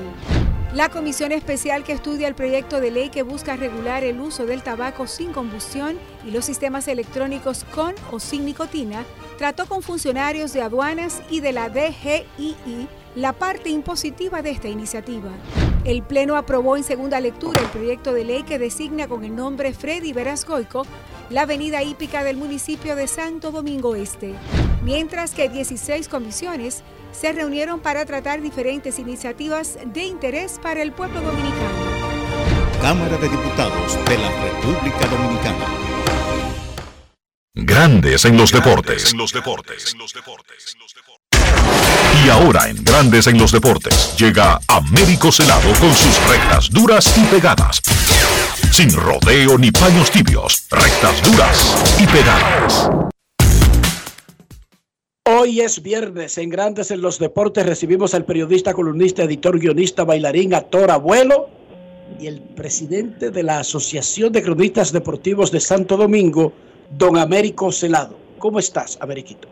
La 0.76 0.90
comisión 0.90 1.32
especial 1.32 1.86
que 1.86 1.94
estudia 1.94 2.28
el 2.28 2.36
proyecto 2.36 2.82
de 2.82 2.92
ley 2.92 3.08
que 3.08 3.24
busca 3.24 3.56
regular 3.56 4.04
el 4.04 4.20
uso 4.20 4.46
del 4.46 4.62
tabaco 4.62 5.08
sin 5.08 5.32
combustión 5.32 5.98
y 6.26 6.32
los 6.32 6.44
sistemas 6.44 6.90
electrónicos 6.90 7.64
con 7.64 7.96
o 8.12 8.20
sin 8.20 8.44
nicotina 8.44 9.06
trató 9.38 9.68
con 9.68 9.82
funcionarios 9.82 10.52
de 10.52 10.62
aduanas 10.62 11.22
y 11.30 11.40
de 11.40 11.54
la 11.54 11.70
DGII 11.70 12.90
la 13.16 13.32
parte 13.32 13.70
impositiva 13.70 14.42
de 14.42 14.50
esta 14.50 14.68
iniciativa. 14.68 15.30
El 15.86 16.04
Pleno 16.04 16.36
aprobó 16.36 16.76
en 16.76 16.84
segunda 16.84 17.22
lectura 17.22 17.62
el 17.62 17.70
proyecto 17.70 18.12
de 18.12 18.26
ley 18.26 18.44
que 18.44 18.60
designa 18.60 19.08
con 19.08 19.24
el 19.24 19.34
nombre 19.34 19.74
Freddy 19.74 20.12
Verasgoico 20.12 20.86
la 21.30 21.44
avenida 21.44 21.84
hípica 21.84 22.26
del 22.26 22.36
municipio 22.36 22.98
de 22.98 23.08
Santo 23.08 23.52
Domingo 23.52 23.96
Este, 23.96 24.34
mientras 24.84 25.34
que 25.34 25.48
16 25.48 26.10
comisiones 26.10 26.84
se 27.20 27.32
reunieron 27.32 27.80
para 27.80 28.06
tratar 28.06 28.42
diferentes 28.42 29.00
iniciativas 29.00 29.78
de 29.86 30.04
interés 30.04 30.60
para 30.62 30.82
el 30.82 30.92
pueblo 30.92 31.22
dominicano. 31.22 31.96
Cámara 32.82 33.18
de 33.18 33.30
Diputados 33.30 33.98
de 34.06 34.18
la 34.18 34.30
República 34.30 35.08
Dominicana. 35.08 35.66
Grandes 37.56 38.26
en 38.26 38.38
los 38.38 38.52
deportes. 38.52 39.16
Y 42.24 42.30
ahora 42.30 42.70
en 42.70 42.84
Grandes 42.84 43.28
en 43.28 43.38
los 43.38 43.52
deportes 43.52 44.16
llega 44.18 44.60
Américo 44.68 45.32
Celado 45.32 45.72
con 45.80 45.94
sus 45.96 46.28
rectas 46.28 46.70
duras 46.70 47.18
y 47.18 47.24
pegadas. 47.26 47.82
Sin 48.72 48.92
rodeo 48.94 49.58
ni 49.58 49.72
paños 49.72 50.12
tibios, 50.12 50.68
rectas 50.70 51.22
duras 51.24 51.98
y 51.98 52.06
pegadas. 52.08 52.90
Hoy 55.28 55.62
es 55.62 55.82
viernes, 55.82 56.38
en 56.38 56.52
Grandes 56.52 56.92
en 56.92 57.02
los 57.02 57.18
Deportes 57.18 57.66
recibimos 57.66 58.14
al 58.14 58.26
periodista, 58.26 58.76
columnista, 58.76 59.24
editor, 59.24 59.58
guionista, 59.58 60.04
bailarín, 60.04 60.54
actor, 60.54 60.92
abuelo 60.92 61.50
y 62.20 62.28
el 62.28 62.42
presidente 62.42 63.32
de 63.32 63.42
la 63.42 63.58
Asociación 63.62 64.32
de 64.32 64.44
Cronistas 64.44 64.92
Deportivos 64.94 65.52
de 65.52 65.62
Santo 65.62 65.98
Domingo, 65.98 66.54
don 66.92 67.18
Américo 67.18 67.72
Celado. 67.72 68.16
¿Cómo 68.38 68.60
estás, 68.60 69.00
Ameriquito? 69.02 69.48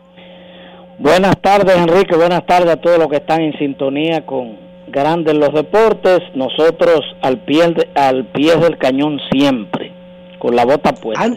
Buenas 1.00 1.40
tardes, 1.42 1.76
Enrique. 1.76 2.14
Buenas 2.14 2.46
tardes 2.46 2.70
a 2.70 2.80
todos 2.80 3.00
los 3.00 3.08
que 3.08 3.16
están 3.16 3.40
en 3.40 3.58
sintonía 3.58 4.24
con 4.24 4.56
Grandes 4.92 5.34
los 5.34 5.52
Deportes. 5.52 6.20
Nosotros 6.36 7.00
al 7.20 7.44
pie, 7.46 7.70
de- 7.70 7.88
al 7.96 8.30
pie 8.30 8.54
del 8.58 8.78
cañón 8.78 9.18
siempre, 9.32 9.90
con 10.38 10.54
la 10.54 10.64
bota 10.64 10.94
puesta. 10.94 11.36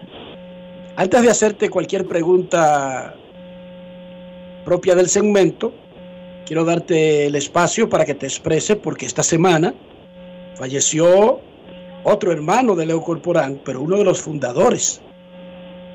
Antes 0.95 1.21
de 1.23 1.29
hacerte 1.31 1.71
cualquier 1.71 2.05
pregunta 2.05 3.15
propia 4.67 4.95
del 4.95 5.07
segmento, 5.07 5.71
quiero 6.45 6.65
darte 6.65 7.27
el 7.27 7.35
espacio 7.35 7.87
para 7.87 8.03
que 8.03 8.13
te 8.13 8.25
exprese 8.25 8.75
porque 8.75 9.05
esta 9.05 9.23
semana 9.23 9.73
falleció 10.55 11.39
otro 12.03 12.33
hermano 12.33 12.75
de 12.75 12.85
Leo 12.85 13.01
Corporán, 13.01 13.61
pero 13.63 13.79
uno 13.81 13.95
de 13.95 14.03
los 14.03 14.21
fundadores 14.21 15.01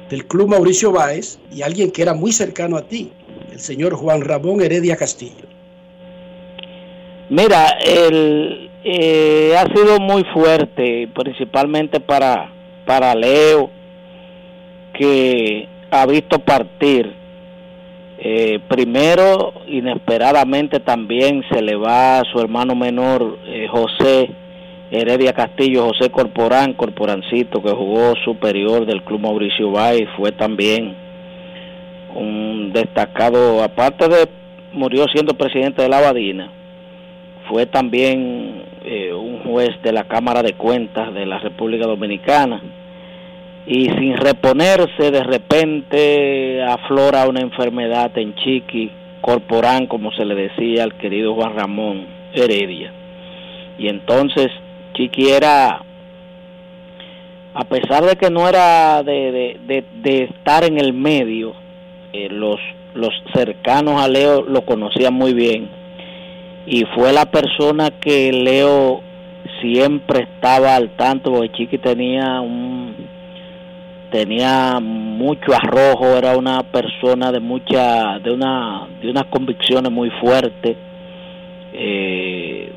del 0.09 0.27
Club 0.27 0.49
Mauricio 0.49 0.91
Báez 0.91 1.39
y 1.55 1.61
alguien 1.61 1.91
que 1.91 2.01
era 2.01 2.15
muy 2.15 2.33
cercano 2.33 2.79
a 2.79 2.89
ti, 2.89 3.13
el 3.53 3.61
señor 3.61 3.93
Juan 3.93 4.23
Ramón 4.23 4.63
Heredia 4.63 4.97
Castillo. 4.97 5.45
Mira, 7.29 7.77
el, 7.85 8.71
eh, 8.85 9.55
ha 9.55 9.67
sido 9.67 10.01
muy 10.01 10.25
fuerte, 10.33 11.11
principalmente 11.15 12.01
para, 12.01 12.51
para 12.87 13.15
Leo, 13.15 13.71
que 14.95 15.69
ha 15.91 16.07
visto 16.07 16.39
partir. 16.39 17.21
Eh, 18.25 18.61
primero, 18.69 19.53
inesperadamente 19.67 20.79
también 20.79 21.43
se 21.51 21.61
le 21.61 21.75
va 21.75 22.21
a 22.21 22.25
su 22.31 22.39
hermano 22.39 22.77
menor, 22.77 23.39
eh, 23.49 23.67
José 23.69 24.31
Heredia 24.93 25.33
Castillo, 25.33 25.89
José 25.89 26.09
Corporán, 26.09 26.75
Corporancito, 26.75 27.61
que 27.61 27.73
jugó 27.73 28.15
superior 28.25 28.87
del 28.87 29.03
Club 29.03 29.23
Mauricio 29.23 29.73
Bay, 29.73 30.07
fue 30.17 30.31
también 30.31 30.95
un 32.15 32.73
destacado, 32.73 33.61
aparte 33.61 34.07
de 34.07 34.29
murió 34.73 35.07
siendo 35.09 35.35
presidente 35.35 35.83
de 35.83 35.89
la 35.89 35.99
Abadina, 35.99 36.49
fue 37.49 37.67
también 37.67 38.63
eh, 38.85 39.13
un 39.13 39.41
juez 39.41 39.71
de 39.83 39.91
la 39.91 40.05
Cámara 40.05 40.45
de 40.45 40.53
Cuentas 40.53 41.13
de 41.13 41.27
la 41.27 41.41
República 41.41 41.89
Dominicana 41.89 42.63
y 43.67 43.85
sin 43.91 44.17
reponerse 44.17 45.11
de 45.11 45.23
repente 45.23 46.63
aflora 46.63 47.29
una 47.29 47.41
enfermedad 47.41 48.17
en 48.19 48.35
Chiqui, 48.35 48.91
corporán 49.21 49.87
como 49.87 50.13
se 50.13 50.25
le 50.25 50.35
decía 50.35 50.85
al 50.85 50.95
querido 50.95 51.35
Juan 51.35 51.55
Ramón 51.55 52.07
Heredia. 52.35 52.93
Y 53.79 53.89
entonces 53.89 54.49
Chiqui 54.95 55.29
era, 55.29 55.83
a 57.55 57.65
pesar 57.65 58.05
de 58.05 58.17
que 58.17 58.31
no 58.31 58.49
era 58.49 59.03
de, 59.03 59.59
de, 59.67 59.85
de, 60.03 60.25
estar 60.25 60.65
en 60.65 60.79
el 60.79 60.93
medio, 60.93 61.55
eh, 62.13 62.29
los, 62.29 62.59
los 62.95 63.13
cercanos 63.33 64.03
a 64.03 64.09
Leo 64.09 64.43
lo 64.43 64.63
conocían 64.63 65.15
muy 65.15 65.33
bien 65.35 65.83
y 66.67 66.85
fue 66.95 67.13
la 67.13 67.27
persona 67.27 67.91
que 67.91 68.33
Leo 68.33 69.03
siempre 69.61 70.23
estaba 70.23 70.77
al 70.77 70.91
tanto 70.91 71.33
porque 71.33 71.53
Chiqui 71.53 71.79
tenía 71.79 72.41
un 72.41 73.02
tenía 74.13 74.79
mucho 74.79 75.55
arrojo 75.55 76.19
era 76.19 76.37
una 76.37 76.63
persona 76.63 77.33
de 77.33 77.41
mucha 77.41 78.19
de 78.19 78.31
una 78.31 78.87
de 79.01 79.11
unas 79.11 79.25
convicciones 79.25 79.91
muy 79.91 80.11
fuertes 80.21 80.77
eh, 81.73 82.71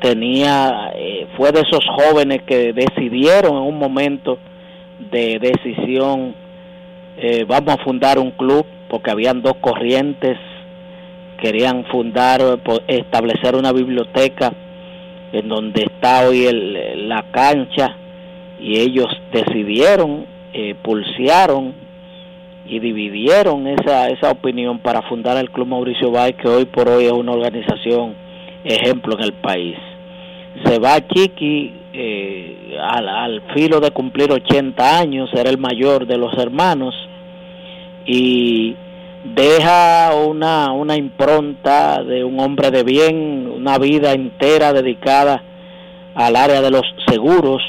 tenía 0.00 0.92
eh, 0.94 1.26
fue 1.36 1.50
de 1.50 1.62
esos 1.62 1.84
jóvenes 1.84 2.42
que 2.46 2.72
decidieron 2.72 3.56
en 3.56 3.62
un 3.62 3.76
momento 3.76 4.38
de 5.10 5.40
decisión 5.40 6.32
eh, 7.16 7.44
vamos 7.48 7.74
a 7.74 7.82
fundar 7.82 8.20
un 8.20 8.30
club 8.30 8.64
porque 8.88 9.10
habían 9.10 9.42
dos 9.42 9.56
corrientes 9.60 10.38
querían 11.42 11.84
fundar 11.86 12.40
establecer 12.86 13.56
una 13.56 13.72
biblioteca 13.72 14.52
en 15.32 15.48
donde 15.48 15.82
está 15.82 16.24
hoy 16.28 16.46
el, 16.46 17.08
la 17.08 17.24
cancha 17.32 17.96
y 18.60 18.78
ellos 18.78 19.08
decidieron 19.32 20.35
eh, 20.52 20.74
pulsearon 20.82 21.74
y 22.68 22.78
dividieron 22.80 23.66
esa, 23.66 24.08
esa 24.08 24.30
opinión 24.30 24.78
para 24.78 25.02
fundar 25.02 25.36
el 25.36 25.50
Club 25.50 25.68
Mauricio 25.68 26.10
Bay, 26.10 26.32
que 26.34 26.48
hoy 26.48 26.64
por 26.64 26.88
hoy 26.88 27.04
es 27.04 27.12
una 27.12 27.32
organización 27.32 28.14
ejemplo 28.64 29.16
en 29.18 29.24
el 29.24 29.32
país. 29.32 29.76
Se 30.64 30.78
va 30.78 31.06
Chiqui 31.06 31.72
eh, 31.92 32.76
al, 32.80 33.08
al, 33.08 33.42
filo 33.54 33.80
de 33.80 33.90
cumplir 33.90 34.32
80 34.32 34.98
años, 34.98 35.30
era 35.32 35.50
el 35.50 35.58
mayor 35.58 36.06
de 36.06 36.18
los 36.18 36.36
hermanos, 36.38 36.94
y 38.04 38.74
deja 39.34 40.14
una, 40.14 40.72
una 40.72 40.96
impronta 40.96 42.02
de 42.02 42.24
un 42.24 42.38
hombre 42.40 42.70
de 42.70 42.82
bien, 42.84 43.50
una 43.54 43.78
vida 43.78 44.12
entera 44.12 44.72
dedicada 44.72 45.42
al 46.14 46.36
área 46.36 46.62
de 46.62 46.70
los 46.70 46.82
seguros 47.06 47.62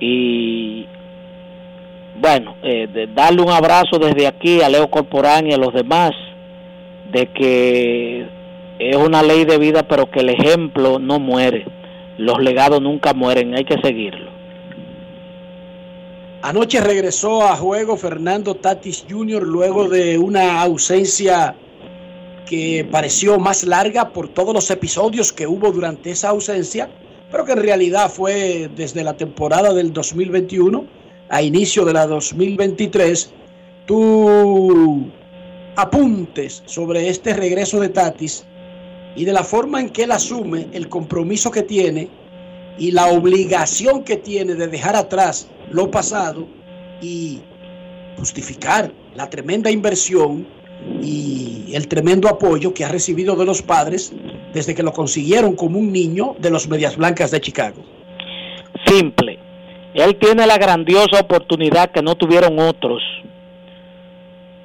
y 0.00 0.86
bueno, 2.20 2.56
eh, 2.62 2.88
de 2.92 3.06
darle 3.06 3.42
un 3.42 3.50
abrazo 3.50 3.98
desde 3.98 4.26
aquí 4.26 4.60
a 4.60 4.68
Leo 4.68 4.90
Corporán 4.90 5.46
y 5.46 5.52
a 5.52 5.56
los 5.56 5.72
demás 5.72 6.12
de 7.12 7.26
que 7.32 8.26
es 8.78 8.96
una 8.96 9.22
ley 9.22 9.44
de 9.44 9.58
vida, 9.58 9.82
pero 9.82 10.10
que 10.10 10.20
el 10.20 10.30
ejemplo 10.30 10.98
no 10.98 11.18
muere. 11.18 11.64
Los 12.16 12.38
legados 12.40 12.80
nunca 12.80 13.14
mueren, 13.14 13.54
hay 13.54 13.64
que 13.64 13.80
seguirlo. 13.80 14.30
Anoche 16.42 16.80
regresó 16.80 17.42
a 17.42 17.56
juego 17.56 17.96
Fernando 17.96 18.54
Tatis 18.54 19.04
Jr. 19.08 19.42
luego 19.42 19.88
de 19.88 20.18
una 20.18 20.62
ausencia 20.62 21.56
que 22.46 22.86
pareció 22.90 23.38
más 23.38 23.64
larga 23.64 24.10
por 24.10 24.28
todos 24.28 24.54
los 24.54 24.70
episodios 24.70 25.32
que 25.32 25.46
hubo 25.46 25.72
durante 25.72 26.10
esa 26.10 26.30
ausencia, 26.30 26.88
pero 27.30 27.44
que 27.44 27.52
en 27.52 27.62
realidad 27.62 28.08
fue 28.08 28.70
desde 28.74 29.02
la 29.02 29.16
temporada 29.16 29.74
del 29.74 29.92
2021 29.92 30.97
a 31.28 31.42
inicio 31.42 31.84
de 31.84 31.92
la 31.92 32.06
2023, 32.06 33.30
tú 33.86 35.10
apuntes 35.76 36.62
sobre 36.66 37.08
este 37.08 37.34
regreso 37.34 37.80
de 37.80 37.88
Tatis 37.88 38.44
y 39.14 39.24
de 39.24 39.32
la 39.32 39.44
forma 39.44 39.80
en 39.80 39.90
que 39.90 40.04
él 40.04 40.12
asume 40.12 40.68
el 40.72 40.88
compromiso 40.88 41.50
que 41.50 41.62
tiene 41.62 42.08
y 42.78 42.92
la 42.92 43.08
obligación 43.08 44.04
que 44.04 44.16
tiene 44.16 44.54
de 44.54 44.68
dejar 44.68 44.96
atrás 44.96 45.48
lo 45.70 45.90
pasado 45.90 46.46
y 47.00 47.40
justificar 48.16 48.92
la 49.14 49.28
tremenda 49.28 49.70
inversión 49.70 50.46
y 51.02 51.70
el 51.74 51.88
tremendo 51.88 52.28
apoyo 52.28 52.72
que 52.72 52.84
ha 52.84 52.88
recibido 52.88 53.34
de 53.36 53.44
los 53.44 53.62
padres 53.62 54.12
desde 54.54 54.74
que 54.74 54.82
lo 54.82 54.92
consiguieron 54.92 55.54
como 55.54 55.78
un 55.78 55.92
niño 55.92 56.36
de 56.38 56.50
los 56.50 56.68
Medias 56.68 56.96
Blancas 56.96 57.30
de 57.30 57.40
Chicago. 57.40 57.82
Simple. 58.86 59.47
Él 59.94 60.16
tiene 60.16 60.46
la 60.46 60.58
grandiosa 60.58 61.20
oportunidad 61.20 61.90
que 61.90 62.02
no 62.02 62.14
tuvieron 62.14 62.58
otros 62.58 63.02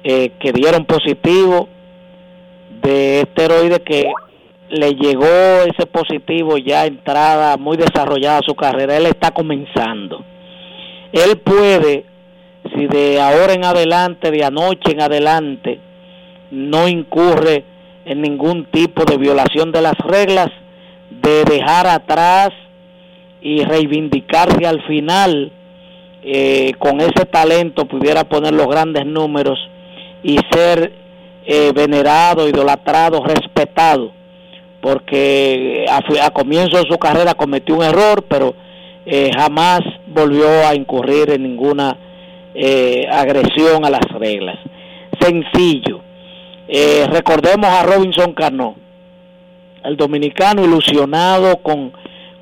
eh, 0.06 0.32
que 0.38 0.52
dieron 0.52 0.84
positivo 0.84 1.66
de 2.82 3.22
esteroide 3.22 3.80
que 3.80 4.12
le 4.68 4.90
llegó 4.92 5.24
ese 5.64 5.86
positivo 5.86 6.58
ya 6.58 6.84
entrada 6.84 7.56
muy 7.56 7.78
desarrollada 7.78 8.40
su 8.44 8.54
carrera. 8.54 8.98
Él 8.98 9.06
está 9.06 9.30
comenzando. 9.30 10.22
Él 11.10 11.38
puede, 11.38 12.04
si 12.74 12.86
de 12.86 13.18
ahora 13.18 13.54
en 13.54 13.64
adelante, 13.64 14.30
de 14.30 14.44
anoche 14.44 14.92
en 14.92 15.00
adelante, 15.00 15.80
no 16.50 16.86
incurre 16.86 17.64
en 18.04 18.20
ningún 18.20 18.66
tipo 18.66 19.06
de 19.06 19.16
violación 19.16 19.72
de 19.72 19.80
las 19.80 19.96
reglas, 19.98 20.50
de 21.10 21.44
dejar 21.44 21.86
atrás 21.86 22.50
y 23.44 23.62
reivindicarse 23.62 24.66
al 24.66 24.82
final 24.86 25.52
eh, 26.22 26.72
con 26.78 27.02
ese 27.02 27.26
talento 27.30 27.84
pudiera 27.84 28.24
poner 28.24 28.54
los 28.54 28.66
grandes 28.66 29.04
números 29.04 29.58
y 30.22 30.38
ser 30.50 30.90
eh, 31.44 31.70
venerado, 31.74 32.48
idolatrado, 32.48 33.22
respetado, 33.22 34.12
porque 34.80 35.84
a, 35.86 36.00
a, 36.24 36.30
comienzo 36.30 36.78
de 36.78 36.88
su 36.88 36.98
carrera 36.98 37.34
cometió 37.34 37.74
un 37.74 37.82
error, 37.82 38.24
pero 38.26 38.54
eh, 39.04 39.30
jamás 39.36 39.80
volvió 40.06 40.66
a 40.66 40.74
incurrir 40.74 41.28
en 41.28 41.42
ninguna 41.42 41.98
eh, 42.54 43.06
agresión 43.12 43.84
a 43.84 43.90
las 43.90 44.08
reglas. 44.18 44.58
Sencillo. 45.20 46.00
Recordemos 47.10 47.68
a 47.68 47.82
Robinson 47.82 48.32
Cano, 48.32 48.76
el 49.84 49.98
dominicano 49.98 50.64
ilusionado 50.64 51.58
con 51.58 51.92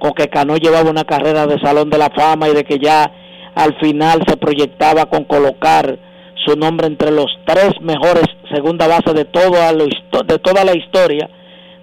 con 0.02 0.14
que 0.14 0.26
Cano 0.26 0.56
llevaba 0.56 0.90
una 0.90 1.04
carrera 1.04 1.46
de 1.46 1.60
Salón 1.60 1.88
de 1.88 1.96
la 1.96 2.10
Fama 2.10 2.48
y 2.48 2.54
de 2.54 2.64
que 2.64 2.80
ya 2.80 3.08
al 3.54 3.78
final 3.78 4.20
se 4.26 4.36
proyectaba 4.36 5.06
con 5.06 5.22
colocar 5.22 5.96
su 6.44 6.56
nombre 6.56 6.88
entre 6.88 7.12
los 7.12 7.30
tres 7.46 7.70
mejores 7.80 8.24
segunda 8.52 8.88
base 8.88 9.12
de, 9.14 9.24
todo 9.26 9.52
de 9.52 10.38
toda 10.40 10.64
la 10.64 10.76
historia, 10.76 11.30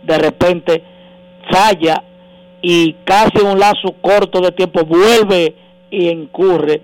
de 0.03 0.17
repente 0.17 0.83
falla 1.49 2.03
y 2.61 2.91
casi 3.05 3.41
un 3.41 3.57
lazo 3.57 3.95
corto 4.01 4.41
de 4.41 4.51
tiempo 4.51 4.83
vuelve 4.83 5.55
y 5.89 6.09
incurre 6.09 6.81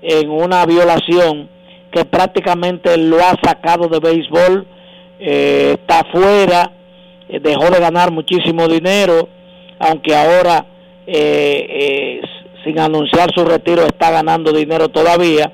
en 0.00 0.30
una 0.30 0.64
violación 0.64 1.50
que 1.90 2.06
prácticamente 2.06 2.96
lo 2.96 3.18
ha 3.18 3.34
sacado 3.42 3.88
de 3.88 4.00
béisbol, 4.00 4.66
eh, 5.20 5.76
está 5.78 6.02
fuera, 6.10 6.72
eh, 7.28 7.40
dejó 7.40 7.70
de 7.70 7.78
ganar 7.78 8.10
muchísimo 8.10 8.66
dinero, 8.68 9.28
aunque 9.82 10.14
ahora 10.14 10.64
eh, 11.06 11.66
eh, 11.68 12.20
sin 12.62 12.78
anunciar 12.78 13.30
su 13.34 13.44
retiro 13.44 13.82
está 13.82 14.12
ganando 14.12 14.52
dinero 14.52 14.88
todavía, 14.88 15.50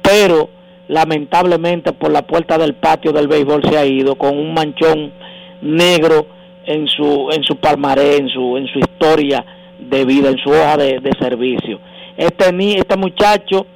pero 0.00 0.48
lamentablemente 0.88 1.92
por 1.92 2.10
la 2.10 2.22
puerta 2.22 2.56
del 2.56 2.74
patio 2.74 3.12
del 3.12 3.28
béisbol 3.28 3.62
se 3.68 3.76
ha 3.76 3.84
ido 3.84 4.16
con 4.16 4.38
un 4.38 4.54
manchón 4.54 5.12
negro 5.60 6.26
en 6.64 6.86
su 6.88 7.28
en 7.30 7.44
su 7.44 7.56
palmarés, 7.56 8.20
en 8.20 8.28
su 8.30 8.56
en 8.56 8.66
su 8.68 8.78
historia 8.78 9.44
de 9.78 10.04
vida, 10.06 10.30
en 10.30 10.38
su 10.38 10.48
hoja 10.48 10.78
de, 10.78 11.12
servicio. 11.20 11.78
Este 12.16 12.46
este 12.78 12.96
muchacho, 12.96 13.66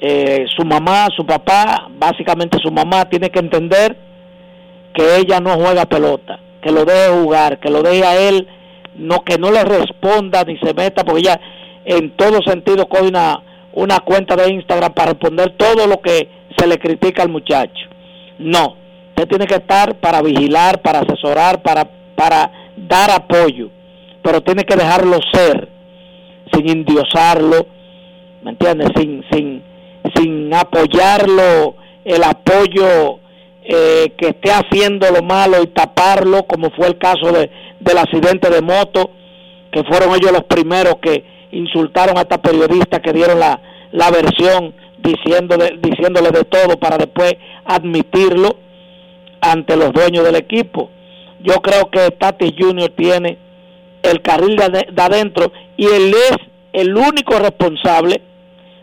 eh, 0.00 0.46
su 0.56 0.64
mamá, 0.64 1.06
su 1.14 1.24
papá, 1.24 1.88
básicamente 1.96 2.58
su 2.60 2.72
mamá 2.72 3.08
tiene 3.08 3.30
que 3.30 3.38
entender 3.38 3.96
que 4.92 5.18
ella 5.18 5.38
no 5.38 5.50
juega 5.50 5.86
pelota, 5.86 6.40
que 6.60 6.72
lo 6.72 6.84
deje 6.84 7.08
jugar, 7.22 7.60
que 7.60 7.70
lo 7.70 7.82
deje 7.82 8.04
a 8.04 8.16
él 8.28 8.48
no 8.98 9.22
que 9.24 9.38
no 9.38 9.50
le 9.50 9.64
responda 9.64 10.44
ni 10.44 10.58
se 10.58 10.74
meta, 10.74 11.04
porque 11.04 11.20
ella 11.20 11.40
en 11.84 12.10
todo 12.16 12.42
sentido 12.42 12.88
coge 12.88 13.08
una, 13.08 13.42
una 13.72 14.00
cuenta 14.00 14.36
de 14.36 14.52
Instagram 14.52 14.92
para 14.92 15.12
responder 15.12 15.54
todo 15.56 15.86
lo 15.86 16.00
que 16.00 16.28
se 16.56 16.66
le 16.66 16.78
critica 16.78 17.22
al 17.22 17.28
muchacho. 17.28 17.86
No, 18.38 18.76
usted 19.10 19.28
tiene 19.28 19.46
que 19.46 19.56
estar 19.56 19.96
para 19.96 20.22
vigilar, 20.22 20.82
para 20.82 21.00
asesorar, 21.00 21.62
para, 21.62 21.88
para 22.14 22.50
dar 22.76 23.10
apoyo, 23.10 23.70
pero 24.22 24.40
tiene 24.42 24.64
que 24.64 24.76
dejarlo 24.76 25.18
ser, 25.32 25.68
sin 26.52 26.68
endiosarlo, 26.68 27.66
¿me 28.42 28.50
entiendes? 28.52 28.88
Sin, 28.96 29.24
sin, 29.30 29.62
sin 30.14 30.52
apoyarlo, 30.54 31.76
el 32.04 32.22
apoyo 32.22 33.20
eh, 33.68 34.12
que 34.16 34.28
esté 34.28 34.52
haciendo 34.52 35.10
lo 35.10 35.22
malo 35.22 35.60
y 35.60 35.66
taparlo, 35.66 36.44
como 36.46 36.70
fue 36.70 36.86
el 36.86 36.98
caso 36.98 37.32
de, 37.32 37.50
del 37.80 37.98
accidente 37.98 38.48
de 38.48 38.62
moto, 38.62 39.10
que 39.72 39.82
fueron 39.84 40.14
ellos 40.14 40.30
los 40.30 40.44
primeros 40.44 40.96
que 41.02 41.24
insultaron 41.50 42.16
a 42.16 42.20
esta 42.20 42.38
periodista 42.38 43.00
que 43.00 43.12
dieron 43.12 43.40
la, 43.40 43.60
la 43.90 44.10
versión 44.10 44.72
diciéndole, 44.98 45.78
diciéndole 45.80 46.30
de 46.30 46.44
todo 46.44 46.78
para 46.78 46.96
después 46.96 47.34
admitirlo 47.64 48.56
ante 49.40 49.76
los 49.76 49.92
dueños 49.92 50.24
del 50.24 50.36
equipo. 50.36 50.90
Yo 51.40 51.54
creo 51.54 51.90
que 51.90 52.12
Tati 52.12 52.54
Junior 52.56 52.90
tiene 52.96 53.36
el 54.02 54.22
carril 54.22 54.56
de, 54.56 54.86
de 54.92 55.02
adentro 55.02 55.52
y 55.76 55.86
él 55.86 56.14
es 56.14 56.36
el 56.72 56.96
único 56.96 57.38
responsable 57.38 58.22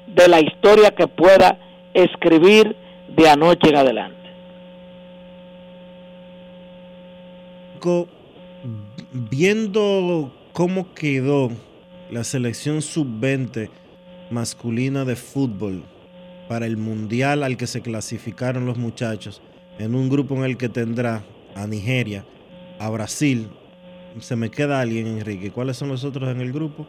de 0.07 0.27
la 0.27 0.41
historia 0.41 0.91
que 0.91 1.07
pueda 1.07 1.57
escribir 1.93 2.75
de 3.07 3.29
anoche 3.29 3.69
en 3.69 3.75
adelante. 3.77 4.22
Viendo 9.11 10.33
cómo 10.53 10.93
quedó 10.93 11.51
la 12.09 12.23
selección 12.23 12.81
sub-20 12.81 13.69
masculina 14.29 15.05
de 15.05 15.15
fútbol 15.15 15.83
para 16.47 16.65
el 16.65 16.77
mundial 16.77 17.43
al 17.43 17.57
que 17.57 17.67
se 17.67 17.81
clasificaron 17.81 18.65
los 18.65 18.77
muchachos, 18.77 19.41
en 19.79 19.95
un 19.95 20.09
grupo 20.09 20.35
en 20.35 20.43
el 20.43 20.57
que 20.57 20.69
tendrá 20.69 21.23
a 21.55 21.67
Nigeria, 21.67 22.25
a 22.79 22.89
Brasil. 22.89 23.49
Se 24.19 24.35
me 24.35 24.51
queda 24.51 24.79
alguien, 24.79 25.07
Enrique. 25.07 25.51
¿Cuáles 25.51 25.77
son 25.77 25.89
los 25.89 26.03
otros 26.03 26.29
en 26.29 26.41
el 26.41 26.51
grupo? 26.51 26.85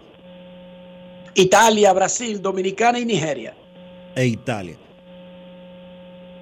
Italia, 1.35 1.93
Brasil, 1.93 2.41
Dominicana 2.41 2.99
y 2.99 3.05
Nigeria. 3.05 3.55
E 4.15 4.27
Italia. 4.27 4.77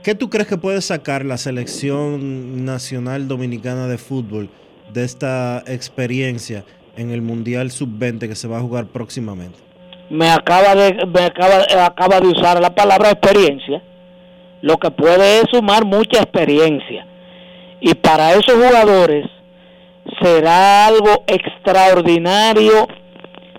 ¿Qué 0.02 0.16
tú 0.16 0.28
crees 0.28 0.48
que 0.48 0.56
puede 0.56 0.80
sacar 0.80 1.24
la 1.24 1.36
selección 1.36 2.64
nacional 2.64 3.28
dominicana 3.28 3.86
de 3.86 3.98
fútbol 3.98 4.50
de 4.92 5.04
esta 5.04 5.62
experiencia 5.64 6.64
en 6.96 7.12
el 7.12 7.22
Mundial 7.22 7.70
Sub-20 7.70 8.26
que 8.26 8.34
se 8.34 8.48
va 8.48 8.58
a 8.58 8.60
jugar 8.60 8.86
próximamente? 8.86 9.60
Me 10.10 10.28
acaba 10.28 10.74
de 10.74 11.06
me 11.06 11.22
acaba, 11.22 11.86
acaba 11.86 12.20
de 12.20 12.26
usar 12.26 12.60
la 12.60 12.74
palabra 12.74 13.10
experiencia. 13.10 13.80
Lo 14.60 14.76
que 14.78 14.90
puede 14.90 15.38
es 15.38 15.44
sumar 15.52 15.84
mucha 15.84 16.20
experiencia. 16.20 17.06
Y 17.80 17.94
para 17.94 18.32
esos 18.32 18.54
jugadores 18.54 19.26
será 20.20 20.88
algo 20.88 21.22
extraordinario 21.28 22.88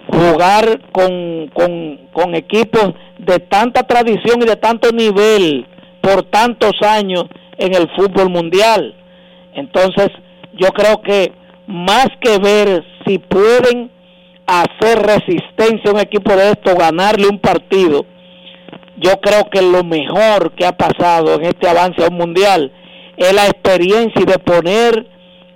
jugar 0.07 0.82
con, 0.91 1.49
con, 1.53 2.02
con 2.11 2.36
equipos 2.36 2.94
de 3.18 3.40
tanta 3.40 3.84
tradición 3.84 4.41
y 4.41 4.45
de 4.45 4.57
tanto 4.57 4.91
nivel 4.91 5.68
por 6.04 6.24
tantos 6.24 6.74
años 6.82 7.24
en 7.58 7.74
el 7.74 7.90
fútbol 7.96 8.30
mundial. 8.30 8.94
Entonces, 9.54 10.10
yo 10.54 10.68
creo 10.70 11.02
que 11.02 11.32
más 11.66 12.08
que 12.20 12.38
ver 12.40 12.84
si 13.06 13.20
pueden 13.20 13.90
hacer 14.46 15.00
resistencia 15.00 15.90
a 15.90 15.94
un 15.94 16.02
equipo 16.02 16.36
de 16.36 16.52
esto, 16.52 16.76
ganarle 16.76 17.30
un 17.30 17.40
partido, 17.40 18.06
yo 18.98 19.12
creo 19.22 19.50
que 19.50 19.62
lo 19.62 19.86
mejor 19.86 20.52
que 20.52 20.66
ha 20.66 20.76
pasado 20.76 21.36
en 21.36 21.46
este 21.46 21.70
avance 21.70 22.04
a 22.04 22.10
un 22.10 22.18
mundial 22.18 22.70
es 23.16 23.34
la 23.34 23.46
experiencia 23.46 24.26
de 24.26 24.40
poner 24.40 25.08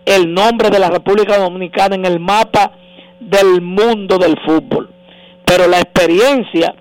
el 0.06 0.34
nombre 0.34 0.70
de 0.70 0.80
la 0.80 0.90
República 0.90 1.38
Dominicana 1.38 1.96
en 1.96 2.06
el 2.06 2.22
mapa 2.22 2.72
del 3.20 3.62
mundo 3.62 4.18
del 4.18 4.38
fútbol. 4.46 4.90
Pero 5.44 5.68
la 5.68 5.82
experiencia, 5.82 6.74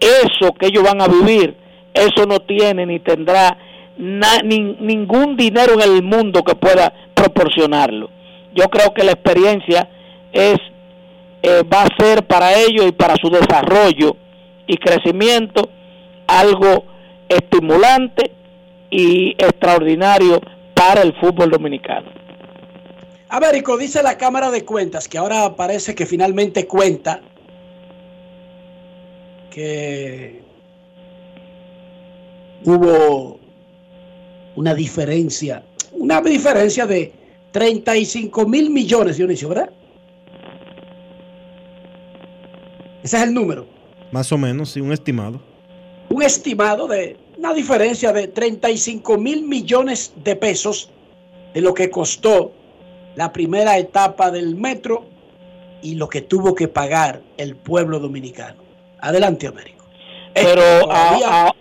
eso 0.00 0.52
que 0.54 0.66
ellos 0.66 0.82
van 0.82 1.00
a 1.00 1.06
vivir, 1.06 1.56
eso 1.96 2.26
no 2.26 2.40
tiene 2.40 2.86
ni 2.86 3.00
tendrá 3.00 3.56
ningún 3.96 5.36
dinero 5.36 5.74
en 5.74 5.80
el 5.80 6.02
mundo 6.02 6.42
que 6.42 6.54
pueda 6.54 6.92
proporcionarlo. 7.14 8.10
Yo 8.54 8.68
creo 8.68 8.92
que 8.92 9.04
la 9.04 9.12
experiencia 9.12 9.88
es 10.32 10.58
eh, 11.42 11.62
va 11.62 11.82
a 11.82 11.96
ser 11.98 12.26
para 12.26 12.54
ellos 12.54 12.86
y 12.86 12.92
para 12.92 13.14
su 13.16 13.30
desarrollo 13.30 14.16
y 14.66 14.76
crecimiento 14.78 15.70
algo 16.26 16.84
estimulante 17.28 18.32
y 18.90 19.30
extraordinario 19.38 20.40
para 20.74 21.02
el 21.02 21.14
fútbol 21.14 21.50
dominicano. 21.50 22.10
Américo, 23.28 23.76
dice 23.76 24.02
la 24.02 24.16
Cámara 24.16 24.50
de 24.50 24.64
Cuentas, 24.64 25.08
que 25.08 25.18
ahora 25.18 25.56
parece 25.56 25.94
que 25.94 26.06
finalmente 26.06 26.66
cuenta 26.66 27.20
que 29.50 30.45
hubo 32.66 33.40
una 34.56 34.74
diferencia, 34.74 35.64
una 35.92 36.20
diferencia 36.20 36.86
de 36.86 37.12
35 37.52 38.46
mil 38.46 38.70
millones, 38.70 39.16
Dionisio, 39.16 39.48
¿verdad? 39.48 39.70
Ese 43.02 43.16
es 43.16 43.22
el 43.22 43.32
número. 43.32 43.66
Más 44.10 44.30
o 44.32 44.38
menos, 44.38 44.70
sí, 44.70 44.80
un 44.80 44.92
estimado. 44.92 45.40
Un 46.10 46.22
estimado 46.22 46.88
de 46.88 47.16
una 47.38 47.54
diferencia 47.54 48.12
de 48.12 48.28
35 48.28 49.16
mil 49.18 49.42
millones 49.46 50.12
de 50.16 50.36
pesos 50.36 50.90
de 51.54 51.60
lo 51.60 51.72
que 51.72 51.90
costó 51.90 52.52
la 53.14 53.32
primera 53.32 53.78
etapa 53.78 54.30
del 54.30 54.56
metro 54.56 55.06
y 55.82 55.94
lo 55.94 56.08
que 56.08 56.22
tuvo 56.22 56.54
que 56.54 56.68
pagar 56.68 57.22
el 57.36 57.56
pueblo 57.56 58.00
dominicano. 58.00 58.62
Adelante, 59.00 59.46
Américo. 59.46 59.84
Pero 60.34 60.90
a, 60.90 61.46
a, 61.48 61.54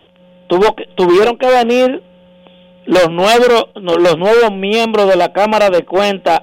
tuvo 0.47 0.75
que, 0.75 0.85
tuvieron 0.95 1.37
que 1.37 1.47
venir 1.47 2.01
los 2.85 3.09
nuevos, 3.09 3.67
los 3.75 4.17
nuevos 4.17 4.51
miembros 4.51 5.09
de 5.09 5.15
la 5.15 5.33
Cámara 5.33 5.69
de 5.69 5.83
Cuentas 5.83 6.41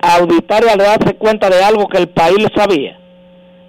a 0.00 0.16
auditar 0.16 0.64
y 0.64 0.68
a 0.68 0.76
darse 0.76 1.14
cuenta 1.16 1.50
de 1.50 1.62
algo 1.62 1.88
que 1.88 1.98
el 1.98 2.08
país 2.08 2.46
sabía. 2.56 2.98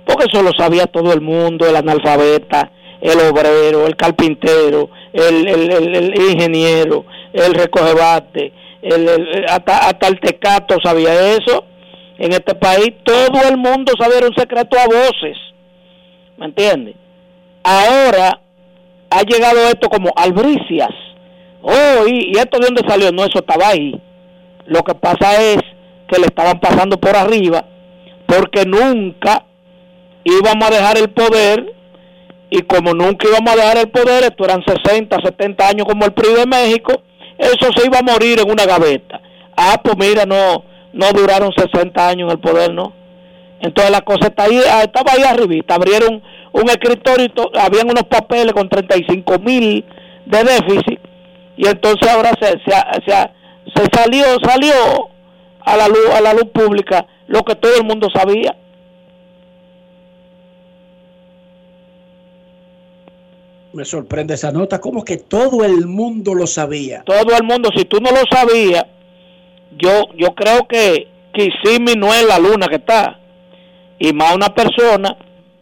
Porque 0.06 0.26
eso 0.32 0.42
lo 0.42 0.52
sabía 0.58 0.86
todo 0.88 1.14
el 1.14 1.22
mundo, 1.22 1.68
el 1.68 1.76
analfabeta, 1.76 2.72
el 3.02 3.20
obrero, 3.20 3.86
el 3.86 3.96
carpintero, 3.96 4.90
el, 5.12 5.48
el, 5.48 5.72
el, 5.72 5.96
el 5.96 6.32
ingeniero, 6.32 7.06
el 7.34 7.54
recogebate, 7.54 8.54
el, 8.82 9.08
el, 9.08 9.46
hasta, 9.48 9.90
hasta 9.90 10.08
el 10.08 10.20
tecato 10.20 10.78
sabía 10.84 11.36
eso. 11.36 11.66
En 12.18 12.32
este 12.32 12.56
país 12.56 12.94
todo 13.04 13.42
el 13.50 13.58
mundo 13.58 13.92
sabía 14.00 14.26
un 14.28 14.36
secreto 14.36 14.78
a 14.78 14.86
voces. 14.86 15.38
¿Me 16.38 16.46
entiendes? 16.46 16.96
Ahora 17.64 18.43
ha 19.14 19.22
llegado 19.24 19.60
esto 19.70 19.90
como 19.90 20.12
albricias. 20.16 20.90
Oh, 21.62 22.08
¿y, 22.08 22.32
¿y 22.34 22.38
esto 22.38 22.60
de 22.60 22.66
dónde 22.66 22.82
salió? 22.88 23.12
No, 23.12 23.24
eso 23.24 23.40
estaba 23.40 23.70
ahí. 23.70 23.94
Lo 24.66 24.84
que 24.84 24.96
pasa 24.96 25.42
es 25.42 25.58
que 26.08 26.20
le 26.20 26.26
estaban 26.26 26.60
pasando 26.60 27.00
por 27.00 27.16
arriba 27.16 27.66
porque 28.26 28.66
nunca 28.66 29.46
íbamos 30.24 30.68
a 30.68 30.74
dejar 30.74 30.98
el 30.98 31.10
poder 31.10 31.74
y 32.50 32.62
como 32.64 32.94
nunca 32.94 33.28
íbamos 33.28 33.54
a 33.54 33.56
dejar 33.56 33.78
el 33.78 33.90
poder, 33.90 34.24
esto 34.24 34.46
eran 34.46 34.64
60, 34.64 35.18
70 35.24 35.68
años 35.68 35.88
como 35.88 36.06
el 36.06 36.14
PRI 36.14 36.34
de 36.34 36.46
México, 36.46 37.02
eso 37.38 37.72
se 37.76 37.86
iba 37.86 38.00
a 38.00 38.04
morir 38.04 38.40
en 38.40 38.50
una 38.50 38.66
gaveta. 38.66 39.22
Ah, 39.56 39.80
pues 39.84 39.96
mira, 39.98 40.26
no 40.26 40.64
no 40.94 41.12
duraron 41.12 41.52
60 41.52 42.08
años 42.08 42.28
en 42.28 42.32
el 42.32 42.40
poder, 42.40 42.72
¿no? 42.74 42.94
Entonces 43.64 43.92
la 43.92 44.02
cosa 44.02 44.28
está 44.28 44.44
ahí, 44.44 44.58
estaba 44.58 45.14
ahí 45.14 45.24
arribita, 45.24 45.76
abrieron 45.76 46.22
un 46.52 46.70
escritorio, 46.70 47.28
y 47.28 47.58
habían 47.58 47.90
unos 47.90 48.04
papeles 48.04 48.52
con 48.52 48.68
35 48.68 49.40
mil 49.40 49.86
de 50.26 50.44
déficit. 50.44 51.00
Y 51.56 51.68
entonces 51.68 52.10
ahora 52.10 52.32
se, 52.42 52.48
se, 52.48 52.76
se, 53.06 53.30
se 53.74 53.90
salió 53.94 54.26
salió 54.44 54.74
a 55.62 55.78
la 55.78 55.88
luz 55.88 56.10
a 56.14 56.20
la 56.20 56.34
luz 56.34 56.50
pública 56.54 57.06
lo 57.28 57.44
que 57.44 57.56
todo 57.56 57.74
el 57.78 57.86
mundo 57.86 58.10
sabía. 58.14 58.54
Me 63.72 63.86
sorprende 63.86 64.34
esa 64.34 64.52
nota. 64.52 64.82
Como 64.82 65.06
que 65.06 65.18
todo 65.18 65.64
el 65.64 65.88
mundo 65.88 66.36
lo 66.36 66.48
sabía 66.48 67.04
todo 67.06 67.34
el 67.38 67.44
mundo 67.44 67.70
si 67.74 67.86
tú 67.86 68.02
no 68.02 68.12
lo 68.12 68.24
sabías 68.30 68.86
yo 69.78 70.10
yo 70.18 70.36
creo 70.36 70.68
que 70.68 71.08
Kissimmee 71.34 71.96
no 71.96 72.14
es 72.14 72.28
la 72.28 72.38
luna 72.38 72.68
que 72.68 72.76
está 72.76 73.22
y 74.00 74.14
más 74.14 74.36
una 74.36 74.54
persona 74.54 75.18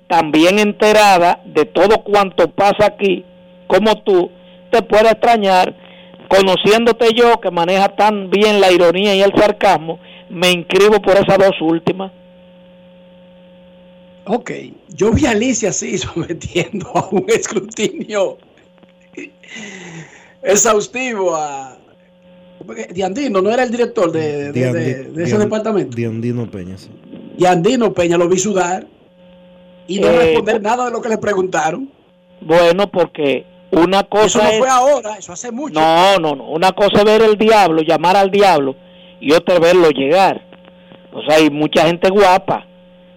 también 0.07 0.59
enterada 0.59 1.41
de 1.45 1.65
todo 1.65 2.03
cuanto 2.03 2.49
pasa 2.51 2.85
aquí 2.85 3.23
como 3.67 4.01
tú 4.03 4.29
te 4.71 4.81
puede 4.81 5.09
extrañar 5.11 5.73
conociéndote 6.27 7.13
yo 7.13 7.39
que 7.41 7.51
maneja 7.51 7.89
tan 7.95 8.29
bien 8.29 8.59
la 8.61 8.71
ironía 8.71 9.15
y 9.15 9.21
el 9.21 9.33
sarcasmo 9.35 9.99
me 10.29 10.51
inscribo 10.51 11.01
por 11.01 11.13
esas 11.17 11.37
dos 11.37 11.59
últimas. 11.61 12.11
Ok, 14.25 14.51
yo 14.89 15.11
vi 15.11 15.25
a 15.25 15.31
Alicia 15.31 15.69
así 15.69 15.97
sometiendo 15.97 16.87
a 16.95 17.07
un 17.11 17.25
escrutinio 17.27 18.37
exhaustivo 20.43 21.35
a 21.35 21.77
Diandino, 22.93 23.41
no 23.41 23.49
era 23.51 23.63
el 23.63 23.71
director 23.71 24.11
de, 24.11 24.51
de- 24.51 24.51
de- 24.51 24.71
Diandi- 24.71 25.11
de 25.13 25.23
ese 25.23 25.35
Dian- 25.35 25.39
departamento. 25.39 25.95
Diandino 25.97 26.49
Peña, 26.49 26.77
sí. 26.77 26.89
Diandino 27.41 27.91
Peña 27.91 28.17
lo 28.19 28.29
vi 28.29 28.37
sudar 28.37 28.85
y 29.87 29.99
no 29.99 30.07
Eh, 30.09 30.17
responder 30.19 30.61
nada 30.61 30.85
de 30.85 30.91
lo 30.91 31.01
que 31.01 31.09
le 31.09 31.17
preguntaron. 31.17 31.89
Bueno, 32.39 32.85
porque 32.91 33.45
una 33.71 34.03
cosa 34.03 34.25
Eso 34.25 34.43
no 34.43 34.49
es... 34.49 34.59
fue 34.59 34.69
ahora, 34.69 35.15
eso 35.17 35.33
hace 35.33 35.51
mucho. 35.51 35.79
No, 35.79 36.19
no, 36.19 36.35
no. 36.35 36.43
Una 36.51 36.71
cosa 36.71 36.99
es 36.99 37.03
ver 37.03 37.23
el 37.23 37.37
diablo, 37.39 37.81
llamar 37.81 38.15
al 38.15 38.29
diablo, 38.29 38.75
y 39.19 39.31
otra 39.31 39.55
es 39.55 39.59
verlo 39.61 39.89
llegar. 39.89 40.39
O 41.13 41.21
sea, 41.23 41.37
hay 41.37 41.49
mucha 41.49 41.87
gente 41.87 42.11
guapa 42.11 42.67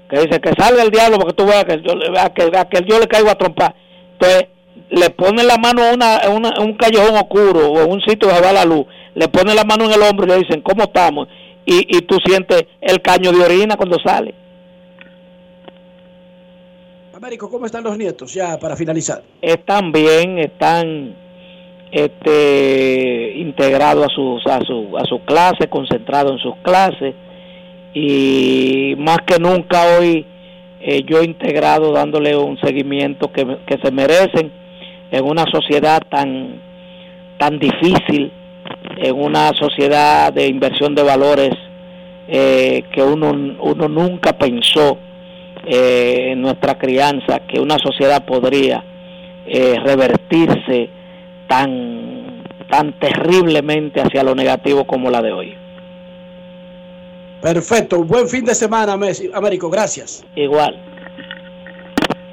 que 0.09 0.21
dice 0.21 0.41
que 0.41 0.53
salga 0.59 0.83
el 0.83 0.91
diablo 0.91 1.19
porque 1.19 1.35
tú 1.35 1.45
veas 1.45 1.65
que 1.67 1.83
yo, 1.83 1.93
a 2.19 2.33
que, 2.33 2.51
a 2.57 2.65
que 2.67 2.81
yo 2.89 2.99
le 2.99 3.07
caigo 3.07 3.29
a 3.29 3.35
trompar. 3.35 3.75
Entonces, 4.15 4.47
le 4.89 5.11
ponen 5.11 5.47
la 5.47 5.59
mano 5.59 5.83
a, 5.85 5.93
una, 5.93 6.17
a 6.17 6.31
una- 6.31 6.49
a 6.57 6.61
un 6.63 6.75
callejón 6.79 7.15
oscuro 7.17 7.73
o 7.73 7.87
un 7.87 8.01
sitio 8.01 8.29
que 8.31 8.41
va 8.41 8.53
la 8.53 8.65
luz, 8.65 8.87
le 9.15 9.29
ponen 9.29 9.55
la 9.55 9.65
mano 9.65 9.85
en 9.85 9.93
el 9.93 10.03
hombro 10.03 10.25
y 10.27 10.31
le 10.31 10.39
dicen, 10.39 10.63
¿cómo 10.63 10.85
estamos? 10.85 11.29
Y, 11.67 11.97
y 11.97 12.03
tú 12.03 12.19
sientes 12.25 12.65
el 12.81 13.01
caño 13.01 13.33
de 13.33 13.43
orina 13.43 13.77
cuando 13.77 13.99
sale. 13.99 14.35
Américo, 17.15 17.49
¿cómo 17.49 17.65
están 17.65 17.85
los 17.85 17.97
nietos? 17.97 18.35
Ya 18.35 18.59
para 18.59 18.77
finalizar. 18.77 19.23
están 19.41 19.93
bien, 19.93 20.39
están 20.39 21.15
este, 21.91 23.35
integrados 23.37 24.07
a 24.07 24.15
su, 24.15 24.41
a 24.45 24.61
su, 24.61 24.99
a 24.99 25.05
su 25.05 25.25
clase, 25.25 25.69
concentrados 25.69 26.33
en 26.33 26.39
sus 26.39 26.57
clases 26.57 27.15
y 27.95 28.95
más 28.99 29.19
que 29.25 29.39
nunca 29.39 29.97
hoy 29.97 30.27
eh, 30.81 31.03
yo 31.07 31.23
integrado 31.23 31.93
dándole 31.93 32.37
un 32.37 32.59
seguimiento 32.59 33.33
que, 33.33 33.47
que 33.67 33.79
se 33.79 33.91
merecen 33.93 34.53
en 35.13 35.25
una 35.25 35.45
sociedad 35.51 36.03
tan, 36.11 36.61
tan 37.39 37.59
difícil, 37.59 38.33
en 38.97 39.15
una 39.15 39.53
sociedad 39.53 40.33
de 40.33 40.47
inversión 40.47 40.95
de 40.95 41.03
valores 41.03 41.53
eh, 42.29 42.85
que 42.93 43.03
uno, 43.03 43.31
uno 43.31 43.89
nunca 43.89 44.33
pensó 44.39 44.99
eh, 45.67 46.33
en 46.33 46.43
nuestra 46.43 46.79
crianza 46.79 47.41
que 47.41 47.61
una 47.61 47.79
sociedad 47.79 48.25
podría 48.25 48.85
eh, 49.47 49.77
revertirse 49.85 50.89
tan 51.49 52.43
tan 52.71 52.99
terriblemente 52.99 54.01
hacia 54.01 54.23
lo 54.23 54.35
negativo 54.35 54.87
como 54.87 55.11
la 55.11 55.23
de 55.23 55.33
hoy. 55.33 55.55
Perfecto, 57.43 58.03
buen 58.05 58.27
fin 58.27 58.45
de 58.45 58.55
semana, 58.55 58.97
Messi. 58.97 59.31
Américo, 59.35 59.69
gracias. 59.69 60.25
Igual. 60.35 60.83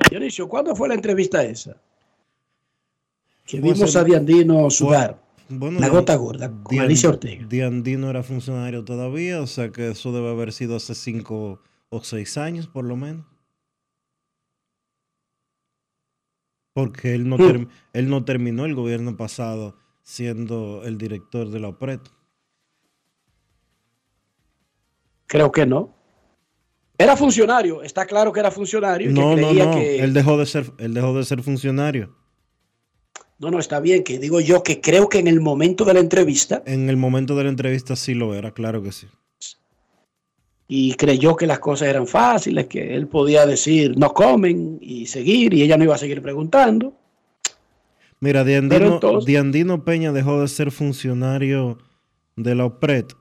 Dionisio, 0.09 0.47
¿cuándo 0.47 0.73
fue 0.73 0.88
la 0.88 0.95
entrevista 0.95 1.43
esa? 1.43 1.75
Que 3.45 3.59
vimos 3.59 3.95
a 3.95 4.03
Diandino 4.03 4.69
sudar. 4.69 5.17
Bueno, 5.52 5.80
la 5.80 5.90
gota 5.90 6.15
gorda, 6.15 6.49
con 6.49 6.76
Dian- 6.76 6.86
Alicia 6.86 7.10
Ortega. 7.10 7.45
Diandino 7.48 8.10
era 8.10 8.23
funcionario 8.23 8.84
todavía, 8.86 9.41
o 9.41 9.48
sea 9.48 9.72
que 9.72 9.90
eso 9.91 10.11
debe 10.11 10.30
haber 10.30 10.53
sido 10.53 10.76
hace 10.76 10.95
cinco 10.95 11.61
o 11.90 12.03
seis 12.03 12.38
años 12.38 12.68
por 12.68 12.86
lo 12.86 12.95
menos. 12.95 13.26
Porque 16.73 17.14
él 17.14 17.28
no, 17.28 17.38
Hmm. 17.38 17.68
él 17.94 18.10
no 18.10 18.23
terminó 18.23 18.65
el 18.65 18.76
gobierno 18.76 19.18
pasado 19.18 19.76
siendo 20.03 20.84
el 20.86 20.98
director 20.98 21.49
de 21.49 21.60
la 21.60 21.68
OPRET. 21.68 22.02
Creo 25.28 25.52
que 25.52 25.65
no. 25.65 25.94
Era 26.98 27.18
funcionario, 27.18 27.82
está 27.84 28.06
claro 28.06 28.32
que 28.32 28.40
era 28.40 28.52
funcionario 28.52 29.10
No, 29.11 29.36
que 29.36 29.41
no, 29.41 29.53
no. 29.53 29.72
que. 29.76 29.99
Él 30.03 30.14
dejó 30.14 30.38
de 30.38 30.45
ser, 30.45 30.72
él 30.78 30.94
dejó 30.94 31.14
de 31.18 31.26
ser 31.26 31.41
funcionario. 31.41 32.15
No, 33.41 33.49
no, 33.51 33.59
está 33.59 33.80
bien, 33.80 34.03
que 34.03 34.19
digo 34.19 34.39
yo 34.39 34.61
que 34.61 34.80
creo 34.81 35.09
que 35.09 35.18
en 35.19 35.27
el 35.27 35.41
momento 35.41 35.84
de 35.84 35.95
la 35.95 35.99
entrevista 35.99 36.61
En 36.65 36.89
el 36.89 36.95
momento 36.95 37.35
de 37.35 37.43
la 37.43 37.49
entrevista 37.49 37.95
sí 37.95 38.13
lo 38.13 38.35
era, 38.35 38.51
claro 38.51 38.81
que 38.84 38.91
sí. 38.91 39.07
y 40.68 40.93
creyó 40.93 41.35
que 41.35 41.47
las 41.47 41.59
cosas 41.59 41.89
eran 41.89 42.07
fáciles, 42.07 42.68
que 42.68 42.95
él 42.95 43.07
podía 43.07 43.45
decir 43.45 43.97
no 43.97 44.13
comen 44.13 44.77
y 44.80 45.07
seguir 45.07 45.53
y 45.53 45.63
ella 45.63 45.76
no 45.76 45.84
iba 45.84 45.95
a 45.95 45.97
seguir 45.97 46.22
preguntando. 46.22 46.93
Mira, 48.19 48.43
Pero 48.43 48.68
Diandino, 48.68 48.93
entonces- 48.93 49.26
Diandino 49.26 49.84
Peña 49.84 50.11
dejó 50.13 50.39
de 50.41 50.47
ser 50.47 50.72
funcionario 50.72 51.80
de 52.35 52.53
la 52.55 52.65
OPRET 52.65 53.11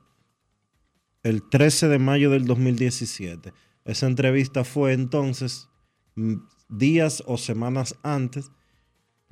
el 1.23 1.41
13 1.49 1.87
de 1.87 1.99
mayo 1.99 2.29
del 2.29 2.45
2017. 2.45 3.51
Esa 3.85 4.05
entrevista 4.05 4.63
fue 4.63 4.93
entonces 4.93 5.67
mm, 6.15 6.35
días 6.69 7.23
o 7.25 7.37
semanas 7.37 7.95
antes, 8.03 8.51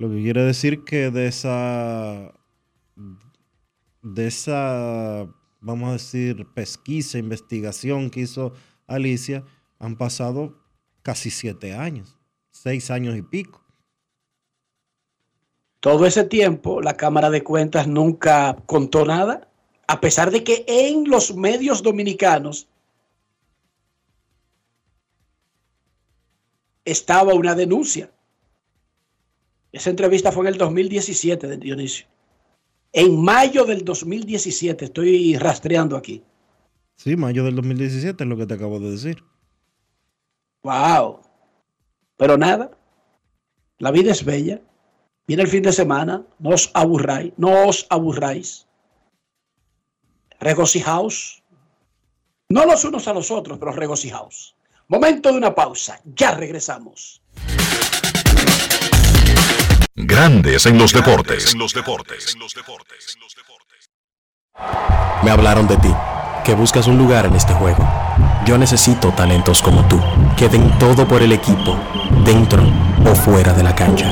lo 0.00 0.08
que 0.08 0.22
quiere 0.22 0.42
decir 0.42 0.82
que 0.82 1.10
de 1.10 1.26
esa, 1.26 2.32
de 4.00 4.26
esa, 4.26 5.28
vamos 5.60 5.90
a 5.90 5.92
decir, 5.92 6.46
pesquisa, 6.54 7.18
investigación 7.18 8.08
que 8.08 8.20
hizo 8.20 8.54
Alicia, 8.86 9.44
han 9.78 9.98
pasado 9.98 10.58
casi 11.02 11.28
siete 11.28 11.74
años, 11.74 12.16
seis 12.50 12.90
años 12.90 13.14
y 13.14 13.20
pico. 13.20 13.62
Todo 15.80 16.06
ese 16.06 16.24
tiempo 16.24 16.80
la 16.80 16.96
Cámara 16.96 17.28
de 17.28 17.44
Cuentas 17.44 17.86
nunca 17.86 18.56
contó 18.64 19.04
nada, 19.04 19.50
a 19.86 20.00
pesar 20.00 20.30
de 20.30 20.42
que 20.42 20.64
en 20.66 21.10
los 21.10 21.36
medios 21.36 21.82
dominicanos 21.82 22.68
estaba 26.86 27.34
una 27.34 27.54
denuncia. 27.54 28.10
Esa 29.72 29.90
entrevista 29.90 30.32
fue 30.32 30.44
en 30.44 30.54
el 30.54 30.58
2017 30.58 31.46
de 31.46 31.56
Dionisio. 31.56 32.06
En 32.92 33.22
mayo 33.22 33.64
del 33.64 33.84
2017, 33.84 34.86
estoy 34.86 35.36
rastreando 35.36 35.96
aquí. 35.96 36.24
Sí, 36.96 37.16
mayo 37.16 37.44
del 37.44 37.54
2017 37.54 38.24
es 38.24 38.28
lo 38.28 38.36
que 38.36 38.46
te 38.46 38.54
acabo 38.54 38.80
de 38.80 38.90
decir. 38.90 39.22
Wow. 40.62 41.20
Pero 42.16 42.36
nada, 42.36 42.72
la 43.78 43.92
vida 43.92 44.10
es 44.10 44.24
bella. 44.24 44.60
Viene 45.26 45.44
el 45.44 45.48
fin 45.48 45.62
de 45.62 45.72
semana, 45.72 46.26
no 46.40 46.50
os 46.50 46.70
aburráis, 46.74 47.32
no 47.36 47.68
os 47.68 47.86
aburráis. 47.88 48.66
Regocijaos. 50.40 51.44
No 52.48 52.66
los 52.66 52.84
unos 52.84 53.06
a 53.06 53.14
los 53.14 53.30
otros, 53.30 53.58
pero 53.58 53.70
regocijaos. 53.70 54.56
Momento 54.88 55.30
de 55.30 55.38
una 55.38 55.54
pausa, 55.54 56.00
ya 56.04 56.32
regresamos. 56.32 57.22
Grandes 60.02 60.64
en 60.64 60.78
los 60.78 60.92
deportes. 60.92 61.52
En 61.52 61.58
los 61.58 61.74
deportes. 61.74 62.36
Me 65.22 65.30
hablaron 65.30 65.66
de 65.66 65.76
ti, 65.76 65.94
que 66.44 66.54
buscas 66.54 66.86
un 66.86 66.96
lugar 66.96 67.26
en 67.26 67.34
este 67.34 67.52
juego. 67.52 67.86
Yo 68.46 68.56
necesito 68.56 69.12
talentos 69.12 69.60
como 69.60 69.86
tú, 69.88 70.00
que 70.36 70.48
den 70.48 70.78
todo 70.78 71.06
por 71.06 71.20
el 71.22 71.32
equipo, 71.32 71.78
dentro 72.24 72.62
o 73.04 73.14
fuera 73.14 73.52
de 73.52 73.62
la 73.62 73.74
cancha. 73.74 74.10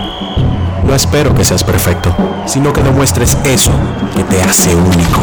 No 0.84 0.94
espero 0.94 1.34
que 1.34 1.44
seas 1.44 1.64
perfecto, 1.64 2.14
sino 2.46 2.72
que 2.72 2.82
demuestres 2.82 3.38
eso 3.44 3.72
que 4.14 4.24
te 4.24 4.42
hace 4.42 4.74
único. 4.74 5.22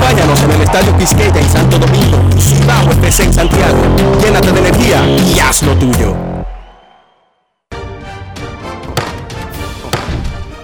Acompáñanos 0.00 0.42
en 0.44 0.50
el 0.52 0.62
Estadio 0.62 0.96
Quisqueya 0.96 1.40
en 1.40 1.50
Santo 1.50 1.78
Domingo, 1.78 2.16
Cibao 2.40 2.90
FC 2.90 3.22
en 3.22 3.34
Santiago. 3.34 3.78
Llénate 4.22 4.50
de 4.50 4.60
energía 4.60 5.06
y 5.06 5.38
haz 5.38 5.62
lo 5.62 5.74
tuyo. 5.76 6.16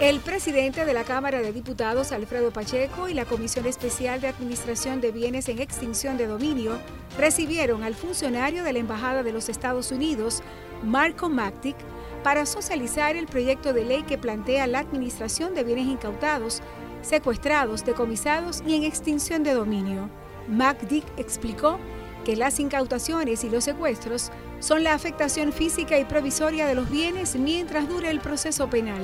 El 0.01 0.21
presidente 0.21 0.87
de 0.87 0.95
la 0.95 1.05
Cámara 1.05 1.43
de 1.43 1.53
Diputados, 1.53 2.13
Alfredo 2.13 2.51
Pacheco, 2.51 3.11
y 3.11 3.15
la 3.15 3.27
Comisión 3.27 3.67
Especial 3.67 4.23
de 4.23 4.29
Administración 4.29 5.03
de 5.03 5.13
Bienes 5.13 5.51
en 5.51 5.59
Extinción 5.59 6.17
de 6.17 6.27
Dominio 6.27 6.79
recibieron 7.19 7.83
al 7.83 7.95
funcionario 7.95 8.65
de 8.65 8.73
la 8.73 8.79
Embajada 8.79 9.23
de 9.23 9.33
los 9.33 9.51
Estados 9.51 9.93
Unidos, 9.93 10.43
Marco 10.83 11.29
Mactic, 11.29 11.77
para 12.25 12.47
socializar 12.47 13.17
el 13.17 13.27
proyecto 13.27 13.75
de 13.75 13.85
ley 13.85 14.03
que 14.03 14.17
plantea 14.17 14.67
la 14.67 14.79
administración 14.79 15.55
de 15.55 15.63
bienes 15.63 15.87
incautados, 15.87 16.63
secuestrados, 17.07 17.85
decomisados 17.85 18.62
y 18.66 18.74
en 18.74 18.83
extinción 18.85 19.43
de 19.43 19.55
dominio. 19.55 20.11
Macdick 20.49 21.05
explicó 21.16 21.78
que 22.24 22.37
las 22.37 22.59
incautaciones 22.59 23.45
y 23.45 23.51
los 23.51 23.65
secuestros 23.65 24.33
son 24.59 24.83
la 24.83 24.95
afectación 24.95 25.53
física 25.53 25.99
y 25.99 26.05
provisoria 26.05 26.66
de 26.66 26.74
los 26.74 26.91
bienes 26.91 27.37
mientras 27.37 27.89
dure 27.89 28.11
el 28.11 28.20
proceso 28.20 28.69
penal. 28.69 29.03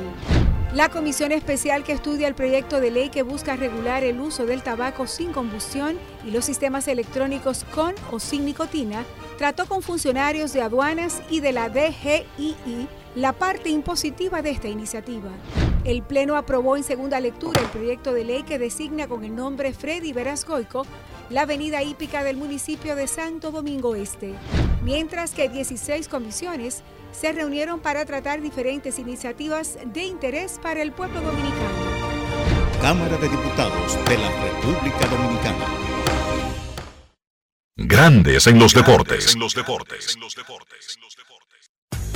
La 0.74 0.88
comisión 0.88 1.32
especial 1.32 1.84
que 1.84 1.92
estudia 1.92 2.26
el 2.26 2.34
proyecto 2.34 2.80
de 2.80 2.90
ley 2.90 3.10
que 3.10 3.22
busca 3.22 3.56
regular 3.56 4.04
el 4.04 4.20
uso 4.20 4.46
del 4.46 4.62
tabaco 4.62 5.06
sin 5.06 5.32
combustión 5.32 5.98
y 6.26 6.30
los 6.30 6.46
sistemas 6.46 6.88
electrónicos 6.88 7.64
con 7.74 7.94
o 8.10 8.18
sin 8.18 8.46
nicotina 8.46 9.04
trató 9.36 9.66
con 9.66 9.82
funcionarios 9.82 10.52
de 10.52 10.62
aduanas 10.62 11.22
y 11.28 11.40
de 11.40 11.52
la 11.52 11.68
DGII 11.68 12.88
la 13.14 13.32
parte 13.32 13.68
impositiva 13.68 14.42
de 14.42 14.50
esta 14.50 14.68
iniciativa. 14.68 15.30
El 15.84 16.02
Pleno 16.02 16.36
aprobó 16.36 16.76
en 16.76 16.84
segunda 16.84 17.20
lectura 17.20 17.60
el 17.60 17.68
proyecto 17.68 18.12
de 18.12 18.24
ley 18.24 18.42
que 18.42 18.58
designa 18.58 19.08
con 19.08 19.24
el 19.24 19.34
nombre 19.34 19.72
Freddy 19.72 20.12
Verascoico 20.12 20.86
la 21.28 21.42
avenida 21.42 21.82
hípica 21.82 22.24
del 22.24 22.36
municipio 22.36 22.94
de 22.94 23.06
Santo 23.06 23.50
Domingo 23.50 23.94
Este, 23.94 24.34
mientras 24.82 25.32
que 25.32 25.48
16 25.48 26.08
comisiones 26.08 26.82
se 27.12 27.32
reunieron 27.32 27.80
para 27.80 28.04
tratar 28.04 28.40
diferentes 28.40 28.98
iniciativas 28.98 29.78
de 29.86 30.04
interés 30.04 30.58
para 30.62 30.82
el 30.82 30.92
pueblo 30.92 31.20
dominicano. 31.20 32.02
Cámara 32.80 33.16
de 33.16 33.28
Diputados 33.28 34.04
de 34.06 34.18
la 34.18 34.30
República 34.42 35.06
Dominicana. 35.06 35.66
Grandes 37.76 38.46
en 38.46 38.58
los 38.58 38.74
deportes. 38.74 39.36